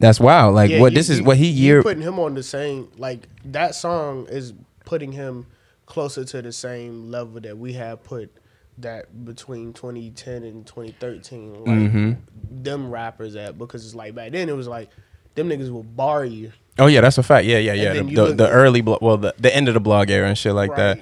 that's 0.00 0.18
wild. 0.20 0.54
Like 0.54 0.70
Yeah, 0.70 0.80
what 0.80 0.92
you- 0.92 0.96
this 0.98 1.10
is 1.10 1.20
what 1.22 1.36
he 1.36 1.46
year. 1.48 1.82
putting 1.82 2.02
him 2.02 2.18
on 2.18 2.34
the 2.34 2.42
same 2.42 2.88
like 2.96 3.28
that 3.44 3.74
song 3.74 4.26
is 4.30 4.52
putting 4.84 5.12
him 5.12 5.46
closer 5.86 6.24
to 6.24 6.40
the 6.42 6.52
same 6.52 7.10
level 7.10 7.40
that 7.40 7.58
we 7.58 7.72
have 7.74 8.02
put 8.02 8.30
that 8.78 9.24
between 9.26 9.72
2010 9.74 10.42
and 10.42 10.66
2013 10.66 11.52
like 11.52 11.66
Mhm. 11.66 12.16
them 12.50 12.90
rappers 12.90 13.36
at 13.36 13.58
because 13.58 13.84
it's 13.84 13.94
like 13.94 14.14
back 14.14 14.32
then 14.32 14.48
it 14.48 14.56
was 14.56 14.66
like 14.68 14.88
them 15.34 15.48
niggas 15.50 15.70
will 15.70 15.82
bar 15.82 16.24
you 16.24 16.52
Oh 16.78 16.86
yeah, 16.86 17.02
that's 17.02 17.18
a 17.18 17.22
fact. 17.22 17.44
Yeah, 17.44 17.58
yeah, 17.58 17.74
yeah. 17.74 17.92
The, 17.94 18.02
the, 18.04 18.32
the 18.32 18.48
early, 18.48 18.80
blo- 18.80 18.96
well, 19.02 19.18
the, 19.18 19.34
the 19.38 19.54
end 19.54 19.68
of 19.68 19.74
the 19.74 19.80
blog 19.80 20.08
era 20.08 20.26
and 20.26 20.38
shit 20.38 20.54
like 20.54 20.74
that. 20.76 20.98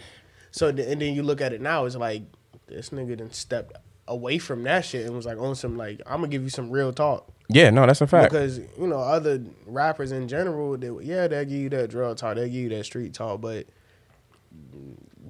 so 0.51 0.73
the, 0.73 0.91
and 0.91 1.01
then 1.01 1.15
you 1.15 1.23
look 1.23 1.41
at 1.41 1.53
it 1.53 1.61
now 1.61 1.85
it's 1.85 1.95
like 1.95 2.23
this 2.69 2.91
nigga 2.91 3.19
then 3.19 3.33
stepped 3.33 3.73
away 4.07 4.39
from 4.39 4.63
that 4.65 4.85
shit 4.85 5.07
and 5.07 5.15
was 5.15 5.27
like 5.27 5.39
on 5.39 5.55
some 5.55 5.77
like 5.77 6.01
I'm 6.07 6.21
gonna 6.21 6.29
give 6.29 6.43
you 6.43 6.51
some 6.51 6.71
real 6.71 6.93
talk 6.93 7.31
Yeah, 7.49 7.71
no, 7.71 7.87
that's 7.87 8.01
a 8.01 8.07
fact. 8.07 8.33
because 8.33 8.59
you 8.59 8.87
know 8.87 9.01
other 9.01 9.43
rappers 9.67 10.13
in 10.13 10.29
general, 10.29 10.77
they, 10.77 10.91
yeah, 11.05 11.29
they 11.29 11.45
give 11.45 11.59
you 11.59 11.69
that 11.71 11.91
drug 11.91 12.17
talk, 12.17 12.37
they 12.37 12.47
give 12.49 12.55
you 12.55 12.69
that 12.71 12.85
street 12.85 13.13
talk, 13.15 13.41
but 13.41 13.67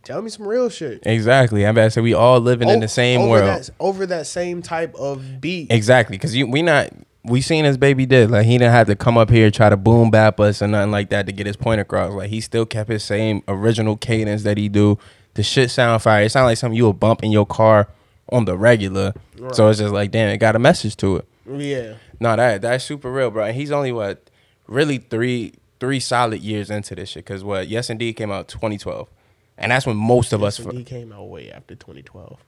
tell 0.04 0.22
me 0.22 0.30
some 0.30 0.46
real 0.46 0.68
shit. 0.68 1.02
Exactly. 1.04 1.66
I'm 1.66 1.74
about 1.74 1.84
to 1.84 1.90
say 1.90 2.00
we 2.00 2.14
all 2.14 2.40
living 2.40 2.68
in 2.68 2.80
the 2.80 2.88
same 2.88 3.22
over 3.22 3.30
world. 3.30 3.44
that, 3.46 3.70
over 3.80 4.06
that 4.06 4.26
same 4.26 4.62
type 4.62 4.94
of 4.94 5.40
beat. 5.40 5.72
Exactly, 5.72 6.16
because 6.16 6.32
we 6.34 6.62
not 6.62 6.90
we 7.24 7.40
seen 7.40 7.64
his 7.64 7.76
baby 7.76 8.06
did 8.06 8.30
like 8.30 8.46
he 8.46 8.56
didn't 8.56 8.72
have 8.72 8.86
to 8.86 8.96
come 8.96 9.18
up 9.18 9.28
here 9.28 9.50
try 9.50 9.68
to 9.68 9.76
boom 9.76 10.10
bap 10.10 10.40
us 10.40 10.62
or 10.62 10.68
nothing 10.68 10.90
like 10.90 11.10
that 11.10 11.26
to 11.26 11.32
get 11.32 11.46
his 11.46 11.56
point 11.56 11.80
across. 11.80 12.12
Like 12.12 12.30
he 12.30 12.40
still 12.40 12.64
kept 12.64 12.88
his 12.88 13.04
same 13.04 13.42
original 13.48 13.96
cadence 13.96 14.44
that 14.44 14.56
he 14.56 14.68
do. 14.68 14.98
The 15.38 15.44
shit 15.44 15.70
sound 15.70 16.02
fire. 16.02 16.24
It 16.24 16.30
sound 16.30 16.46
like 16.46 16.58
something 16.58 16.76
you 16.76 16.88
would 16.88 16.98
bump 16.98 17.22
in 17.22 17.30
your 17.30 17.46
car 17.46 17.86
on 18.28 18.44
the 18.44 18.58
regular. 18.58 19.14
So 19.52 19.68
it's 19.68 19.78
just 19.78 19.94
like 19.94 20.10
damn, 20.10 20.30
it 20.30 20.38
got 20.38 20.56
a 20.56 20.58
message 20.58 20.96
to 20.96 21.18
it. 21.18 21.28
Yeah, 21.48 21.94
No, 22.18 22.34
that 22.34 22.60
that's 22.60 22.82
super 22.82 23.08
real, 23.12 23.30
bro. 23.30 23.44
And 23.44 23.54
he's 23.54 23.70
only 23.70 23.92
what 23.92 24.30
really 24.66 24.98
three 24.98 25.54
three 25.78 26.00
solid 26.00 26.40
years 26.40 26.70
into 26.70 26.96
this 26.96 27.10
shit. 27.10 27.24
Cause 27.24 27.44
what 27.44 27.68
Yes 27.68 27.88
Indeed 27.88 28.14
came 28.14 28.32
out 28.32 28.48
2012, 28.48 29.08
and 29.56 29.70
that's 29.70 29.86
when 29.86 29.96
most 29.96 30.32
of 30.32 30.42
us 30.42 30.58
Yes, 30.58 30.72
he 30.72 30.82
came 30.82 31.12
out 31.12 31.28
way 31.28 31.52
after 31.52 31.76
2012. 31.76 32.40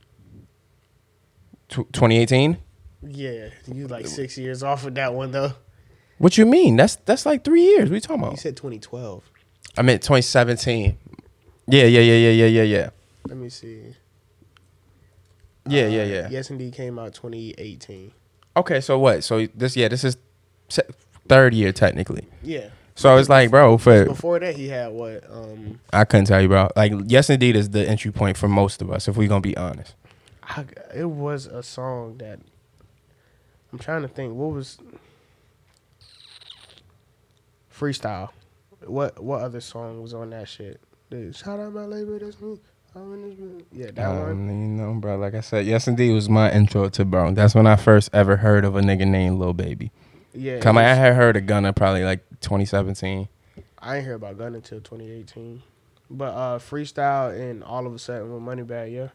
2018. 1.69 2.59
Yeah, 3.07 3.51
you 3.73 3.87
like 3.87 4.09
six 4.09 4.37
years 4.37 4.65
off 4.65 4.85
of 4.85 4.97
that 4.97 5.15
one 5.15 5.31
though. 5.31 5.53
What 6.19 6.37
you 6.37 6.45
mean? 6.45 6.75
That's 6.75 6.97
that's 6.97 7.25
like 7.25 7.45
three 7.45 7.63
years. 7.63 7.89
What 7.89 7.95
you 7.95 8.01
talking 8.01 8.23
about? 8.25 8.33
You 8.33 8.39
said 8.39 8.57
2012. 8.57 9.23
I 9.77 9.83
meant 9.83 10.03
2017. 10.03 10.99
Yeah, 11.71 11.85
yeah, 11.85 12.01
yeah, 12.01 12.15
yeah, 12.15 12.31
yeah, 12.31 12.47
yeah, 12.47 12.63
yeah. 12.63 12.91
Let 13.29 13.37
me 13.37 13.49
see. 13.49 13.95
Yeah, 15.69 15.85
Uh, 15.85 15.89
yeah, 15.89 16.05
yeah. 16.05 16.29
Yes, 16.31 16.51
indeed, 16.51 16.73
came 16.75 16.99
out 16.99 17.15
2018. 17.15 18.13
Okay, 18.57 18.81
so 18.81 18.99
what? 18.99 19.23
So 19.23 19.47
this, 19.55 19.77
yeah, 19.77 19.89
this 19.89 20.05
is 20.05 20.17
third 21.29 21.55
year 21.55 21.73
technically. 21.73 22.27
Yeah. 22.43 22.71
So 22.97 23.17
it's 23.17 23.29
like, 23.29 23.51
bro, 23.51 23.79
for 23.79 24.05
Before 24.05 24.39
that, 24.41 24.57
he 24.57 24.69
had 24.69 24.93
what? 24.93 25.25
Um, 25.31 25.81
I 25.93 26.05
couldn't 26.05 26.27
tell 26.27 26.43
you, 26.43 26.49
bro. 26.49 26.69
Like, 26.77 26.93
yes, 27.07 27.31
indeed, 27.31 27.57
is 27.57 27.71
the 27.71 27.89
entry 27.89 28.11
point 28.11 28.37
for 28.37 28.49
most 28.49 28.83
of 28.83 28.91
us, 28.91 29.09
if 29.09 29.17
we're 29.17 29.29
gonna 29.29 29.41
be 29.41 29.57
honest. 29.57 29.95
I, 30.43 30.65
it 30.95 31.05
was 31.09 31.47
a 31.47 31.63
song 31.63 32.19
that 32.19 32.41
I'm 33.73 33.79
trying 33.79 34.03
to 34.03 34.09
think. 34.09 34.35
What 34.35 34.53
was 34.53 34.79
freestyle? 37.73 38.31
What 38.85 39.23
what 39.23 39.43
other 39.43 39.61
song 39.61 40.03
was 40.03 40.13
on 40.13 40.31
that 40.31 40.49
shit? 40.49 40.81
Dude, 41.11 41.35
shout 41.35 41.59
out 41.59 41.73
my 41.73 41.85
label. 41.85 42.19
That's 42.19 42.41
me. 42.41 42.57
I'm 42.95 43.13
in 43.15 43.23
this. 43.23 43.39
bitch. 43.39 43.65
Yeah, 43.73 43.91
that 43.93 44.09
one. 44.09 44.31
Um, 44.31 44.49
you 44.49 44.55
know, 44.55 44.95
bro. 44.95 45.17
Like 45.17 45.35
I 45.35 45.41
said, 45.41 45.67
yes, 45.67 45.87
indeed 45.87 46.13
was 46.13 46.29
my 46.29 46.51
intro 46.53 46.89
to 46.89 47.05
bro. 47.05 47.33
That's 47.33 47.55
when 47.55 47.67
I 47.67 47.77
first 47.77 48.11
ever 48.13 48.37
heard 48.37 48.65
of 48.65 48.77
a 48.77 48.81
nigga 48.81 49.07
named 49.07 49.39
Lil 49.39 49.53
Baby. 49.53 49.91
Yeah, 50.33 50.61
Come 50.61 50.79
on, 50.79 50.85
I 50.85 50.95
had 50.95 51.15
heard 51.15 51.37
of 51.37 51.47
Gunna 51.47 51.73
probably 51.73 52.05
like 52.05 52.25
2017. 52.41 53.29
I 53.81 53.97
ain't 53.97 54.05
hear 54.05 54.15
about 54.15 54.39
Gunna 54.39 54.57
until 54.57 54.79
2018. 54.81 55.63
But 56.09 56.35
uh 56.35 56.59
freestyle 56.59 57.33
and 57.39 57.65
all 57.65 57.87
of 57.87 57.95
a 57.95 57.99
sudden 57.99 58.33
with 58.33 58.43
Money 58.43 58.63
Bag, 58.63 58.93
yeah. 58.93 59.09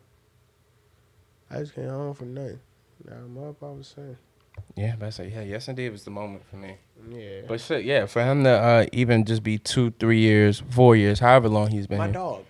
I 1.49 1.59
just 1.59 1.76
came 1.76 1.88
home 1.88 2.13
from 2.13 2.34
nothing. 2.34 2.59
Now 3.05 3.15
I'm 3.15 3.38
up 3.38 3.61
all 3.63 3.73
of 3.73 3.80
a 3.80 3.84
sudden. 3.84 4.17
Yeah, 4.76 4.95
but 4.99 5.06
I 5.07 5.10
say, 5.11 5.31
yeah, 5.34 5.41
yes, 5.41 5.68
indeed 5.68 5.89
was 5.91 6.03
the 6.03 6.11
moment 6.11 6.43
for 6.49 6.57
me. 6.57 6.76
Yeah. 7.10 7.41
But 7.47 7.61
shit, 7.61 7.85
yeah, 7.85 8.06
for 8.07 8.22
him 8.23 8.43
to 8.43 8.49
uh, 8.49 8.85
even 8.91 9.23
just 9.26 9.41
be 9.43 9.57
two, 9.57 9.91
three 9.99 10.19
years, 10.19 10.61
four 10.69 10.95
years, 10.95 11.19
however 11.19 11.47
long 11.47 11.69
he's 11.72 11.88
been 11.88 11.97
my 11.97 12.06
here. 12.06 12.14
dog. 12.14 12.43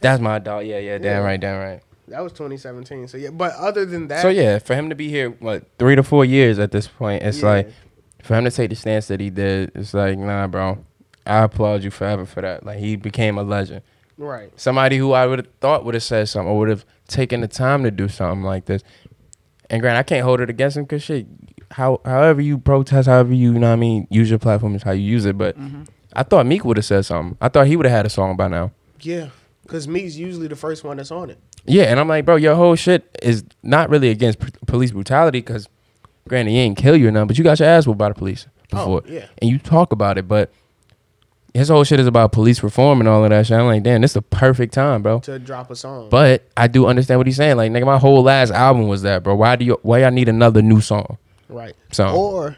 That's 0.00 0.20
my 0.20 0.38
dog. 0.40 0.66
Yeah, 0.66 0.78
yeah, 0.78 0.98
damn 0.98 1.04
Yeah. 1.04 1.18
right, 1.18 1.40
damn 1.40 1.60
right. 1.60 1.80
That 2.08 2.20
was 2.20 2.32
2017. 2.32 3.08
So 3.08 3.16
yeah, 3.18 3.30
but 3.30 3.52
other 3.54 3.84
than 3.84 4.08
that, 4.08 4.22
So 4.22 4.28
yeah, 4.28 4.58
for 4.58 4.74
him 4.74 4.88
to 4.88 4.94
be 4.96 5.08
here, 5.08 5.30
what 5.30 5.64
three 5.78 5.94
to 5.96 6.02
four 6.02 6.24
years 6.24 6.58
at 6.58 6.72
this 6.72 6.88
point, 6.88 7.22
it's 7.22 7.40
Yeah. 7.42 7.48
like 7.48 7.70
for 8.22 8.34
him 8.36 8.44
to 8.44 8.50
take 8.50 8.70
the 8.70 8.76
stance 8.76 9.06
that 9.08 9.20
he 9.20 9.30
did, 9.30 9.72
it's 9.74 9.94
like 9.94 10.18
nah, 10.18 10.46
bro. 10.46 10.78
I 11.26 11.42
applaud 11.44 11.82
you 11.82 11.90
forever 11.90 12.24
for 12.24 12.40
that. 12.40 12.64
Like 12.64 12.78
he 12.78 12.96
became 12.96 13.38
a 13.38 13.42
legend. 13.42 13.82
right. 14.18 14.50
Somebody 14.58 14.96
who 14.98 15.12
I 15.12 15.26
would 15.26 15.40
have 15.40 15.48
thought 15.60 15.84
would 15.84 15.94
have 15.94 16.02
said 16.02 16.28
something 16.28 16.50
or 16.50 16.58
would 16.58 16.68
have 16.68 16.84
taken 17.08 17.40
the 17.40 17.48
time 17.48 17.82
to 17.82 17.90
do 17.90 18.08
something 18.08 18.42
like 18.44 18.64
this. 18.66 18.82
And 19.68 19.80
grant, 19.80 19.96
I 19.96 20.02
can't 20.02 20.24
hold 20.24 20.40
it 20.40 20.50
against 20.50 20.76
him 20.76 20.84
because 20.84 21.02
shit, 21.02 21.26
how 21.72 22.00
however 22.04 22.40
you 22.40 22.58
protest, 22.58 23.08
however 23.08 23.32
you, 23.32 23.52
you 23.52 23.58
know 23.58 23.68
what 23.68 23.72
I 23.74 23.76
mean, 23.76 24.06
use 24.10 24.30
your 24.30 24.38
platform 24.38 24.74
is 24.74 24.82
how 24.82 24.92
you 24.92 25.02
use 25.02 25.24
it. 25.24 25.36
But 25.36 25.58
mm-hmm. 25.58 25.84
I 26.12 26.22
thought 26.22 26.46
Meek 26.46 26.64
would 26.64 26.76
have 26.76 26.86
said 26.86 27.04
something. 27.04 27.36
I 27.40 27.48
thought 27.48 27.66
he 27.66 27.76
would 27.76 27.86
have 27.86 27.94
had 27.94 28.06
a 28.06 28.10
song 28.10 28.36
by 28.36 28.48
now. 28.48 28.72
Yeah, 29.00 29.30
because 29.62 29.88
Meek's 29.88 30.16
usually 30.16 30.48
the 30.48 30.56
first 30.56 30.84
one 30.84 30.96
that's 30.96 31.10
on 31.10 31.30
it. 31.30 31.38
Yeah, 31.66 31.84
and 31.84 31.98
I'm 31.98 32.08
like, 32.08 32.24
bro, 32.24 32.36
your 32.36 32.54
whole 32.54 32.76
shit 32.76 33.04
is 33.22 33.44
not 33.62 33.90
really 33.90 34.10
against 34.10 34.38
p- 34.38 34.52
police 34.66 34.92
brutality 34.92 35.40
because, 35.40 35.68
granted, 36.28 36.52
he 36.52 36.58
ain't 36.58 36.78
kill 36.78 36.96
you 36.96 37.08
or 37.08 37.10
nothing, 37.10 37.26
but 37.26 37.38
you 37.38 37.44
got 37.44 37.58
your 37.58 37.68
ass 37.68 37.86
whooped 37.86 37.98
by 37.98 38.08
the 38.08 38.14
police 38.14 38.46
oh, 38.72 38.76
before. 38.78 39.02
Oh, 39.04 39.12
yeah. 39.12 39.26
And 39.38 39.50
you 39.50 39.58
talk 39.58 39.90
about 39.92 40.16
it, 40.16 40.28
but 40.28 40.52
his 41.56 41.68
whole 41.68 41.84
shit 41.84 41.98
is 42.00 42.06
about 42.06 42.32
police 42.32 42.62
reform 42.62 43.00
and 43.00 43.08
all 43.08 43.24
of 43.24 43.30
that 43.30 43.46
shit. 43.46 43.56
I'm 43.58 43.66
like, 43.66 43.82
damn, 43.82 44.00
this 44.02 44.10
is 44.10 44.14
the 44.14 44.22
perfect 44.22 44.74
time, 44.74 45.02
bro. 45.02 45.20
To 45.20 45.38
drop 45.38 45.70
a 45.70 45.76
song. 45.76 46.08
But 46.10 46.44
I 46.56 46.66
do 46.68 46.86
understand 46.86 47.18
what 47.18 47.26
he's 47.26 47.36
saying. 47.36 47.56
Like, 47.56 47.72
nigga, 47.72 47.86
my 47.86 47.98
whole 47.98 48.22
last 48.22 48.50
album 48.52 48.88
was 48.88 49.02
that, 49.02 49.22
bro. 49.22 49.34
Why 49.34 49.56
do 49.56 49.64
you? 49.64 49.78
Why 49.82 50.00
y'all 50.02 50.10
need 50.10 50.28
another 50.28 50.62
new 50.62 50.80
song? 50.80 51.18
right. 51.48 51.74
So 51.92 52.08
Or 52.08 52.56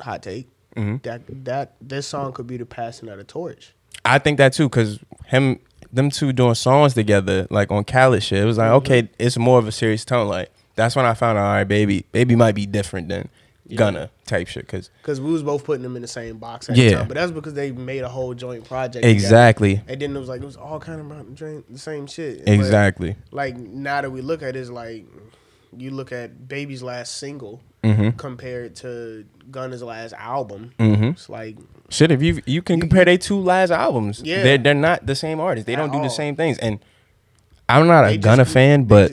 hot 0.00 0.22
take. 0.22 0.48
Mhm. 0.76 1.02
That 1.02 1.22
that 1.44 1.74
this 1.80 2.06
song 2.06 2.32
could 2.32 2.46
be 2.46 2.56
the 2.56 2.66
passing 2.66 3.08
of 3.08 3.18
the 3.18 3.24
torch. 3.24 3.72
I 4.04 4.18
think 4.18 4.38
that 4.38 4.52
too, 4.52 4.68
cause 4.68 4.98
him, 5.26 5.58
them 5.92 6.10
two 6.10 6.32
doing 6.32 6.54
songs 6.54 6.94
together, 6.94 7.46
like 7.50 7.70
on 7.70 7.84
Khaled 7.84 8.22
shit. 8.22 8.42
It 8.42 8.46
was 8.46 8.56
like, 8.58 8.68
Mm-hmm. 8.68 8.76
okay, 8.76 9.08
it's 9.18 9.36
more 9.36 9.58
of 9.58 9.66
a 9.66 9.72
serious 9.72 10.04
tone. 10.04 10.28
Like 10.28 10.50
that's 10.76 10.96
when 10.96 11.04
I 11.04 11.14
found 11.14 11.36
out, 11.38 11.44
all 11.44 11.52
right, 11.52 11.64
baby, 11.64 12.06
baby 12.12 12.34
might 12.36 12.54
be 12.54 12.66
different 12.66 13.08
than 13.08 13.28
Gunna 13.76 14.10
type 14.26 14.46
shit, 14.48 14.66
cause 14.68 14.90
Because 15.02 15.20
we 15.20 15.32
was 15.32 15.42
both 15.42 15.64
putting 15.64 15.82
them 15.82 15.96
in 15.96 16.02
the 16.02 16.08
same 16.08 16.38
box 16.38 16.68
at 16.68 16.76
Yeah. 16.76 16.88
the 16.90 16.94
time. 16.96 17.08
But 17.08 17.14
that's 17.14 17.32
because 17.32 17.54
they 17.54 17.72
made 17.72 18.02
a 18.02 18.08
whole 18.08 18.34
joint 18.34 18.64
project. 18.64 18.94
together. 19.02 19.08
exactly, 19.12 19.82
And 19.88 20.00
then 20.00 20.14
it 20.16 20.18
was 20.18 20.28
like 20.28 20.42
it 20.42 20.46
was 20.46 20.56
all 20.56 20.78
kind 20.80 21.00
of 21.12 21.36
the 21.38 21.78
same 21.78 22.06
shit. 22.06 22.44
But, 22.44 22.52
exactly. 22.54 23.16
like 23.30 23.56
now 23.56 24.00
that 24.02 24.10
we 24.10 24.20
look 24.20 24.42
at 24.42 24.50
it, 24.50 24.56
it's 24.56 24.70
like 24.70 25.04
you 25.76 25.90
look 25.90 26.10
at 26.12 26.48
Baby's 26.48 26.82
last 26.82 27.16
single 27.18 27.60
Mm-hmm. 27.82 28.10
compared 28.18 28.76
to 28.76 29.24
Gunna's 29.50 29.82
last 29.82 30.12
album. 30.12 30.72
Mm-hmm. 30.78 31.04
It's 31.04 31.30
like 31.30 31.56
Shit, 31.88 32.10
if 32.10 32.22
you 32.22 32.42
you 32.44 32.60
can 32.60 32.76
You- 32.76 32.80
compare 32.82 33.06
their 33.06 33.16
two 33.16 33.40
last 33.40 33.70
albums, 33.70 34.20
Yeah. 34.22 34.42
they're 34.42 34.58
they're 34.58 34.74
not 34.74 35.06
the 35.06 35.14
same 35.14 35.40
artists. 35.40 35.66
They 35.66 35.76
don't 35.76 35.90
do 35.90 35.96
all. 35.96 36.04
the 36.04 36.10
same 36.10 36.36
things. 36.36 36.58
And 36.58 36.78
I'm 37.70 37.86
not 37.86 38.04
a 38.04 38.08
They 38.08 38.18
Gunna 38.18 38.44
fan, 38.44 38.84
but 38.84 39.12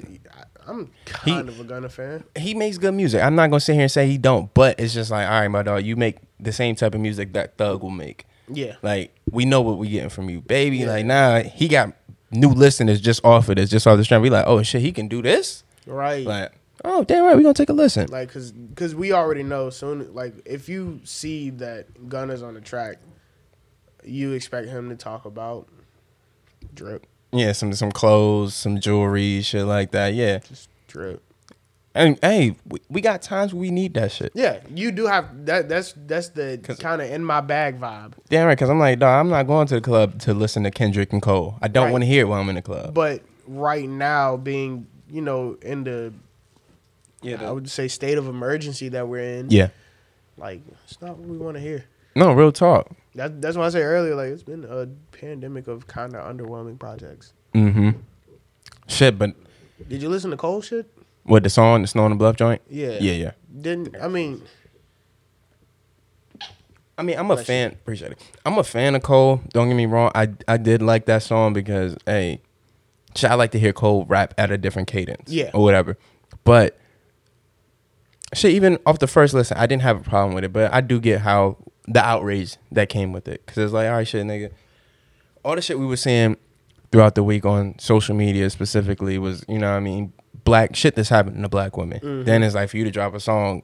I'm 0.68 0.92
kind 1.06 1.50
of 1.50 1.60
a 1.60 1.64
Gunna 1.64 1.90
fan. 1.90 2.24
he 2.38 2.54
makes 2.54 2.78
good 2.78 2.94
music. 2.94 3.22
I'm 3.24 3.36
not 3.36 3.50
gonna 3.50 3.60
sit 3.60 3.74
here 3.74 3.84
and 3.84 3.92
say 3.92 4.08
he 4.08 4.18
don't, 4.18 4.54
but 4.54 4.80
it's 4.80 4.94
just 4.94 5.12
like, 5.12 5.28
all 5.28 5.40
right, 5.42 5.48
my 5.48 5.64
dog, 5.64 5.86
you 5.86 5.96
make 5.96 6.18
the 6.40 6.52
same 6.52 6.76
type 6.76 6.94
of 6.94 7.02
music 7.02 7.34
that 7.34 7.58
Thug 7.58 7.82
will 7.82 7.90
make. 7.90 8.26
Yeah. 8.50 8.76
Like 8.82 9.16
we 9.32 9.46
know 9.46 9.62
what 9.62 9.78
we're 9.78 9.90
getting 9.92 10.10
from 10.10 10.30
you, 10.30 10.42
baby. 10.42 10.78
Yeah. 10.78 10.88
Like 10.88 11.06
nah, 11.06 11.42
he 11.42 11.68
got 11.68 11.94
new 12.32 12.50
listeners 12.50 13.02
just 13.02 13.24
off 13.24 13.50
of 13.50 13.56
this, 13.56 13.70
just 13.70 13.88
off 13.88 13.98
the 13.98 14.04
strength. 14.04 14.24
We 14.24 14.30
like, 14.30 14.46
oh 14.48 14.62
shit, 14.64 14.82
he 14.82 14.92
can 14.92 15.08
do 15.08 15.22
this. 15.22 15.64
Right. 15.86 16.26
Like, 16.26 16.52
oh 16.84 17.04
damn 17.04 17.24
right, 17.24 17.36
we 17.36 17.44
gonna 17.44 17.54
take 17.54 17.70
a 17.70 17.74
listen. 17.74 18.08
Like, 18.10 18.32
cause, 18.32 18.54
cause 18.76 18.94
we 18.94 19.14
already 19.14 19.44
know 19.44 19.70
soon. 19.70 20.14
Like, 20.14 20.34
if 20.46 20.68
you 20.70 21.00
see 21.04 21.50
that 21.52 22.10
Gunna's 22.10 22.44
on 22.44 22.54
the 22.54 22.62
track, 22.62 22.98
you 24.04 24.34
expect 24.34 24.68
him 24.68 24.90
to 24.90 24.96
talk 24.96 25.26
about 25.26 25.68
drip, 26.74 27.08
Yeah, 27.32 27.52
some 27.52 27.74
some 27.74 27.92
clothes, 27.92 28.54
some 28.54 28.80
jewelry, 28.80 29.42
shit 29.42 29.66
like 29.66 29.92
that. 29.92 30.14
Yeah, 30.14 30.40
just 30.40 30.70
drip. 30.88 31.22
and 31.94 32.18
hey, 32.22 32.56
we, 32.68 32.80
we 32.90 33.02
got 33.02 33.22
times 33.22 33.54
we 33.54 33.70
need 33.70 33.94
that 33.96 34.12
shit. 34.14 34.32
Yeah, 34.34 34.62
you 34.74 34.92
do 34.92 35.08
have 35.08 35.46
that. 35.46 35.68
That's 35.68 35.94
that's 36.06 36.30
the 36.30 36.58
kind 36.80 37.02
of 37.02 37.12
in 37.12 37.24
my 37.26 37.42
bag 37.42 37.80
vibe. 37.80 38.14
Damn 38.30 38.48
right, 38.48 38.56
because 38.56 38.70
I'm 38.70 38.80
like, 38.80 39.00
dog, 39.00 39.20
I'm 39.20 39.30
not 39.30 39.44
going 39.46 39.68
to 39.68 39.76
the 39.76 39.82
club 39.82 40.20
to 40.22 40.34
listen 40.34 40.64
to 40.64 40.72
Kendrick 40.72 41.12
and 41.12 41.22
Cole. 41.22 41.58
I 41.62 41.68
don't 41.68 41.86
Right. 41.86 41.92
want 41.92 42.04
to 42.04 42.08
hear 42.08 42.22
it 42.22 42.28
while 42.30 42.40
I'm 42.42 42.48
in 42.50 42.56
the 42.56 42.62
club. 42.62 42.94
But 42.94 43.22
right 43.46 43.88
now, 43.90 44.38
being 44.38 44.88
you 45.10 45.22
know 45.22 45.58
in 45.62 45.84
the 45.84 46.14
I 47.26 47.52
would 47.52 47.70
say 47.70 47.88
state 47.90 48.18
of 48.18 48.28
emergency 48.28 48.90
that 48.90 49.08
we're 49.10 49.40
in, 49.40 49.50
yeah, 49.50 49.70
like 50.38 50.62
it's 50.86 51.02
not 51.02 51.18
what 51.18 51.28
we 51.28 51.38
want 51.38 51.56
to 51.58 51.62
hear. 51.62 51.84
no, 52.16 52.32
real 52.32 52.52
talk. 52.54 52.90
That, 53.18 53.42
that's 53.42 53.58
why 53.58 53.66
I 53.66 53.70
say 53.70 53.82
earlier, 53.82 54.16
like 54.16 54.30
it's 54.30 54.44
been 54.44 54.64
a 54.64 54.86
pandemic 55.18 55.68
of 55.68 55.88
kind 55.88 56.16
of 56.16 56.24
underwhelming 56.24 56.78
projects. 56.78 57.34
Mm-hmm. 57.56 57.90
Shit, 58.88 59.18
but 59.18 59.32
Did 59.90 60.04
you 60.04 60.10
listen 60.10 60.30
to 60.32 60.38
Cole 60.38 60.62
shit? 60.62 60.88
what 61.24 61.44
the 61.44 61.50
song, 61.50 61.82
the 61.82 61.88
Snow 61.88 62.04
on 62.04 62.12
the 62.12 62.16
Bluff 62.16 62.36
joint? 62.36 62.62
Yeah. 62.70 62.98
Yeah, 63.02 63.14
yeah. 63.14 63.32
Didn't 63.60 63.96
I 64.00 64.08
mean? 64.08 64.44
I 66.98 67.04
mean, 67.04 67.18
I'm 67.18 67.30
a 67.30 67.36
Bless 67.36 67.40
you. 67.48 67.54
fan. 67.54 67.72
Appreciate 67.72 68.12
it. 68.14 68.20
I'm 68.46 68.58
a 68.58 68.64
fan 68.64 68.96
of 68.96 69.02
Cole. 69.04 69.42
Don't 69.50 69.68
get 69.68 69.76
me 69.76 69.88
wrong. 69.88 70.12
I 70.16 70.30
I 70.48 70.58
did 70.58 70.82
like 70.82 71.06
that 71.08 71.24
song 71.24 71.54
because 71.54 71.98
hey, 72.06 72.42
I 73.24 73.34
like 73.36 73.52
to 73.52 73.60
hear 73.60 73.74
Cole 73.74 74.06
rap 74.06 74.34
at 74.38 74.52
a 74.52 74.58
different 74.58 74.88
cadence. 74.88 75.32
Yeah. 75.32 75.52
Or 75.54 75.64
whatever. 75.64 75.98
But 76.44 76.78
shit, 78.34 78.54
even 78.54 78.78
off 78.86 79.00
the 79.00 79.08
first 79.08 79.34
listen, 79.34 79.58
I 79.58 79.66
didn't 79.66 79.82
have 79.84 80.02
a 80.02 80.04
problem 80.04 80.36
with 80.36 80.44
it. 80.44 80.54
But 80.54 80.72
I 80.74 80.82
do 80.82 81.00
get 81.00 81.22
how 81.22 81.58
the 81.88 82.04
outrage 82.04 82.58
that 82.72 82.90
came 82.90 83.14
with 83.14 83.28
it 83.28 83.46
because 83.46 83.58
it's 83.64 83.74
like, 83.74 83.88
all 83.88 83.94
right, 83.94 84.08
shit, 84.08 84.26
nigga. 84.26 84.52
All 85.44 85.56
the 85.56 85.62
shit 85.62 85.80
we 85.80 85.86
were 85.86 85.96
seeing 85.98 86.36
throughout 86.92 87.16
the 87.16 87.24
week 87.24 87.46
on 87.46 87.78
social 87.80 88.16
media 88.16 88.50
specifically 88.50 89.18
was, 89.18 89.46
you 89.48 89.58
know, 89.58 89.70
what 89.72 89.78
I 89.78 89.80
mean, 89.80 90.14
black 90.44 90.76
shit 90.76 90.96
that's 90.96 91.10
happening 91.10 91.42
to 91.42 91.50
black 91.50 91.78
women. 91.78 92.00
Mm-hmm. 92.00 92.24
Then 92.24 92.44
it's 92.44 92.56
like 92.56 92.70
for 92.70 92.78
you 92.78 92.84
to 92.84 92.92
drop 92.92 93.14
a 93.14 93.20
song, 93.20 93.64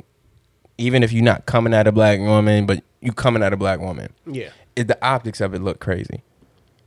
even 0.77 1.03
if 1.03 1.11
you're 1.11 1.23
not 1.23 1.45
coming 1.45 1.73
at 1.73 1.87
a 1.87 1.91
black 1.91 2.19
woman, 2.19 2.65
but 2.65 2.83
you 3.01 3.11
coming 3.11 3.43
at 3.43 3.51
a 3.53 3.57
black 3.57 3.79
woman 3.79 4.13
Yeah. 4.25 4.49
it, 4.75 4.87
the 4.87 4.97
optics 5.05 5.41
of 5.41 5.53
it 5.53 5.61
look 5.61 5.79
crazy. 5.79 6.23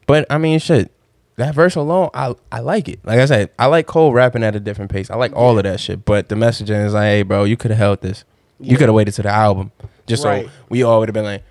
But 0.07 0.27
I 0.31 0.39
mean, 0.39 0.59
shit, 0.59 0.91
that 1.37 1.55
verse 1.55 1.75
alone, 1.75 2.09
I 2.15 2.35
I 2.51 2.61
like 2.61 2.89
it. 2.89 3.01
Like 3.05 3.19
I 3.19 3.27
said, 3.27 3.51
I 3.59 3.67
like 3.67 3.87
Cole 3.87 4.13
rapping 4.13 4.43
at 4.43 4.57
a 4.57 4.61
different 4.61 4.91
pace. 4.91 5.11
I 5.11 5.17
like 5.17 5.35
all 5.35 5.59
of 5.59 5.65
that 5.65 5.81
shit. 5.81 6.05
But 6.07 6.29
the 6.31 6.35
messaging 6.35 6.87
is 6.87 6.95
like, 6.95 7.03
hey, 7.03 7.23
bro, 7.23 7.45
you 7.45 7.57
could 7.59 7.71
have 7.71 7.79
held 7.79 8.01
this. 8.01 8.25
You 8.59 8.79
could 8.79 8.89
have 8.89 8.95
waited 8.95 9.13
to 9.15 9.23
the 9.23 9.29
album, 9.29 9.71
just 10.07 10.25
Right. 10.25 10.47
so 10.47 10.53
we 10.69 10.83
all 10.83 11.01
would 11.01 11.09
have 11.09 11.15
been 11.15 11.25
like, 11.25 11.43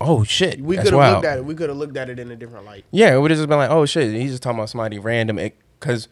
oh 0.00 0.24
shit, 0.24 0.60
We 0.60 0.76
could 0.76 0.92
have 0.92 1.14
looked 1.14 1.24
at 1.26 1.38
it. 1.38 1.44
We 1.44 1.54
could 1.54 1.68
have 1.68 1.78
looked 1.78 1.96
at 1.96 2.08
it 2.10 2.18
in 2.18 2.30
a 2.30 2.36
different 2.36 2.66
light. 2.66 2.84
Yeah, 2.90 3.14
it 3.14 3.18
would 3.18 3.30
have 3.30 3.38
just 3.38 3.48
been 3.48 3.58
like, 3.58 3.70
oh 3.70 3.86
shit, 3.86 4.12
he's 4.12 4.32
just 4.32 4.42
talking 4.42 4.58
about 4.58 4.70
somebody 4.70 4.98
random. 4.98 5.38
Because 5.80 6.08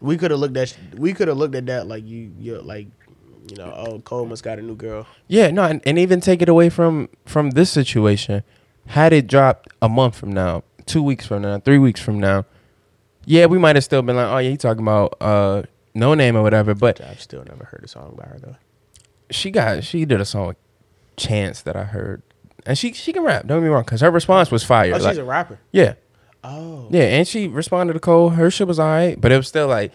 We 0.00 0.16
could 0.16 0.30
have 0.30 0.40
looked 0.40 0.56
at. 0.56 0.76
We 0.96 1.12
could 1.14 1.28
have 1.28 1.36
looked 1.36 1.54
at 1.54 1.66
that 1.66 1.86
like 1.86 2.04
you. 2.04 2.32
You 2.38 2.60
like, 2.60 2.88
you 3.48 3.56
know. 3.56 3.72
Oh, 3.74 3.98
Cole 4.00 4.26
must 4.26 4.42
got 4.42 4.58
a 4.58 4.62
new 4.62 4.74
girl. 4.76 5.06
yeah, 5.28 5.50
no, 5.50 5.64
and, 5.64 5.80
and 5.86 5.98
even 5.98 6.20
take 6.20 6.42
it 6.42 6.48
away 6.48 6.68
from 6.68 7.08
from 7.24 7.50
this 7.52 7.70
situation. 7.70 8.42
Had 8.88 9.14
it 9.14 9.26
dropped 9.26 9.68
a 9.80 9.88
month 9.88 10.16
from 10.16 10.32
now, 10.32 10.62
two 10.84 11.02
weeks 11.02 11.26
from 11.26 11.40
now, 11.42 11.58
three 11.58 11.78
weeks 11.78 12.00
from 12.00 12.20
now, 12.20 12.44
yeah, 13.24 13.46
we 13.46 13.58
might 13.58 13.76
have 13.76 13.84
still 13.84 14.02
been 14.02 14.16
like, 14.16 14.26
oh 14.26 14.38
yeah, 14.38 14.50
he 14.50 14.56
talking 14.58 14.82
about 14.82 15.14
uh 15.22 15.62
Noname 15.96 16.34
or 16.34 16.42
whatever. 16.42 16.74
But 16.74 17.00
I've 17.00 17.20
still 17.22 17.42
never 17.44 17.64
heard 17.64 17.82
a 17.84 17.88
song 17.88 18.14
by 18.18 18.24
her 18.28 18.38
though. 18.38 18.56
She 19.34 19.50
got 19.50 19.84
she 19.84 20.04
did 20.04 20.20
a 20.20 20.24
song 20.24 20.48
with 20.48 20.56
Chance 21.16 21.62
that 21.62 21.76
I 21.76 21.84
heard, 21.84 22.22
and 22.66 22.76
she 22.76 22.92
she 22.92 23.12
can 23.12 23.22
rap. 23.22 23.46
Don't 23.46 23.58
get 23.60 23.64
me 23.64 23.68
wrong, 23.70 23.84
because 23.84 24.00
her 24.00 24.10
response 24.10 24.50
was 24.50 24.64
fire. 24.64 24.92
Oh, 24.94 24.98
she's 24.98 25.04
Like, 25.06 25.16
a 25.18 25.24
rapper. 25.24 25.58
yeah, 25.72 25.94
Oh. 26.42 26.88
yeah, 26.90 27.02
and 27.04 27.26
she 27.28 27.46
responded 27.48 27.92
to 27.94 28.00
Cole. 28.00 28.30
Her 28.30 28.50
shit 28.50 28.66
was 28.66 28.80
alright, 28.80 29.20
but 29.20 29.30
it 29.32 29.36
was 29.36 29.46
still 29.48 29.68
like, 29.68 29.92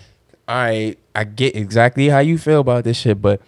all 0.47 0.55
right, 0.55 0.97
I 1.13 1.23
get 1.25 1.55
exactly 1.55 2.07
how 2.09 2.19
you 2.19 2.37
feel 2.37 2.59
about 2.61 2.83
this 2.85 2.97
shit, 2.97 3.21
but 3.21 3.41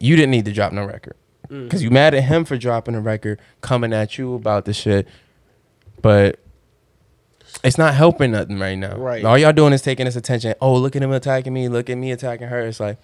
you 0.00 0.16
didn't 0.16 0.30
need 0.32 0.44
to 0.46 0.52
drop 0.52 0.72
no 0.72 0.84
record 0.84 1.14
Mm. 1.48 1.64
because 1.64 1.82
you 1.82 1.90
mad 1.90 2.14
at 2.14 2.24
him 2.24 2.44
for 2.44 2.56
dropping 2.56 2.94
a 2.94 3.00
record, 3.00 3.38
coming 3.60 3.92
at 3.92 4.18
you 4.18 4.34
about 4.34 4.64
the 4.64 4.72
shit, 4.72 5.06
but. 6.00 6.38
It's 7.62 7.76
not 7.76 7.92
helping 7.94 8.30
nothing 8.32 8.58
right 8.58 8.76
now. 8.78 8.96
Right. 8.96 9.22
All 9.24 9.36
y'all 9.36 9.52
doing 9.52 9.74
is 9.74 9.82
taking 9.82 10.06
this 10.06 10.16
attention. 10.16 10.54
Oh, 10.60 10.74
look 10.74 10.96
at 10.96 11.02
him 11.02 11.12
attacking 11.12 11.52
me. 11.52 11.68
Look 11.68 11.90
at 11.90 11.98
me 11.98 12.10
attacking 12.10 12.48
her. 12.48 12.60
It's 12.60 12.80
like, 12.80 12.96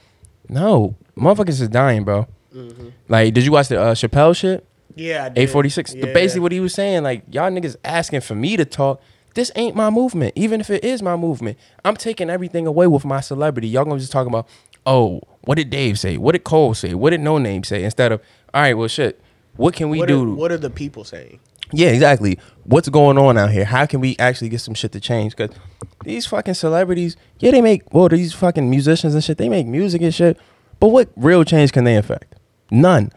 no, 0.49 0.97
motherfuckers 1.17 1.61
is 1.61 1.69
dying, 1.69 2.05
bro. 2.05 2.27
Mm-hmm. 2.55 2.89
Like, 3.09 3.35
did 3.35 3.45
you 3.45 3.53
watch 3.53 3.69
the 3.69 3.81
uh, 3.81 3.95
Chappelle 3.95 4.37
shit? 4.37 4.67
Yeah. 4.95 5.27
I 5.27 5.29
did. 5.29 5.45
A 5.45 5.47
forty 5.53 5.69
six. 5.69 5.95
Basically 5.95 6.41
what 6.41 6.53
he 6.53 6.61
was 6.61 6.75
saying, 6.75 7.03
like 7.03 7.23
y'all 7.31 7.51
niggas 7.51 7.77
asking 7.85 8.23
for 8.23 8.35
me 8.35 8.57
to 8.57 8.65
talk. 8.65 9.01
This 9.35 9.53
ain't 9.55 9.77
my 9.77 9.91
movement. 9.91 10.33
Even 10.35 10.61
if 10.61 10.69
it 10.69 10.83
is 10.83 11.01
my 11.03 11.15
movement, 11.15 11.59
I'm 11.85 11.97
taking 11.97 12.29
everything 12.29 12.67
away 12.67 12.89
with 12.89 13.05
my 13.05 13.21
celebrity. 13.21 13.69
Y'all 13.69 13.85
gonna 13.85 14.01
just 14.01 14.11
talk 14.11 14.27
about, 14.27 14.49
oh, 14.85 15.21
what 15.43 15.57
did 15.57 15.71
Dave 15.71 15.99
say? 15.99 16.17
What 16.17 16.33
did 16.33 16.43
Cole 16.43 16.75
say? 16.75 16.95
What 16.95 17.11
did 17.11 17.21
Noname 17.21 17.65
say? 17.65 17.85
Instead 17.85 18.11
of, 18.11 18.21
all 18.53 18.63
right, 18.63 18.75
well, 18.75 18.89
shit. 18.89 19.21
What 19.57 19.75
can 19.75 19.91
we 19.91 19.99
what 19.99 20.09
do? 20.09 20.33
Are, 20.33 20.35
what 20.35 20.51
are 20.51 20.57
the 20.57 20.71
people 20.71 21.05
saying? 21.05 21.39
Yeah, 21.73 21.89
exactly. 21.89 22.39
What's 22.65 22.89
going 22.89 23.19
on 23.19 23.39
out 23.39 23.51
here? 23.51 23.65
How 23.65 23.87
can 23.87 24.01
we 24.01 24.17
actually 24.19 24.49
get 24.49 24.61
some 24.61 24.75
shit 24.75 24.93
to 24.93 25.01
change? 25.01 25.37
Because 25.37 25.57
these 26.05 26.27
fucking 26.27 26.55
celebrities, 26.55 27.17
yeah, 27.39 27.51
they 27.51 27.61
make, 27.61 27.93
well, 27.93 28.09
these 28.09 28.33
fucking 28.33 28.69
musicians 28.69 29.15
and 29.15 29.23
shit, 29.23 29.39
they 29.39 29.49
make 29.49 29.67
music 29.67 30.03
and 30.03 30.15
shit. 30.15 30.39
But 30.81 30.89
what 30.89 31.11
real 31.17 31.45
change 31.45 31.73
can 31.73 31.85
they 31.85 31.97
affect? 31.97 32.35
None. 32.71 33.11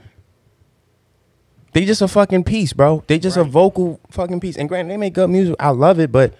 They 1.74 1.86
just 1.86 2.02
a 2.02 2.08
fucking 2.08 2.44
piece, 2.44 2.74
bro. 2.74 3.04
They 3.08 3.20
just 3.20 3.38
a 3.38 3.44
vocal 3.44 4.00
fucking 4.10 4.42
piece. 4.42 4.58
And 4.58 4.68
granted, 4.68 4.92
they 4.92 4.98
make 4.98 5.14
good 5.14 5.30
music. 5.30 5.56
I 5.60 5.70
love 5.70 6.00
it, 6.00 6.12
but 6.12 6.34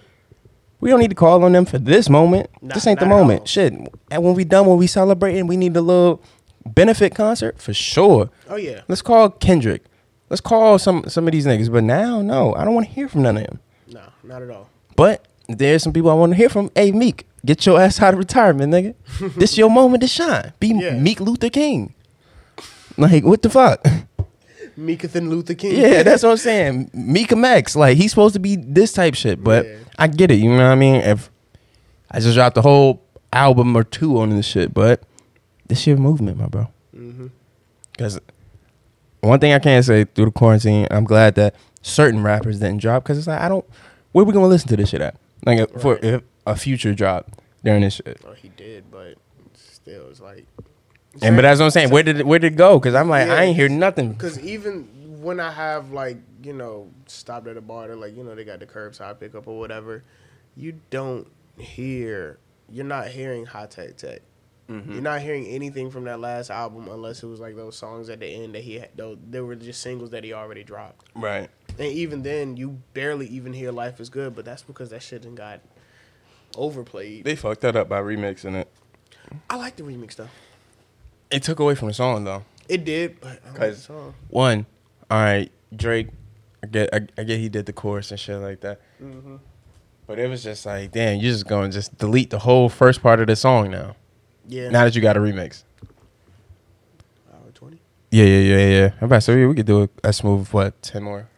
we 0.80 0.90
don't 0.90 1.00
need 1.00 1.10
to 1.10 1.16
call 1.16 1.44
on 1.44 1.52
them 1.52 1.64
for 1.64 1.78
this 1.78 2.10
moment. 2.10 2.50
Nah, 2.60 2.74
this 2.74 2.86
ain't 2.86 3.00
the 3.00 3.06
moment. 3.06 3.48
Shit. 3.48 3.72
And 4.10 4.22
when 4.22 4.34
we 4.34 4.44
done, 4.44 4.66
when 4.66 4.76
we 4.76 4.86
celebrating, 4.86 5.46
we 5.46 5.56
need 5.56 5.76
a 5.76 5.80
little 5.80 6.22
benefit 6.66 7.14
concert 7.14 7.60
for 7.60 7.72
sure. 7.72 8.30
Oh 8.48 8.56
yeah. 8.56 8.82
Let's 8.88 9.00
call 9.00 9.30
Kendrick. 9.30 9.84
Let's 10.32 10.40
call 10.40 10.78
some 10.78 11.04
some 11.08 11.28
of 11.28 11.32
these 11.32 11.44
niggas. 11.44 11.70
But 11.70 11.84
now, 11.84 12.22
no, 12.22 12.54
I 12.54 12.64
don't 12.64 12.72
want 12.72 12.86
to 12.86 12.92
hear 12.94 13.06
from 13.06 13.20
none 13.20 13.36
of 13.36 13.44
them. 13.44 13.60
No, 13.88 14.00
not 14.24 14.40
at 14.40 14.48
all. 14.48 14.70
But 14.96 15.28
there's 15.46 15.82
some 15.82 15.92
people 15.92 16.08
I 16.10 16.14
want 16.14 16.32
to 16.32 16.36
hear 16.36 16.48
from. 16.48 16.70
Hey, 16.74 16.90
Meek, 16.90 17.26
get 17.44 17.66
your 17.66 17.78
ass 17.78 18.00
out 18.00 18.14
of 18.14 18.18
retirement, 18.18 18.72
nigga. 18.72 18.94
this 19.36 19.52
is 19.52 19.58
your 19.58 19.68
moment 19.68 20.00
to 20.00 20.06
shine. 20.08 20.54
Be 20.58 20.68
Yeah. 20.68 20.92
Meek 20.98 21.20
Luther 21.20 21.50
King. 21.50 21.92
Like, 22.96 23.24
what 23.24 23.42
the 23.42 23.50
fuck? 23.50 23.84
Meekathan 24.78 25.28
Luther 25.28 25.52
King. 25.52 25.78
yeah, 25.78 26.02
that's 26.02 26.22
what 26.22 26.30
I'm 26.30 26.36
saying. 26.38 26.90
Meek 26.94 27.36
Max, 27.36 27.76
like 27.76 27.98
he's 27.98 28.10
supposed 28.12 28.32
to 28.32 28.40
be 28.40 28.56
this 28.56 28.94
type 28.94 29.14
shit. 29.14 29.44
But 29.44 29.66
Yeah. 29.66 29.76
I 29.98 30.06
get 30.06 30.30
it. 30.30 30.36
You 30.38 30.48
know 30.48 30.56
what 30.56 30.72
I 30.72 30.76
mean? 30.76 30.94
If 30.94 31.30
I 32.10 32.20
just 32.20 32.34
dropped 32.36 32.56
a 32.56 32.62
whole 32.62 33.02
album 33.34 33.76
or 33.76 33.84
two 33.84 34.18
on 34.18 34.30
this 34.30 34.46
shit, 34.46 34.72
but 34.72 35.02
this 35.68 35.86
your 35.86 35.98
movement, 35.98 36.38
my 36.38 36.46
bro. 36.46 36.68
Mm-hmm. 36.96 37.26
One 39.22 39.38
thing 39.38 39.52
I 39.52 39.60
can 39.60 39.82
say 39.84 40.04
through 40.04 40.26
the 40.26 40.30
quarantine, 40.32 40.88
I'm 40.90 41.04
glad 41.04 41.36
that 41.36 41.54
certain 41.80 42.22
rappers 42.22 42.58
didn't 42.58 42.80
drop. 42.80 43.04
Because 43.04 43.18
it's 43.18 43.26
like 43.28 43.40
I 43.40 43.48
don't. 43.48 43.64
Where 44.10 44.24
we 44.24 44.32
gonna 44.32 44.48
listen 44.48 44.68
to 44.68 44.76
this 44.76 44.90
shit 44.90 45.00
at? 45.00 45.16
Like 45.46 45.60
uh, 45.60 45.78
for 45.78 45.98
if 46.02 46.22
a 46.46 46.56
future 46.56 46.92
drop 46.92 47.30
during 47.64 47.82
this 47.82 47.94
shit. 47.94 48.20
Oh, 48.26 48.32
he 48.32 48.48
did, 48.48 48.90
but 48.90 49.16
still, 49.54 50.08
it's 50.10 50.20
like. 50.20 50.46
And 51.20 51.36
but 51.36 51.42
that's 51.42 51.60
what 51.60 51.66
I'm 51.66 51.70
saying. 51.70 51.90
Where 51.90 52.02
did 52.02 52.20
it, 52.20 52.26
where 52.26 52.38
did 52.38 52.54
it 52.54 52.56
go? 52.56 52.78
Because 52.78 52.94
I'm 52.94 53.08
like 53.08 53.28
Yeah. 53.28 53.34
I 53.34 53.42
ain't 53.44 53.56
hear 53.56 53.68
nothing. 53.68 54.12
Because 54.12 54.40
even 54.40 54.88
when 55.22 55.38
I 55.38 55.52
have 55.52 55.92
like 55.92 56.16
you 56.42 56.52
know 56.52 56.90
stopped 57.06 57.46
at 57.46 57.56
a 57.56 57.60
bar, 57.60 57.86
they're 57.86 57.96
like 57.96 58.16
you 58.16 58.24
know 58.24 58.34
they 58.34 58.44
got 58.44 58.58
the 58.58 58.66
curbside 58.66 59.20
pickup 59.20 59.46
or 59.46 59.58
whatever, 59.58 60.02
you 60.56 60.80
don't 60.90 61.28
hear. 61.58 62.38
You're 62.68 62.86
not 62.86 63.08
hearing 63.08 63.46
high 63.46 63.66
tech 63.66 63.96
tech. 63.98 64.22
Mm-hmm. 64.68 64.92
You're 64.92 65.02
not 65.02 65.20
hearing 65.20 65.46
anything 65.46 65.90
from 65.90 66.04
that 66.04 66.20
last 66.20 66.50
album 66.50 66.88
unless 66.88 67.22
it 67.22 67.26
was 67.26 67.40
like 67.40 67.56
those 67.56 67.76
songs 67.76 68.08
at 68.08 68.20
the 68.20 68.26
end 68.26 68.54
that 68.54 68.62
he 68.62 68.78
had. 68.78 68.90
Though 68.94 69.18
they 69.28 69.40
were 69.40 69.56
just 69.56 69.80
singles 69.80 70.10
that 70.10 70.24
he 70.24 70.32
already 70.32 70.62
dropped. 70.64 71.08
Right. 71.14 71.50
And 71.78 71.88
even 71.88 72.22
then, 72.22 72.56
you 72.56 72.80
barely 72.94 73.26
even 73.28 73.52
hear 73.52 73.72
"Life 73.72 74.00
Is 74.00 74.08
Good," 74.08 74.34
but 74.34 74.44
that's 74.44 74.62
because 74.62 74.90
that 74.90 75.02
shit 75.02 75.22
done 75.22 75.34
got 75.34 75.60
overplayed. 76.56 77.24
They 77.24 77.36
fucked 77.36 77.62
that 77.62 77.76
up 77.76 77.88
by 77.88 78.00
remixing 78.00 78.54
it. 78.54 78.68
I 79.48 79.56
like 79.56 79.76
the 79.76 79.82
remix 79.82 80.16
though. 80.16 80.28
It 81.30 81.42
took 81.42 81.60
away 81.60 81.74
from 81.74 81.88
the 81.88 81.94
song 81.94 82.24
though. 82.24 82.44
It 82.68 82.84
did, 82.84 83.20
but 83.20 83.40
I 83.44 83.66
like 83.66 83.76
one, 84.28 84.66
all 85.10 85.18
right, 85.18 85.50
Drake, 85.74 86.08
I 86.62 86.66
get, 86.68 86.90
I, 86.92 87.00
I 87.18 87.24
get 87.24 87.40
he 87.40 87.48
did 87.48 87.66
the 87.66 87.72
chorus 87.72 88.10
and 88.10 88.20
shit 88.20 88.38
like 88.38 88.60
that. 88.60 88.80
Mm-hmm. 89.02 89.36
But 90.06 90.18
it 90.18 90.28
was 90.28 90.42
just 90.42 90.64
like, 90.64 90.92
damn, 90.92 91.20
you're 91.20 91.32
just 91.32 91.46
going 91.46 91.70
to 91.70 91.74
just 91.76 91.96
delete 91.98 92.30
the 92.30 92.38
whole 92.38 92.68
first 92.68 93.02
part 93.02 93.20
of 93.20 93.26
the 93.26 93.36
song 93.36 93.70
now. 93.70 93.96
Yeah. 94.48 94.70
Now 94.70 94.84
that 94.84 94.94
you 94.94 95.00
got 95.00 95.16
a 95.16 95.20
remix. 95.20 95.64
Hour 97.32 97.50
twenty. 97.54 97.80
Yeah, 98.10 98.24
yeah, 98.24 98.38
yeah, 98.38 98.68
yeah. 98.68 98.90
I'm 99.00 99.06
about 99.06 99.16
to 99.16 99.20
say 99.22 99.46
we 99.46 99.54
could 99.54 99.66
do 99.66 99.82
a, 99.82 99.88
a 100.04 100.12
smooth 100.12 100.48
what 100.48 100.80
ten 100.82 101.04
more. 101.04 101.28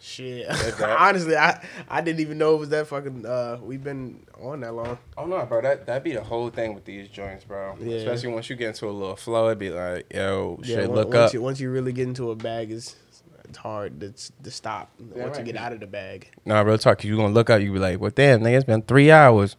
Shit. 0.00 0.48
Like. 0.48 0.80
Honestly, 1.00 1.36
I 1.36 1.64
I 1.88 2.00
didn't 2.00 2.20
even 2.20 2.38
know 2.38 2.54
it 2.54 2.58
was 2.58 2.68
that 2.70 2.86
fucking. 2.86 3.26
Uh, 3.26 3.58
we've 3.62 3.84
been 3.84 4.24
on 4.40 4.60
that 4.60 4.74
long. 4.74 4.98
Oh 5.16 5.26
no, 5.26 5.44
bro, 5.44 5.60
that 5.60 5.86
that'd 5.86 6.02
be 6.02 6.12
the 6.12 6.24
whole 6.24 6.50
thing 6.50 6.74
with 6.74 6.84
these 6.84 7.08
joints, 7.08 7.44
bro. 7.44 7.76
Yeah. 7.80 7.96
Especially 7.96 8.32
once 8.32 8.48
you 8.48 8.56
get 8.56 8.68
into 8.68 8.88
a 8.88 8.90
little 8.90 9.16
flow, 9.16 9.46
it'd 9.46 9.58
be 9.58 9.70
like, 9.70 10.06
yo, 10.12 10.58
shit, 10.62 10.88
on- 10.88 10.94
look 10.94 11.08
once 11.08 11.16
up. 11.16 11.34
You, 11.34 11.42
once 11.42 11.60
you 11.60 11.70
really 11.70 11.92
get 11.92 12.08
into 12.08 12.30
a 12.30 12.34
bag, 12.34 12.72
it's 12.72 12.96
it's 13.44 13.58
hard 13.58 14.00
to 14.00 14.12
to 14.42 14.50
stop. 14.50 14.90
Yeah, 14.98 15.24
once 15.24 15.36
right. 15.36 15.46
you 15.46 15.52
get 15.52 15.60
out 15.60 15.72
of 15.72 15.80
the 15.80 15.86
bag. 15.86 16.30
Nah, 16.46 16.60
real 16.62 16.78
talk. 16.78 16.98
Cause 16.98 17.04
you 17.04 17.16
gonna 17.16 17.34
look 17.34 17.50
up, 17.50 17.60
you 17.60 17.72
be 17.72 17.78
like, 17.78 18.00
well, 18.00 18.12
damn, 18.14 18.40
nigga, 18.40 18.56
it's 18.56 18.64
been 18.64 18.82
three 18.82 19.10
hours. 19.10 19.56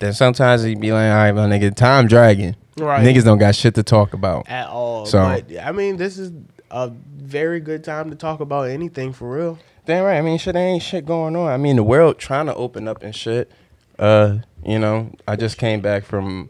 Then 0.00 0.12
sometimes 0.14 0.64
you 0.64 0.76
be 0.76 0.92
like, 0.92 1.10
all 1.10 1.16
right, 1.16 1.32
my 1.32 1.46
nigga, 1.46 1.74
time 1.74 2.08
dragging. 2.08 2.56
Right. 2.78 3.04
Niggas 3.04 3.24
don't 3.24 3.38
got 3.38 3.54
shit 3.54 3.74
to 3.76 3.82
talk 3.82 4.14
about. 4.14 4.48
At 4.48 4.68
all. 4.68 5.06
So- 5.06 5.22
but 5.22 5.58
I 5.62 5.72
mean, 5.72 5.96
this 5.96 6.18
is 6.18 6.32
a 6.70 6.90
very 6.90 7.60
good 7.60 7.84
time 7.84 8.10
to 8.10 8.16
talk 8.16 8.40
about 8.40 8.68
anything 8.70 9.12
for 9.12 9.30
real. 9.30 9.58
Damn 9.86 10.04
right. 10.04 10.18
I 10.18 10.20
mean, 10.22 10.38
shit, 10.38 10.54
there 10.54 10.66
ain't 10.66 10.82
shit 10.82 11.04
going 11.06 11.36
on. 11.36 11.48
I 11.48 11.56
mean, 11.56 11.76
the 11.76 11.82
world 11.82 12.18
trying 12.18 12.46
to 12.46 12.54
open 12.54 12.88
up 12.88 13.02
and 13.02 13.14
shit. 13.14 13.50
Uh, 13.98 14.38
you 14.64 14.78
know, 14.78 15.12
I 15.28 15.36
just 15.36 15.58
came 15.58 15.80
back 15.80 16.04
from 16.04 16.48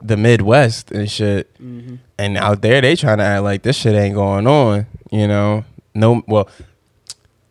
the 0.00 0.16
Midwest 0.16 0.90
and 0.90 1.10
shit, 1.10 1.52
Mm-hmm. 1.62 1.96
and 2.18 2.36
out 2.38 2.62
there 2.62 2.80
they 2.80 2.94
trying 2.96 3.18
to 3.18 3.24
act 3.24 3.42
like 3.42 3.62
this 3.62 3.76
shit 3.76 3.94
ain't 3.94 4.14
going 4.14 4.46
on. 4.46 4.86
You 5.10 5.28
know, 5.28 5.64
no. 5.94 6.22
Well, 6.26 6.48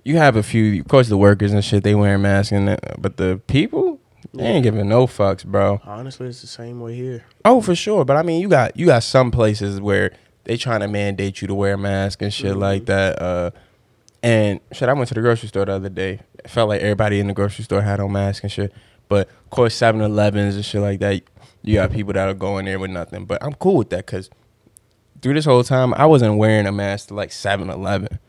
you 0.04 0.18
have 0.18 0.36
a 0.36 0.44
few, 0.44 0.82
of 0.82 0.88
course, 0.88 1.08
the 1.10 1.18
workers 1.18 1.52
and 1.54 1.64
shit. 1.64 1.84
They 1.84 1.94
wearing 1.94 2.22
masks, 2.24 2.52
and 2.52 2.68
that, 2.70 3.00
but 3.02 3.18
the 3.18 3.40
people, 3.48 3.91
they 4.34 4.44
ain't 4.46 4.64
giving 4.64 4.88
no 4.88 5.08
fucks, 5.08 5.46
bro. 5.46 5.82
Honestly, 5.86 6.28
it's 6.28 6.42
the 6.42 6.48
same 6.48 6.80
way 6.80 6.96
here. 6.96 7.24
Oh, 7.46 7.62
for 7.62 7.76
sure. 7.76 8.06
But 8.06 8.18
I 8.18 8.24
mean, 8.24 8.42
you 8.42 8.48
got 8.50 8.78
you 8.78 8.86
got 8.86 9.04
some 9.04 9.32
places 9.32 9.80
where 9.82 10.12
they 10.44 10.58
trying 10.58 10.80
to 10.82 10.88
mandate 10.88 11.42
you 11.42 11.48
to 11.48 11.54
wear 11.54 11.74
a 11.74 11.78
mask 11.78 12.22
and 12.22 12.34
shit 12.34 12.56
Mhm. 12.56 12.60
like 12.60 12.86
that. 12.86 13.22
Uh, 13.22 13.52
and 14.24 14.60
shit, 14.72 14.90
I 14.90 14.94
went 14.94 15.08
to 15.10 15.14
the 15.14 15.22
grocery 15.22 15.50
store 15.50 15.66
the 15.66 15.74
other 15.74 15.90
day. 15.90 16.20
It 16.44 16.50
felt 16.50 16.70
like 16.70 16.82
everybody 16.82 17.20
in 17.20 17.28
the 17.28 17.34
grocery 17.34 17.64
store 17.64 17.82
had 17.82 18.00
on 18.00 18.12
masks 18.12 18.44
and 18.44 18.52
shit. 18.52 18.72
But 19.10 19.28
of 19.28 19.50
course, 19.50 19.76
7-Elevens 19.76 20.56
and 20.56 20.64
shit 20.64 20.82
like 20.82 21.00
that, 21.02 21.22
you 21.64 21.76
got 21.76 21.92
people 21.92 22.14
that 22.14 22.28
are 22.30 22.34
going 22.34 22.66
there 22.66 22.80
with 22.80 22.92
nothing. 22.92 23.26
But 23.26 23.44
I'm 23.44 23.54
cool 23.56 23.76
with 23.78 23.90
that 23.90 24.06
because 24.06 24.30
through 25.22 25.34
this 25.34 25.46
whole 25.46 25.64
time, 25.64 25.94
I 25.96 26.06
wasn't 26.06 26.38
wearing 26.38 26.66
a 26.66 26.72
mask 26.72 27.10
to 27.10 27.14
like 27.14 27.32
7-Eleven 27.32 28.20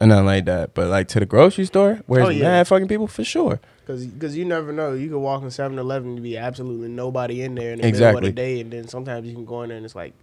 or 0.00 0.06
nothing 0.06 0.26
like 0.26 0.44
that. 0.46 0.74
But 0.74 0.88
like 0.88 1.08
to 1.08 1.20
the 1.20 1.26
grocery 1.26 1.66
store, 1.66 2.00
where's 2.06 2.26
Oh, 2.26 2.30
yeah. 2.30 2.42
mad 2.42 2.68
fucking 2.68 2.88
people 2.88 3.06
for 3.06 3.24
sure. 3.24 3.60
Because 3.86 4.06
Cause, 4.18 4.34
you 4.34 4.44
never 4.44 4.72
know. 4.72 4.92
You 4.94 5.10
could 5.10 5.18
walk 5.18 5.42
in 5.42 5.50
7 5.50 5.78
Eleven 5.78 6.12
and 6.14 6.22
be 6.22 6.36
absolutely 6.38 6.88
nobody 6.88 7.42
in 7.42 7.54
there 7.54 7.72
in 7.72 7.80
the 7.80 7.86
Exactly. 7.86 8.14
middle 8.22 8.28
of 8.30 8.34
the 8.34 8.40
day. 8.42 8.60
And 8.60 8.70
then 8.72 8.88
sometimes 8.88 9.26
you 9.26 9.34
can 9.34 9.44
go 9.44 9.62
in 9.62 9.68
there 9.68 9.76
and 9.76 9.84
it's 9.84 9.94
like, 9.94 10.14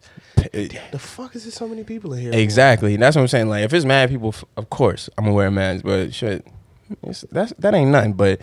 the 0.51 0.99
fuck 0.99 1.35
is 1.35 1.43
there 1.43 1.51
so 1.51 1.67
many 1.67 1.83
people 1.83 2.13
in 2.13 2.21
here? 2.21 2.31
Exactly. 2.33 2.95
That's 2.95 3.15
what 3.15 3.21
I'm 3.23 3.27
saying. 3.27 3.49
Like, 3.49 3.63
if 3.63 3.73
it's 3.73 3.85
mad 3.85 4.09
people, 4.09 4.33
of 4.57 4.69
course 4.69 5.09
I'm 5.17 5.25
gonna 5.25 5.35
wear 5.35 5.47
a 5.47 5.51
mask. 5.51 5.83
But 5.85 6.13
shit, 6.13 6.45
it's, 7.03 7.21
that's 7.31 7.53
that 7.59 7.73
ain't 7.73 7.91
nothing. 7.91 8.13
But 8.13 8.41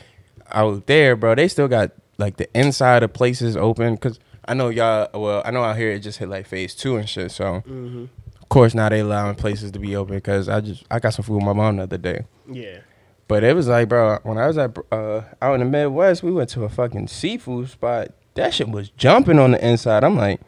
out 0.51 0.87
there, 0.87 1.17
bro, 1.17 1.35
they 1.35 1.49
still 1.49 1.69
got 1.69 1.91
like 2.19 2.37
the 2.37 2.49
inside 2.59 3.03
of 3.03 3.13
places 3.13 3.57
open. 3.57 3.97
Cause 3.97 4.19
I 4.47 4.55
know 4.55 4.69
y'all. 4.69 5.09
Well, 5.21 5.43
I 5.45 5.51
know 5.51 5.63
out 5.65 5.77
here 5.77 5.91
it 5.91 6.01
just 6.01 6.19
hit 6.19 6.29
like 6.29 6.47
phase 6.47 6.75
two 6.75 6.97
and 6.97 7.09
shit. 7.09 7.31
So 7.33 7.63
Mm-hmm. 7.67 8.05
of 8.41 8.49
course 8.49 8.73
now 8.75 8.89
they 8.89 9.01
allowing 9.01 9.35
places 9.35 9.73
to 9.73 9.79
be 9.79 9.95
open. 9.97 10.21
Cause 10.21 10.49
I 10.49 10.61
just 10.61 10.85
I 10.91 11.01
got 11.01 11.15
some 11.15 11.25
food 11.25 11.37
with 11.37 11.45
my 11.45 11.53
mom 11.53 11.77
the 11.77 11.83
other 11.83 11.99
day. 11.99 12.25
Yeah. 12.51 12.79
But 13.29 13.45
it 13.45 13.55
was 13.55 13.69
like, 13.69 13.89
bro, 13.89 14.19
when 14.23 14.39
I 14.39 14.47
was 14.47 14.57
at 14.59 14.77
uh, 14.91 15.23
out 15.43 15.55
in 15.55 15.61
the 15.61 15.67
Midwest, 15.67 16.23
we 16.23 16.33
went 16.33 16.49
to 16.51 16.65
a 16.65 16.69
fucking 16.69 17.09
seafood 17.09 17.69
spot. 17.69 18.09
That 18.35 18.55
shit 18.55 18.69
was 18.71 18.89
jumping 18.91 19.39
on 19.39 19.51
the 19.53 19.65
inside. 19.67 20.03
I'm 20.05 20.17
like, 20.17 20.41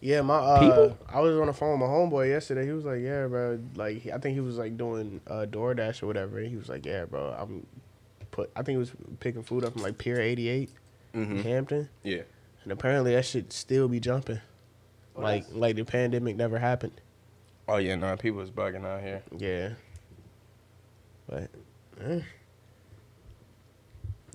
Yeah, 0.00 0.20
my 0.22 0.36
uh, 0.36 0.60
People? 0.60 0.98
I 1.08 1.20
was 1.20 1.36
on 1.38 1.46
the 1.48 1.52
phone 1.52 1.72
with 1.72 1.80
my 1.80 1.92
homeboy 1.92 2.28
yesterday. 2.28 2.66
He 2.66 2.72
was 2.72 2.84
like, 2.84 3.00
"Yeah, 3.00 3.26
bro. 3.26 3.58
Like, 3.74 4.06
I 4.06 4.18
think 4.18 4.34
he 4.34 4.40
was 4.40 4.58
like 4.58 4.76
doing 4.76 5.20
uh, 5.26 5.46
DoorDash 5.50 6.02
or 6.02 6.06
whatever." 6.06 6.38
And 6.38 6.48
he 6.48 6.56
was 6.56 6.68
like, 6.68 6.86
"Yeah, 6.86 7.06
bro. 7.06 7.34
I'm 7.36 7.66
put. 8.30 8.50
I 8.54 8.62
think 8.62 8.74
he 8.74 8.78
was 8.78 8.92
picking 9.20 9.42
food 9.42 9.64
up 9.64 9.72
from 9.72 9.82
like 9.82 9.98
Pier 9.98 10.20
88, 10.20 10.70
Mhm. 11.14 11.42
Hampton, 11.42 11.88
yeah. 12.04 12.22
and 12.62 12.72
apparently 12.72 13.14
that 13.14 13.24
should 13.24 13.52
still 13.52 13.88
be 13.88 13.98
jumping. 13.98 14.40
Oh, 15.16 15.22
like, 15.22 15.42
that's- 15.44 15.56
like 15.58 15.76
the 15.76 15.84
pandemic 15.84 16.36
never 16.36 16.58
happened. 16.58 17.00
Oh 17.66 17.78
yeah, 17.78 17.96
no, 17.96 18.14
people 18.16 18.38
was 18.38 18.50
bugging 18.52 18.84
out 18.84 19.00
here. 19.02 19.22
Yeah, 19.36 19.70
but 21.28 21.48
eh, 22.04 22.20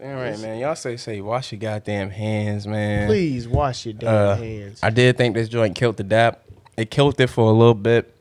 All 0.04 0.14
right, 0.14 0.40
man. 0.40 0.58
Y'all 0.60 0.76
say 0.76 0.98
say 0.98 1.22
wash 1.22 1.52
your 1.52 1.60
goddamn 1.60 2.10
hands, 2.10 2.66
man. 2.66 3.08
please 3.08 3.48
wash 3.48 3.86
your 3.86 3.94
damn 3.94 4.10
Uh, 4.16 4.36
hands. 4.36 4.80
I 4.82 4.90
did 4.90 5.18
think 5.18 5.36
this 5.36 5.48
joint 5.50 5.76
killed 5.76 5.98
the 5.98 6.04
dap. 6.04 6.44
It 6.78 6.90
killed 6.90 7.20
it 7.20 7.28
for 7.28 7.50
a 7.50 7.54
little 7.54 7.76
bit, 7.76 8.14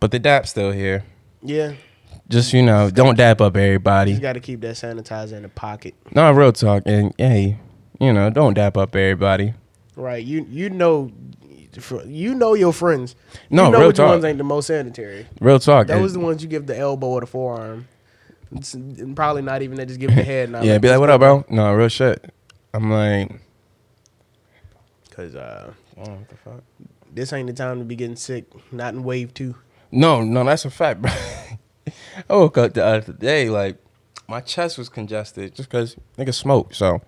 but 0.00 0.10
the 0.10 0.18
dap's 0.18 0.50
still 0.50 0.72
here. 0.72 1.04
yeah, 1.42 1.74
Just 2.28 2.52
you 2.52 2.62
know, 2.62 2.90
don't 2.90 3.16
dap 3.16 3.40
up 3.40 3.56
everybody. 3.56 4.12
you 4.12 4.18
got 4.20 4.32
to 4.32 4.40
keep 4.40 4.60
that 4.62 4.74
sanitizer 4.74 5.34
in 5.34 5.42
the 5.42 5.48
pocket. 5.48 5.94
No, 6.14 6.30
real 6.32 6.52
talk, 6.52 6.82
and 6.86 7.14
hey, 7.18 7.58
you 8.00 8.12
know, 8.12 8.30
don't 8.30 8.54
dap 8.54 8.76
up 8.76 8.96
everybody. 8.96 9.54
Right. 9.96 10.24
You 10.24 10.46
you 10.50 10.70
know. 10.70 11.12
You 12.04 12.34
know 12.34 12.54
your 12.54 12.72
friends. 12.72 13.14
No, 13.48 13.66
you 13.66 13.70
know 13.70 13.78
real 13.78 13.86
which 13.88 13.96
talk. 13.98 14.08
ones 14.08 14.24
ain't 14.24 14.38
the 14.38 14.44
most 14.44 14.66
sanitary. 14.66 15.26
Real 15.40 15.60
talk. 15.60 15.86
Those 15.86 16.10
It- 16.10 16.14
the 16.14 16.18
ones 16.20 16.42
you 16.42 16.48
give 16.48 16.66
the 16.66 16.76
elbow 16.76 17.06
or 17.06 17.20
the 17.20 17.28
forearm. 17.28 17.86
It's, 18.52 18.76
probably 19.14 19.42
not 19.42 19.62
even 19.62 19.76
They 19.76 19.86
Just 19.86 20.00
give 20.00 20.14
the 20.14 20.22
head. 20.22 20.50
Now, 20.50 20.62
yeah, 20.62 20.78
be 20.78 20.88
like, 20.88 20.98
what 21.00 21.10
up, 21.10 21.20
bro? 21.20 21.44
No, 21.48 21.72
real 21.72 21.88
shit. 21.88 22.32
I'm 22.74 22.90
like, 22.90 23.40
Because 25.08 25.34
uh, 25.34 25.72
oh, 25.98 26.00
what 26.00 26.28
the 26.28 26.36
fuck? 26.36 26.62
this 27.12 27.32
ain't 27.32 27.48
the 27.48 27.52
time 27.52 27.78
to 27.78 27.84
be 27.84 27.96
getting 27.96 28.16
sick. 28.16 28.46
Not 28.72 28.94
in 28.94 29.02
wave 29.02 29.34
two. 29.34 29.56
No, 29.90 30.22
no, 30.22 30.44
that's 30.44 30.64
a 30.64 30.70
fact, 30.70 31.02
bro. 31.02 31.10
I 32.28 32.34
woke 32.34 32.58
up 32.58 32.74
the 32.74 32.84
other 32.84 33.12
day, 33.12 33.48
like, 33.50 33.76
my 34.28 34.40
chest 34.40 34.78
was 34.78 34.88
congested 34.88 35.54
just 35.54 35.68
because 35.68 35.96
nigga 36.16 36.32
smoke. 36.32 36.74
So, 36.74 37.00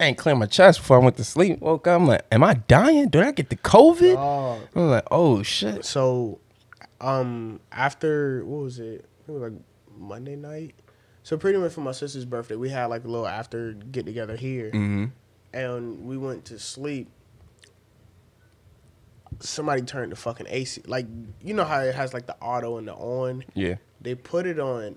I 0.00 0.06
ain't 0.06 0.18
clear 0.18 0.34
my 0.34 0.46
chest 0.46 0.80
before 0.80 1.00
I 1.00 1.04
went 1.04 1.16
to 1.18 1.24
sleep. 1.24 1.60
Woke 1.60 1.86
up, 1.86 2.00
I'm 2.00 2.08
like, 2.08 2.26
am 2.32 2.42
I 2.42 2.54
dying? 2.54 3.08
Did 3.08 3.22
I 3.22 3.30
get 3.30 3.50
the 3.50 3.56
COVID? 3.56 4.16
Oh, 4.16 4.60
I'm 4.74 4.90
like, 4.90 5.06
oh, 5.12 5.42
shit. 5.44 5.84
so 5.84 6.40
um, 7.00 7.60
after 7.70 8.44
what 8.44 8.64
was 8.64 8.78
it? 8.78 9.04
It 9.28 9.30
was 9.30 9.42
like 9.42 9.60
Monday 10.02 10.36
night. 10.36 10.74
So 11.22 11.36
pretty 11.36 11.58
much 11.58 11.72
for 11.72 11.80
my 11.82 11.92
sister's 11.92 12.24
birthday, 12.24 12.56
we 12.56 12.68
had 12.68 12.86
like 12.86 13.04
a 13.04 13.08
little 13.08 13.26
after 13.28 13.72
get 13.72 14.04
together 14.06 14.36
here, 14.36 14.70
Mm-hmm. 14.72 15.04
and 15.54 16.04
we 16.04 16.18
went 16.18 16.44
to 16.46 16.58
sleep. 16.58 17.08
Somebody 19.40 19.82
turned 19.82 20.12
the 20.12 20.16
fucking 20.16 20.46
AC. 20.48 20.82
Like 20.86 21.06
you 21.40 21.54
know 21.54 21.64
how 21.64 21.80
it 21.80 21.94
has 21.94 22.12
like 22.12 22.26
the 22.26 22.36
auto 22.40 22.76
and 22.78 22.86
the 22.88 22.94
on. 22.94 23.44
Yeah. 23.54 23.76
they 24.00 24.14
put 24.16 24.46
it 24.46 24.58
on 24.58 24.96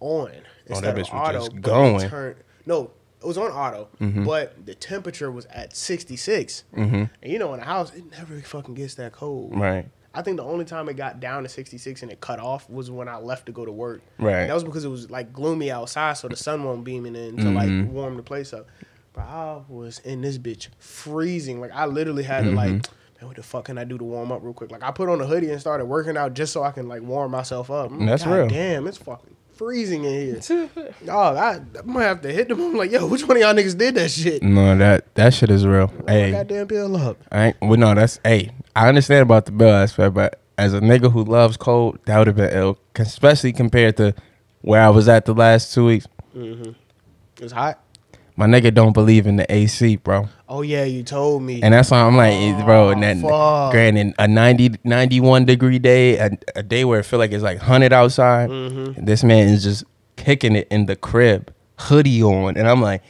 on 0.00 0.32
instead 0.66 0.98
Oh, 0.98 1.02
that 1.02 1.34
of 1.34 1.44
auto. 1.44 1.48
going. 1.60 2.08
Turned, 2.08 2.36
no, 2.66 2.90
it 3.20 3.26
was 3.26 3.38
on 3.38 3.50
auto, 3.52 3.88
Mhm. 4.00 4.24
but 4.26 4.66
the 4.66 4.74
temperature 4.74 5.30
was 5.30 5.44
at 5.46 5.76
66. 5.76 6.64
Mm-hmm. 6.74 6.94
And 7.22 7.32
you 7.32 7.38
know, 7.38 7.52
in 7.54 7.60
the 7.60 7.66
house, 7.66 7.94
it 7.94 8.10
never 8.10 8.38
fucking 8.40 8.74
gets 8.74 8.94
that 8.96 9.12
cold. 9.12 9.54
Right. 9.58 9.88
I 10.14 10.22
think 10.22 10.36
the 10.36 10.44
only 10.44 10.64
time 10.66 10.88
it 10.88 10.94
got 10.96 11.20
down 11.20 11.42
to 11.42 11.48
66 11.48 12.02
and 12.02 12.10
it 12.12 12.20
cut 12.20 12.38
off 12.38 12.68
was 12.68 12.90
when 12.90 13.08
I 13.08 13.16
left 13.16 13.46
to 13.46 13.52
go 13.52 13.64
to 13.64 13.72
work. 13.72 14.02
Right. 14.18 14.40
And 14.42 14.50
that 14.50 14.54
was 14.54 14.64
because 14.64 14.84
it 14.84 14.88
was 14.88 15.10
like 15.10 15.32
gloomy 15.32 15.70
outside, 15.70 16.14
so 16.14 16.28
the 16.28 16.36
sun 16.36 16.64
wasn't 16.64 16.84
beaming 16.84 17.16
in 17.16 17.36
to 17.38 17.44
Mhm. 17.44 17.54
like 17.54 17.92
warm 17.92 18.16
the 18.16 18.22
place 18.22 18.52
up. 18.52 18.66
But 19.14 19.22
I 19.22 19.60
was 19.68 19.98
in 20.00 20.20
this 20.22 20.38
bitch 20.38 20.68
freezing. 20.78 21.60
Like 21.60 21.70
I 21.74 21.86
literally 21.86 22.22
had 22.24 22.44
to 22.44 22.50
like, 22.52 22.68
Mm-hmm. 22.70 22.94
man, 23.20 23.28
what 23.28 23.36
the 23.36 23.42
fuck 23.42 23.64
can 23.66 23.78
I 23.78 23.84
do 23.84 23.96
to 23.98 24.04
warm 24.04 24.32
up 24.32 24.42
real 24.42 24.52
quick? 24.54 24.70
Like 24.70 24.82
I 24.82 24.90
put 24.90 25.08
on 25.08 25.20
a 25.20 25.26
hoodie 25.26 25.50
and 25.50 25.60
started 25.60 25.84
working 25.86 26.16
out 26.16 26.34
just 26.34 26.52
so 26.52 26.62
I 26.62 26.72
can 26.72 26.88
like 26.88 27.02
warm 27.02 27.30
myself 27.30 27.70
up. 27.70 27.90
That's 28.00 28.24
God 28.24 28.32
real. 28.34 28.48
Damn, 28.48 28.86
it's 28.86 28.98
fucking 28.98 29.36
freezing 29.54 30.04
in 30.04 30.40
here. 30.40 30.68
Dog, 31.04 31.36
I, 31.36 31.60
I 31.78 31.82
might 31.84 32.04
have 32.04 32.20
to 32.22 32.32
hit 32.32 32.48
them. 32.48 32.60
I'm 32.60 32.74
like, 32.74 32.90
yo, 32.90 33.06
which 33.06 33.26
one 33.26 33.36
of 33.36 33.40
y'all 33.42 33.54
niggas 33.54 33.76
did 33.76 33.94
that 33.94 34.10
shit? 34.10 34.42
No, 34.42 34.76
that 34.76 35.14
that 35.14 35.34
shit 35.34 35.50
is 35.50 35.66
real. 35.66 35.86
Roll 35.86 36.04
Hey, 36.06 36.32
my 36.32 36.38
goddamn 36.38 36.66
bill 36.66 36.96
up. 36.96 37.18
I 37.30 37.46
ain't, 37.46 37.56
well, 37.60 37.78
no, 37.78 37.94
that's 37.94 38.20
hey. 38.24 38.50
I 38.74 38.88
understand 38.88 39.22
about 39.22 39.46
the 39.46 39.52
bill 39.52 39.70
aspect, 39.70 40.14
but 40.14 40.40
as 40.58 40.74
a 40.74 40.80
nigga 40.80 41.12
who 41.12 41.24
loves 41.24 41.56
cold, 41.56 41.98
that 42.06 42.18
would 42.18 42.26
have 42.26 42.36
been 42.36 42.50
ill, 42.52 42.78
especially 42.96 43.52
compared 43.52 43.96
to 43.98 44.14
where 44.62 44.80
I 44.80 44.88
was 44.88 45.08
at 45.08 45.24
the 45.24 45.34
last 45.34 45.74
two 45.74 45.86
weeks. 45.86 46.06
Mm-hmm. 46.34 46.72
It's 47.40 47.52
hot. 47.52 47.82
My 48.34 48.46
nigga 48.46 48.72
don't 48.72 48.92
believe 48.94 49.26
in 49.26 49.36
the 49.36 49.52
AC, 49.52 49.96
bro. 49.96 50.28
Oh 50.48 50.62
yeah, 50.62 50.84
you 50.84 51.02
told 51.02 51.42
me. 51.42 51.62
And 51.62 51.74
that's 51.74 51.90
why 51.90 52.00
I'm 52.00 52.16
like, 52.16 52.32
eh, 52.32 52.64
bro, 52.64 52.88
and 52.90 53.02
then 53.02 53.20
fuck. 53.20 53.72
granted, 53.72 54.14
a 54.18 54.26
90, 54.26 54.76
91 54.84 55.44
degree 55.44 55.78
day, 55.78 56.16
a, 56.18 56.30
a 56.56 56.62
day 56.62 56.84
where 56.84 57.00
it 57.00 57.04
feel 57.04 57.18
like 57.18 57.32
it's 57.32 57.42
like 57.44 57.58
100 57.58 57.92
outside, 57.92 58.48
Mhm. 58.48 59.04
this 59.04 59.22
man 59.22 59.48
is 59.48 59.62
just 59.62 59.84
kicking 60.16 60.56
it 60.56 60.66
in 60.70 60.86
the 60.86 60.96
crib, 60.96 61.52
hoodie 61.78 62.22
on. 62.22 62.56
And 62.56 62.66
I'm 62.68 62.80
like, 62.80 63.02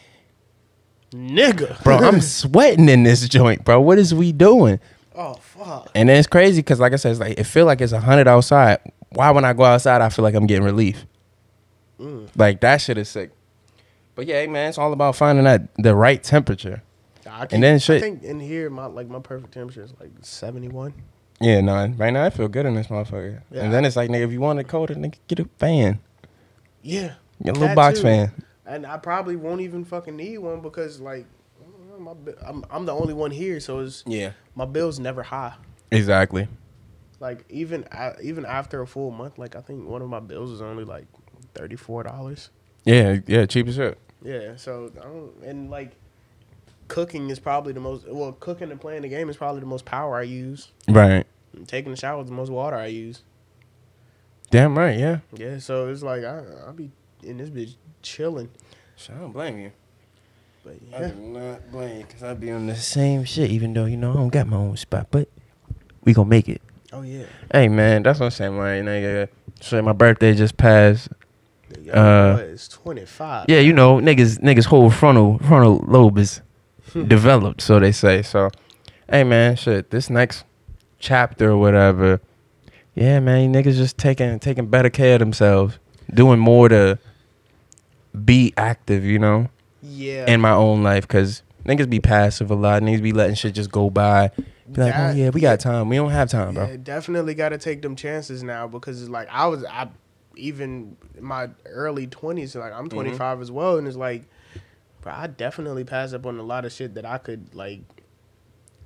Nigga. 1.12 1.82
bro, 1.84 1.98
I'm 1.98 2.20
sweating 2.20 2.88
in 2.88 3.02
this 3.04 3.28
joint, 3.28 3.64
bro. 3.64 3.80
What 3.80 3.98
is 3.98 4.14
we 4.14 4.32
doing? 4.32 4.80
oh 5.14 5.34
fuck. 5.34 5.66
Fuck. 5.66 5.90
And 5.94 6.08
then 6.08 6.16
it's 6.18 6.26
crazy 6.26 6.60
because, 6.60 6.80
like 6.80 6.92
I 6.92 6.96
said, 6.96 7.12
it's 7.12 7.20
like 7.20 7.38
it 7.38 7.44
feel 7.44 7.66
like 7.66 7.80
it's 7.80 7.92
hundred 7.92 8.26
outside. 8.26 8.78
Why 9.10 9.30
when 9.30 9.44
I 9.44 9.52
go 9.52 9.62
outside, 9.64 10.00
I 10.00 10.08
feel 10.08 10.22
like 10.24 10.34
I'm 10.34 10.46
getting 10.46 10.64
relief. 10.64 11.06
Mm. 12.00 12.28
Like 12.34 12.60
that 12.62 12.78
shit 12.80 12.98
is 12.98 13.08
sick. 13.08 13.30
But 14.14 14.26
yeah, 14.26 14.46
man, 14.46 14.68
it's 14.68 14.78
all 14.78 14.92
about 14.92 15.16
finding 15.16 15.44
that 15.44 15.68
the 15.76 15.94
right 15.94 16.22
temperature. 16.22 16.82
I 17.26 17.46
And 17.50 17.62
then 17.62 17.78
shit- 17.78 17.96
I 17.96 18.00
think 18.00 18.22
in 18.22 18.40
here, 18.40 18.68
my 18.68 18.86
like 18.86 19.08
my 19.08 19.20
perfect 19.20 19.54
temperature 19.54 19.82
is 19.82 19.94
like 20.00 20.10
seventy 20.22 20.68
one. 20.68 20.92
Yeah, 21.40 21.60
no, 21.60 21.74
right 21.96 22.10
now 22.12 22.24
I 22.24 22.30
feel 22.30 22.46
good 22.48 22.66
in 22.66 22.74
this 22.74 22.86
motherfucker. 22.88 23.40
Yeah. 23.50 23.64
And 23.64 23.72
then 23.72 23.84
it's 23.84 23.96
like, 23.96 24.10
nigga, 24.10 24.22
if 24.24 24.32
you 24.32 24.40
want 24.40 24.60
it 24.60 24.68
colder, 24.68 24.94
nigga, 24.94 25.16
get 25.26 25.40
a 25.40 25.44
fan, 25.58 25.98
Yeah. 26.82 27.14
get 27.42 27.56
a 27.56 27.60
little 27.60 27.74
box 27.74 27.98
too. 27.98 28.02
fan. 28.04 28.32
And 28.66 28.86
I 28.86 28.96
probably 28.98 29.34
won't 29.34 29.60
even 29.60 29.84
fucking 29.84 30.14
need 30.16 30.38
one 30.38 30.60
because 30.60 31.00
like 31.00 31.26
my, 31.98 32.12
I'm 32.46 32.64
I'm 32.70 32.84
the 32.86 32.92
only 32.94 33.14
one 33.14 33.30
here, 33.30 33.60
so 33.60 33.80
it's 33.80 34.02
Yeah, 34.06 34.32
my 34.54 34.64
bill's 34.66 34.98
never 35.00 35.22
high. 35.22 35.54
exactly. 35.90 36.48
Like 37.18 37.44
even 37.48 37.86
even 38.22 38.44
after 38.44 38.82
a 38.82 38.86
full 38.86 39.10
month, 39.10 39.38
like 39.38 39.56
I 39.56 39.60
think 39.62 39.88
one 39.88 40.02
of 40.02 40.08
my 40.08 40.20
bills 40.20 40.50
is 40.50 40.60
only 40.60 40.84
like 40.84 41.06
thirty 41.54 41.76
four 41.76 42.02
dollars. 42.02 42.50
Yeah, 42.84 43.18
yeah, 43.26 43.46
cheap 43.46 43.68
as 43.68 43.76
shit. 43.76 43.98
Yeah, 44.24 44.56
so 44.56 44.90
I 44.98 45.04
don't 45.04 45.32
and 45.44 45.70
like 45.70 45.92
cooking 46.88 47.30
is 47.30 47.38
probably 47.38 47.72
the 47.72 47.80
most 47.80 48.06
well 48.08 48.32
cooking 48.32 48.70
and 48.70 48.80
playing 48.80 49.02
the 49.02 49.08
game 49.08 49.28
is 49.30 49.36
probably 49.36 49.60
the 49.60 49.66
most 49.66 49.84
power 49.84 50.16
I 50.16 50.22
use. 50.22 50.70
Right. 50.88 51.26
And 51.54 51.66
taking 51.66 51.92
a 51.92 51.96
shower 51.96 52.20
is 52.20 52.28
the 52.28 52.34
most 52.34 52.50
water 52.50 52.76
I 52.76 52.86
use. 52.86 53.22
Damn 54.50 54.76
right. 54.76 54.98
Yeah. 54.98 55.20
Yeah, 55.34 55.58
so 55.58 55.88
it's 55.88 56.02
like 56.02 56.24
I 56.24 56.42
I'll 56.66 56.72
be 56.72 56.90
in 57.22 57.38
this 57.38 57.50
bitch 57.50 57.76
chilling. 58.02 58.50
So 58.96 59.14
I 59.14 59.18
don't 59.18 59.32
blame 59.32 59.58
you. 59.58 59.72
But 60.64 60.76
I 60.94 61.00
yeah. 61.00 61.08
do 61.08 61.20
not 61.20 61.72
blame 61.72 61.98
you 61.98 62.04
because 62.04 62.22
I 62.22 62.34
be 62.34 62.50
on 62.50 62.66
the 62.66 62.76
same 62.76 63.24
shit, 63.24 63.50
even 63.50 63.72
though 63.72 63.86
you 63.86 63.96
know 63.96 64.12
I 64.12 64.14
don't 64.14 64.28
got 64.28 64.46
my 64.46 64.56
own 64.56 64.76
spot, 64.76 65.08
but 65.10 65.28
we 66.04 66.12
gonna 66.12 66.28
make 66.28 66.48
it. 66.48 66.62
Oh 66.92 67.02
yeah. 67.02 67.24
Hey 67.50 67.68
man, 67.68 68.02
that's 68.02 68.20
what 68.20 68.26
I'm 68.26 68.30
saying, 68.32 68.56
man. 68.56 68.84
Nigga, 68.84 69.28
shit, 69.60 69.82
my 69.82 69.92
birthday 69.92 70.34
just 70.34 70.56
passed. 70.56 71.08
Uh, 71.90 72.36
boy 72.36 72.56
twenty 72.70 73.04
five. 73.06 73.46
Yeah, 73.48 73.60
you 73.60 73.72
know, 73.72 73.96
niggas, 73.98 74.38
niggas 74.40 74.66
whole 74.66 74.90
frontal 74.90 75.38
frontal 75.38 75.84
lobe 75.88 76.18
is 76.18 76.40
developed, 76.92 77.60
so 77.62 77.78
they 77.80 77.92
say. 77.92 78.22
So, 78.22 78.50
hey 79.10 79.24
man, 79.24 79.56
shit, 79.56 79.90
this 79.90 80.10
next 80.10 80.44
chapter 80.98 81.50
or 81.50 81.56
whatever, 81.58 82.20
yeah, 82.94 83.18
man, 83.20 83.52
niggas 83.52 83.76
just 83.76 83.98
taking 83.98 84.38
taking 84.38 84.66
better 84.66 84.90
care 84.90 85.14
of 85.14 85.20
themselves, 85.20 85.78
doing 86.12 86.38
more 86.38 86.68
to 86.68 86.98
be 88.24 88.52
active, 88.56 89.04
you 89.04 89.18
know, 89.18 89.48
Yeah. 89.82 90.26
in 90.30 90.40
my 90.40 90.52
own 90.52 90.82
life, 90.82 91.08
cause 91.08 91.42
niggas 91.66 91.88
be 91.88 92.00
passive 92.00 92.50
a 92.50 92.54
lot, 92.54 92.82
niggas 92.82 93.02
be 93.02 93.12
letting 93.12 93.34
shit 93.34 93.54
just 93.54 93.70
go 93.72 93.88
by. 93.90 94.30
Be 94.70 94.82
like, 94.82 94.92
That- 94.94 95.14
oh 95.14 95.16
yeah, 95.16 95.30
we 95.30 95.40
got 95.40 95.60
time. 95.60 95.88
We 95.88 95.96
don't 95.96 96.10
have 96.10 96.28
time, 96.30 96.54
bro. 96.54 96.76
Definitely 96.76 97.34
got 97.34 97.50
to 97.50 97.58
take 97.58 97.82
them 97.82 97.96
chances 97.96 98.42
now 98.42 98.66
because 98.68 99.00
it's 99.02 99.10
like 99.10 99.28
I 99.30 99.46
was 99.46 99.64
I 99.64 99.88
even 100.36 100.96
in 101.16 101.24
my 101.24 101.48
early 101.66 102.06
twenties 102.06 102.54
like 102.56 102.72
Mm-hmm. 102.72 102.80
I'm 102.80 102.88
25 102.88 103.40
as 103.42 103.50
well 103.50 103.78
and 103.78 103.86
it's 103.86 103.96
like 103.96 104.24
bro 105.00 105.12
I 105.12 105.26
definitely 105.26 105.84
pass 105.84 106.12
up 106.12 106.26
on 106.26 106.38
a 106.38 106.42
lot 106.42 106.64
of 106.64 106.72
shit 106.72 106.94
that 106.94 107.04
I 107.04 107.18
could 107.18 107.54
like 107.54 107.80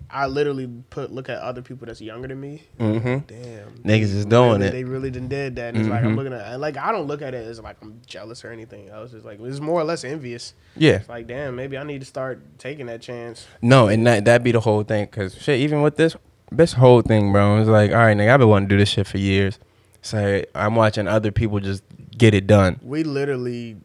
I 0.09 0.27
literally 0.27 0.69
put 0.91 1.11
look 1.11 1.29
at 1.29 1.39
other 1.39 1.63
people 1.63 1.87
that's 1.87 2.01
younger 2.01 2.29
than 2.29 2.41
me 2.41 2.63
Mm-hmm. 2.79 3.19
damn 3.27 3.71
Niggas 3.85 4.15
is 4.15 4.25
doing 4.27 4.63
it. 4.63 4.71
they 4.71 4.85
really 4.85 5.11
done 5.11 5.27
did 5.29 5.57
that 5.57 5.71
and 5.75 5.79
it's 5.79 5.89
like 5.89 6.05
I'm 6.05 6.13
Mhm. 6.13 6.17
looking 6.17 6.33
at 6.33 6.47
and, 6.53 6.61
like 6.61 6.77
I 6.77 6.93
don't 6.93 7.07
look 7.09 7.23
at 7.23 7.35
it 7.35 7.45
as 7.47 7.59
like 7.61 7.77
I'm 7.83 8.01
jealous 8.07 8.45
or 8.45 8.51
anything 8.53 8.89
else 8.89 9.13
it's 9.13 9.25
like 9.25 9.41
it's 9.41 9.59
more 9.61 9.81
or 9.81 9.85
less 9.85 10.05
envious 10.05 10.55
Yeah. 10.77 10.93
it's 10.99 11.09
like 11.09 11.27
damn 11.27 11.57
maybe 11.57 11.77
I 11.77 11.83
need 11.83 12.01
to 12.01 12.07
start 12.07 12.41
taking 12.59 12.87
that 12.87 13.03
chance 13.03 13.47
No, 13.61 13.89
and 13.89 14.07
that 14.07 14.25
that 14.27 14.45
be 14.45 14.53
the 14.53 14.61
whole 14.61 14.85
thing. 14.85 15.07
Cause 15.09 15.37
shit, 15.41 15.59
even 15.61 15.83
with 15.83 15.97
this 15.97 16.17
this 16.53 16.75
whole 16.75 17.03
thing, 17.03 17.33
bro, 17.33 17.59
it's 17.59 17.69
like, 17.69 17.91
all 17.91 17.97
right, 17.97 18.17
nigga, 18.17 18.33
I've 18.33 18.39
been 18.39 18.49
wanting 18.49 18.69
to 18.69 18.75
do 18.77 18.79
this 18.79 18.91
shit 18.91 19.09
for 19.09 19.19
years. 19.19 19.59
So 20.07 20.43
I'm 20.55 20.77
watching 20.77 21.09
other 21.09 21.33
people 21.33 21.59
just 21.59 21.83
get 22.17 22.33
it 22.33 22.47
done. 22.47 22.79
we 22.83 23.03
literally 23.03 23.77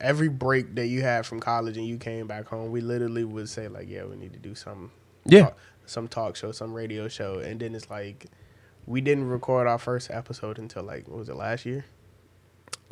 every 0.00 0.28
break 0.28 0.76
that 0.76 0.86
you 0.86 1.02
had 1.02 1.26
from 1.26 1.40
college 1.40 1.76
and 1.76 1.84
you 1.84 1.98
came 1.98 2.28
back 2.28 2.46
home, 2.46 2.70
we 2.70 2.80
literally 2.80 3.24
would 3.24 3.48
say 3.48 3.66
like, 3.66 3.88
yeah, 3.88 4.04
we 4.04 4.14
need 4.14 4.32
to 4.32 4.38
do 4.38 4.54
some, 4.54 4.92
Yeah. 5.24 5.50
some 5.84 6.06
talk 6.06 6.36
show, 6.36 6.52
some 6.52 6.72
radio 6.72 7.08
show, 7.08 7.40
and 7.40 7.58
then 7.58 7.74
it's 7.74 7.90
like, 7.90 8.26
we 8.86 9.00
didn't 9.00 9.28
record 9.28 9.66
our 9.66 9.78
first 9.78 10.12
episode 10.12 10.60
until 10.60 10.84
like 10.84 11.08
what 11.08 11.18
was 11.18 11.28
it 11.28 11.34
last 11.34 11.66
year? 11.66 11.84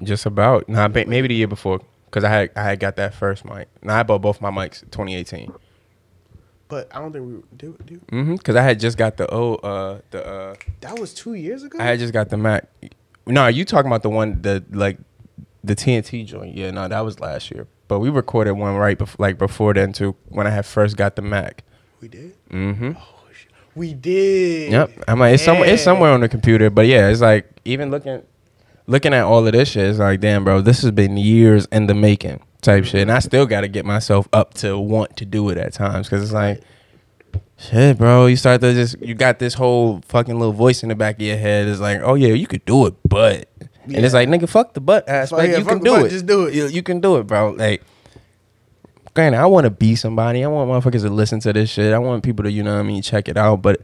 Just 0.02 0.26
about. 0.26 0.68
Nah, 0.68 0.88
maybe 0.88 1.28
the 1.28 1.34
year 1.34 1.46
before. 1.46 1.80
Cause 2.10 2.24
I 2.24 2.30
had 2.30 2.50
I 2.56 2.64
had 2.64 2.80
got 2.80 2.96
that 2.96 3.14
first 3.14 3.44
mic. 3.44 3.68
Nah, 3.82 4.00
I 4.00 4.02
bought 4.02 4.20
both 4.22 4.40
my 4.40 4.50
mics 4.50 4.80
2018. 4.90 5.52
But 6.72 6.88
I 6.90 7.00
don't 7.00 7.12
think 7.12 7.26
we 7.26 7.42
do 7.54 7.76
do. 7.84 8.00
Mm-hmm. 8.10 8.36
Cause 8.36 8.56
I 8.56 8.62
had 8.62 8.80
just 8.80 8.96
got 8.96 9.18
the 9.18 9.30
oh 9.30 9.56
uh 9.56 10.00
the 10.10 10.26
uh 10.26 10.54
That 10.80 10.98
was 10.98 11.12
two 11.12 11.34
years 11.34 11.64
ago. 11.64 11.78
I 11.78 11.84
had 11.84 11.98
just 11.98 12.14
got 12.14 12.30
the 12.30 12.38
Mac. 12.38 12.66
No, 13.26 13.46
you 13.48 13.66
talking 13.66 13.90
about 13.90 14.02
the 14.02 14.08
one 14.08 14.40
the 14.40 14.64
like 14.70 14.96
the 15.62 15.76
TNT 15.76 16.24
joint? 16.24 16.56
Yeah, 16.56 16.70
no, 16.70 16.88
that 16.88 17.00
was 17.00 17.20
last 17.20 17.50
year. 17.50 17.66
But 17.88 17.98
we 17.98 18.08
recorded 18.08 18.52
one 18.52 18.74
right 18.76 18.96
before 18.96 19.16
like 19.18 19.36
before 19.36 19.74
then 19.74 19.92
too 19.92 20.16
when 20.30 20.46
I 20.46 20.50
had 20.50 20.64
first 20.64 20.96
got 20.96 21.14
the 21.14 21.20
Mac. 21.20 21.62
we 22.00 22.08
did. 22.08 22.32
Mm-hmm. 22.48 22.92
Oh, 22.96 23.28
we 23.74 23.92
did. 23.92 24.72
Yep. 24.72 25.04
I'm 25.08 25.18
like 25.18 25.34
it's 25.34 25.44
somewhere 25.44 25.68
it's 25.68 25.82
somewhere 25.82 26.12
on 26.12 26.22
the 26.22 26.28
computer, 26.30 26.70
but 26.70 26.86
yeah, 26.86 27.10
it's 27.10 27.20
like 27.20 27.52
even 27.66 27.90
looking 27.90 28.22
looking 28.86 29.12
at 29.12 29.24
all 29.24 29.46
of 29.46 29.52
this 29.52 29.68
shit, 29.68 29.90
it's 29.90 29.98
like 29.98 30.20
damn, 30.20 30.42
bro, 30.42 30.62
this 30.62 30.80
has 30.80 30.90
been 30.92 31.18
years 31.18 31.66
in 31.70 31.86
the 31.86 31.94
making 31.94 32.40
type 32.62 32.84
shit, 32.84 33.02
and 33.02 33.12
I 33.12 33.18
still 33.18 33.44
got 33.44 33.60
to 33.60 33.68
get 33.68 33.84
myself 33.84 34.28
up 34.32 34.54
to 34.54 34.78
want 34.78 35.16
to 35.18 35.26
do 35.26 35.50
it 35.50 35.58
at 35.58 35.74
times 35.74 36.08
because 36.08 36.22
it's 36.22 36.32
like. 36.32 36.62
Shit, 37.58 37.96
bro, 37.96 38.26
you 38.26 38.34
start 38.34 38.60
to 38.62 38.74
just 38.74 39.00
you 39.00 39.14
got 39.14 39.38
this 39.38 39.54
whole 39.54 40.00
fucking 40.08 40.36
little 40.36 40.52
voice 40.52 40.82
in 40.82 40.88
the 40.88 40.96
back 40.96 41.16
of 41.16 41.22
your 41.22 41.36
head. 41.36 41.68
It's 41.68 41.78
like, 41.78 42.00
oh 42.02 42.14
yeah, 42.14 42.32
you 42.32 42.48
could 42.48 42.64
do 42.64 42.86
it, 42.86 42.94
but 43.08 43.48
and 43.84 44.04
it's 44.04 44.14
like, 44.14 44.28
nigga, 44.28 44.48
fuck 44.48 44.74
the 44.74 44.80
butt 44.80 45.08
aspect. 45.08 45.50
yeah, 45.50 45.58
you 45.58 45.64
can 45.64 45.78
do 45.80 45.90
butt, 45.90 46.06
it. 46.06 46.10
just 46.10 46.26
do 46.26 46.46
it. 46.46 46.54
You, 46.54 46.66
you 46.68 46.82
can 46.82 47.00
do 47.00 47.16
it, 47.16 47.26
bro. 47.26 47.50
Like, 47.50 47.82
granted, 49.14 49.38
I 49.38 49.46
want 49.46 49.64
to 49.64 49.70
be 49.70 49.96
somebody. 49.96 50.44
I 50.44 50.46
want 50.48 50.70
motherfuckers 50.70 51.02
to 51.02 51.10
listen 51.10 51.40
to 51.40 51.52
this 51.52 51.70
shit. 51.70 51.92
I 51.92 51.98
want 51.98 52.22
people 52.22 52.44
to, 52.44 52.50
you 52.50 52.62
know 52.62 52.74
what 52.74 52.80
I 52.80 52.84
mean, 52.84 53.02
check 53.02 53.28
it 53.28 53.36
out. 53.36 53.62
But 53.62 53.82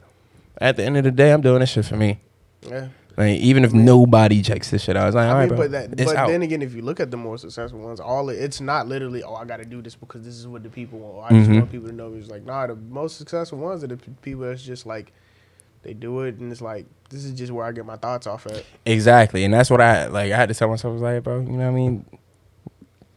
at 0.61 0.77
the 0.77 0.85
end 0.85 0.97
of 0.97 1.05
the 1.05 1.11
day, 1.11 1.33
I'm 1.33 1.41
doing 1.41 1.61
this 1.61 1.71
shit 1.71 1.85
for 1.85 1.97
me. 1.97 2.21
Yeah. 2.63 2.89
Like, 3.19 3.41
even 3.41 3.65
if 3.65 3.73
nobody 3.73 4.43
checks 4.43 4.71
this 4.71 4.85
shit 4.85 4.97
out, 4.97 5.09
it's 5.09 5.17
like, 5.17 5.27
all 5.29 5.35
I 5.35 5.39
right, 5.41 5.49
mean, 5.51 5.57
bro, 5.57 5.69
but 5.69 5.71
that, 5.73 5.97
but 6.07 6.15
out. 6.17 6.29
then 6.29 6.43
again, 6.43 6.63
if 6.63 6.73
you 6.73 6.83
look 6.83 7.01
at 7.01 7.11
the 7.11 7.17
more 7.17 7.37
successful 7.37 7.81
ones, 7.81 7.99
all 7.99 8.29
it, 8.31 8.39
it's 8.39 8.61
not 8.61 8.87
literally, 8.87 9.25
oh, 9.25 9.35
I 9.35 9.45
got 9.45 9.57
to 9.57 9.65
do 9.65 9.83
this 9.83 9.97
because 9.97 10.23
this 10.23 10.35
is 10.37 10.47
what 10.47 10.63
the 10.63 10.69
people 10.69 11.01
want. 11.01 11.15
Or 11.17 11.25
I 11.25 11.31
just 11.37 11.51
Mhm. 11.51 11.59
want 11.59 11.73
people 11.73 11.89
to 11.89 11.95
know. 11.95 12.15
It's 12.15 12.31
like, 12.31 12.45
nah, 12.47 12.69
the 12.69 12.77
most 12.77 13.17
successful 13.19 13.59
ones 13.59 13.83
are 13.83 13.89
the 13.89 13.97
p- 13.97 14.13
people 14.23 14.43
that's 14.43 14.63
just 14.63 14.87
like, 14.87 15.13
they 15.83 15.95
do 15.95 16.21
it, 16.21 16.37
and 16.39 16.53
it's 16.53 16.61
like, 16.61 16.87
this 17.11 17.25
is 17.25 17.33
just 17.33 17.51
where 17.51 17.67
I 17.67 17.73
get 17.73 17.85
my 17.85 17.97
thoughts 17.97 18.29
off 18.29 18.47
at. 18.47 18.65
Exactly, 18.87 19.43
and 19.43 19.53
that's 19.53 19.69
what 19.69 19.81
I 19.81 20.07
like. 20.07 20.31
I 20.31 20.37
had 20.37 20.49
to 20.51 20.55
tell 20.55 20.69
myself, 20.69 20.93
I 20.93 20.95
was 20.95 21.03
like, 21.03 21.23
bro, 21.25 21.41
you 21.41 21.47
know 21.49 21.57
what 21.59 21.65
I 21.65 21.71
mean? 21.73 22.05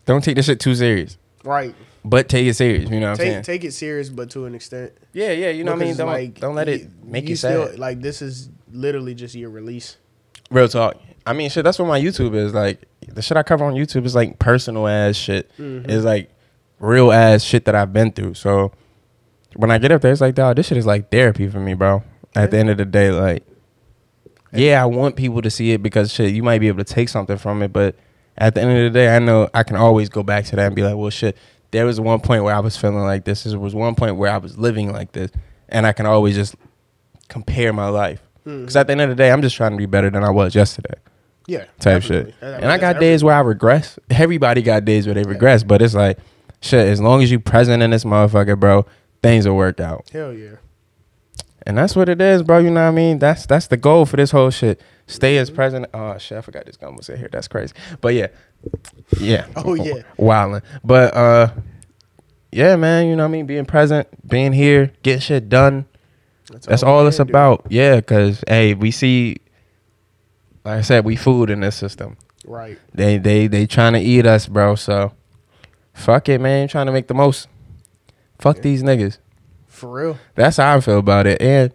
Don't 0.05 0.23
take 0.23 0.35
this 0.35 0.45
shit 0.47 0.59
too 0.59 0.73
serious, 0.73 1.17
Right. 1.43 1.75
but 2.03 2.27
take 2.27 2.47
it 2.47 2.55
serious. 2.55 2.89
You 2.89 2.99
know 2.99 3.11
what 3.11 3.19
I'm 3.19 3.25
saying? 3.25 3.35
Take 3.43 3.61
take 3.61 3.63
it 3.65 3.73
serious, 3.73 4.09
but 4.09 4.29
to 4.31 4.45
an 4.45 4.55
extent. 4.55 4.93
yeah, 5.13 5.31
yeah. 5.31 5.49
You 5.51 5.63
know 5.63 5.73
what 5.73 5.81
I 5.81 5.85
mean? 5.85 5.95
Don't 5.95 6.39
don't 6.39 6.55
let 6.55 6.69
it 6.69 6.87
make 7.05 7.29
you, 7.29 7.35
still 7.35 7.67
sad. 7.67 7.79
like 7.79 8.01
this 8.01 8.21
is 8.21 8.49
literally 8.73 9.13
just 9.15 9.35
your 9.35 9.49
release. 9.49 9.97
Real 10.49 10.67
talk. 10.67 10.97
I 11.25 11.33
mean, 11.33 11.49
shit. 11.49 11.63
That's 11.63 11.79
what 11.79 11.87
my 11.87 11.99
YouTube 11.99 12.35
is 12.35 12.53
like. 12.53 12.83
The 13.07 13.21
shit 13.21 13.37
I 13.37 13.43
cover 13.43 13.63
on 13.65 13.73
YouTube 13.73 14.05
is 14.05 14.15
like 14.15 14.39
personal 14.39 14.87
ass 14.87 15.15
shit. 15.15 15.51
Mhm. 15.57 15.87
It's 15.89 16.03
like 16.05 16.29
real 16.79 17.11
ass 17.11 17.43
shit 17.43 17.65
that 17.65 17.75
I've 17.75 17.93
been 17.93 18.11
through. 18.11 18.33
So 18.35 18.71
when 19.55 19.71
I 19.71 19.77
get 19.77 19.91
up 19.91 20.01
there, 20.01 20.11
it's 20.11 20.21
like, 20.21 20.35
dog, 20.35 20.55
this 20.55 20.67
shit 20.67 20.77
is 20.77 20.85
like 20.85 21.11
therapy 21.11 21.47
for 21.47 21.59
me, 21.59 21.73
bro. 21.73 22.03
At 22.35 22.51
the 22.51 22.57
end 22.57 22.69
of 22.69 22.77
the 22.77 22.85
day, 22.85 23.11
like, 23.11 23.43
yeah, 24.53 24.81
I 24.81 24.85
want 24.85 25.15
people 25.15 25.41
to 25.41 25.49
see 25.49 25.71
it 25.71 25.81
because 25.83 26.11
shit, 26.11 26.33
you 26.33 26.43
might 26.43 26.59
be 26.59 26.67
able 26.67 26.83
to 26.83 26.93
take 26.93 27.09
something 27.09 27.37
from 27.37 27.61
it, 27.61 27.71
but 27.71 27.95
at 28.37 28.55
the 28.55 28.61
end 28.61 28.71
of 28.77 28.91
the 28.93 28.99
day, 28.99 29.13
I 29.15 29.19
know 29.19 29.49
I 29.53 29.63
can 29.63 29.75
always 29.75 30.09
go 30.09 30.23
back 30.23 30.45
to 30.45 30.55
that 30.55 30.65
and 30.67 30.75
be 30.75 30.83
like, 30.83 30.95
well, 30.95 31.09
shit. 31.09 31.37
There 31.71 31.85
was 31.85 32.01
one 32.01 32.19
point 32.19 32.43
where 32.43 32.53
I 32.53 32.59
was 32.59 32.75
feeling 32.75 33.03
like 33.03 33.23
this. 33.23 33.43
There 33.43 33.57
was 33.57 33.73
one 33.73 33.95
point 33.95 34.17
where 34.17 34.29
I 34.31 34.37
was 34.37 34.57
living 34.57 34.91
like 34.91 35.13
this, 35.13 35.31
and 35.69 35.87
I 35.87 35.93
can 35.93 36.05
always 36.05 36.35
just 36.35 36.55
compare 37.29 37.71
my 37.71 37.87
life. 37.87 38.21
Because 38.43 38.75
at 38.75 38.87
the 38.87 38.91
end 38.93 39.01
of 39.01 39.09
the 39.09 39.15
day, 39.15 39.31
I'm 39.31 39.41
just 39.41 39.55
trying 39.55 39.71
to 39.71 39.77
be 39.77 39.85
better 39.85 40.09
than 40.09 40.23
I 40.23 40.29
was 40.31 40.55
yesterday 40.55 40.95
Yeah. 41.47 41.59
type 41.79 42.01
definitely. 42.01 42.31
shit. 42.31 42.35
I 42.41 42.45
mean, 42.45 42.53
And 42.61 42.71
I 42.71 42.77
got 42.77 42.95
every- 42.95 43.07
days 43.07 43.23
where 43.23 43.35
I 43.35 43.39
regress. 43.41 43.99
Everybody 44.09 44.61
got 44.61 44.83
days 44.85 45.05
where 45.05 45.13
they 45.13 45.23
regress, 45.23 45.63
but 45.63 45.81
it's 45.81 45.93
like, 45.93 46.17
shit, 46.61 46.87
as 46.87 46.99
long 47.01 47.21
as 47.21 47.31
you 47.31 47.39
present 47.39 47.83
in 47.83 47.91
this 47.91 48.03
motherfucker, 48.03 48.59
bro, 48.59 48.85
things 49.21 49.47
will 49.47 49.55
work 49.57 49.79
out. 49.79 50.09
Hell 50.11 50.33
yeah. 50.33 50.55
And 51.67 51.77
that's 51.77 51.95
what 51.95 52.09
it 52.09 52.19
is, 52.19 52.41
bro. 52.41 52.57
You 52.57 52.71
know 52.71 52.81
what 52.81 52.87
I 52.87 52.91
mean? 52.91 53.19
That's 53.19 53.45
that's 53.45 53.67
the 53.67 53.77
goal 53.77 54.07
for 54.07 54.17
this 54.17 54.31
whole 54.31 54.49
shit. 54.49 54.81
Stay 55.05 55.37
as 55.37 55.51
present. 55.51 55.85
Oh 55.93 56.17
shit, 56.17 56.39
I 56.39 56.41
forgot 56.41 56.65
this 56.65 56.75
gun 56.77 56.95
was 56.95 57.07
in 57.07 57.19
here. 57.19 57.29
That's 57.31 57.47
crazy. 57.47 57.73
But 58.01 58.15
yeah. 58.15 58.27
Yeah. 59.19 59.45
Oh, 59.55 59.75
yeah. 59.75 60.01
Wildin'. 60.17 60.63
But 60.83 61.15
uh 61.15 61.49
yeah, 62.51 62.75
man, 62.77 63.05
you 63.07 63.15
know 63.15 63.23
what 63.23 63.29
I 63.29 63.31
mean? 63.31 63.45
Being 63.45 63.65
present, 63.65 64.07
being 64.27 64.53
here, 64.53 64.91
get 65.03 65.21
shit 65.21 65.49
done. 65.49 65.85
That's 66.59 66.83
all 66.83 67.01
we 67.01 67.07
it's 67.07 67.17
do. 67.17 67.23
about. 67.23 67.65
Yeah, 67.69 68.01
cause 68.01 68.43
hey, 68.47 68.73
we 68.73 68.91
see 68.91 69.37
like 70.63 70.77
I 70.79 70.81
said, 70.81 71.05
we 71.05 71.15
food 71.15 71.49
in 71.49 71.61
this 71.61 71.75
system. 71.75 72.17
Right. 72.45 72.77
They 72.93 73.17
they 73.17 73.47
they 73.47 73.65
trying 73.65 73.93
to 73.93 73.99
eat 73.99 74.25
us, 74.25 74.47
bro. 74.47 74.75
So 74.75 75.13
fuck 75.93 76.29
it, 76.29 76.39
man. 76.41 76.67
Trying 76.67 76.85
to 76.87 76.91
make 76.91 77.07
the 77.07 77.13
most. 77.13 77.47
Fuck 78.39 78.57
Yeah. 78.57 78.63
these 78.63 78.83
niggas. 78.83 79.17
For 79.67 79.91
real. 79.91 80.17
That's 80.35 80.57
how 80.57 80.75
I 80.75 80.81
feel 80.81 80.99
about 80.99 81.27
it. 81.27 81.41
And 81.41 81.71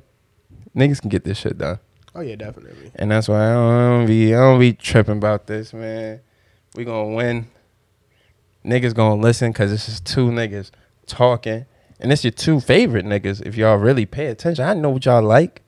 niggas 0.77 1.01
can 1.01 1.11
get 1.11 1.25
this 1.25 1.39
shit 1.39 1.59
done. 1.59 1.79
Oh 2.15 2.21
yeah, 2.21 2.37
definitely. 2.37 2.91
And 2.95 3.11
that's 3.11 3.29
why 3.29 3.51
I 3.51 3.53
don't 3.55 4.07
be 4.07 4.35
I 4.35 4.39
don't 4.39 4.59
be 4.61 4.73
tripping 4.73 5.19
about 5.19 5.47
this, 5.47 5.73
man. 5.73 6.21
We 6.75 6.85
gonna 6.85 7.15
win. 7.15 7.49
Niggas 8.65 8.95
gonna 8.95 9.21
listen 9.21 9.53
because 9.53 9.71
this 9.71 9.89
is 9.89 10.01
two 10.01 10.29
niggas 10.31 10.71
talking. 11.07 11.67
And 12.01 12.13
it's 12.13 12.25
your 12.25 12.31
two 12.31 12.61
favorite 12.61 13.07
niggas 13.07 13.45
if 13.45 13.57
y'all 13.57 13.77
really 13.77 14.07
pay 14.07 14.27
attention. 14.27 14.65
I 14.65 14.75
know 14.75 14.91
what 14.91 15.05
y'all 15.05 15.23
like. 15.23 15.63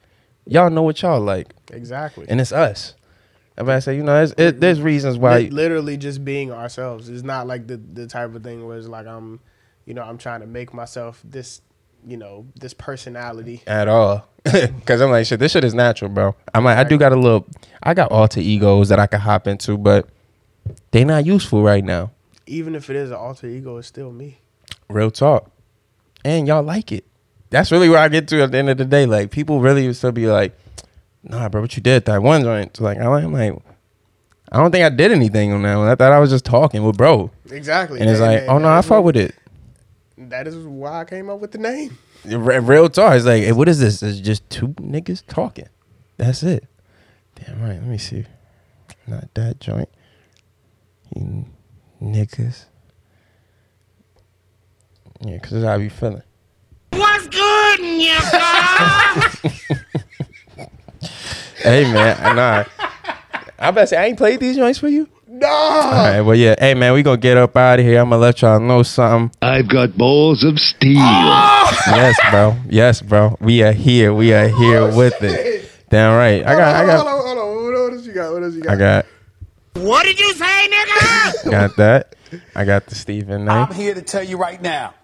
Y'all 0.46 0.70
know 0.70 0.82
what 0.82 1.00
y'all 1.02 1.20
like. 1.20 1.54
Exactly. 1.72 2.26
And 2.28 2.40
it's 2.40 2.52
us. 2.52 2.94
Everybody 3.56 3.80
say, 3.80 3.96
you 3.96 4.02
know, 4.02 4.22
it's, 4.22 4.34
it, 4.38 4.60
there's 4.60 4.80
reasons 4.80 5.18
why. 5.18 5.38
Li- 5.40 5.50
literally 5.50 5.96
just 5.96 6.24
being 6.24 6.52
ourselves. 6.52 7.08
It's 7.08 7.22
not 7.24 7.46
like 7.46 7.66
the 7.66 7.76
the 7.76 8.06
type 8.06 8.34
of 8.34 8.44
thing 8.44 8.66
where 8.66 8.78
it's 8.78 8.86
like 8.86 9.06
I'm, 9.06 9.40
you 9.84 9.94
know, 9.94 10.02
I'm 10.02 10.16
trying 10.16 10.40
to 10.40 10.46
make 10.46 10.72
myself 10.72 11.20
this, 11.24 11.60
you 12.06 12.16
know, 12.16 12.46
this 12.54 12.72
personality. 12.72 13.62
at 13.66 13.88
all. 13.88 14.28
Cause 14.86 15.00
I'm 15.00 15.10
like, 15.10 15.26
shit, 15.26 15.40
this 15.40 15.52
shit 15.52 15.64
is 15.64 15.74
natural, 15.74 16.10
bro. 16.10 16.34
I'm 16.54 16.64
like, 16.64 16.78
I 16.78 16.84
do 16.84 16.96
got 16.96 17.12
a 17.12 17.16
little, 17.16 17.46
I 17.82 17.92
got 17.94 18.12
alter 18.12 18.40
egos 18.40 18.88
that 18.90 18.98
I 18.98 19.06
can 19.06 19.20
hop 19.20 19.46
into, 19.46 19.76
but 19.76 20.08
they 20.92 21.04
not 21.04 21.26
useful 21.26 21.62
right 21.62 21.84
now. 21.84 22.12
Even 22.46 22.74
if 22.74 22.88
it 22.88 22.96
is 22.96 23.10
an 23.10 23.16
alter 23.16 23.46
ego, 23.46 23.76
it's 23.76 23.88
still 23.88 24.12
me. 24.12 24.38
Real 24.88 25.10
talk. 25.10 25.50
And 26.24 26.46
y'all 26.48 26.62
like 26.62 26.92
it. 26.92 27.04
That's 27.50 27.72
really 27.72 27.88
where 27.88 27.98
I 27.98 28.08
get 28.08 28.28
to 28.28 28.42
at 28.42 28.52
the 28.52 28.58
end 28.58 28.68
of 28.70 28.78
the 28.78 28.84
day. 28.84 29.06
Like, 29.06 29.30
people 29.30 29.60
really 29.60 29.86
would 29.86 29.96
still 29.96 30.12
be 30.12 30.26
like, 30.26 30.58
nah, 31.22 31.48
bro, 31.48 31.62
what 31.62 31.76
you 31.76 31.82
did 31.82 32.04
that 32.04 32.22
one 32.22 32.42
joint. 32.42 32.76
So, 32.76 32.84
like, 32.84 32.98
I'm 32.98 33.32
like, 33.32 33.54
I 34.50 34.58
don't 34.58 34.70
think 34.70 34.84
I 34.84 34.88
did 34.88 35.12
anything 35.12 35.52
on 35.52 35.62
that 35.62 35.76
one. 35.76 35.88
I 35.88 35.94
thought 35.94 36.12
I 36.12 36.18
was 36.18 36.30
just 36.30 36.44
talking 36.44 36.82
with 36.82 36.96
bro. 36.96 37.30
Exactly. 37.50 38.00
And 38.00 38.08
it's 38.08 38.20
like, 38.20 38.44
oh 38.48 38.58
no, 38.58 38.68
I 38.68 38.80
fuck 38.82 39.04
with 39.04 39.16
it. 39.16 39.34
That 40.16 40.46
is 40.46 40.56
why 40.56 41.00
I 41.00 41.04
came 41.04 41.28
up 41.28 41.40
with 41.40 41.52
the 41.52 41.58
name. 41.58 41.98
Real 42.24 42.88
talk. 42.88 43.14
It's 43.14 43.26
like, 43.26 43.42
hey, 43.42 43.52
what 43.52 43.68
is 43.68 43.78
this? 43.78 44.02
It's 44.02 44.20
just 44.20 44.48
two 44.50 44.68
niggas 44.68 45.22
talking. 45.28 45.68
That's 46.16 46.42
it. 46.42 46.66
Damn 47.34 47.60
right. 47.60 47.78
Let 47.78 47.84
me 47.84 47.98
see. 47.98 48.24
Not 49.06 49.32
that 49.34 49.60
joint. 49.60 49.88
You 51.14 51.46
niggas. 52.02 52.64
Yeah, 55.20 55.34
because 55.34 55.50
that's 55.50 55.64
how 55.64 55.74
I 55.74 55.78
be 55.78 55.88
feeling. 55.88 56.22
What's 56.92 57.26
good, 57.28 57.80
nigga? 57.80 59.44
Hey, 61.58 61.92
man. 61.92 62.16
I 62.20 62.32
nah. 62.34 62.64
I 63.58 63.70
better 63.72 63.86
say, 63.86 63.96
I 63.96 64.06
ain't 64.06 64.16
played 64.16 64.38
these 64.38 64.56
joints 64.56 64.78
for 64.78 64.88
you? 64.88 65.08
No. 65.26 65.48
All 65.48 65.90
right. 65.90 66.20
Well, 66.20 66.36
yeah. 66.36 66.54
Hey, 66.58 66.74
man, 66.74 66.92
we 66.92 67.02
going 67.02 67.18
to 67.18 67.20
get 67.20 67.36
up 67.36 67.56
out 67.56 67.80
of 67.80 67.84
here. 67.84 67.98
I'm 68.00 68.10
going 68.10 68.20
to 68.20 68.22
let 68.22 68.42
y'all 68.42 68.60
know 68.60 68.84
something. 68.84 69.36
I've 69.42 69.68
got 69.68 69.96
balls 69.98 70.44
of 70.44 70.58
steel. 70.60 70.92
yes, 70.94 72.16
bro. 72.30 72.56
Yes, 72.68 73.02
bro. 73.02 73.36
We 73.40 73.62
are 73.62 73.72
here. 73.72 74.14
We 74.14 74.32
are 74.32 74.48
here 74.48 74.82
oh, 74.82 74.96
with 74.96 75.20
it. 75.20 75.68
Damn 75.90 76.16
right. 76.16 76.46
I 76.46 76.54
got, 76.54 76.76
I 76.76 76.96
hold 76.96 77.08
on, 77.08 77.26
hold 77.26 77.38
on. 77.38 77.82
What 77.82 77.92
else 77.92 78.06
you 78.06 78.12
got? 78.12 78.32
What 78.32 78.42
else 78.44 78.54
you 78.54 78.62
got? 78.62 78.72
I 78.72 78.76
got, 78.76 79.06
what 79.74 80.04
did 80.04 80.20
you 80.20 80.32
say, 80.34 80.68
nigga? 80.68 81.50
got 81.50 81.76
that. 81.76 82.14
I 82.54 82.64
got 82.64 82.86
the 82.86 82.94
Stephen 82.94 83.46
name. 83.46 83.50
I'm 83.50 83.74
here 83.74 83.94
to 83.94 84.02
tell 84.02 84.22
you 84.22 84.36
right 84.36 84.60
now, 84.60 84.94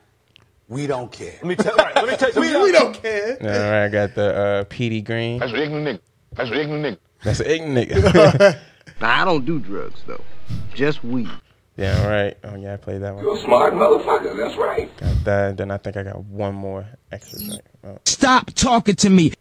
we 0.75 0.87
don't 0.89 1.11
care. 1.13 1.35
Let 1.35 1.45
me 1.45 1.55
tell, 1.55 1.77
right, 1.77 1.95
let 1.95 2.09
me 2.09 2.17
tell 2.17 2.33
you 2.33 2.41
we, 2.59 2.63
we 2.65 2.73
don't 2.73 3.01
care. 3.01 3.39
All 3.41 3.47
right, 3.49 3.85
I 3.85 3.89
got 3.89 4.15
the 4.15 4.35
uh, 4.35 4.65
PD 4.65 5.05
Green. 5.05 5.39
That's 5.39 5.53
an 5.53 5.59
ignorant 5.61 5.87
nigga. 5.87 6.01
That's 6.33 6.51
an 6.51 6.57
ignorant 6.57 6.85
nigga. 6.85 6.99
That's 7.23 7.41
an 7.41 7.47
ignorant 7.47 7.89
nigga. 7.91 8.59
Now, 9.01 9.23
I 9.23 9.25
don't 9.25 9.45
do 9.45 9.59
drugs, 9.59 10.01
though. 10.07 10.23
Just 10.75 11.03
weed. 11.03 11.29
yeah, 11.77 12.07
right. 12.07 12.37
Oh 12.45 12.55
yeah, 12.55 12.75
I 12.75 12.77
played 12.77 13.03
that 13.03 13.15
one. 13.15 13.25
You're 13.25 13.37
a 13.37 13.41
smart 13.41 13.75
motherfucker, 13.75 14.37
that's 14.37 14.57
right. 14.57 14.95
Got 14.99 15.25
that. 15.25 15.57
Then 15.57 15.71
I 15.73 15.79
think 15.79 15.97
I 15.97 16.05
got 16.05 16.23
one 16.25 16.55
more 16.55 16.87
extra 17.11 17.39
drink. 17.41 17.63
Oh, 17.83 17.99
Stop 18.05 18.53
talking 18.55 18.95
to 18.97 19.11
me. 19.11 19.33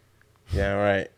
yeah, 0.52 0.72
right. 0.72 1.08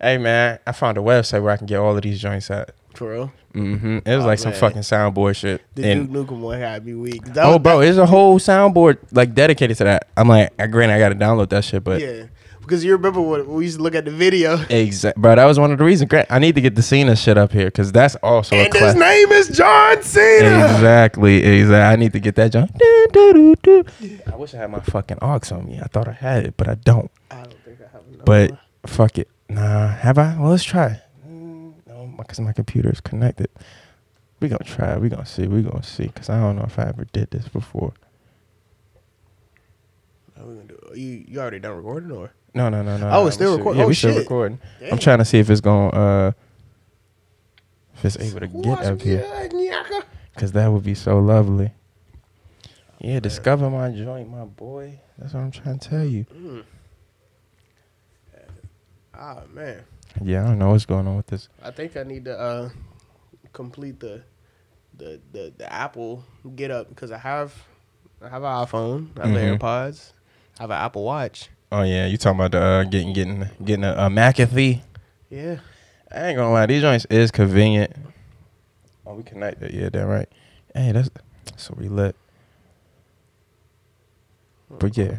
Hey 0.00 0.18
man, 0.18 0.58
I 0.66 0.72
found 0.72 0.98
a 0.98 1.00
website 1.00 1.42
where 1.42 1.52
I 1.52 1.56
can 1.56 1.66
get 1.66 1.78
all 1.78 1.96
of 1.96 2.02
these 2.02 2.20
joints 2.20 2.50
at. 2.50 2.74
For 2.96 3.12
real. 3.12 3.32
Mm-hmm. 3.54 3.98
It 4.04 4.16
was 4.16 4.24
like 4.24 4.38
some 4.38 4.50
man. 4.52 4.60
fucking 4.60 4.80
soundboard 4.82 5.36
shit. 5.36 5.62
The 5.74 5.90
And- 5.90 6.12
Duke 6.12 6.28
Nukem 6.28 6.40
one 6.40 6.58
had 6.58 6.84
me 6.84 6.94
weak. 6.94 7.24
That 7.34 7.44
oh, 7.44 7.52
was- 7.52 7.58
bro, 7.60 7.80
there's 7.80 7.98
a 7.98 8.06
whole 8.06 8.38
soundboard 8.38 8.98
like 9.12 9.34
dedicated 9.34 9.76
to 9.78 9.84
that. 9.84 10.08
I'm 10.16 10.28
like, 10.28 10.52
I 10.58 10.66
granted, 10.66 10.94
I 10.94 10.98
got 10.98 11.08
to 11.10 11.14
download 11.14 11.50
that 11.50 11.64
shit, 11.64 11.84
but 11.84 12.00
Yeah. 12.00 12.24
Because 12.60 12.82
you 12.84 12.90
remember 12.92 13.20
when 13.20 13.46
we 13.46 13.62
used 13.64 13.76
to 13.76 13.82
look 13.84 13.94
at 13.94 14.04
the 14.06 14.10
video. 14.10 14.58
Exactly, 14.68 15.20
bro, 15.22 15.36
that 15.36 15.44
was 15.44 15.56
one 15.56 15.70
of 15.70 15.78
the 15.78 15.84
reasons. 15.84 16.08
Grant, 16.10 16.26
I 16.32 16.40
need 16.40 16.56
to 16.56 16.60
get 16.60 16.74
the 16.74 16.82
Cena 16.82 17.14
shit 17.14 17.38
up 17.38 17.52
here 17.52 17.66
because 17.66 17.92
that's 17.92 18.16
also 18.16 18.56
a 18.56 18.64
And 18.64 18.74
his 18.74 18.96
name 18.96 19.30
is 19.30 19.56
John 19.56 20.02
Cena. 20.02 20.64
Exactly, 20.74 21.44
exactly. 21.44 21.76
I 21.80 21.94
need 21.94 22.12
to 22.14 22.18
get 22.18 22.34
that 22.34 22.50
jump. 22.50 22.76
Do, 22.76 23.06
do, 23.12 23.54
do, 23.62 23.84
do. 24.00 24.18
I 24.32 24.34
wish 24.34 24.52
I 24.52 24.56
had 24.56 24.72
my 24.72 24.80
fucking 24.80 25.18
aux 25.22 25.38
on 25.52 25.64
me. 25.66 25.78
I 25.80 25.84
thought 25.86 26.08
I 26.08 26.12
had 26.12 26.44
it, 26.44 26.54
but 26.56 26.68
I 26.68 26.74
don't. 26.74 27.08
I 27.30 27.36
don't 27.36 27.54
think 27.64 27.78
I 27.80 27.84
have 27.92 28.02
another 28.08 28.24
But 28.24 28.50
one. 28.50 28.60
fuck 28.88 29.18
it. 29.18 29.28
Nah, 29.48 29.86
have 29.86 30.18
I? 30.18 30.36
Well, 30.36 30.50
let's 30.50 30.64
try. 30.64 31.00
Mm, 32.16 32.22
because 32.22 32.40
my 32.40 32.52
computer 32.52 32.90
is 32.90 33.00
connected. 33.00 33.48
We 34.40 34.48
gonna 34.48 34.64
try. 34.64 34.96
We 34.98 35.08
gonna 35.08 35.26
see. 35.26 35.46
We 35.46 35.62
gonna 35.62 35.82
see. 35.82 36.08
Cause 36.08 36.28
I 36.28 36.38
don't 36.40 36.56
know 36.56 36.64
if 36.64 36.78
I 36.78 36.84
ever 36.84 37.04
did 37.12 37.30
this 37.30 37.48
before. 37.48 37.92
What 40.34 40.46
we 40.48 40.54
gonna 40.56 40.68
do? 40.68 40.78
You 40.94 41.24
you 41.26 41.40
already 41.40 41.58
done 41.58 41.76
recording 41.76 42.10
or? 42.10 42.32
No, 42.54 42.68
no, 42.68 42.82
no, 42.82 42.96
no. 42.96 43.06
Oh, 43.08 43.10
no, 43.22 43.26
it's 43.26 43.36
still 43.36 43.52
we 43.52 43.58
record- 43.58 43.76
Yeah, 43.76 43.84
oh, 43.84 43.88
we 43.88 43.94
still 43.94 44.12
shit. 44.12 44.20
recording. 44.20 44.58
I'm 44.90 44.98
trying 44.98 45.18
to 45.18 45.24
see 45.24 45.38
if 45.38 45.48
it's 45.50 45.60
gonna 45.60 45.88
uh 45.88 46.32
if 47.96 48.04
it's 48.04 48.18
able 48.18 48.40
to 48.40 48.46
get 48.46 48.80
up 48.80 49.00
here. 49.00 49.24
Cause 50.36 50.52
that 50.52 50.70
would 50.70 50.84
be 50.84 50.94
so 50.94 51.18
lovely. 51.18 51.72
Yeah, 52.98 53.20
discover 53.20 53.70
my 53.70 53.90
joint, 53.90 54.30
my 54.30 54.44
boy. 54.44 55.00
That's 55.16 55.32
what 55.32 55.40
I'm 55.40 55.50
trying 55.50 55.78
to 55.78 55.88
tell 55.88 56.04
you. 56.04 56.26
Ah 59.14 59.40
man, 59.54 59.82
Yeah, 60.22 60.44
I 60.44 60.48
don't 60.48 60.58
know 60.58 60.70
what's 60.70 60.86
going 60.86 61.06
on 61.06 61.16
with 61.16 61.26
this. 61.26 61.48
I 61.62 61.70
think 61.70 61.96
I 61.96 62.02
need 62.02 62.24
to 62.26 62.38
uh 62.38 62.68
complete 63.52 64.00
the 64.00 64.22
the 64.96 65.20
the, 65.32 65.52
the 65.56 65.72
Apple 65.72 66.24
get 66.54 66.70
up 66.70 66.88
because 66.88 67.10
I 67.10 67.18
have 67.18 67.54
I 68.22 68.28
have 68.28 68.42
an 68.42 68.48
iPhone, 68.66 69.08
I 69.20 69.28
have 69.28 69.36
Mhm. 69.36 69.58
AirPods, 69.58 70.12
I 70.58 70.62
have 70.62 70.70
an 70.70 70.78
Apple 70.78 71.04
Watch. 71.04 71.50
Oh 71.70 71.82
yeah, 71.82 72.06
you 72.06 72.16
talking 72.16 72.38
about 72.40 72.52
the, 72.52 72.60
uh, 72.62 72.84
getting 72.84 73.12
getting 73.12 73.44
getting 73.64 73.84
a, 73.84 73.92
a 73.92 74.08
McAfee? 74.08 74.80
Yeah, 75.28 75.58
I 76.10 76.28
ain't 76.28 76.36
gonna 76.36 76.52
lie, 76.52 76.66
these 76.66 76.82
joints 76.82 77.04
is 77.10 77.30
convenient. 77.30 77.92
Oh, 79.04 79.14
we 79.14 79.22
connected. 79.22 79.72
Yeah, 79.72 79.88
that 79.90 80.06
right. 80.06 80.28
Hey, 80.74 80.92
that's 80.92 81.10
so 81.56 81.74
we 81.76 81.88
lit. 81.88 82.16
But 84.78 84.96
yeah. 84.96 85.18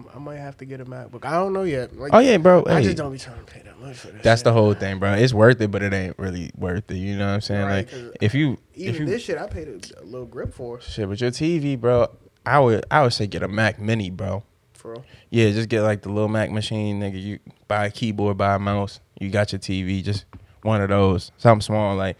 I'm, 0.00 0.16
I 0.16 0.18
might 0.18 0.36
have 0.38 0.56
to 0.58 0.64
get 0.64 0.80
a 0.80 0.84
MacBook. 0.84 1.24
I 1.24 1.32
don't 1.32 1.52
know 1.52 1.62
yet. 1.62 1.96
Like, 1.96 2.12
Oh 2.14 2.18
yeah, 2.18 2.36
bro. 2.38 2.64
I 2.66 2.76
hey. 2.78 2.84
just 2.84 2.96
don't 2.96 3.12
be 3.12 3.18
trying 3.18 3.38
to 3.38 3.44
pay 3.44 3.62
that 3.62 3.78
much 3.80 3.96
for 3.96 4.08
this. 4.08 4.22
That's 4.22 4.40
shit. 4.40 4.44
the 4.44 4.52
whole 4.52 4.74
thing, 4.74 4.98
bro. 4.98 5.14
It's 5.14 5.32
worth 5.34 5.60
it, 5.60 5.70
but 5.70 5.82
it 5.82 5.92
ain't 5.92 6.18
really 6.18 6.50
worth 6.56 6.90
it. 6.90 6.96
You 6.96 7.16
know 7.16 7.26
what 7.26 7.34
I'm 7.34 7.40
saying? 7.40 7.66
Right, 7.66 7.92
like 7.92 8.16
if 8.20 8.34
you 8.34 8.58
if 8.74 8.80
Even 8.94 9.02
you 9.02 9.06
this 9.06 9.22
shit, 9.22 9.38
I 9.38 9.46
paid 9.46 9.68
a, 9.68 10.02
a 10.02 10.04
little 10.04 10.26
grip 10.26 10.52
for. 10.54 10.80
shit 10.80 11.08
but 11.08 11.20
your 11.20 11.30
TV, 11.30 11.78
bro, 11.78 12.08
I 12.46 12.58
would 12.58 12.84
I 12.90 13.02
would 13.02 13.12
say 13.12 13.26
get 13.26 13.42
a 13.42 13.48
Mac 13.48 13.80
Mini, 13.80 14.10
bro. 14.10 14.42
For 14.74 14.92
real. 14.92 15.04
Yeah, 15.28 15.50
just 15.50 15.68
get 15.68 15.82
like 15.82 16.02
the 16.02 16.08
little 16.08 16.28
Mac 16.28 16.50
machine, 16.50 17.00
nigga. 17.00 17.22
You 17.22 17.38
buy 17.68 17.86
a 17.86 17.90
keyboard, 17.90 18.38
buy 18.38 18.54
a 18.54 18.58
mouse. 18.58 19.00
You 19.20 19.28
got 19.30 19.52
your 19.52 19.58
TV, 19.58 20.02
just 20.02 20.24
one 20.62 20.80
of 20.80 20.88
those, 20.88 21.32
something 21.38 21.62
small, 21.62 21.96
like. 21.96 22.16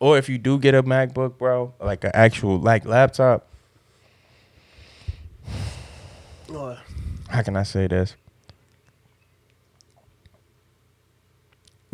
Or 0.00 0.18
if 0.18 0.28
you 0.28 0.38
do 0.38 0.58
get 0.58 0.74
a 0.74 0.82
MacBook, 0.82 1.38
bro, 1.38 1.72
like 1.80 2.04
an 2.04 2.10
actual 2.12 2.58
like 2.58 2.84
laptop. 2.84 3.48
Oh, 6.50 6.78
How 7.34 7.42
can 7.42 7.56
I 7.56 7.64
say 7.64 7.88
this? 7.88 8.14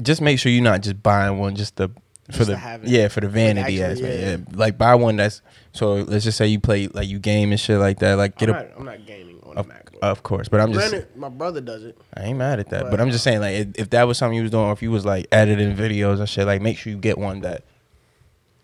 Just 0.03 0.21
make 0.21 0.39
sure 0.39 0.51
you're 0.53 0.63
not 0.63 0.83
just 0.83 1.03
buying 1.03 1.39
one 1.39 1.57
just 1.57 1.77
to 1.77 1.89
for 2.31 2.45
Just 2.45 2.49
the 2.51 2.81
yeah 2.85 3.09
for 3.09 3.21
the 3.21 3.29
vanity 3.29 3.83
actually, 3.83 4.07
aspect. 4.09 4.21
yeah. 4.23 4.31
Yeah. 4.53 4.57
like 4.57 4.79
buy 4.79 4.95
one 4.95 5.17
that's 5.17 5.43
so. 5.73 5.95
Let's 5.95 6.25
just 6.25 6.39
say 6.39 6.47
you 6.47 6.61
play 6.61 6.87
like 6.89 7.09
you 7.09 7.19
game 7.19 7.51
and 7.51 7.59
shit 7.61 7.79
like 7.79 7.99
that. 7.99 8.15
Like 8.15 8.39
get 8.39 8.51
I'm, 8.51 8.55
a 8.55 8.59
not, 8.63 8.71
I'm 8.79 8.85
not 8.85 9.07
gaming 9.07 9.41
on 9.43 9.57
of, 9.59 9.67
a 9.67 9.69
MacBook. 9.71 9.99
of 10.03 10.23
course, 10.23 10.49
but 10.49 10.61
I'm 10.61 10.73
just 10.73 10.91
Granted, 10.91 11.17
my 11.17 11.29
brother 11.29 11.61
does 11.61 11.83
it. 11.85 11.99
I 12.17 12.25
ain't 12.25 12.39
mad 12.39 12.61
at 12.61 12.69
that, 12.71 12.85
but, 12.85 12.91
But, 12.93 13.01
I'm 13.01 13.11
just 13.11 13.25
saying 13.25 13.41
like 13.41 13.55
if, 13.57 13.69
if 13.77 13.91
that 13.91 14.05
was 14.05 14.17
something 14.17 14.37
you 14.37 14.43
was 14.43 14.53
doing, 14.53 14.65
or 14.67 14.73
if 14.73 14.81
you 14.83 14.91
was 14.91 15.05
like 15.05 15.27
editing 15.33 15.75
videos 15.77 16.19
and 16.21 16.29
shit, 16.29 16.47
like 16.47 16.63
make 16.63 16.79
sure 16.79 16.93
you 16.93 16.99
get 16.99 17.19
one 17.19 17.41
that 17.41 17.65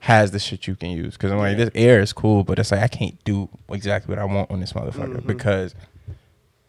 has 0.00 0.30
the 0.30 0.38
shit 0.38 0.66
you 0.68 0.76
can 0.76 0.90
use. 0.90 1.14
Because 1.14 1.32
I'm 1.32 1.38
like 1.38 1.56
this 1.56 1.70
Air 1.74 2.00
is 2.00 2.12
cool, 2.12 2.44
but 2.44 2.58
it's 2.60 2.70
like 2.70 2.82
I 2.82 2.88
can't 2.88 3.22
do 3.24 3.48
exactly 3.68 4.14
what 4.14 4.20
I 4.20 4.24
want 4.26 4.50
on 4.50 4.60
this 4.60 4.72
motherfucker 4.74 5.16
Mm-hmm. 5.16 5.26
because 5.26 5.74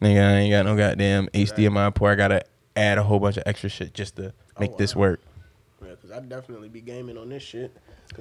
nigga 0.02 0.22
I 0.24 0.32
ain't 0.40 0.52
got 0.52 0.66
no 0.66 0.76
goddamn 0.76 1.28
HDMI 1.34 1.94
port. 1.96 2.14
I 2.14 2.16
gotta 2.16 2.44
add 2.76 2.98
a 2.98 3.04
whole 3.04 3.20
bunch 3.20 3.38
of 3.38 3.44
extra 3.46 3.70
shit 3.70 3.94
just 3.94 4.16
to 4.18 4.34
make 4.60 4.72
Oh, 4.74 4.78
this 4.78 4.96
wow. 4.96 5.02
work. 5.02 5.22
Yeah, 5.82 5.90
because 5.92 6.12
I'd 6.12 6.30
definitely 6.30 6.70
be 6.70 6.82
gaming 6.82 7.18
on 7.18 7.30
this 7.30 7.44
shit. 7.44 7.76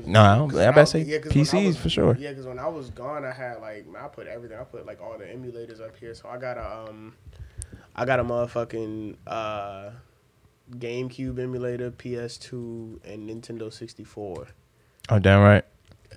No, 0.04 0.20
I 0.22 0.36
don't- 0.36 0.54
I 0.56 0.84
say 0.84 1.04
when 1.04 1.22
PCs 1.22 1.66
was- 1.66 1.76
for 1.76 1.88
sure. 1.88 2.16
Yeah, 2.18 2.30
because 2.30 2.46
when 2.46 2.58
I 2.58 2.66
was 2.68 2.90
gone, 2.90 3.24
I 3.24 3.32
had 3.32 3.60
like 3.60 3.86
I 3.98 4.08
put 4.08 4.26
everything. 4.26 4.58
I 4.58 4.64
put 4.64 4.84
like 4.86 5.00
all 5.00 5.16
the 5.18 5.24
emulators 5.24 5.80
up 5.80 5.96
here. 5.96 6.12
So 6.14 6.28
I 6.28 6.38
got 6.38 6.58
a 6.58 6.88
um, 6.90 7.14
I 7.94 8.04
got 8.04 8.18
a 8.20 8.24
motherfucking 8.24 9.16
uh, 9.26 9.90
GameCube 10.72 11.38
emulator, 11.38 11.90
PS2, 11.92 13.00
and 13.04 13.28
Nintendo 13.30 13.72
64. 13.72 14.48
Oh 15.08 15.18
damn 15.18 15.40
right. 15.40 15.64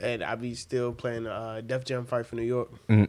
And 0.01 0.23
I 0.23 0.35
be 0.35 0.55
still 0.55 0.91
playing 0.93 1.27
uh, 1.27 1.61
Def 1.65 1.83
Jam 1.85 2.05
Fight 2.05 2.25
for 2.25 2.35
New 2.35 2.41
York. 2.43 2.69
Mm. 2.87 3.07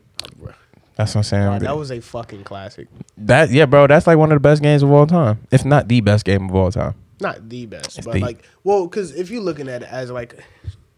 That's 1.01 1.15
what 1.15 1.21
I'm 1.21 1.25
saying. 1.25 1.59
That 1.61 1.77
was 1.79 1.91
a 1.91 2.01
fucking 2.01 2.45
classic. 2.45 2.89
That 3.17 3.51
yeah, 3.51 3.65
bro. 3.65 3.87
That's 3.87 4.07
like 4.07 4.19
one 4.19 4.31
of 4.33 4.37
the 4.37 4.41
best 4.41 4.63
games 4.63 4.83
of 4.83 4.91
all 4.93 5.07
time, 5.07 5.41
if 5.51 5.65
not 5.65 5.89
the 5.89 6.01
best 6.03 6.25
game 6.27 6.49
of 6.49 6.55
all 6.55 6.71
time. 6.71 6.95
Not 7.23 7.49
the 7.49 7.65
best, 7.67 7.97
It's 7.99 8.07
but 8.07 8.15
the- 8.15 8.21
like, 8.21 8.45
well, 8.65 8.87
because 8.87 9.15
if 9.15 9.31
you're 9.31 9.43
looking 9.43 9.69
at 9.69 9.83
it 9.83 9.89
as 9.91 10.11
like 10.11 10.43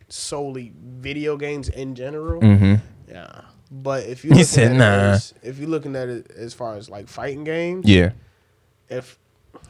solely 0.08 0.72
video 0.76 1.36
games 1.36 1.68
in 1.68 1.94
general, 1.94 2.40
Mm-hmm. 2.40 2.74
yeah. 3.08 3.42
But 3.70 4.04
if 4.06 4.24
you 4.24 4.42
said 4.44 4.72
at 4.72 4.76
nah, 4.76 4.84
as, 5.14 5.34
if 5.42 5.58
you're 5.58 5.68
looking 5.70 5.94
at 5.96 6.08
it 6.08 6.30
as 6.36 6.52
far 6.52 6.74
as 6.76 6.90
like 6.90 7.08
fighting 7.08 7.44
games, 7.44 7.88
Yeah. 7.88 8.10
if 8.88 9.18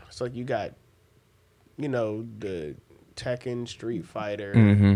it's 0.09 0.21
like 0.21 0.35
you 0.35 0.45
got, 0.45 0.73
you 1.77 1.89
know, 1.89 2.27
the 2.39 2.75
Tekken, 3.17 3.69
Street 3.69 4.05
Fighter, 4.07 4.53
Mm-hmm. 4.55 4.95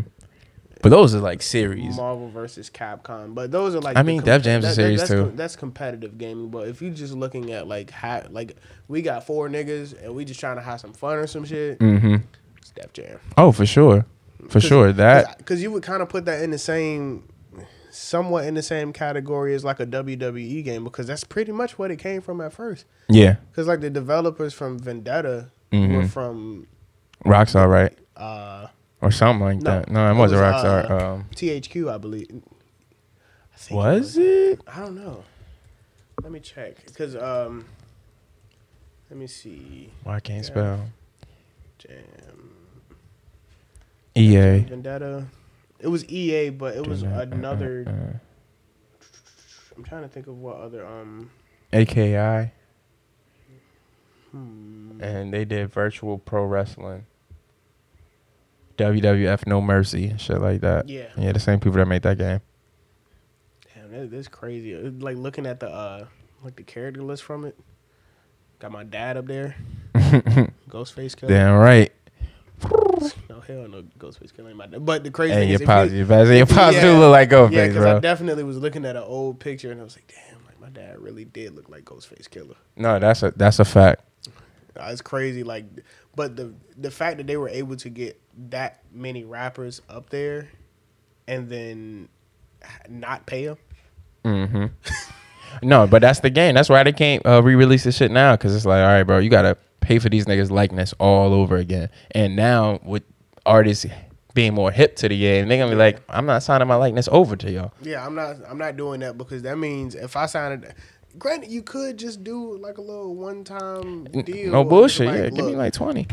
But 0.83 0.91
those 0.91 1.15
are 1.15 1.21
like 1.21 1.43
series. 1.43 1.97
Marvel 1.97 2.29
versus 2.29 2.71
Capcom, 2.71 3.35
but 3.35 3.51
those 3.51 3.75
are 3.75 3.81
like 3.81 3.97
I 3.97 4.03
mean, 4.03 4.23
Def 4.23 4.43
Jam's 4.43 4.65
a 4.65 4.69
that- 4.69 4.69
that- 4.69 4.75
series 4.75 4.99
that's 5.01 5.11
too. 5.11 5.25
com- 5.27 5.37
that's 5.37 5.57
competitive 5.57 6.19
gaming. 6.19 6.51
But 6.51 6.69
if 6.69 6.83
you're 6.83 6.93
just 6.93 7.15
looking 7.15 7.51
at 7.53 7.67
like 7.67 7.91
ha- 7.91 8.25
like 8.31 8.57
we 8.89 9.03
got 9.03 9.27
four 9.27 9.49
niggas 9.49 10.01
and 10.05 10.15
we 10.15 10.25
just 10.25 10.39
trying 10.39 10.57
to 10.57 10.63
have 10.63 10.81
some 10.81 10.93
fun 10.93 11.15
or 11.17 11.27
some 11.27 11.45
shit, 11.45 11.79
Mm-hmm. 11.79 12.17
it's 12.59 12.71
Def 12.71 12.93
Jam. 12.93 13.19
Oh, 13.39 13.53
for 13.53 13.65
sure, 13.67 14.05
for 14.51 14.61
sure. 14.61 14.93
That 14.93 15.39
because 15.39 15.63
you 15.63 15.71
would 15.71 15.83
kind 15.83 16.03
of 16.03 16.09
put 16.09 16.27
that 16.27 16.43
in 16.43 16.51
the 16.51 16.59
same, 16.59 17.25
somewhat 17.91 18.45
in 18.45 18.55
the 18.55 18.63
same 18.63 18.93
category 18.93 19.55
as 19.55 19.65
like 19.65 19.81
a 19.81 19.87
WWE 19.87 20.63
game 20.63 20.85
because 20.85 21.07
that's 21.07 21.25
pretty 21.25 21.53
much 21.53 21.79
what 21.79 21.91
it 21.91 21.97
came 21.97 22.21
from 22.21 22.41
at 22.43 22.53
first. 22.53 22.85
yeah, 23.09 23.37
Because 23.51 23.67
like 23.67 23.81
the 23.81 23.91
developers 23.91 24.53
from 24.53 24.79
Vendetta 24.79 25.51
were 25.73 25.79
Mhm. 25.79 26.09
from 26.11 26.67
Rockstar, 27.25 27.69
right? 27.69 27.97
uh, 28.17 28.67
Or 29.03 29.11
something 29.11 29.45
like 29.45 29.59
No, 29.59 29.71
that. 29.81 29.91
No, 29.91 30.09
it 30.09 30.13
it 30.13 30.17
wasn't 30.17 30.41
was, 30.43 30.65
Rockstar. 30.65 30.91
uh, 30.91 31.13
um, 31.15 31.25
THQ, 31.35 31.93
I 31.95 31.99
believe. 31.99 32.29
I 32.31 33.57
think 33.59 33.77
was 33.79 34.17
it? 34.17 34.61
I 34.67 34.81
don't 34.81 34.95
know. 34.97 35.23
Let 36.23 36.33
me 36.33 36.41
check 36.41 36.85
because 36.87 37.15
um, 37.15 37.67
let 39.11 39.19
me 39.19 39.27
see. 39.27 39.91
Why 40.03 40.17
I 40.17 40.21
can't 40.21 40.39
Yeah. 40.39 40.43
spell? 40.51 40.89
Jam 41.79 42.51
EA. 44.15 44.61
Vendetta. 44.61 45.27
It 45.79 45.89
was 45.89 46.07
EA, 46.07 46.49
but 46.51 46.75
it 46.75 46.87
was 46.87 47.03
another. 47.03 47.85
Uh, 47.87 48.19
I'm 49.77 49.85
trying 49.85 50.03
to 50.03 50.09
think 50.09 50.27
of 50.27 50.39
what 50.39 50.57
other 50.57 50.87
um. 50.87 51.31
AKI, 51.73 52.51
Hmm. 54.31 54.99
and 55.03 55.33
they 55.35 55.45
did 55.45 55.71
virtual 55.71 56.17
pro 56.17 56.45
wrestling. 56.45 57.05
WWF 58.77 59.47
No 59.47 59.61
Mercy, 59.61 60.09
and 60.09 60.21
shit 60.21 60.41
like 60.41 60.61
that. 60.61 60.89
Yeah. 60.89 61.07
Yeah, 61.17 61.33
the 61.33 61.41
same 61.41 61.61
people 61.61 61.79
that 61.79 61.87
made 61.87 62.03
that 62.03 62.19
game. 62.19 62.41
Damn, 63.75 63.91
that, 63.93 64.11
that's 64.11 64.29
crazy. 64.29 64.75
Like 64.77 65.17
looking 65.17 65.47
at 65.47 65.61
the 65.61 65.69
uh, 65.71 66.07
like 66.45 66.57
the 66.57 66.63
character 66.63 67.03
list 67.03 67.23
from 67.23 67.45
it. 67.45 67.59
Got 68.59 68.73
my 68.73 68.85
dad 68.85 69.17
up 69.17 69.27
there. 69.27 69.55
Ghostface 69.95 71.15
Killah. 71.15 71.29
Damn 71.29 71.55
right. 71.57 71.93
No 73.29 73.41
hell 73.41 73.69
no, 73.69 73.83
Ghostface 73.99 74.33
Killah 74.33 74.49
ain't 74.49 74.57
my 74.57 74.67
dad. 74.67 74.85
But 74.85 75.05
the 75.05 75.11
crazy 75.11 75.35
Hey, 75.35 75.41
thing 75.41 75.49
your 75.51 75.55
is, 75.57 75.61
if 75.61 75.93
you- 76.31 76.37
your 76.39 76.47
pops 76.47 76.81
do 76.81 76.87
Yeah. 76.87 76.99
look 76.99 77.11
like 77.13 77.29
Ghostface, 77.31 77.53
yeah, 77.53 77.67
because 77.69 77.85
I 77.85 77.99
definitely 78.01 78.45
was 78.45 78.57
looking 78.57 78.85
at 78.87 78.97
an 78.97 79.03
old 79.03 79.39
picture 79.41 79.71
and 79.71 79.81
I 79.81 79.85
was 79.85 79.95
like, 79.97 80.07
damn, 80.09 80.43
like 80.47 80.59
my 80.61 80.69
dad 80.71 80.99
really 81.01 81.25
did 81.27 81.55
look 81.55 81.69
like 81.69 81.85
Ghostface 81.85 82.29
Killah. 82.29 82.57
no, 82.77 82.99
that's 82.99 83.23
a 83.23 83.33
that's 83.37 83.59
a 83.59 83.65
fact. 83.65 84.03
Uh, 84.79 84.89
It's 84.91 85.03
crazy, 85.03 85.43
like, 85.45 85.65
but 86.15 86.37
the 86.37 86.55
the 86.79 86.91
fact 86.91 87.19
that 87.19 87.27
they 87.27 87.37
were 87.37 87.49
able 87.51 87.77
to 87.77 87.89
get 87.91 88.19
that 88.51 88.83
many 88.93 89.25
rappers 89.25 89.81
up 89.89 90.11
there, 90.11 90.49
and 91.27 91.49
then 91.49 92.09
not 92.89 93.27
pay 93.27 93.47
them. 93.47 93.59
hmm 94.25 94.67
no, 95.63 95.87
but 95.87 96.03
that's 96.03 96.21
the 96.21 96.31
game. 96.31 96.55
That's 96.55 96.69
why 96.69 96.83
they 96.83 96.93
can't 96.93 97.25
uh, 97.25 97.43
re-release 97.43 97.85
this 97.85 97.97
shit 97.97 98.11
now 98.11 98.35
because 98.37 98.55
it's 98.55 98.67
like, 98.67 98.81
all 98.81 98.87
right, 98.89 99.05
bro, 99.05 99.19
you 99.19 99.31
gotta 99.31 99.57
pay 99.81 99.99
for 99.99 100.09
these 100.09 100.27
niggas 100.27 100.51
likeness 100.51 100.93
all 100.99 101.33
over 101.33 101.57
again. 101.57 101.89
And 102.11 102.37
now 102.37 102.81
with 102.85 103.05
artists 103.47 103.87
being 104.35 104.53
more 104.55 104.71
hip 104.71 104.97
to 104.97 105.09
the 105.09 105.19
game, 105.19 105.49
they 105.49 105.57
gonna 105.57 105.71
be 105.71 105.77
like, 105.77 106.01
I'm 106.09 106.27
not 106.27 106.43
signing 106.43 106.69
my 106.69 106.75
likeness 106.75 107.09
over 107.11 107.37
to 107.37 107.51
y'all. 107.51 107.73
Yeah, 107.81 108.05
I'm 108.05 108.15
not. 108.15 108.37
I'm 108.49 108.59
not 108.59 108.77
doing 108.77 109.01
that 109.01 109.17
because 109.17 109.43
that 109.43 109.57
means 109.57 109.95
if 109.95 110.17
I 110.17 110.27
sign 110.27 110.53
it, 110.53 110.75
granted, 111.19 111.51
you 111.51 111.63
could 111.63 111.97
just 111.97 112.23
do 112.23 112.59
like 112.59 112.79
a 112.79 112.83
little 112.83 113.15
one 113.15 113.45
time 113.45 114.05
deal. 114.05 114.53
No 114.53 114.65
bullshit. 114.65 115.07
like, 115.07 115.17
yeah, 115.17 115.31
give 115.31 115.47
me 115.47 115.57
like 115.57 115.73
twenty. 115.73 116.07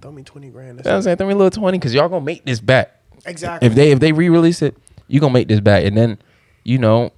Throw 0.00 0.12
me 0.12 0.22
twenty 0.22 0.48
grand. 0.50 0.78
You 0.78 0.84
know 0.84 0.90
what 0.90 0.96
I'm 0.96 1.02
saying? 1.02 1.16
Throw 1.16 1.26
me 1.26 1.32
a 1.34 1.36
little 1.36 1.50
twenty 1.50 1.78
because 1.78 1.94
y'all 1.94 2.08
gonna 2.08 2.24
make 2.24 2.44
this 2.44 2.60
back. 2.60 3.00
Exactly. 3.26 3.66
If 3.66 3.74
they 3.74 3.90
if 3.90 4.00
they 4.00 4.12
re-release 4.12 4.62
it, 4.62 4.76
you 5.08 5.20
gonna 5.20 5.32
make 5.32 5.48
this 5.48 5.60
back, 5.60 5.84
and 5.84 5.96
then 5.96 6.18
you 6.64 6.78
know, 6.78 7.12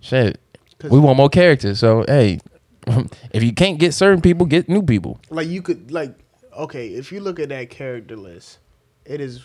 shit, 0.00 0.40
we 0.90 0.98
want 0.98 1.16
more 1.16 1.28
characters. 1.28 1.78
So 1.78 2.04
hey, 2.06 2.40
if 3.32 3.42
you 3.42 3.52
can't 3.52 3.78
get 3.78 3.94
certain 3.94 4.20
people, 4.20 4.46
get 4.46 4.68
new 4.68 4.82
people. 4.82 5.20
like 5.30 5.48
you 5.48 5.62
could 5.62 5.90
like 5.90 6.14
okay 6.56 6.88
if 6.88 7.12
you 7.12 7.20
look 7.20 7.38
at 7.38 7.48
that 7.50 7.70
character 7.70 8.16
list, 8.16 8.58
it 9.04 9.20
is 9.20 9.42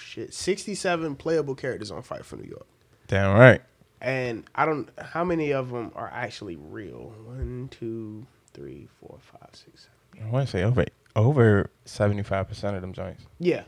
shit 0.00 0.32
sixty 0.34 0.74
seven 0.74 1.14
playable 1.14 1.54
characters 1.54 1.90
on 1.90 2.02
Fight 2.02 2.24
for 2.24 2.36
New 2.36 2.48
York. 2.48 2.66
Damn 3.06 3.36
right. 3.38 3.62
and 4.00 4.44
I 4.54 4.66
don't 4.66 4.90
how 5.00 5.24
many 5.24 5.52
of 5.52 5.70
them 5.70 5.92
are 5.94 6.10
actually 6.12 6.56
real. 6.56 7.14
One, 7.24 7.68
two, 7.70 8.26
three, 8.52 8.88
four, 9.00 9.18
five, 9.20 9.50
six, 9.52 9.88
seven. 10.14 10.28
I 10.28 10.30
want 10.32 10.46
to 10.46 10.50
say 10.50 10.64
over 10.64 10.84
over 11.16 11.70
seventy 11.84 12.22
five 12.22 12.48
percent 12.48 12.76
of 12.76 12.82
them 12.82 12.92
joints. 12.92 13.24
Yeah, 13.38 13.64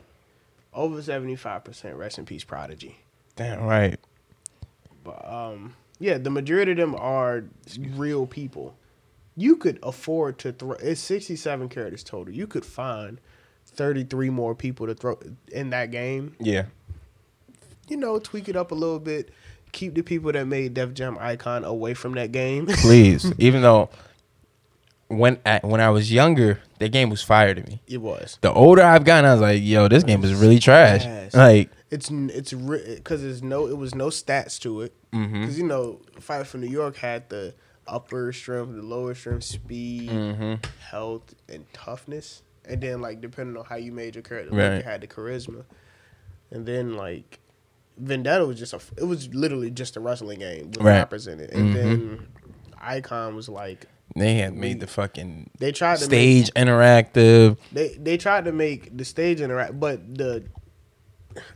over 0.73 1.01
seventy 1.01 1.35
five 1.35 1.63
percent. 1.63 1.95
Rest 1.95 2.17
in 2.17 2.25
peace, 2.25 2.43
Prodigy. 2.43 2.97
Damn 3.35 3.63
right. 3.63 3.99
But 5.03 5.27
um, 5.27 5.75
yeah, 5.99 6.17
the 6.17 6.29
majority 6.29 6.71
of 6.71 6.77
them 6.77 6.95
are 6.95 7.43
real 7.95 8.25
people. 8.25 8.75
You 9.35 9.55
could 9.55 9.79
afford 9.83 10.37
to 10.39 10.51
throw. 10.51 10.73
It's 10.73 11.01
sixty 11.01 11.35
seven 11.35 11.69
characters 11.69 12.03
total. 12.03 12.33
You 12.33 12.47
could 12.47 12.65
find 12.65 13.19
thirty 13.65 14.03
three 14.03 14.29
more 14.29 14.55
people 14.55 14.87
to 14.87 14.93
throw 14.93 15.19
in 15.51 15.69
that 15.71 15.91
game. 15.91 16.35
Yeah. 16.39 16.65
You 17.87 17.97
know, 17.97 18.19
tweak 18.19 18.47
it 18.47 18.55
up 18.55 18.71
a 18.71 18.75
little 18.75 18.99
bit. 18.99 19.31
Keep 19.71 19.95
the 19.95 20.01
people 20.01 20.31
that 20.31 20.45
made 20.47 20.73
Def 20.73 20.93
Jam 20.93 21.17
Icon 21.19 21.63
away 21.63 21.93
from 21.93 22.13
that 22.15 22.31
game. 22.31 22.67
Please, 22.81 23.31
even 23.37 23.61
though 23.61 23.89
when 25.11 25.37
at, 25.45 25.63
when 25.63 25.81
I 25.81 25.89
was 25.89 26.11
younger, 26.11 26.59
the 26.79 26.89
game 26.89 27.09
was 27.09 27.21
fire 27.23 27.53
to 27.53 27.61
me. 27.63 27.81
it 27.87 27.97
was. 28.01 28.37
The 28.41 28.51
older 28.51 28.81
I've 28.81 29.03
gotten, 29.05 29.25
I 29.29 29.33
was 29.33 29.41
like, 29.41 29.61
yo, 29.61 29.87
this 29.87 30.03
game 30.03 30.23
is 30.23 30.33
really 30.33 30.59
trash. 30.59 31.03
Trash. 31.03 31.33
Like, 31.33 31.69
It's 31.89 32.09
it's 32.11 32.53
because 32.53 33.21
there's 33.21 33.43
no 33.43 33.67
it 33.67 33.77
was 33.77 33.93
no 33.95 34.07
stats 34.07 34.59
to 34.61 34.81
it 34.81 34.93
Mm-hmm. 35.13 35.41
because 35.41 35.57
you 35.57 35.65
know 35.67 35.99
Fight 36.21 36.47
for 36.47 36.57
New 36.57 36.69
York 36.69 36.95
had 36.97 37.27
the 37.29 37.53
upper 37.85 38.31
strength, 38.31 38.73
the 38.75 38.81
lower 38.81 39.13
strength, 39.13 39.43
speed, 39.43 40.09
Mm-hmm. 40.09 40.53
health, 40.89 41.35
and 41.49 41.65
toughness, 41.73 42.43
and 42.65 42.79
then 42.81 43.01
like 43.01 43.19
depending 43.21 43.57
on 43.57 43.65
how 43.65 43.75
you 43.75 43.91
made 43.91 44.15
your 44.15 44.21
character, 44.23 44.55
Right. 44.55 44.69
like 44.75 44.83
you 44.85 44.89
had 44.89 45.01
the 45.01 45.07
charisma, 45.07 45.65
and 46.49 46.65
then 46.65 46.93
like 46.95 47.39
Vendetta 47.97 48.45
was 48.45 48.57
just 48.57 48.73
a 48.73 48.79
it 48.97 49.03
was 49.03 49.33
literally 49.33 49.69
just 49.69 49.97
a 49.97 49.99
wrestling 49.99 50.39
game 50.39 50.67
with 50.71 50.77
Right. 50.81 50.93
rappers 50.99 51.27
in 51.27 51.39
it, 51.41 51.51
and 51.51 51.69
Mhm. 51.69 51.73
then 51.73 52.27
Icon 52.79 53.35
was 53.35 53.49
like 53.49 53.87
they 54.15 54.35
had 54.35 54.55
made 54.55 54.79
the 54.79 54.87
fucking 54.87 55.49
they 55.59 55.71
tried 55.71 55.99
to 55.99 56.09
make, 56.09 56.45
stage 56.45 56.53
interactive. 56.55 57.57
they 57.71 57.89
they 57.99 58.17
tried 58.17 58.45
to 58.45 58.51
make 58.51 58.95
the 58.95 59.05
stage 59.05 59.41
interact, 59.41 59.79
but 59.79 60.17
the 60.17 60.43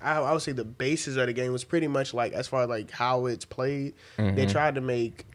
I, 0.01 0.19
I 0.19 0.31
would 0.31 0.41
say 0.41 0.51
the 0.51 0.63
basis 0.65 1.17
of 1.17 1.27
the 1.27 1.33
game 1.33 1.51
was 1.51 1.63
pretty 1.63 1.87
much 1.87 2.13
like 2.13 2.33
as 2.33 2.47
far 2.47 2.63
as 2.63 2.69
like 2.69 2.91
how 2.91 3.25
it's 3.25 3.45
played. 3.45 3.93
Mm-hmm. 4.17 4.35
They 4.35 4.45
tried 4.45 4.75
to 4.75 4.81
make 4.81 5.25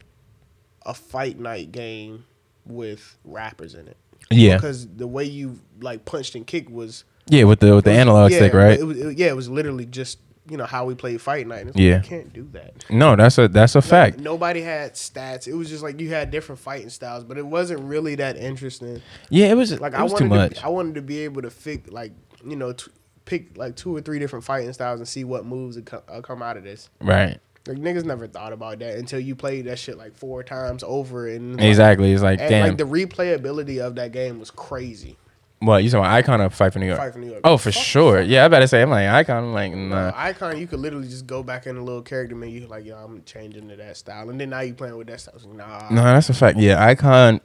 a 0.85 0.93
fight 0.93 1.39
night 1.39 1.71
game 1.71 2.25
with 2.65 3.17
rappers 3.23 3.75
in 3.75 3.87
it. 3.87 3.97
Yeah, 4.29 4.55
because 4.55 4.87
the 4.87 5.07
way 5.07 5.25
you 5.25 5.59
like 5.79 6.05
punched 6.05 6.35
and 6.35 6.45
kicked 6.47 6.71
was 6.71 7.03
yeah, 7.27 7.43
with 7.43 7.59
the 7.59 7.75
with 7.75 7.85
the 7.85 7.91
analog 7.91 8.31
yeah, 8.31 8.37
stick, 8.37 8.53
right? 8.53 8.79
It 8.79 8.83
was, 8.83 8.97
it- 8.97 9.17
yeah, 9.17 9.27
it 9.27 9.35
was 9.35 9.49
literally 9.49 9.85
just 9.85 10.19
you 10.51 10.57
know 10.57 10.65
how 10.65 10.85
we 10.85 10.93
played 10.95 11.21
fight 11.21 11.47
night. 11.47 11.67
It's 11.67 11.77
Yeah. 11.77 11.95
like, 11.95 12.03
you 12.03 12.09
can't 12.09 12.33
do 12.33 12.49
that. 12.51 12.83
no, 12.89 13.15
that's 13.15 13.37
a 13.37 13.47
that's 13.47 13.73
a 13.75 13.77
Like, 13.79 13.85
fact. 13.85 14.19
nobody 14.19 14.61
had 14.61 14.93
stats. 14.95 15.47
It 15.47 15.53
was 15.53 15.69
just 15.69 15.81
like 15.81 15.99
you 15.99 16.09
had 16.09 16.29
different 16.29 16.59
fighting 16.59 16.89
styles, 16.89 17.23
but 17.23 17.37
it 17.37 17.45
wasn't 17.45 17.79
really 17.81 18.15
that 18.15 18.35
interesting. 18.37 19.01
Yeah, 19.29 19.47
it 19.47 19.55
was 19.55 19.79
Like 19.79 19.93
it 19.93 19.99
I 19.99 20.03
was 20.03 20.11
wanted 20.11 20.25
too 20.25 20.29
to, 20.29 20.35
much. 20.35 20.51
be- 20.55 20.59
I 20.59 20.67
wanted 20.67 20.95
to 20.95 21.01
be 21.01 21.19
able 21.19 21.41
to 21.43 21.49
pick 21.49 21.91
like 21.91 22.11
you 22.45 22.55
know 22.57 22.73
t- 22.73 22.91
pick 23.25 23.55
like 23.57 23.75
two 23.75 23.95
or 23.95 24.01
three 24.01 24.19
different 24.19 24.43
fighting 24.43 24.73
styles 24.73 24.99
and 24.99 25.07
see 25.07 25.23
what 25.23 25.45
moves 25.45 25.77
would 25.77 25.85
co- 25.85 26.03
uh, 26.09 26.21
come 26.21 26.41
out 26.41 26.57
of 26.57 26.63
this. 26.63 26.89
right. 27.01 27.39
Like 27.67 27.77
niggas 27.77 28.03
never 28.05 28.25
thought 28.27 28.53
about 28.53 28.79
that 28.79 28.97
until 28.97 29.19
you 29.19 29.35
played 29.35 29.65
that 29.65 29.77
shit 29.77 29.95
like 29.95 30.15
four 30.15 30.41
times 30.43 30.83
over 30.83 31.27
and 31.27 31.57
like, 31.57 31.63
Exactly. 31.65 32.11
It's 32.11 32.23
like 32.23 32.39
damn. 32.39 32.67
like 32.69 32.77
the 32.77 32.85
replayability 32.85 33.79
of 33.79 33.93
that 33.95 34.11
game 34.11 34.39
was 34.39 34.49
crazy. 34.49 35.15
What 35.61 35.83
you 35.83 35.89
talking 35.89 36.05
about 36.05 36.13
icon 36.13 36.41
of 36.41 36.53
fight 36.53 36.73
for 36.73 36.79
New 36.79 36.87
York? 36.87 36.97
Fight 36.99 37.13
for 37.13 37.19
New 37.19 37.27
York. 37.29 37.41
Oh, 37.43 37.57
for 37.57 37.71
Fuck- 37.71 37.83
sure. 37.83 38.21
Yeah, 38.21 38.45
I 38.45 38.47
better 38.47 38.67
say 38.67 38.81
I'm 38.81 38.89
like 38.89 39.07
icon. 39.07 39.43
I'm 39.45 39.53
like 39.53 39.71
Uh, 39.73 39.75
nah. 39.75 40.11
Icon, 40.15 40.57
you 40.59 40.67
could 40.67 40.79
literally 40.79 41.07
just 41.07 41.27
go 41.27 41.43
back 41.43 41.67
in 41.67 41.75
the 41.75 41.81
little 41.81 42.01
character 42.01 42.35
menu, 42.35 42.67
like, 42.67 42.85
yo, 42.85 42.97
I'm 42.97 43.23
changing 43.23 43.69
to 43.69 43.75
that 43.75 43.95
style, 43.97 44.29
and 44.29 44.39
then 44.41 44.49
now 44.49 44.61
you 44.61 44.73
playing 44.73 44.97
with 44.97 45.07
that 45.07 45.21
style. 45.21 45.35
Like, 45.45 45.55
nah, 45.57 45.89
No, 45.89 46.03
that's 46.03 46.29
a 46.29 46.33
fact. 46.33 46.57
Yeah, 46.57 46.83
icon 46.85 47.39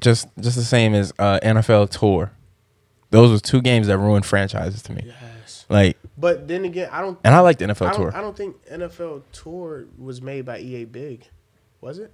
just 0.00 0.28
just 0.40 0.56
the 0.56 0.62
same 0.64 0.94
as 0.94 1.12
uh, 1.18 1.38
NFL 1.42 1.90
Tour. 1.90 2.32
Those 3.10 3.30
were 3.30 3.38
two 3.38 3.62
games 3.62 3.86
that 3.86 3.96
ruined 3.98 4.26
franchises 4.26 4.82
to 4.82 4.92
me. 4.92 5.02
yes. 5.06 5.64
Like, 5.70 5.96
But 6.18 6.46
then 6.48 6.64
again, 6.64 6.88
I 6.92 7.00
don't. 7.00 7.18
and 7.24 7.34
I 7.34 7.40
like 7.40 7.58
the 7.58 7.64
I 7.64 7.68
NFL 7.68 7.92
don't, 7.92 7.94
Tour. 7.96 8.16
I 8.16 8.20
don't 8.20 8.36
think 8.36 8.56
NFL 8.66 9.22
Tour 9.32 9.86
was 9.98 10.20
made 10.20 10.44
by 10.44 10.58
EA 10.58 10.84
Big. 10.84 11.26
Was 11.80 11.98
it? 11.98 12.12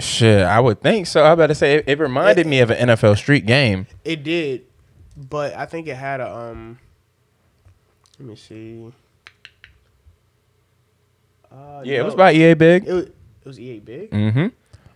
Shit, 0.00 0.42
I 0.42 0.58
would 0.58 0.80
think 0.80 1.06
so. 1.06 1.24
I 1.24 1.34
better 1.36 1.54
say 1.54 1.76
it, 1.76 1.84
it 1.88 1.98
reminded 2.00 2.48
me 2.48 2.58
of 2.60 2.70
an 2.70 2.88
NFL 2.88 3.16
Street 3.16 3.46
game. 3.46 3.86
It 4.04 4.24
did, 4.24 4.62
but 5.16 5.54
I 5.54 5.66
think 5.66 5.86
it 5.86 5.96
had 5.96 6.20
a 6.20 6.34
um. 6.34 6.78
Let 8.18 8.28
me 8.28 8.36
see. 8.36 8.92
Uh, 11.50 11.82
Yeah, 11.84 12.00
it 12.00 12.04
was 12.04 12.14
no, 12.14 12.18
by 12.18 12.32
EA 12.32 12.54
Big. 12.54 12.86
It 12.86 12.92
was, 12.92 13.04
it 13.04 13.44
was 13.44 13.60
EA 13.60 13.80
Big. 13.80 14.10
Mm-hmm. 14.10 14.46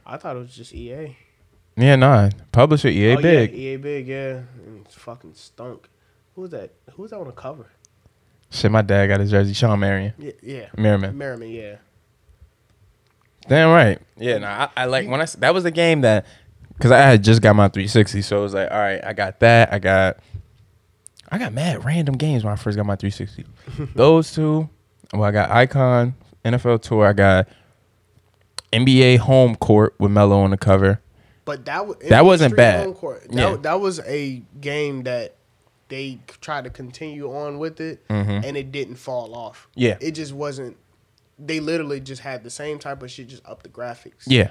I 0.06 0.16
thought 0.16 0.36
it 0.36 0.40
was 0.40 0.54
just 0.54 0.74
EA. 0.74 1.16
Yeah, 1.76 1.96
nah. 1.96 2.30
Publisher 2.50 2.88
EA 2.88 3.16
oh, 3.16 3.22
Big. 3.22 3.52
Yeah, 3.52 3.58
EA 3.58 3.76
Big. 3.76 4.08
Yeah, 4.08 4.42
and 4.66 4.84
it's 4.84 4.94
fucking 4.94 5.34
stunk. 5.34 5.88
Who 6.34 6.42
was 6.42 6.50
that? 6.50 6.72
Who 6.92 7.02
was 7.02 7.10
that 7.10 7.18
on 7.18 7.26
the 7.26 7.32
cover? 7.32 7.66
Shit, 8.50 8.70
my 8.70 8.82
dad 8.82 9.08
got 9.08 9.20
his 9.20 9.30
jersey. 9.30 9.52
Sean 9.52 9.78
Marion. 9.80 10.14
Yeah, 10.18 10.32
yeah. 10.42 10.66
Merriman. 10.76 11.16
Merriman. 11.16 11.50
Yeah. 11.50 11.76
Damn 13.46 13.70
right. 13.70 13.98
Yeah, 14.16 14.38
nah, 14.38 14.68
I, 14.76 14.82
I 14.82 14.84
like 14.86 15.08
I. 15.08 15.24
that 15.38 15.54
was 15.54 15.64
the 15.64 15.70
game 15.70 16.02
that 16.02 16.26
because 16.78 16.90
I 16.92 16.98
had 16.98 17.22
just 17.24 17.42
got 17.42 17.54
my 17.56 17.68
360, 17.68 18.22
so 18.22 18.38
it 18.38 18.42
was 18.42 18.54
like, 18.54 18.70
all 18.70 18.78
right, 18.78 19.00
I 19.04 19.12
got 19.12 19.40
that. 19.40 19.72
I 19.72 19.78
got 19.78 20.18
I 21.30 21.36
got 21.38 21.52
mad 21.52 21.84
random 21.84 22.16
games 22.16 22.42
when 22.44 22.52
I 22.52 22.56
first 22.56 22.76
got 22.76 22.86
my 22.86 22.96
360. 22.96 23.44
Those 23.94 24.32
two. 24.32 24.68
Well, 25.12 25.24
I 25.24 25.30
got 25.30 25.50
Icon 25.50 26.14
NFL 26.44 26.80
Tour. 26.82 27.06
I 27.06 27.12
got 27.12 27.48
NBA 28.72 29.18
Home 29.18 29.56
Court 29.56 29.94
with 29.98 30.10
Melo 30.10 30.40
on 30.40 30.50
the 30.50 30.56
cover. 30.56 31.00
But 31.44 31.64
that 31.64 31.86
was 31.86 31.96
That 32.08 32.24
wasn't 32.24 32.56
bad. 32.56 32.84
Home 32.84 32.94
court, 32.94 33.22
that, 33.22 33.32
Yeah. 33.34 33.56
that 33.62 33.80
was 33.80 34.00
a 34.00 34.42
game 34.60 35.04
that 35.04 35.34
they 35.88 36.18
tried 36.42 36.64
to 36.64 36.70
continue 36.70 37.34
on 37.34 37.58
with 37.58 37.80
it, 37.80 38.04
and 38.10 38.56
it 38.56 38.70
didn't 38.70 38.96
fall 38.96 39.34
off. 39.34 39.68
Mm-hmm. 39.70 39.80
Yeah. 39.80 39.96
it 40.00 40.10
just 40.12 40.32
wasn't. 40.34 40.76
They 41.38 41.60
literally 41.60 42.00
just 42.00 42.20
had 42.20 42.44
the 42.44 42.50
same 42.50 42.78
type 42.78 43.02
of 43.02 43.10
shit, 43.10 43.28
just 43.28 43.46
up 43.46 43.62
the 43.62 43.68
graphics. 43.70 44.24
Yeah. 44.26 44.50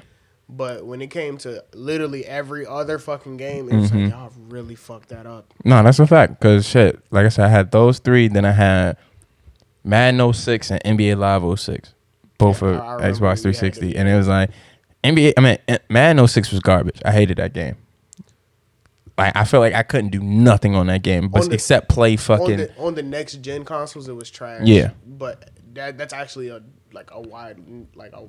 But 0.50 0.86
when 0.86 1.02
it 1.02 1.08
came 1.10 1.38
to 1.40 1.64
literally 1.74 2.26
every 2.26 2.66
other 2.66 3.00
fucking 3.00 3.36
game, 3.38 3.70
it 3.70 3.76
was 3.76 3.92
Mm-hmm. 3.92 4.04
like 4.06 4.12
y'all 4.12 4.32
really 4.48 4.76
fucked 4.76 5.10
that 5.10 5.26
up. 5.26 5.54
No, 5.66 5.84
that's 5.84 6.00
a 6.00 6.08
fact. 6.08 6.40
Cause 6.40 6.66
shit, 6.66 7.00
like 7.12 7.26
I 7.26 7.30
said, 7.30 7.46
I 7.46 7.50
had 7.50 7.72
those 7.72 8.00
three. 8.00 8.30
Then 8.30 8.46
I 8.46 8.52
had 8.52 8.98
Madden 9.84 10.34
06 10.34 10.72
and 10.72 10.82
NBA 10.84 11.18
Live 11.18 11.60
06, 11.60 11.94
both 12.38 12.56
Yeah, 12.56 12.60
for 12.60 12.82
I- 12.82 12.88
I 12.88 12.94
remember 12.96 13.10
Xbox 13.18 13.42
360. 13.42 13.98
And 13.98 14.08
it 14.08 14.16
was 14.16 14.30
like 14.30 14.50
NBA. 15.04 15.34
I 15.38 15.42
mean, 15.42 15.58
Madden 15.90 16.26
06 16.26 16.52
was 16.52 16.62
garbage. 16.62 17.02
I 17.04 17.12
hated 17.12 17.38
that 17.40 17.52
game. 17.54 17.76
Like 19.18 19.36
I 19.36 19.46
felt 19.46 19.62
like 19.62 19.74
I 19.74 19.84
couldn't 19.84 20.12
do 20.12 20.22
nothing 20.22 20.76
on 20.76 20.88
that 20.88 21.02
game, 21.02 21.28
but 21.30 21.50
the- 21.50 21.56
except 21.56 21.90
play 21.90 22.12
On 22.12 22.18
fucking. 22.18 22.58
the 22.58 22.78
on 22.78 22.96
the 22.96 23.04
next 23.04 23.42
gen 23.42 23.66
consoles, 23.66 24.08
it 24.08 24.16
was 24.16 24.30
trash. 24.30 24.62
Yeah. 24.66 24.92
but 25.06 25.50
that 25.74 25.98
that's 25.98 26.14
actually 26.14 26.48
a 26.50 26.62
like 26.94 27.10
a 27.12 27.20
wide 27.20 27.60
like 27.96 28.14
a 28.14 28.24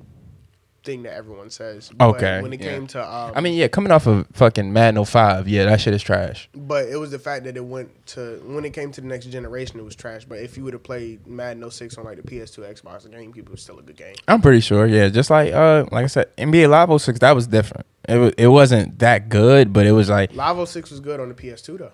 thing 0.83 1.03
that 1.03 1.13
everyone 1.13 1.49
says. 1.49 1.89
But 1.95 2.09
Okay, 2.15 2.41
when 2.41 2.53
it 2.53 2.61
yeah. 2.61 2.71
came 2.73 2.87
to, 2.87 3.01
um, 3.03 3.33
I 3.35 3.41
mean, 3.41 3.53
yeah, 3.55 3.67
coming 3.67 3.91
off 3.91 4.07
of 4.07 4.25
fucking 4.33 4.71
Madden 4.73 5.03
05, 5.03 5.47
yeah, 5.47 5.65
that 5.65 5.81
shit 5.81 5.93
is 5.93 6.01
trash. 6.01 6.49
But 6.55 6.87
it 6.87 6.95
was 6.97 7.11
the 7.11 7.19
fact 7.19 7.43
that 7.45 7.57
it 7.57 7.63
went 7.65 7.89
to 8.07 8.41
when 8.45 8.65
it 8.65 8.71
came 8.73 8.91
to 8.91 9.01
the 9.01 9.07
next 9.07 9.25
generation, 9.27 9.79
it 9.79 9.83
was 9.83 9.95
trash. 9.95 10.25
But 10.25 10.39
if 10.39 10.57
you 10.57 10.63
would 10.63 10.73
have 10.73 10.83
played 10.83 11.25
Madden 11.27 11.69
06 11.69 11.97
on 11.97 12.05
like 12.05 12.17
the 12.17 12.23
PS2, 12.23 12.59
Xbox, 12.81 13.03
the 13.03 13.09
GameCube, 13.09 13.37
it 13.39 13.49
was 13.51 13.61
still 13.61 13.79
a 13.79 13.81
good 13.81 13.97
game. 13.97 14.15
I'm 14.27 14.41
pretty 14.41 14.61
sure, 14.61 14.85
yeah. 14.87 15.09
Just 15.09 15.29
like 15.29 15.53
uh, 15.53 15.85
like 15.91 16.03
I 16.05 16.07
said, 16.07 16.35
NBA 16.37 16.69
Live 16.69 17.01
06, 17.01 17.19
that 17.19 17.33
was 17.35 17.47
different. 17.47 17.85
It 18.07 18.17
was, 18.17 18.33
it 18.37 18.47
wasn't 18.47 18.97
that 18.99 19.29
good, 19.29 19.71
but 19.73 19.85
it 19.85 19.91
was 19.91 20.09
like 20.09 20.33
Live 20.33 20.67
06 20.67 20.89
was 20.91 20.99
good 20.99 21.19
on 21.19 21.29
the 21.29 21.35
PS2 21.35 21.77
though. 21.77 21.91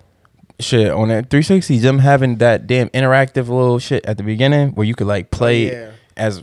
shit 0.58 0.90
on 0.90 1.08
that 1.08 1.28
360 1.28 1.78
them 1.80 1.98
having 1.98 2.36
that 2.36 2.66
damn 2.66 2.88
interactive 2.90 3.48
little 3.48 3.78
shit 3.78 4.06
at 4.06 4.16
the 4.16 4.22
beginning 4.22 4.70
where 4.70 4.86
you 4.86 4.94
could 4.94 5.06
like 5.06 5.30
play 5.30 5.68
Oh, 5.70 5.80
yeah. 5.82 5.90
as 6.16 6.42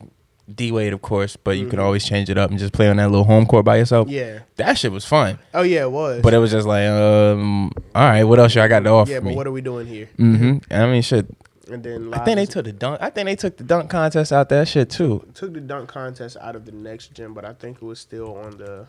D 0.53 0.71
Wade 0.71 0.93
of 0.93 1.01
course 1.01 1.35
but 1.37 1.57
you 1.57 1.67
could 1.67 1.79
always 1.79 2.03
change 2.05 2.29
it 2.29 2.37
up 2.37 2.49
and 2.49 2.59
just 2.59 2.73
play 2.73 2.89
on 2.89 2.97
that 2.97 3.09
little 3.09 3.23
home 3.25 3.45
court 3.45 3.63
by 3.65 3.77
yourself 3.77 4.09
Yeah. 4.09 4.39
that 4.57 4.77
shit 4.77 4.91
was 4.91 5.05
fun 5.05 5.39
Oh 5.53 5.61
yeah, 5.61 5.83
it 5.83 5.91
was. 5.91 6.21
but 6.21 6.33
it 6.33 6.37
was 6.37 6.51
just 6.51 6.67
like 6.67 6.87
um 6.87 7.71
all 7.95 8.03
right 8.09 8.23
what 8.23 8.39
else 8.39 8.53
y'all 8.55 8.67
got 8.67 8.79
to 8.81 8.89
offer 8.89 9.11
yeah, 9.11 9.19
but 9.19 9.29
me 9.29 9.35
what 9.35 9.47
are 9.47 9.51
we 9.51 9.61
doing 9.61 9.87
here? 9.87 10.09
mm-hmm 10.17 10.57
I 10.73 10.85
mean 10.87 11.01
shit 11.01 11.25
And 11.71 11.81
then 11.81 12.13
I 12.13 12.25
think 12.25 12.35
they 12.35 12.45
took 12.45 12.65
the 12.65 12.73
dunk 12.73 13.01
I 13.01 13.09
think 13.09 13.25
they 13.27 13.35
took 13.37 13.55
the 13.57 13.63
dunk 13.63 13.89
contest 13.89 14.33
out 14.33 14.49
that 14.49 14.67
shit 14.67 14.89
too 14.89 15.25
took 15.33 15.53
the 15.53 15.61
dunk 15.61 15.87
contest 15.89 16.35
out 16.41 16.55
of 16.57 16.65
the 16.65 16.73
next 16.73 17.13
gen, 17.13 17.33
but 17.33 17.45
I 17.45 17.53
think 17.53 17.77
it 17.77 17.85
was 17.85 17.99
still 17.99 18.35
on 18.37 18.57
the. 18.57 18.87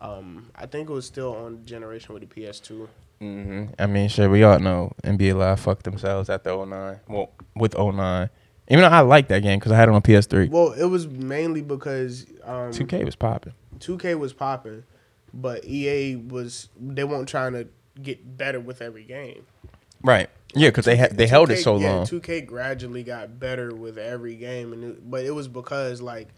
Um, 0.00 0.50
I 0.54 0.66
think 0.66 0.88
it 0.88 0.92
was 0.92 1.06
still 1.06 1.34
on 1.34 1.64
generation 1.66 2.14
with 2.14 2.28
the 2.28 2.40
PS2. 2.40 2.86
hmm 3.20 3.64
I 3.78 3.86
mean 3.86 4.08
shit 4.08 4.30
we 4.30 4.44
all 4.44 4.58
know 4.60 4.92
NBA 5.04 5.34
Live 5.36 5.58
fucked 5.60 5.82
themselves 5.84 6.30
after 6.30 6.50
09 6.54 7.00
well 7.08 7.30
with 7.56 7.76
09 7.76 8.28
even 8.68 8.82
though 8.82 8.88
I 8.88 9.00
like 9.00 9.28
that 9.28 9.42
game 9.42 9.58
because 9.58 9.72
I 9.72 9.76
had 9.76 9.88
it 9.88 9.94
on 9.94 10.02
PS3 10.02 10.50
Well, 10.50 10.72
it 10.72 10.84
was 10.84 11.06
mainly 11.06 11.62
because 11.62 12.26
um, 12.44 12.70
2K 12.70 13.04
was 13.04 13.16
popping 13.16 13.52
2K 13.78 14.18
was 14.18 14.32
popping, 14.32 14.84
but 15.32 15.64
EA 15.64 16.16
was 16.16 16.68
they 16.78 17.04
weren't 17.04 17.28
trying 17.28 17.52
to 17.52 17.68
get 18.02 18.36
better 18.36 18.60
with 18.60 18.80
every 18.80 19.04
game. 19.04 19.44
right 20.02 20.30
yeah 20.54 20.68
because 20.68 20.84
they 20.84 20.96
had 20.96 21.16
they 21.16 21.26
held 21.26 21.50
it 21.50 21.58
2K 21.58 21.62
so 21.62 21.78
yeah, 21.78 21.92
long 21.94 22.06
2K 22.06 22.46
gradually 22.46 23.02
got 23.02 23.38
better 23.38 23.74
with 23.74 23.98
every 23.98 24.34
game, 24.34 24.72
and 24.72 24.84
it, 24.84 25.10
but 25.10 25.24
it 25.24 25.32
was 25.32 25.48
because 25.48 26.00
like 26.00 26.28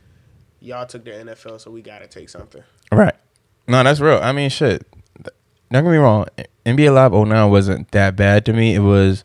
y'all 0.60 0.86
took 0.86 1.04
the 1.04 1.10
NFL, 1.10 1.60
so 1.60 1.70
we 1.70 1.82
got 1.82 2.00
to 2.00 2.06
take 2.06 2.28
something. 2.28 2.62
Right. 2.92 3.14
No, 3.66 3.82
that's 3.82 4.00
real. 4.00 4.18
I 4.18 4.32
mean, 4.32 4.50
shit. 4.50 4.86
Don't 5.72 5.84
get 5.84 5.90
me 5.90 5.96
wrong. 5.96 6.26
NBA 6.66 6.92
Live 6.92 7.12
09 7.12 7.50
wasn't 7.50 7.90
that 7.92 8.16
bad 8.16 8.44
to 8.46 8.52
me. 8.52 8.74
It 8.74 8.80
was 8.80 9.24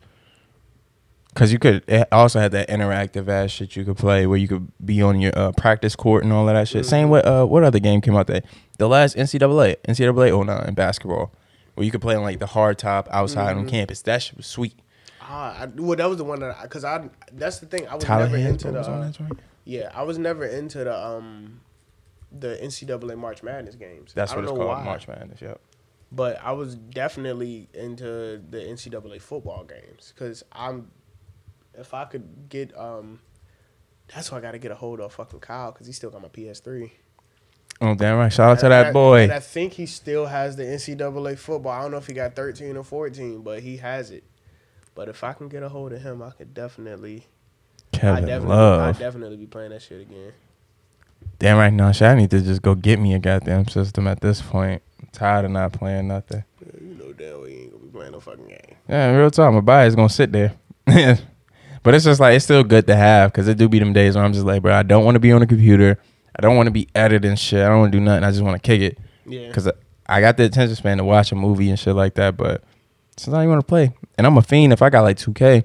because 1.36 1.52
you 1.52 1.58
could. 1.58 1.84
It 1.86 2.08
also 2.10 2.40
had 2.40 2.52
that 2.52 2.68
interactive 2.70 3.28
ass 3.28 3.50
shit 3.50 3.76
you 3.76 3.84
could 3.84 3.98
play 3.98 4.26
where 4.26 4.38
you 4.38 4.48
could 4.48 4.72
be 4.84 5.02
on 5.02 5.20
your 5.20 5.38
uh, 5.38 5.52
practice 5.52 5.94
court 5.94 6.24
and 6.24 6.32
all 6.32 6.48
of 6.48 6.54
that 6.54 6.66
shit. 6.66 6.86
Same 6.86 7.10
with 7.10 7.26
uh, 7.26 7.44
what 7.44 7.62
other 7.62 7.78
game 7.78 8.00
came 8.00 8.16
out 8.16 8.26
there? 8.26 8.40
The 8.78 8.88
last 8.88 9.16
NCAA, 9.16 9.76
NCAA 9.86 10.46
09 10.46 10.72
basketball, 10.74 11.32
where 11.74 11.84
you 11.84 11.90
could 11.90 12.00
play 12.00 12.14
on 12.14 12.22
like 12.22 12.38
the 12.38 12.46
hard 12.46 12.78
top 12.78 13.06
outside 13.10 13.54
on 13.54 13.68
campus. 13.68 14.00
That 14.02 14.22
shit 14.22 14.38
was 14.38 14.46
sweet. 14.46 14.74
Ah, 15.20 15.62
I, 15.62 15.66
well, 15.66 15.96
that 15.96 16.08
was 16.08 16.16
the 16.16 16.24
one 16.24 16.40
that 16.40 16.62
because 16.62 16.84
I, 16.84 17.10
that's 17.32 17.58
the 17.58 17.66
thing 17.66 17.86
I 17.86 17.96
was 17.96 18.04
Tyler 18.04 18.28
never 18.28 18.38
into 18.38 18.70
the 18.72 18.80
uh, 18.80 19.10
that 19.10 19.36
yeah 19.64 19.90
I 19.94 20.04
was 20.04 20.18
never 20.18 20.46
into 20.46 20.84
the 20.84 20.98
um 20.98 21.60
the 22.32 22.58
NCAA 22.62 23.18
March 23.18 23.42
Madness 23.42 23.74
games. 23.74 24.12
That's 24.14 24.32
I 24.32 24.36
what 24.36 24.42
don't 24.42 24.50
it's 24.52 24.58
know 24.58 24.66
called, 24.66 24.78
why. 24.78 24.84
March 24.84 25.06
Madness. 25.06 25.42
Yep. 25.42 25.60
but 26.12 26.40
I 26.42 26.52
was 26.52 26.76
definitely 26.76 27.68
into 27.74 28.40
the 28.48 28.58
NCAA 28.58 29.20
football 29.20 29.64
games 29.64 30.14
because 30.14 30.42
I'm 30.52 30.90
if 31.78 31.94
I 31.94 32.04
could 32.04 32.48
get 32.48 32.76
um 32.76 33.20
that's 34.14 34.30
why 34.30 34.38
I 34.38 34.40
got 34.40 34.52
to 34.52 34.58
get 34.58 34.70
a 34.70 34.74
hold 34.74 35.00
of 35.00 35.12
fucking 35.12 35.40
Kyle 35.40 35.72
because 35.72 35.86
he 35.86 35.92
still 35.92 36.10
got 36.10 36.22
my 36.22 36.28
PS3. 36.28 36.90
Oh 37.80 37.94
damn 37.94 38.16
right! 38.16 38.32
Shout 38.32 38.52
out 38.52 38.58
to 38.60 38.68
that 38.70 38.92
boy, 38.92 39.24
And 39.24 39.32
I 39.32 39.40
think 39.40 39.74
he 39.74 39.84
still 39.84 40.26
has 40.26 40.56
the 40.56 40.62
NCAA 40.62 41.38
football. 41.38 41.72
I 41.72 41.82
don't 41.82 41.90
know 41.90 41.98
if 41.98 42.06
he 42.06 42.14
got 42.14 42.34
13 42.34 42.74
or 42.76 42.82
14, 42.82 43.42
but 43.42 43.60
he 43.60 43.76
has 43.78 44.10
it. 44.10 44.24
But 44.94 45.10
if 45.10 45.22
I 45.22 45.34
can 45.34 45.48
get 45.48 45.62
a 45.62 45.68
hold 45.68 45.92
of 45.92 46.00
him, 46.00 46.22
I 46.22 46.30
could 46.30 46.54
definitely, 46.54 47.26
I 47.92 47.98
Kevin 47.98 48.26
definitely, 48.26 48.56
Love. 48.56 48.80
I 48.80 48.98
definitely 48.98 49.36
be 49.36 49.46
playing 49.46 49.72
that 49.72 49.82
shit 49.82 50.00
again. 50.00 50.32
Damn 51.38 51.58
right 51.58 51.72
now, 51.72 51.92
shit, 51.92 52.08
I 52.08 52.14
need 52.14 52.30
to 52.30 52.40
just 52.40 52.62
go 52.62 52.74
get 52.74 52.98
me 52.98 53.12
a 53.12 53.18
goddamn 53.18 53.68
system 53.68 54.06
at 54.06 54.22
this 54.22 54.40
point. 54.40 54.80
I'm 55.02 55.08
tired 55.12 55.44
of 55.44 55.50
not 55.50 55.74
playing 55.74 56.08
nothing. 56.08 56.44
Yeah, 56.64 56.80
You 56.80 56.94
know 56.94 57.12
damn 57.12 57.40
well 57.40 57.48
you 57.48 57.58
ain't 57.58 57.72
gonna 57.72 57.84
be 57.84 57.90
playing 57.90 58.12
no 58.12 58.20
fucking 58.20 58.48
game. 58.48 58.76
Yeah, 58.88 59.10
in 59.10 59.16
real 59.18 59.30
talk, 59.30 59.52
my 59.52 59.60
body 59.60 59.88
is 59.88 59.94
gonna 59.94 60.08
sit 60.08 60.32
there. 60.32 60.54
but 61.86 61.94
it's 61.94 62.04
just 62.04 62.18
like 62.20 62.34
it's 62.34 62.44
still 62.44 62.64
good 62.64 62.86
to 62.88 62.96
have 62.96 63.32
because 63.32 63.46
it 63.48 63.56
do 63.56 63.68
be 63.68 63.78
them 63.78 63.92
days 63.92 64.16
where 64.16 64.24
I'm 64.24 64.32
just 64.32 64.44
like, 64.44 64.60
bro, 64.60 64.74
I 64.74 64.82
don't 64.82 65.04
want 65.04 65.14
to 65.14 65.20
be 65.20 65.30
on 65.32 65.40
the 65.40 65.46
computer. 65.46 65.98
I 66.36 66.42
don't 66.42 66.56
want 66.56 66.66
to 66.66 66.72
be 66.72 66.88
editing 66.94 67.36
shit. 67.36 67.60
I 67.64 67.68
don't 67.68 67.78
want 67.78 67.92
to 67.92 67.98
do 67.98 68.04
nothing. 68.04 68.24
I 68.24 68.30
just 68.30 68.42
want 68.42 68.60
to 68.60 68.66
kick 68.66 68.80
it 68.82 68.98
Yeah. 69.24 69.46
because 69.46 69.70
I 70.06 70.20
got 70.20 70.36
the 70.36 70.44
attention 70.44 70.74
span 70.76 70.98
to 70.98 71.04
watch 71.04 71.30
a 71.32 71.36
movie 71.36 71.70
and 71.70 71.78
shit 71.78 71.94
like 71.94 72.14
that. 72.16 72.36
But 72.36 72.64
sometimes 73.16 73.44
you 73.44 73.48
want 73.50 73.60
to 73.62 73.66
play, 73.66 73.92
and 74.18 74.26
I'm 74.26 74.36
a 74.36 74.42
fiend. 74.42 74.72
If 74.72 74.82
I 74.82 74.90
got 74.90 75.02
like 75.02 75.16
2K, 75.16 75.62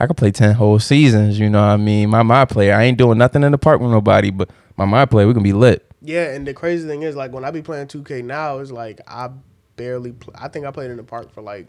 I 0.00 0.06
could 0.06 0.16
play 0.16 0.30
10 0.30 0.54
whole 0.54 0.78
seasons. 0.78 1.38
You 1.38 1.50
know 1.50 1.60
what 1.60 1.72
I 1.72 1.76
mean? 1.76 2.08
My 2.10 2.22
my 2.22 2.46
player, 2.46 2.74
I 2.74 2.84
ain't 2.84 2.98
doing 2.98 3.18
nothing 3.18 3.42
in 3.44 3.52
the 3.52 3.58
park 3.58 3.80
with 3.80 3.90
nobody, 3.90 4.30
but 4.30 4.50
my 4.76 4.86
my 4.86 5.04
player, 5.04 5.26
we 5.28 5.34
can 5.34 5.42
be 5.42 5.52
lit. 5.52 5.86
Yeah, 6.00 6.32
and 6.32 6.46
the 6.46 6.54
crazy 6.54 6.88
thing 6.88 7.02
is, 7.02 7.14
like, 7.14 7.30
when 7.32 7.44
I 7.44 7.52
be 7.52 7.62
playing 7.62 7.86
2K 7.86 8.24
now, 8.24 8.58
it's 8.58 8.72
like 8.72 9.00
I 9.06 9.30
barely. 9.76 10.12
Pl- 10.12 10.34
I 10.36 10.48
think 10.48 10.66
I 10.66 10.70
played 10.72 10.90
in 10.90 10.96
the 10.96 11.04
park 11.04 11.30
for 11.32 11.42
like 11.42 11.68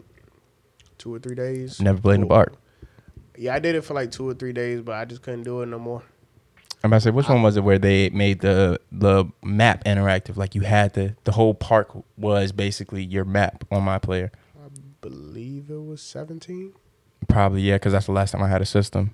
two 0.98 1.14
or 1.14 1.18
three 1.20 1.36
days. 1.36 1.80
Never 1.80 2.00
played 2.00 2.16
in 2.16 2.20
the 2.22 2.26
park. 2.26 2.54
Yeah, 3.36 3.54
I 3.54 3.58
did 3.58 3.74
it 3.74 3.82
for 3.82 3.94
like 3.94 4.10
two 4.10 4.28
or 4.28 4.34
three 4.34 4.52
days, 4.52 4.80
but 4.80 4.94
I 4.94 5.04
just 5.04 5.22
couldn't 5.22 5.42
do 5.42 5.60
it 5.62 5.66
no 5.66 5.78
more. 5.78 6.02
I'm 6.82 6.88
about 6.88 6.98
to 6.98 7.00
say, 7.04 7.10
which 7.10 7.28
one 7.28 7.42
was 7.42 7.56
it 7.56 7.64
where 7.64 7.78
they 7.78 8.10
made 8.10 8.40
the 8.40 8.78
the 8.92 9.24
map 9.42 9.84
interactive? 9.84 10.36
Like 10.36 10.54
you 10.54 10.60
had 10.62 10.92
the 10.94 11.16
the 11.24 11.32
whole 11.32 11.54
park 11.54 11.90
was 12.16 12.52
basically 12.52 13.02
your 13.02 13.24
map 13.24 13.64
on 13.70 13.82
my 13.82 13.98
player. 13.98 14.30
I 14.56 14.68
believe 15.00 15.70
it 15.70 15.82
was 15.82 16.02
17. 16.02 16.72
Probably 17.28 17.62
yeah, 17.62 17.76
because 17.76 17.92
that's 17.92 18.06
the 18.06 18.12
last 18.12 18.32
time 18.32 18.42
I 18.42 18.48
had 18.48 18.60
a 18.60 18.66
system. 18.66 19.12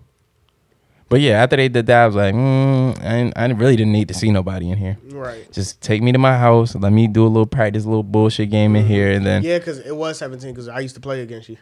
But 1.08 1.20
yeah, 1.20 1.42
after 1.42 1.56
they 1.56 1.68
did 1.68 1.86
that, 1.86 2.02
I 2.04 2.06
was 2.06 2.14
like, 2.16 2.34
mm, 2.34 2.96
I, 3.04 3.10
didn't- 3.22 3.36
I 3.36 3.46
really 3.60 3.74
didn't 3.76 3.92
need 3.92 4.06
to 4.08 4.14
see 4.14 4.30
nobody 4.30 4.70
in 4.70 4.78
here. 4.78 4.96
Right. 5.10 5.50
Just 5.50 5.80
take 5.80 6.02
me 6.02 6.12
to 6.12 6.18
my 6.18 6.38
house, 6.38 6.76
let 6.76 6.92
me 6.92 7.08
do 7.08 7.24
a 7.24 7.28
little 7.28 7.46
practice, 7.46 7.84
a 7.84 7.88
little 7.88 8.04
bullshit 8.04 8.50
game 8.50 8.76
in 8.76 8.86
here, 8.86 9.10
and 9.10 9.26
then 9.26 9.42
Yeah, 9.42 9.58
because 9.58 9.78
it 9.80 9.96
was 9.96 10.18
17 10.18 10.50
because 10.52 10.68
I 10.68 10.78
used 10.80 10.94
to 10.94 11.00
play 11.00 11.20
against 11.22 11.48
you. 11.48 11.56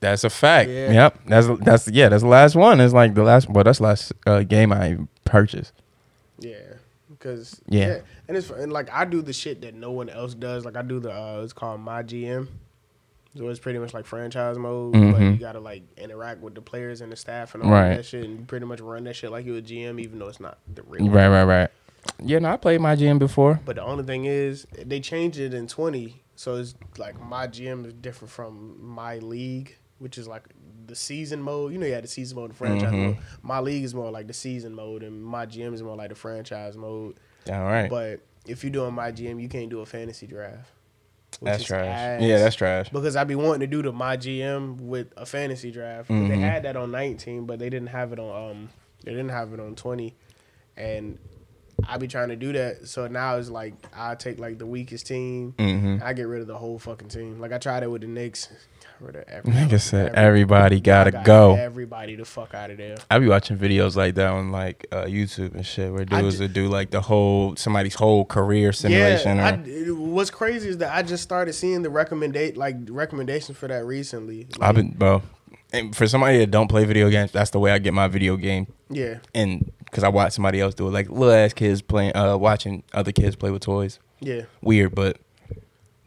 That's 0.00 0.24
a 0.24 0.30
fact. 0.30 0.68
Yeah. 0.70 0.92
Yep, 0.92 1.18
that's 1.26 1.46
that's 1.60 1.88
yeah, 1.88 2.08
that's 2.08 2.22
the 2.22 2.28
last 2.28 2.54
one. 2.54 2.80
It's 2.80 2.94
like 2.94 3.14
the 3.14 3.22
last. 3.22 3.48
Well, 3.48 3.64
that's 3.64 3.78
the 3.78 3.84
last 3.84 4.12
uh, 4.26 4.42
game 4.42 4.72
I 4.72 4.98
purchased. 5.24 5.72
Yeah. 6.38 6.54
Because 7.10 7.60
Yeah. 7.68 8.00
and 8.28 8.36
it's 8.36 8.50
and 8.50 8.72
like 8.72 8.90
I 8.92 9.04
do 9.04 9.22
the 9.22 9.32
shit 9.32 9.62
that 9.62 9.74
no 9.74 9.90
one 9.90 10.08
else 10.08 10.34
does. 10.34 10.64
Like 10.64 10.76
I 10.76 10.82
do 10.82 11.00
the 11.00 11.10
uh, 11.12 11.40
it's 11.42 11.52
called 11.52 11.80
my 11.80 12.02
GM. 12.02 12.48
So 13.36 13.48
it's 13.48 13.60
pretty 13.60 13.78
much 13.78 13.92
like 13.92 14.06
franchise 14.06 14.56
mode, 14.56 14.92
but 14.94 14.98
Mhm. 15.00 15.32
you 15.34 15.38
gotta 15.38 15.60
like 15.60 15.82
interact 15.98 16.40
with 16.40 16.54
the 16.54 16.62
players 16.62 17.02
and 17.02 17.12
the 17.12 17.16
staff 17.16 17.54
and 17.54 17.62
all 17.64 17.70
Right. 17.70 17.96
that 17.96 18.06
shit, 18.06 18.24
and 18.24 18.38
you 18.40 18.44
pretty 18.46 18.64
much 18.64 18.80
run 18.80 19.04
that 19.04 19.14
shit 19.14 19.30
like 19.30 19.44
you 19.44 19.56
a 19.56 19.60
GM, 19.62 20.00
even 20.00 20.18
though 20.18 20.28
it's 20.28 20.40
not 20.40 20.58
the 20.74 20.82
real. 20.84 21.08
Right, 21.10 21.28
right, 21.28 21.44
right. 21.44 21.68
Yeah, 22.22 22.38
no, 22.38 22.50
I 22.50 22.56
played 22.56 22.80
my 22.80 22.96
GM 22.96 23.18
before. 23.18 23.60
But 23.64 23.76
the 23.76 23.82
only 23.82 24.04
thing 24.04 24.24
is, 24.24 24.66
they 24.82 25.00
changed 25.00 25.38
it 25.38 25.52
in 25.52 25.66
twenty, 25.66 26.22
so 26.34 26.54
it's 26.56 26.74
like 26.96 27.20
my 27.20 27.46
GM 27.46 27.84
is 27.84 27.92
different 27.94 28.30
from 28.30 28.76
my 28.80 29.18
league, 29.18 29.76
which 29.98 30.18
is 30.18 30.28
like 30.28 30.42
the 30.86 30.94
season 30.94 31.40
mode. 31.42 31.72
You 31.72 31.78
know, 31.78 31.86
you 31.86 31.92
had 31.94 32.04
the 32.04 32.08
season 32.08 32.36
mode, 32.36 32.50
and 32.50 32.56
franchise 32.58 32.92
Mhm. 32.92 33.06
mode. 33.06 33.16
My 33.42 33.60
league 33.60 33.84
is 33.84 33.94
more 33.94 34.10
like 34.10 34.26
the 34.26 34.32
season 34.32 34.74
mode, 34.74 35.02
and 35.02 35.22
my 35.24 35.46
GM 35.46 35.74
is 35.74 35.82
more 35.82 35.96
like 35.96 36.10
the 36.10 36.14
franchise 36.14 36.76
mode. 36.76 37.16
All 37.50 37.62
right. 37.64 37.88
But 37.90 38.20
if 38.46 38.62
you're 38.62 38.72
doing 38.72 38.94
my 38.94 39.10
GM, 39.12 39.40
you 39.40 39.48
can't 39.48 39.68
do 39.70 39.80
a 39.80 39.86
fantasy 39.86 40.26
draft. 40.26 40.70
That's 41.42 41.64
trash. 41.64 41.86
ass. 41.86 42.22
Yeah, 42.22 42.38
that's 42.38 42.54
trash. 42.56 42.88
Because 42.88 43.14
I'd 43.16 43.28
be 43.28 43.34
wanting 43.34 43.60
to 43.60 43.66
do 43.66 43.82
the 43.82 43.92
my 43.92 44.16
GM 44.16 44.76
with 44.80 45.08
a 45.16 45.26
fantasy 45.26 45.70
draft. 45.70 46.08
They 46.08 46.14
Mhm. 46.14 46.40
had 46.40 46.62
that 46.62 46.76
on 46.76 46.90
19, 46.92 47.44
but 47.46 47.58
they 47.58 47.68
didn't 47.68 47.88
have 47.88 48.12
it 48.12 48.18
on 48.18 48.50
um 48.50 48.68
they 49.04 49.10
didn't 49.12 49.28
have 49.30 49.52
it 49.52 49.60
on 49.60 49.74
20, 49.76 50.14
and 50.76 51.18
I 51.86 51.98
be 51.98 52.08
trying 52.08 52.28
to 52.30 52.36
do 52.36 52.52
that. 52.54 52.88
So 52.88 53.06
now 53.06 53.36
it's 53.36 53.50
like 53.50 53.74
I 53.94 54.14
take 54.14 54.38
like 54.38 54.58
the 54.58 54.66
weakest 54.66 55.06
team. 55.06 55.54
Mhm. 55.58 56.02
I 56.02 56.12
get 56.14 56.24
rid 56.26 56.40
of 56.40 56.46
the 56.46 56.56
whole 56.56 56.78
fucking 56.78 57.08
team. 57.08 57.38
Like 57.40 57.52
I 57.52 57.58
tried 57.58 57.82
it 57.82 57.90
with 57.90 58.00
the 58.02 58.08
Knicks. 58.08 58.48
Rid 59.00 59.16
of 59.16 59.24
everybody. 59.28 59.66
Nigga 59.66 59.80
said 59.80 60.06
Every- 60.14 60.18
everybody 60.40 60.80
gotta 60.80 61.10
got 61.10 61.24
go. 61.24 61.54
Everybody 61.54 62.16
the 62.16 62.24
fuck 62.24 62.54
out 62.54 62.70
of 62.70 62.78
there. 62.78 62.96
I 63.10 63.18
be 63.18 63.28
watching 63.28 63.58
videos 63.58 63.94
like 63.96 64.14
that 64.14 64.26
on 64.30 64.50
like 64.52 64.86
uh, 64.90 65.04
YouTube 65.04 65.54
and 65.54 65.66
shit 65.66 65.92
where 65.92 66.04
dudes 66.04 66.40
would 66.40 66.52
do 66.52 66.68
like 66.68 66.90
the 66.90 67.00
whole 67.00 67.56
somebody's 67.56 67.94
whole 67.94 68.24
career 68.24 68.72
simulation. 68.72 69.36
Yeah, 69.36 69.50
or, 69.50 69.88
I, 69.88 69.90
what's 69.92 70.30
crazy 70.30 70.68
is 70.68 70.78
that 70.78 70.94
I 70.94 71.02
just 71.02 71.22
started 71.22 71.52
seeing 71.52 71.82
the 71.82 71.88
recommendate 71.90 72.56
like 72.56 72.76
recommendations 72.88 73.58
for 73.58 73.68
that 73.68 73.84
recently. 73.84 74.46
I've 74.60 74.74
been 74.74 74.90
bro. 74.92 75.22
And 75.72 75.94
for 75.94 76.06
somebody 76.06 76.38
that 76.38 76.50
don't 76.50 76.68
play 76.68 76.84
video 76.84 77.10
games, 77.10 77.32
that's 77.32 77.50
the 77.50 77.58
way 77.58 77.72
I 77.72 77.78
get 77.78 77.92
my 77.92 78.08
video 78.08 78.36
game. 78.36 78.66
Yeah. 78.88 79.18
And 79.34 79.72
because 79.84 80.04
I 80.04 80.08
watch 80.08 80.32
somebody 80.32 80.60
else 80.60 80.74
do 80.74 80.86
it, 80.86 80.92
like 80.92 81.10
little 81.10 81.32
ass 81.32 81.52
kids 81.52 81.82
playing, 81.82 82.16
uh, 82.16 82.36
watching 82.36 82.84
other 82.94 83.12
kids 83.12 83.34
play 83.36 83.50
with 83.50 83.62
toys. 83.62 83.98
Yeah. 84.20 84.42
Weird, 84.62 84.94
but 84.94 85.18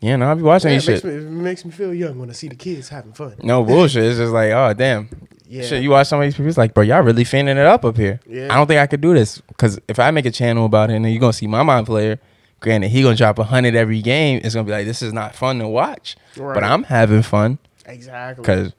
yeah, 0.01 0.15
no, 0.15 0.31
I 0.31 0.33
be 0.33 0.41
watching 0.41 0.69
Yeah, 0.69 0.75
makes 0.77 0.85
shit. 0.85 1.03
me, 1.03 1.13
it 1.13 1.21
makes 1.23 1.65
me 1.65 1.71
feel 1.71 1.93
young 1.93 2.17
when 2.19 2.29
I 2.29 2.33
see 2.33 2.47
the 2.47 2.55
kids 2.55 2.89
having 2.89 3.13
fun. 3.13 3.35
No 3.43 3.63
bullshit. 3.63 4.03
It's 4.03 4.17
just 4.17 4.31
like, 4.33 4.51
oh 4.51 4.73
damn. 4.73 5.09
Yeah. 5.47 5.63
Shit, 5.63 5.81
you 5.83 5.89
watch 5.89 6.07
some 6.07 6.19
of 6.21 6.25
these 6.25 6.35
people, 6.35 6.47
it's 6.47 6.57
like, 6.59 6.73
bro, 6.75 6.83
y'all 6.83 7.01
really 7.01 7.23
fanning 7.23 7.57
it 7.57 7.65
up 7.65 7.83
up 7.83 7.97
here. 7.97 8.19
Yeah. 8.27 8.53
I 8.53 8.55
don't 8.57 8.67
think 8.67 8.79
I 8.79 8.85
could 8.87 9.01
do 9.01 9.13
this 9.15 9.39
because 9.41 9.79
if 9.87 9.97
I 9.99 10.11
make 10.11 10.25
a 10.27 10.31
channel 10.31 10.65
about 10.65 10.91
it 10.91 10.93
and 10.95 11.03
then 11.05 11.11
you're 11.11 11.19
gonna 11.19 11.33
see 11.33 11.47
my 11.47 11.63
mind 11.63 11.87
player, 11.87 12.19
granted 12.59 12.89
he 12.89 13.01
gonna 13.01 13.15
drop 13.15 13.39
a 13.39 13.43
hundred 13.43 13.73
every 13.75 14.01
game, 14.01 14.41
it's 14.43 14.53
gonna 14.53 14.65
be 14.65 14.71
like 14.71 14.85
this 14.85 15.01
is 15.01 15.11
not 15.11 15.35
fun 15.35 15.57
to 15.59 15.67
watch. 15.67 16.15
Right. 16.37 16.53
But 16.53 16.63
I'm 16.63 16.83
having 16.83 17.23
fun 17.23 17.57
Exactly. 17.85 18.41
because, 18.43 18.73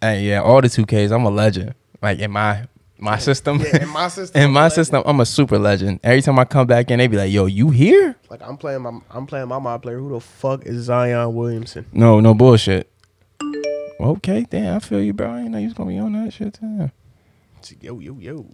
hey, 0.00 0.22
yeah, 0.24 0.42
all 0.42 0.60
the 0.60 0.68
two 0.68 0.84
Ks, 0.86 1.12
I'm 1.12 1.24
a 1.24 1.30
legend. 1.30 1.74
Like 2.02 2.18
in 2.18 2.30
my 2.32 2.66
my 3.00 3.18
system, 3.18 3.60
Yeah, 3.60 3.82
in 3.82 3.88
my 3.88 4.08
system, 4.18 4.38
in 4.40 4.44
I'm 4.44 4.50
a 4.50 4.60
my 4.60 4.68
system, 4.68 5.02
I'm 5.06 5.20
a 5.20 5.26
super 5.26 5.58
legend. 5.58 6.00
Every 6.02 6.22
time 6.22 6.38
I 6.38 6.44
come 6.44 6.66
back 6.66 6.90
in, 6.90 6.98
they 6.98 7.06
be 7.06 7.16
like, 7.16 7.32
"Yo, 7.32 7.46
you 7.46 7.70
here?" 7.70 8.16
like 8.28 8.40
I'm 8.42 8.56
playing 8.56 8.82
my 8.82 9.00
I'm 9.10 9.26
playing 9.26 9.48
my 9.48 9.58
mod 9.58 9.82
player. 9.82 9.98
Who 9.98 10.10
the 10.10 10.20
fuck 10.20 10.66
is 10.66 10.84
Zion 10.84 11.34
Williamson? 11.34 11.86
No, 11.92 12.20
no 12.20 12.34
bullshit. 12.34 12.90
Okay, 14.00 14.46
damn, 14.48 14.76
I 14.76 14.78
feel 14.80 15.02
you, 15.02 15.12
bro. 15.12 15.30
I 15.30 15.36
didn't 15.38 15.52
know 15.52 15.58
you 15.58 15.66
was 15.66 15.74
gonna 15.74 15.90
be 15.90 15.98
on 15.98 16.12
that 16.12 16.32
shit. 16.32 16.54
Too. 16.54 16.90
Yo 17.80 17.98
yo 18.00 18.16
yo. 18.18 18.46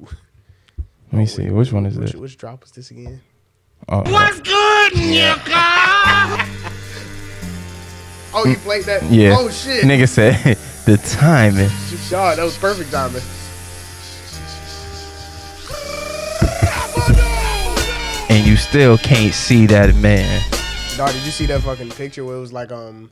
Let 1.12 1.18
me 1.20 1.26
see, 1.26 1.48
which 1.50 1.72
one 1.72 1.86
is 1.86 1.96
which, 1.96 2.14
it? 2.14 2.20
Which 2.20 2.36
drop 2.36 2.64
is 2.64 2.72
this 2.72 2.90
again? 2.90 3.20
Oh, 3.88 4.00
What's 4.10 4.40
good, 4.40 4.92
nigga? 4.94 6.42
Oh, 8.38 8.44
you 8.44 8.56
played 8.56 8.84
that? 8.84 9.02
yeah. 9.04 9.36
Oh 9.38 9.48
shit. 9.48 9.84
Nigga 9.84 10.08
said 10.08 10.34
the 10.84 10.96
timing. 10.98 11.68
Shaw, 12.08 12.34
that 12.34 12.42
was 12.42 12.58
perfect 12.58 12.90
timing. 12.90 13.22
And 18.36 18.46
you 18.46 18.54
still 18.56 18.98
can't 18.98 19.32
see 19.32 19.64
that 19.66 19.94
man. 19.96 20.42
Dog, 20.98 21.10
did 21.12 21.24
you 21.24 21.30
see 21.30 21.46
that 21.46 21.62
fucking 21.62 21.88
picture 21.90 22.22
where 22.24 22.36
it 22.36 22.40
was 22.40 22.52
like 22.52 22.70
um, 22.70 23.10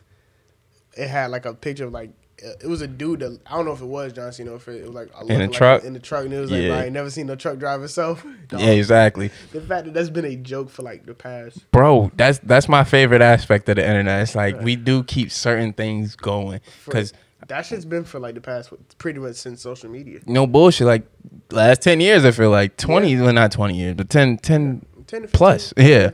it 0.96 1.08
had 1.08 1.30
like 1.30 1.46
a 1.46 1.54
picture 1.54 1.84
of 1.86 1.92
like 1.92 2.10
uh, 2.44 2.48
it 2.62 2.66
was 2.66 2.82
a 2.82 2.86
dude 2.86 3.20
that 3.20 3.38
I 3.46 3.56
don't 3.56 3.64
know 3.64 3.72
if 3.72 3.80
it 3.80 3.86
was 3.86 4.12
John 4.12 4.30
Cena 4.32 4.52
or 4.52 4.56
if 4.56 4.68
it, 4.68 4.82
it 4.82 4.86
was 4.86 4.90
like 4.94 5.08
a 5.18 5.24
In 5.26 5.40
a 5.40 5.44
like 5.46 5.52
truck? 5.52 5.84
in 5.84 5.94
the 5.94 5.98
truck 5.98 6.24
and 6.26 6.34
it 6.34 6.40
was 6.40 6.50
like 6.50 6.60
Yeah. 6.62 6.68
bro, 6.68 6.76
I 6.78 6.84
ain't 6.84 6.92
never 6.92 7.08
seen 7.10 7.26
no 7.26 7.36
truck 7.36 7.58
drive 7.58 7.82
itself. 7.82 8.22
Dog, 8.48 8.60
Yeah, 8.60 8.68
exactly, 8.72 9.30
The 9.52 9.60
fact 9.62 9.86
that 9.86 9.94
that's 9.94 10.10
been 10.10 10.26
a 10.26 10.36
joke 10.36 10.68
for 10.68 10.82
like 10.82 11.06
the 11.06 11.14
past. 11.14 11.70
bro. 11.70 12.10
That's 12.16 12.38
that's 12.40 12.68
my 12.68 12.84
favorite 12.84 13.22
aspect 13.22 13.66
of 13.70 13.76
the 13.76 13.86
internet. 13.86 14.20
It's 14.22 14.34
like 14.34 14.60
we 14.60 14.76
do 14.76 15.04
keep 15.04 15.30
certain 15.32 15.72
things 15.72 16.16
going 16.16 16.60
because 16.84 17.14
That 17.48 17.64
shit's 17.64 17.84
been 17.86 18.04
for 18.04 18.18
like 18.18 18.34
the 18.34 18.40
past 18.42 18.72
pretty 18.98 19.20
much 19.20 19.36
since 19.36 19.62
social 19.62 19.88
media. 19.88 20.20
no 20.26 20.46
bullshit. 20.46 20.86
Like 20.86 21.06
last 21.50 21.80
ten 21.82 22.00
years, 22.00 22.24
I 22.26 22.30
feel 22.30 22.50
like 22.50 22.76
twenty, 22.76 23.16
well 23.20 23.32
not 23.32 23.52
twenty 23.52 23.76
years, 23.78 23.94
but 23.94 24.10
10, 24.10 24.38
10 24.38 24.86
10 25.14 25.22
to 25.22 25.28
plus. 25.28 25.72
Yeah, 25.76 26.10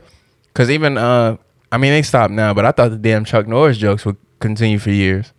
because 0.53 0.69
even 0.69 0.97
uh, 0.97 1.37
I 1.71 1.77
mean 1.77 1.91
they 1.91 2.01
stopped 2.01 2.31
now, 2.33 2.53
but 2.53 2.65
I 2.65 2.71
thought 2.71 2.89
the 2.91 2.97
damn 2.97 3.25
Chuck 3.25 3.47
Norris 3.47 3.77
jokes 3.77 4.05
would 4.05 4.17
continue 4.39 4.79
for 4.79 4.91
years. 4.91 5.31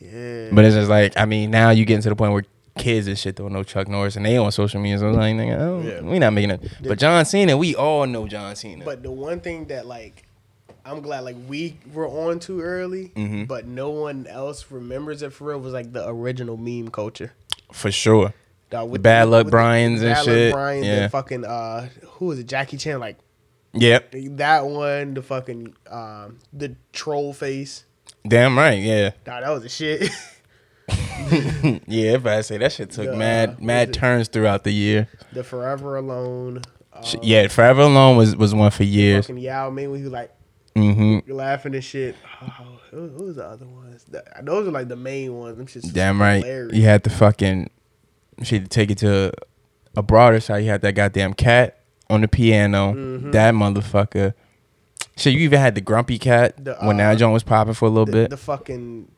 Yeah. 0.00 0.50
But 0.52 0.64
it's 0.64 0.74
just 0.74 0.90
like 0.90 1.12
I 1.16 1.24
mean 1.24 1.50
now 1.50 1.70
you 1.70 1.84
getting 1.84 2.02
to 2.02 2.08
the 2.08 2.16
point 2.16 2.32
where 2.32 2.44
kids 2.76 3.06
and 3.06 3.16
shit 3.18 3.36
don't 3.36 3.52
know 3.52 3.62
Chuck 3.62 3.88
Norris 3.88 4.16
and 4.16 4.26
they 4.26 4.36
on 4.36 4.50
social 4.52 4.80
media. 4.80 4.98
So 4.98 5.08
it's 5.08 5.16
like 5.16 5.34
nigga, 5.34 5.58
oh, 5.60 5.80
Yeah. 5.80 6.00
we 6.00 6.18
not 6.18 6.32
making 6.32 6.50
it. 6.50 6.72
But 6.82 6.98
John 6.98 7.24
Cena, 7.24 7.56
we 7.56 7.74
all 7.76 8.06
know 8.06 8.26
John 8.26 8.56
Cena. 8.56 8.84
But 8.84 9.02
the 9.02 9.10
one 9.10 9.40
thing 9.40 9.66
that 9.66 9.86
like 9.86 10.24
I'm 10.86 11.00
glad 11.00 11.20
like 11.20 11.36
we 11.48 11.78
were 11.94 12.06
on 12.08 12.40
too 12.40 12.60
early, 12.60 13.10
Mhm. 13.16 13.48
but 13.48 13.66
no 13.66 13.90
one 13.90 14.26
else 14.26 14.66
remembers 14.70 15.22
it 15.22 15.32
for 15.32 15.44
real 15.48 15.60
was 15.60 15.72
like 15.72 15.92
the 15.92 16.06
original 16.08 16.56
meme 16.56 16.88
culture. 16.88 17.32
for 17.72 17.90
sure. 17.90 18.32
Dog, 18.70 18.92
The 18.92 18.98
Bad 19.00 19.28
Luck 19.28 19.44
with 19.46 19.50
Bryans 19.52 20.00
and 20.02 20.10
Bad 20.10 20.16
Luck 20.18 20.24
shit. 20.26 20.52
Bryans, 20.52 20.86
Yeah. 20.86 21.02
the 21.02 21.08
fucking 21.08 21.44
uh 21.44 21.88
who 22.24 22.28
was 22.30 22.38
it? 22.38 22.46
Jackie 22.46 22.76
Chan, 22.76 22.98
like 23.00 23.18
Yep. 23.74 24.14
that 24.36 24.66
one, 24.66 25.14
the 25.14 25.22
fucking 25.22 25.74
um 25.90 26.38
the 26.52 26.76
troll 26.92 27.32
face. 27.32 27.84
Damn 28.26 28.56
right. 28.56 28.78
Yeah. 28.80 29.10
Dog, 29.24 29.42
that 29.42 29.50
was 29.50 29.64
a 29.64 29.68
shit. 29.68 30.10
Yeah. 31.86 32.12
If 32.14 32.26
I 32.26 32.40
say 32.42 32.58
that 32.58 32.72
shit 32.72 32.90
took 32.90 33.06
The, 33.06 33.16
mad 33.16 33.50
uh, 33.50 33.54
mad 33.60 33.94
turns 33.94 34.28
throughout 34.28 34.64
the 34.64 34.72
year. 34.72 35.08
the 35.32 35.42
Forever 35.44 35.96
Alone. 35.96 36.62
Sh- 37.02 37.14
yeah. 37.22 37.48
Forever 37.48 37.82
Alone 37.82 38.16
was 38.16 38.36
was 38.36 38.54
one 38.54 38.70
for 38.70 38.84
years. 38.84 39.26
Fucking 39.26 39.38
Yao 39.42 39.70
Ming 39.70 39.90
when 39.90 39.98
he 40.00 40.04
was 40.04 40.12
like 40.12 40.30
Mm-hmm. 40.76 41.30
laughing 41.32 41.74
and 41.74 41.84
shit. 41.84 42.16
Oh, 42.42 42.78
who, 42.90 43.08
who 43.08 43.24
was 43.26 43.36
the 43.36 43.44
other 43.46 43.66
ones? 43.66 44.04
The- 44.04 44.24
those 44.42 44.66
are 44.66 44.72
like 44.72 44.88
the 44.88 44.96
main 44.96 45.34
ones. 45.34 45.56
Them 45.56 45.66
shit's 45.66 45.90
Damn 45.92 46.20
right. 46.20 46.42
hilarious. 46.44 46.76
You 46.76 46.82
had 46.82 47.02
the 47.04 47.10
fucking. 47.10 47.70
She 48.42 48.56
had 48.56 48.64
to 48.64 48.68
take 48.68 48.90
it 48.90 48.98
to 48.98 49.32
a 49.96 50.02
broader 50.02 50.40
side. 50.40 50.58
You 50.64 50.70
had 50.70 50.82
that 50.82 50.92
goddamn 50.94 51.34
cat 51.34 51.83
on 52.10 52.20
the 52.20 52.28
piano. 52.28 52.92
Mm-hmm. 52.92 53.30
That 53.32 53.54
motherfucker. 53.54 54.34
Shit, 55.16 55.34
you 55.34 55.40
even 55.40 55.60
had 55.60 55.74
the 55.74 55.80
grumpy 55.80 56.18
cat 56.18 56.62
The, 56.64 56.74
when 56.80 57.00
uh, 57.00 57.10
that 57.10 57.18
joint 57.18 57.32
was 57.32 57.44
popping 57.44 57.74
for 57.74 57.86
a 57.86 57.88
little 57.88 58.06
the, 58.06 58.12
bit. 58.12 58.30
the 58.30 58.36
fucking 58.36 59.08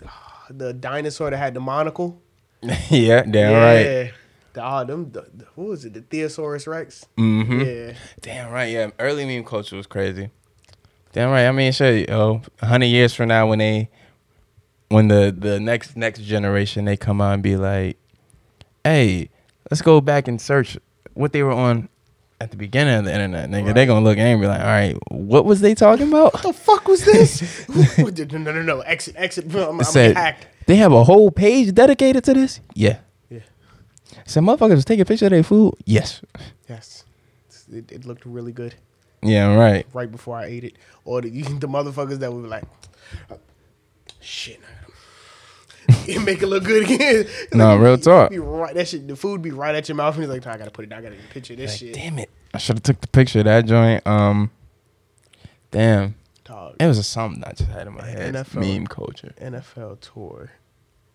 the 0.50 0.72
dinosaur 0.72 1.30
that 1.30 1.36
had 1.36 1.54
the 1.54 1.60
monocle. 1.60 2.20
yeah. 2.90 3.22
Damn 3.22 3.52
right. 3.54 4.12
The, 4.52 4.64
oh, 4.64 4.84
them, 4.84 5.10
the, 5.12 5.26
the- 5.32 5.46
what 5.54 5.68
was 5.68 5.84
it? 5.84 5.94
The 5.94 6.00
Theosaurus 6.00 6.66
Rex. 6.66 7.06
Mm-hmm. 7.18 7.60
Yeah. 7.60 7.92
Damn 8.20 8.50
right, 8.50 8.70
yeah. 8.70 8.90
Early 8.98 9.24
meme 9.24 9.44
culture 9.44 9.76
was 9.76 9.86
crazy. 9.86 10.30
Damn 11.12 11.30
right. 11.30 11.46
I 11.46 11.52
mean, 11.52 11.72
shit, 11.72 12.08
yo, 12.08 12.42
hundred 12.62 12.86
years 12.86 13.14
from 13.14 13.28
now, 13.28 13.46
when 13.48 13.58
they, 13.58 13.90
when 14.88 15.08
the 15.08 15.34
the 15.36 15.58
next 15.60 15.96
next 15.96 16.20
generation 16.22 16.84
they 16.84 16.96
come 16.96 17.20
out 17.20 17.34
and 17.34 17.42
be 17.42 17.56
like, 17.56 17.96
hey, 18.84 19.28
let's 19.70 19.82
go 19.82 20.00
back 20.00 20.28
and 20.28 20.40
search 20.40 20.78
what 21.14 21.32
they 21.32 21.42
were 21.42 21.52
on 21.52 21.88
at 22.40 22.50
the 22.50 22.56
beginning 22.56 22.94
of 22.94 23.04
the 23.04 23.12
internet, 23.12 23.50
nigga. 23.50 23.74
They 23.74 23.84
gonna 23.86 24.04
look 24.04 24.16
angry 24.18 24.46
like, 24.46 24.60
all 24.60 24.66
right, 24.66 24.96
what 25.10 25.44
was 25.44 25.60
they 25.60 25.74
talking 25.74 26.08
about? 26.08 26.32
What 26.32 26.42
the 26.42 26.52
fuck 26.52 26.88
was 26.88 27.04
this? 27.04 27.68
no, 27.68 28.04
no, 28.38 28.52
no, 28.52 28.62
no. 28.62 28.80
Exit, 28.80 29.14
exit. 29.18 29.54
I'm, 29.54 29.78
I'm 29.78 29.84
said 29.84 30.16
hacked. 30.16 30.46
they 30.66 30.76
have 30.76 30.92
a 30.92 31.04
whole 31.04 31.30
page 31.30 31.74
dedicated 31.74 32.24
to 32.24 32.34
this. 32.34 32.60
Yeah. 32.74 32.98
Yeah. 33.28 33.40
Some 34.26 34.46
motherfuckers 34.46 34.76
was 34.76 34.84
taking 34.84 35.04
pictures 35.04 35.26
of 35.26 35.30
their 35.30 35.42
food. 35.42 35.74
Yes. 35.84 36.22
Yes. 36.68 37.04
It, 37.72 37.92
it 37.92 38.04
looked 38.04 38.24
really 38.24 38.52
good 38.52 38.74
Yeah. 39.22 39.54
Right. 39.54 39.86
right 39.92 40.10
before 40.10 40.36
I 40.36 40.46
ate 40.46 40.64
it. 40.64 40.76
Or 41.04 41.20
the, 41.20 41.28
the 41.42 41.68
motherfuckers 41.68 42.18
that 42.20 42.32
were 42.32 42.40
like, 42.40 42.64
shit. 44.20 44.60
it 46.08 46.22
make 46.24 46.42
it 46.42 46.46
look 46.46 46.64
good 46.64 46.84
again. 46.90 47.26
No, 47.52 47.76
real 47.76 47.98
talk. 47.98 48.32
Right, 48.34 48.74
that 48.74 48.88
shit, 48.88 49.06
the 49.08 49.16
food 49.16 49.42
be 49.42 49.50
right 49.50 49.74
at 49.74 49.88
your 49.88 49.96
mouth, 49.96 50.14
and 50.14 50.24
he's 50.24 50.30
like, 50.32 50.46
I 50.46 50.56
gotta 50.56 50.70
put 50.70 50.84
it. 50.84 50.88
down, 50.88 51.00
I 51.00 51.02
gotta 51.02 51.16
get 51.16 51.24
a 51.24 51.28
picture 51.28 51.52
of 51.54 51.58
this 51.58 51.72
Like, 51.72 51.78
shit. 51.78 51.94
damn 51.94 52.18
it. 52.18 52.30
I 52.54 52.58
should 52.58 52.76
have 52.76 52.82
took 52.82 53.00
the 53.00 53.08
picture 53.08 53.40
of 53.40 53.44
that 53.46 53.66
joint. 53.66 54.06
Um, 54.06 54.50
damn. 55.70 56.14
Dog. 56.44 56.76
It 56.80 56.86
was 56.86 56.98
a 56.98 57.02
something 57.02 57.42
I 57.44 57.52
just 57.52 57.70
had 57.70 57.86
in 57.86 57.94
my 57.94 58.04
head. 58.06 58.34
NFL. 58.34 58.54
Meme 58.60 58.86
culture, 58.86 59.32
NFL 59.40 60.00
tour 60.00 60.50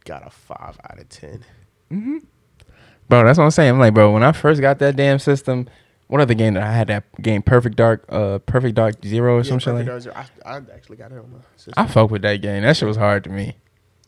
got 0.05 0.25
a 0.25 0.29
five 0.29 0.77
out 0.89 0.99
of 0.99 1.09
ten. 1.09 1.43
bro. 1.89 3.23
That's 3.25 3.37
what 3.37 3.43
I'm 3.45 3.51
saying. 3.51 3.71
I'm 3.71 3.79
like, 3.79 3.93
bro, 3.93 4.11
when 4.11 4.23
I 4.23 4.31
first 4.31 4.61
got 4.61 4.79
that 4.79 4.95
damn 4.95 5.19
system, 5.19 5.67
what 6.07 6.21
other 6.21 6.33
game 6.35 6.53
that 6.53 6.63
I 6.63 6.71
had 6.71 6.87
that 6.87 7.03
game 7.21 7.41
Perfect 7.41 7.75
Dark 7.75 8.05
uh 8.09 8.39
Perfect 8.39 8.75
Dark 8.75 8.95
Zero 9.03 9.37
or 9.37 9.43
some 9.43 9.59
shit 9.59 9.73
like. 9.73 9.85
Dark 9.87 10.03
I, 10.15 10.25
I 10.45 10.57
actually 10.73 10.97
got 10.97 11.11
it 11.11 11.17
on 11.17 11.31
my 11.31 11.39
system. 11.57 11.73
I 11.77 11.87
fuck 11.87 12.11
with 12.11 12.21
that 12.21 12.37
game. 12.41 12.61
That 12.63 12.77
shit 12.77 12.87
was 12.87 12.97
hard 12.97 13.23
to 13.25 13.29
me. 13.29 13.55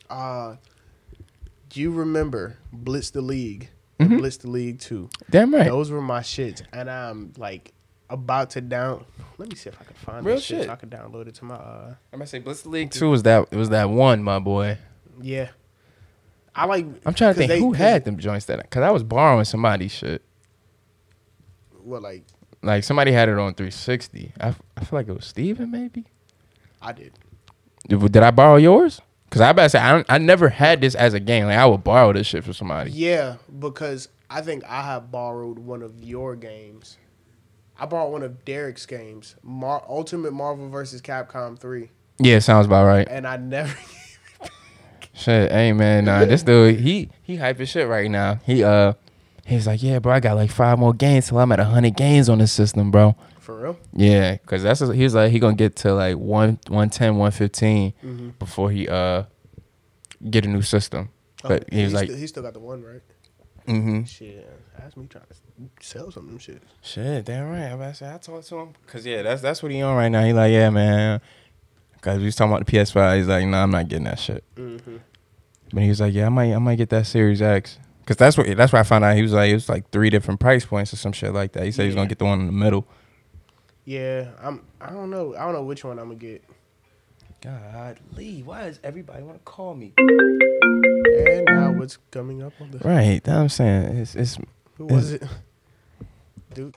Uh, 0.09 0.55
do 1.69 1.81
you 1.81 1.91
remember 1.91 2.57
Blitz 2.71 3.09
the 3.11 3.21
League? 3.21 3.69
Mhm. 3.99 4.19
Blitz 4.19 4.37
the 4.37 4.49
League 4.49 4.79
2. 4.79 5.09
Damn 5.29 5.53
right. 5.53 5.65
Those 5.67 5.89
were 5.91 6.01
my 6.01 6.19
shits. 6.21 6.61
And 6.71 6.89
I'm 6.89 7.33
like 7.37 7.73
about 8.09 8.51
to 8.51 8.61
down. 8.61 9.05
Let 9.37 9.49
me 9.49 9.55
see 9.55 9.69
if 9.69 9.79
I 9.81 9.83
can 9.83 9.95
find 9.95 10.25
Real 10.25 10.35
this 10.35 10.45
shit. 10.45 10.57
shit. 10.59 10.65
So 10.67 10.71
I 10.71 10.75
can 10.75 10.89
download 10.89 11.27
it 11.27 11.35
to 11.35 11.45
my. 11.45 11.55
uh 11.55 11.95
I'm 12.13 12.19
gonna 12.19 12.27
say 12.27 12.39
Blitz 12.39 12.61
the 12.61 12.69
League 12.69 12.91
Two 12.91 13.09
was 13.09 13.23
that 13.23 13.47
it 13.51 13.55
was 13.57 13.69
that 13.69 13.89
one, 13.89 14.23
my 14.23 14.39
boy. 14.39 14.77
Yeah. 15.21 15.49
I 16.55 16.65
like. 16.65 16.85
I'm 17.05 17.13
trying 17.13 17.33
to 17.33 17.37
think 17.37 17.49
they- 17.49 17.59
who 17.59 17.71
'cause- 17.71 17.77
had 17.79 18.05
them 18.05 18.17
joints 18.17 18.45
that 18.45 18.61
because 18.61 18.81
I 18.83 18.91
was 18.91 19.03
borrowing 19.03 19.45
somebody's 19.45 19.91
shit. 19.91 20.23
What 21.83 22.01
like 22.01 22.23
Like 22.63 22.83
somebody 22.83 23.11
had 23.11 23.29
it 23.29 23.37
on 23.37 23.53
360. 23.53 24.33
I, 24.39 24.47
f- 24.49 24.61
I 24.75 24.83
feel 24.83 24.99
like 24.99 25.07
it 25.07 25.13
was 25.15 25.25
Steven 25.25 25.69
maybe. 25.71 26.05
I 26.81 26.91
did. 26.91 27.13
Did, 27.87 27.99
did 28.11 28.23
I 28.23 28.31
borrow 28.31 28.57
yours? 28.57 29.01
Cause 29.29 29.41
I 29.41 29.49
about 29.49 29.63
to 29.63 29.69
say 29.69 29.79
I, 29.79 29.91
don't, 29.91 30.05
I 30.09 30.17
never 30.19 30.49
had 30.49 30.79
this 30.81 30.95
as 30.95 31.13
a 31.13 31.19
game. 31.19 31.45
Like 31.45 31.57
I 31.57 31.65
would 31.65 31.83
borrow 31.83 32.13
this 32.13 32.27
shit 32.27 32.43
from 32.43 32.53
somebody. 32.53 32.91
Yeah, 32.91 33.35
because 33.59 34.07
I 34.29 34.41
think 34.41 34.63
I 34.65 34.81
have 34.83 35.11
borrowed 35.11 35.59
one 35.59 35.81
of 35.81 36.01
your 36.03 36.35
games. 36.35 36.97
I 37.79 37.85
borrowed 37.85 38.11
one 38.13 38.23
of 38.23 38.43
Derek's 38.45 38.85
games, 38.85 39.35
Mar- 39.43 39.83
Ultimate 39.87 40.33
Marvel 40.33 40.67
vs. 40.69 41.01
Capcom 41.01 41.59
3, 41.59 41.89
Yeah, 42.19 42.39
sounds 42.39 42.65
about 42.65 42.85
right. 42.85 43.07
and 43.09 43.27
I 43.27 43.37
never. 43.37 43.75
Shit, 45.13 45.51
hey 45.51 45.73
man, 45.73 46.05
nah, 46.05 46.25
this 46.25 46.43
dude 46.43 46.79
he 46.79 47.09
he 47.23 47.37
hype 47.37 47.59
as 47.59 47.69
shit 47.69 47.87
right 47.87 48.09
now. 48.09 48.39
He 48.45 48.63
uh 48.63 48.93
he's 49.45 49.65
like, 49.65 49.81
yeah, 49.81 49.97
bro, 49.99 50.13
I 50.13 50.19
got 50.19 50.35
like 50.35 50.51
five 50.51 50.77
more 50.77 50.93
games 50.93 51.27
till 51.29 51.39
I'm 51.39 51.51
at 51.51 51.59
hundred 51.59 51.95
games 51.95 52.29
on 52.29 52.37
the 52.37 52.45
system, 52.47 52.91
bro. 52.91 53.15
For 53.47 53.61
real? 53.61 53.79
Yeah, 53.93 54.35
cause 54.45 54.61
that's 54.61 54.81
he 54.81 55.05
was 55.05 55.15
like 55.15 55.31
he 55.31 55.39
gonna 55.39 55.55
get 55.55 55.77
to 55.77 55.93
like 55.93 56.17
one 56.17 56.59
110, 56.67 57.15
115 57.15 57.93
Mm-hmm. 58.03 58.29
before 58.39 58.69
he 58.71 58.89
uh 58.89 59.23
get 60.29 60.43
a 60.43 60.49
new 60.49 60.61
system. 60.61 61.11
But 61.43 61.63
he 61.71 61.83
was 61.83 61.85
he's 61.85 61.93
like, 61.93 62.07
still, 62.07 62.17
he 62.17 62.27
still 62.27 62.43
got 62.43 62.55
the 62.55 62.59
one, 62.59 62.83
right? 62.83 63.01
mm-hmm. 63.65 64.03
Shit, 64.03 64.49
that's 64.77 64.97
me 64.97 65.07
trying 65.07 65.23
to 65.29 65.35
sell 65.79 66.11
some 66.11 66.23
of 66.23 66.29
them 66.31 66.39
shit. 66.39 66.61
Shit, 66.81 67.23
damn 67.23 67.47
right. 67.47 67.71
I 67.71 67.91
to 67.93 68.13
I 68.15 68.17
talked 68.17 68.49
to 68.49 68.57
him 68.57 68.73
because 68.85 69.05
yeah, 69.05 69.21
that's 69.21 69.41
that's 69.41 69.63
what 69.63 69.71
he 69.71 69.81
on 69.81 69.95
right 69.95 70.09
now. 70.09 70.25
He 70.25 70.33
like, 70.33 70.51
yeah, 70.51 70.69
man. 70.69 71.21
Cause 72.01 72.19
we 72.19 72.25
was 72.25 72.35
talking 72.35 72.51
about 72.51 72.65
the 72.65 72.71
PS5. 72.73 73.15
He's 73.15 73.27
like, 73.27 73.45
no, 73.45 73.51
nah, 73.51 73.63
I'm 73.63 73.71
not 73.71 73.87
getting 73.87 74.03
that 74.03 74.19
shit. 74.19 74.43
Mm-hmm. 74.55 74.97
But 75.71 75.83
he 75.83 75.87
was 75.87 76.01
like, 76.01 76.13
yeah, 76.13 76.25
I 76.25 76.29
might, 76.29 76.53
I 76.53 76.57
might 76.57 76.75
get 76.75 76.89
that 76.89 77.07
Series 77.07 77.41
X. 77.41 77.79
Cause 78.05 78.17
that's 78.17 78.37
what 78.37 78.57
that's 78.57 78.73
what 78.73 78.79
I 78.79 78.83
found 78.83 79.05
out. 79.05 79.15
He 79.15 79.21
was 79.21 79.31
like, 79.31 79.51
it 79.51 79.53
was 79.53 79.69
like 79.69 79.89
three 79.89 80.09
different 80.09 80.41
price 80.41 80.65
points 80.65 80.91
or 80.91 80.97
some 80.97 81.13
shit 81.13 81.33
like 81.33 81.53
that. 81.53 81.63
He 81.63 81.71
said 81.71 81.83
he 81.83 81.87
was 81.87 81.95
gonna 81.95 82.09
get 82.09 82.19
the 82.19 82.25
one 82.25 82.41
in 82.41 82.45
the 82.47 82.51
middle. 82.51 82.85
Yeah, 83.87 84.31
I'm. 84.43 84.65
I 84.81 84.89
don't 84.89 85.09
know. 85.09 85.33
I 85.33 85.45
don't 85.45 85.53
know 85.53 85.63
which 85.63 85.85
one 85.85 85.97
I'm 85.97 86.07
gonna 86.09 86.19
get. 86.19 86.43
God, 87.41 87.97
Lee, 88.17 88.43
why 88.43 88.65
does 88.65 88.81
everybody 88.83 89.23
want 89.23 89.37
to 89.37 89.43
call 89.45 89.75
me? 89.75 89.93
And 89.97 91.45
now 91.45 91.71
what's 91.71 91.95
coming 92.11 92.43
up 92.43 92.51
on 92.59 92.71
the? 92.71 92.79
Right, 92.79 93.23
that's 93.23 93.37
I'm 93.37 93.47
saying 93.47 93.97
it's 93.97 94.13
it's 94.13 94.37
Who 94.77 94.87
was 94.87 95.13
it? 95.13 95.23
Dude. 96.53 96.75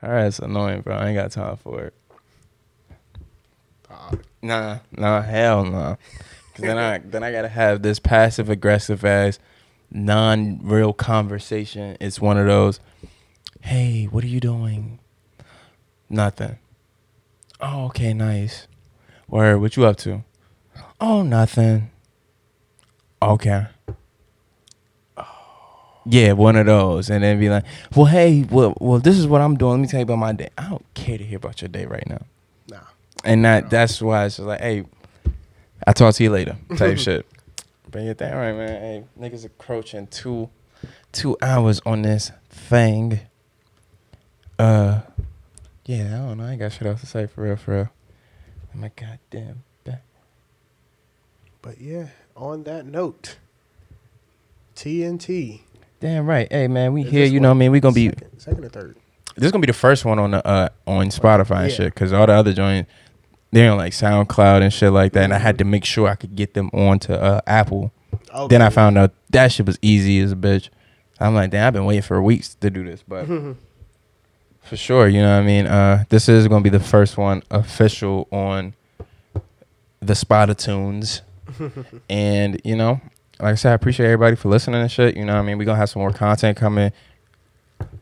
all 0.00 0.10
right. 0.10 0.26
It's 0.26 0.38
annoying, 0.38 0.82
bro. 0.82 0.94
I 0.96 1.08
ain't 1.08 1.16
got 1.16 1.32
time 1.32 1.56
for 1.56 1.86
it. 1.86 1.94
Ah, 3.90 4.12
Nah, 4.40 4.78
nah, 4.96 5.22
hell 5.22 5.64
no. 5.64 5.98
Cause 6.54 6.62
then 6.62 6.78
I 6.78 6.98
then 6.98 7.24
I 7.24 7.32
gotta 7.32 7.48
have 7.48 7.82
this 7.82 7.98
passive 7.98 8.48
aggressive 8.48 9.04
ass 9.04 9.40
non 9.90 10.60
real 10.62 10.92
conversation. 10.92 11.96
It's 12.00 12.20
one 12.20 12.38
of 12.38 12.46
those, 12.46 12.80
hey, 13.60 14.04
what 14.04 14.24
are 14.24 14.28
you 14.28 14.40
doing? 14.40 14.98
Nothing. 16.08 16.58
Oh, 17.60 17.86
okay, 17.86 18.12
nice. 18.12 18.66
Word, 19.28 19.58
what 19.60 19.76
you 19.76 19.84
up 19.86 19.96
to? 19.98 20.22
Oh, 21.00 21.22
nothing. 21.22 21.90
Okay. 23.22 23.66
Yeah, 26.06 26.32
one 26.32 26.56
of 26.56 26.66
those, 26.66 27.08
and 27.08 27.24
then 27.24 27.40
be 27.40 27.48
like, 27.48 27.64
"Well, 27.96 28.04
hey, 28.04 28.44
well, 28.50 28.76
well, 28.78 28.98
this 28.98 29.16
is 29.16 29.26
what 29.26 29.40
I'm 29.40 29.56
doing. 29.56 29.72
Let 29.72 29.80
me 29.80 29.86
tell 29.86 30.00
you 30.00 30.04
about 30.04 30.18
my 30.18 30.32
day. 30.32 30.50
I 30.58 30.68
don't 30.68 30.84
care 30.92 31.16
to 31.16 31.24
hear 31.24 31.38
about 31.38 31.62
your 31.62 31.70
day 31.70 31.86
right 31.86 32.06
now." 32.06 32.20
nah. 32.68 32.80
And 33.24 33.42
that 33.46 33.70
that's 33.70 34.02
why 34.02 34.26
it's 34.26 34.36
just 34.36 34.46
like, 34.46 34.60
hey, 34.60 34.84
I'll 35.86 35.94
talk 35.94 36.14
to 36.16 36.22
you 36.22 36.28
later 36.30 36.56
type 36.76 36.98
shit. 37.06 37.26
But 37.94 38.02
yeah, 38.02 38.12
that 38.14 38.32
right, 38.32 38.52
man. 38.52 38.68
Hey, 38.68 39.04
niggas 39.16 39.44
encroaching 39.44 40.08
two 40.08 40.50
two 41.12 41.36
hours 41.40 41.80
on 41.86 42.02
this 42.02 42.32
thing. 42.50 43.20
Uh 44.58 45.02
yeah, 45.84 46.06
I 46.06 46.26
don't 46.26 46.38
know. 46.38 46.44
I 46.44 46.50
ain't 46.50 46.58
got 46.58 46.72
shit 46.72 46.88
else 46.88 47.02
to 47.02 47.06
say 47.06 47.28
for 47.28 47.44
real, 47.44 47.54
for 47.54 47.72
real. 47.72 47.88
Oh 48.74 48.78
my 48.78 48.90
goddamn 48.96 49.62
back. 49.84 50.02
But 51.62 51.80
yeah, 51.80 52.08
on 52.34 52.64
that 52.64 52.84
note, 52.84 53.36
TNT. 54.74 55.60
Damn 56.00 56.26
right. 56.26 56.50
Hey 56.50 56.66
man, 56.66 56.94
we 56.94 57.04
Is 57.04 57.12
here, 57.12 57.26
you 57.26 57.38
know 57.38 57.50
what 57.50 57.54
I 57.54 57.58
mean? 57.58 57.70
We 57.70 57.78
gonna 57.78 57.94
be 57.94 58.08
second, 58.08 58.40
second 58.40 58.64
or 58.64 58.70
third. 58.70 58.96
this 59.36 59.44
is 59.44 59.52
gonna 59.52 59.62
be 59.62 59.68
the 59.68 59.72
first 59.72 60.04
one 60.04 60.18
on 60.18 60.32
the 60.32 60.44
uh 60.44 60.68
on 60.88 61.10
Spotify 61.10 61.66
and 61.66 61.72
shit, 61.72 61.94
cause 61.94 62.12
all 62.12 62.26
the 62.26 62.32
other 62.32 62.52
joints 62.52 62.90
they're 63.54 63.70
on 63.70 63.78
like 63.78 63.92
SoundCloud 63.92 64.62
and 64.62 64.72
shit 64.72 64.92
like 64.92 65.12
that, 65.12 65.24
and 65.24 65.32
I 65.32 65.38
had 65.38 65.58
to 65.58 65.64
make 65.64 65.84
sure 65.84 66.08
I 66.08 66.16
could 66.16 66.34
get 66.34 66.54
them 66.54 66.70
onto 66.72 67.12
uh, 67.12 67.40
Apple. 67.46 67.92
Okay. 68.34 68.48
Then 68.48 68.62
I 68.62 68.70
found 68.70 68.98
out 68.98 69.12
that 69.30 69.52
shit 69.52 69.66
was 69.66 69.78
easy 69.80 70.18
as 70.20 70.32
a 70.32 70.36
bitch. 70.36 70.68
I'm 71.20 71.34
like, 71.34 71.50
damn, 71.50 71.68
I've 71.68 71.72
been 71.72 71.84
waiting 71.84 72.02
for 72.02 72.20
weeks 72.20 72.54
to 72.56 72.70
do 72.70 72.84
this, 72.84 73.02
but 73.06 73.26
for 74.62 74.76
sure, 74.76 75.06
you 75.06 75.20
know 75.20 75.36
what 75.36 75.42
I 75.42 75.46
mean. 75.46 75.66
Uh, 75.66 76.04
this 76.08 76.28
is 76.28 76.48
gonna 76.48 76.62
be 76.62 76.70
the 76.70 76.80
first 76.80 77.16
one 77.16 77.42
official 77.50 78.26
on 78.32 78.74
the 80.00 80.14
Spotify 80.14 81.22
and 82.10 82.60
you 82.64 82.74
know, 82.74 83.00
like 83.38 83.52
I 83.52 83.54
said, 83.54 83.70
I 83.70 83.74
appreciate 83.74 84.06
everybody 84.06 84.34
for 84.34 84.48
listening 84.48 84.80
and 84.80 84.90
shit. 84.90 85.16
You 85.16 85.24
know 85.24 85.34
what 85.34 85.40
I 85.40 85.44
mean. 85.44 85.58
We're 85.58 85.64
gonna 85.64 85.78
have 85.78 85.90
some 85.90 86.00
more 86.00 86.12
content 86.12 86.56
coming. 86.56 86.90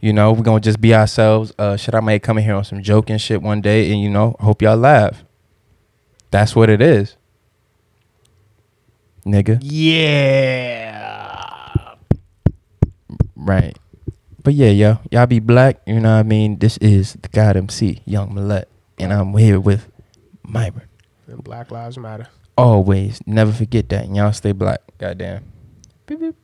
You 0.00 0.14
know, 0.14 0.32
we're 0.32 0.42
gonna 0.42 0.60
just 0.60 0.80
be 0.80 0.94
ourselves. 0.94 1.52
Uh, 1.58 1.76
shit, 1.76 1.94
I 1.94 2.00
might 2.00 2.22
come 2.22 2.38
in 2.38 2.44
here 2.44 2.54
on 2.54 2.64
some 2.64 2.82
joking 2.82 3.18
shit 3.18 3.42
one 3.42 3.60
day, 3.60 3.92
and 3.92 4.00
you 4.00 4.08
know, 4.08 4.36
hope 4.40 4.62
y'all 4.62 4.78
laugh. 4.78 5.24
That's 6.32 6.56
what 6.56 6.70
it 6.70 6.80
is, 6.80 7.16
nigga. 9.26 9.58
Yeah. 9.60 10.82
Right. 13.36 13.76
But 14.42 14.54
yeah, 14.54 14.70
yo, 14.70 14.98
y'all 15.10 15.26
be 15.26 15.40
black. 15.40 15.82
You 15.86 16.00
know 16.00 16.14
what 16.14 16.20
I 16.20 16.22
mean. 16.22 16.58
This 16.58 16.78
is 16.78 17.12
the 17.20 17.28
God 17.28 17.58
MC, 17.58 18.00
Young 18.06 18.34
Millet, 18.34 18.66
and 18.98 19.12
I'm 19.12 19.36
here 19.36 19.60
with 19.60 19.86
Myron. 20.42 20.88
And 21.26 21.44
Black 21.44 21.70
Lives 21.70 21.98
Matter. 21.98 22.28
Always, 22.56 23.20
never 23.26 23.52
forget 23.52 23.90
that. 23.90 24.06
And 24.06 24.16
y'all 24.16 24.32
stay 24.32 24.52
black. 24.52 24.80
Goddamn. 24.96 25.44
Beep, 26.06 26.18
beep. 26.18 26.41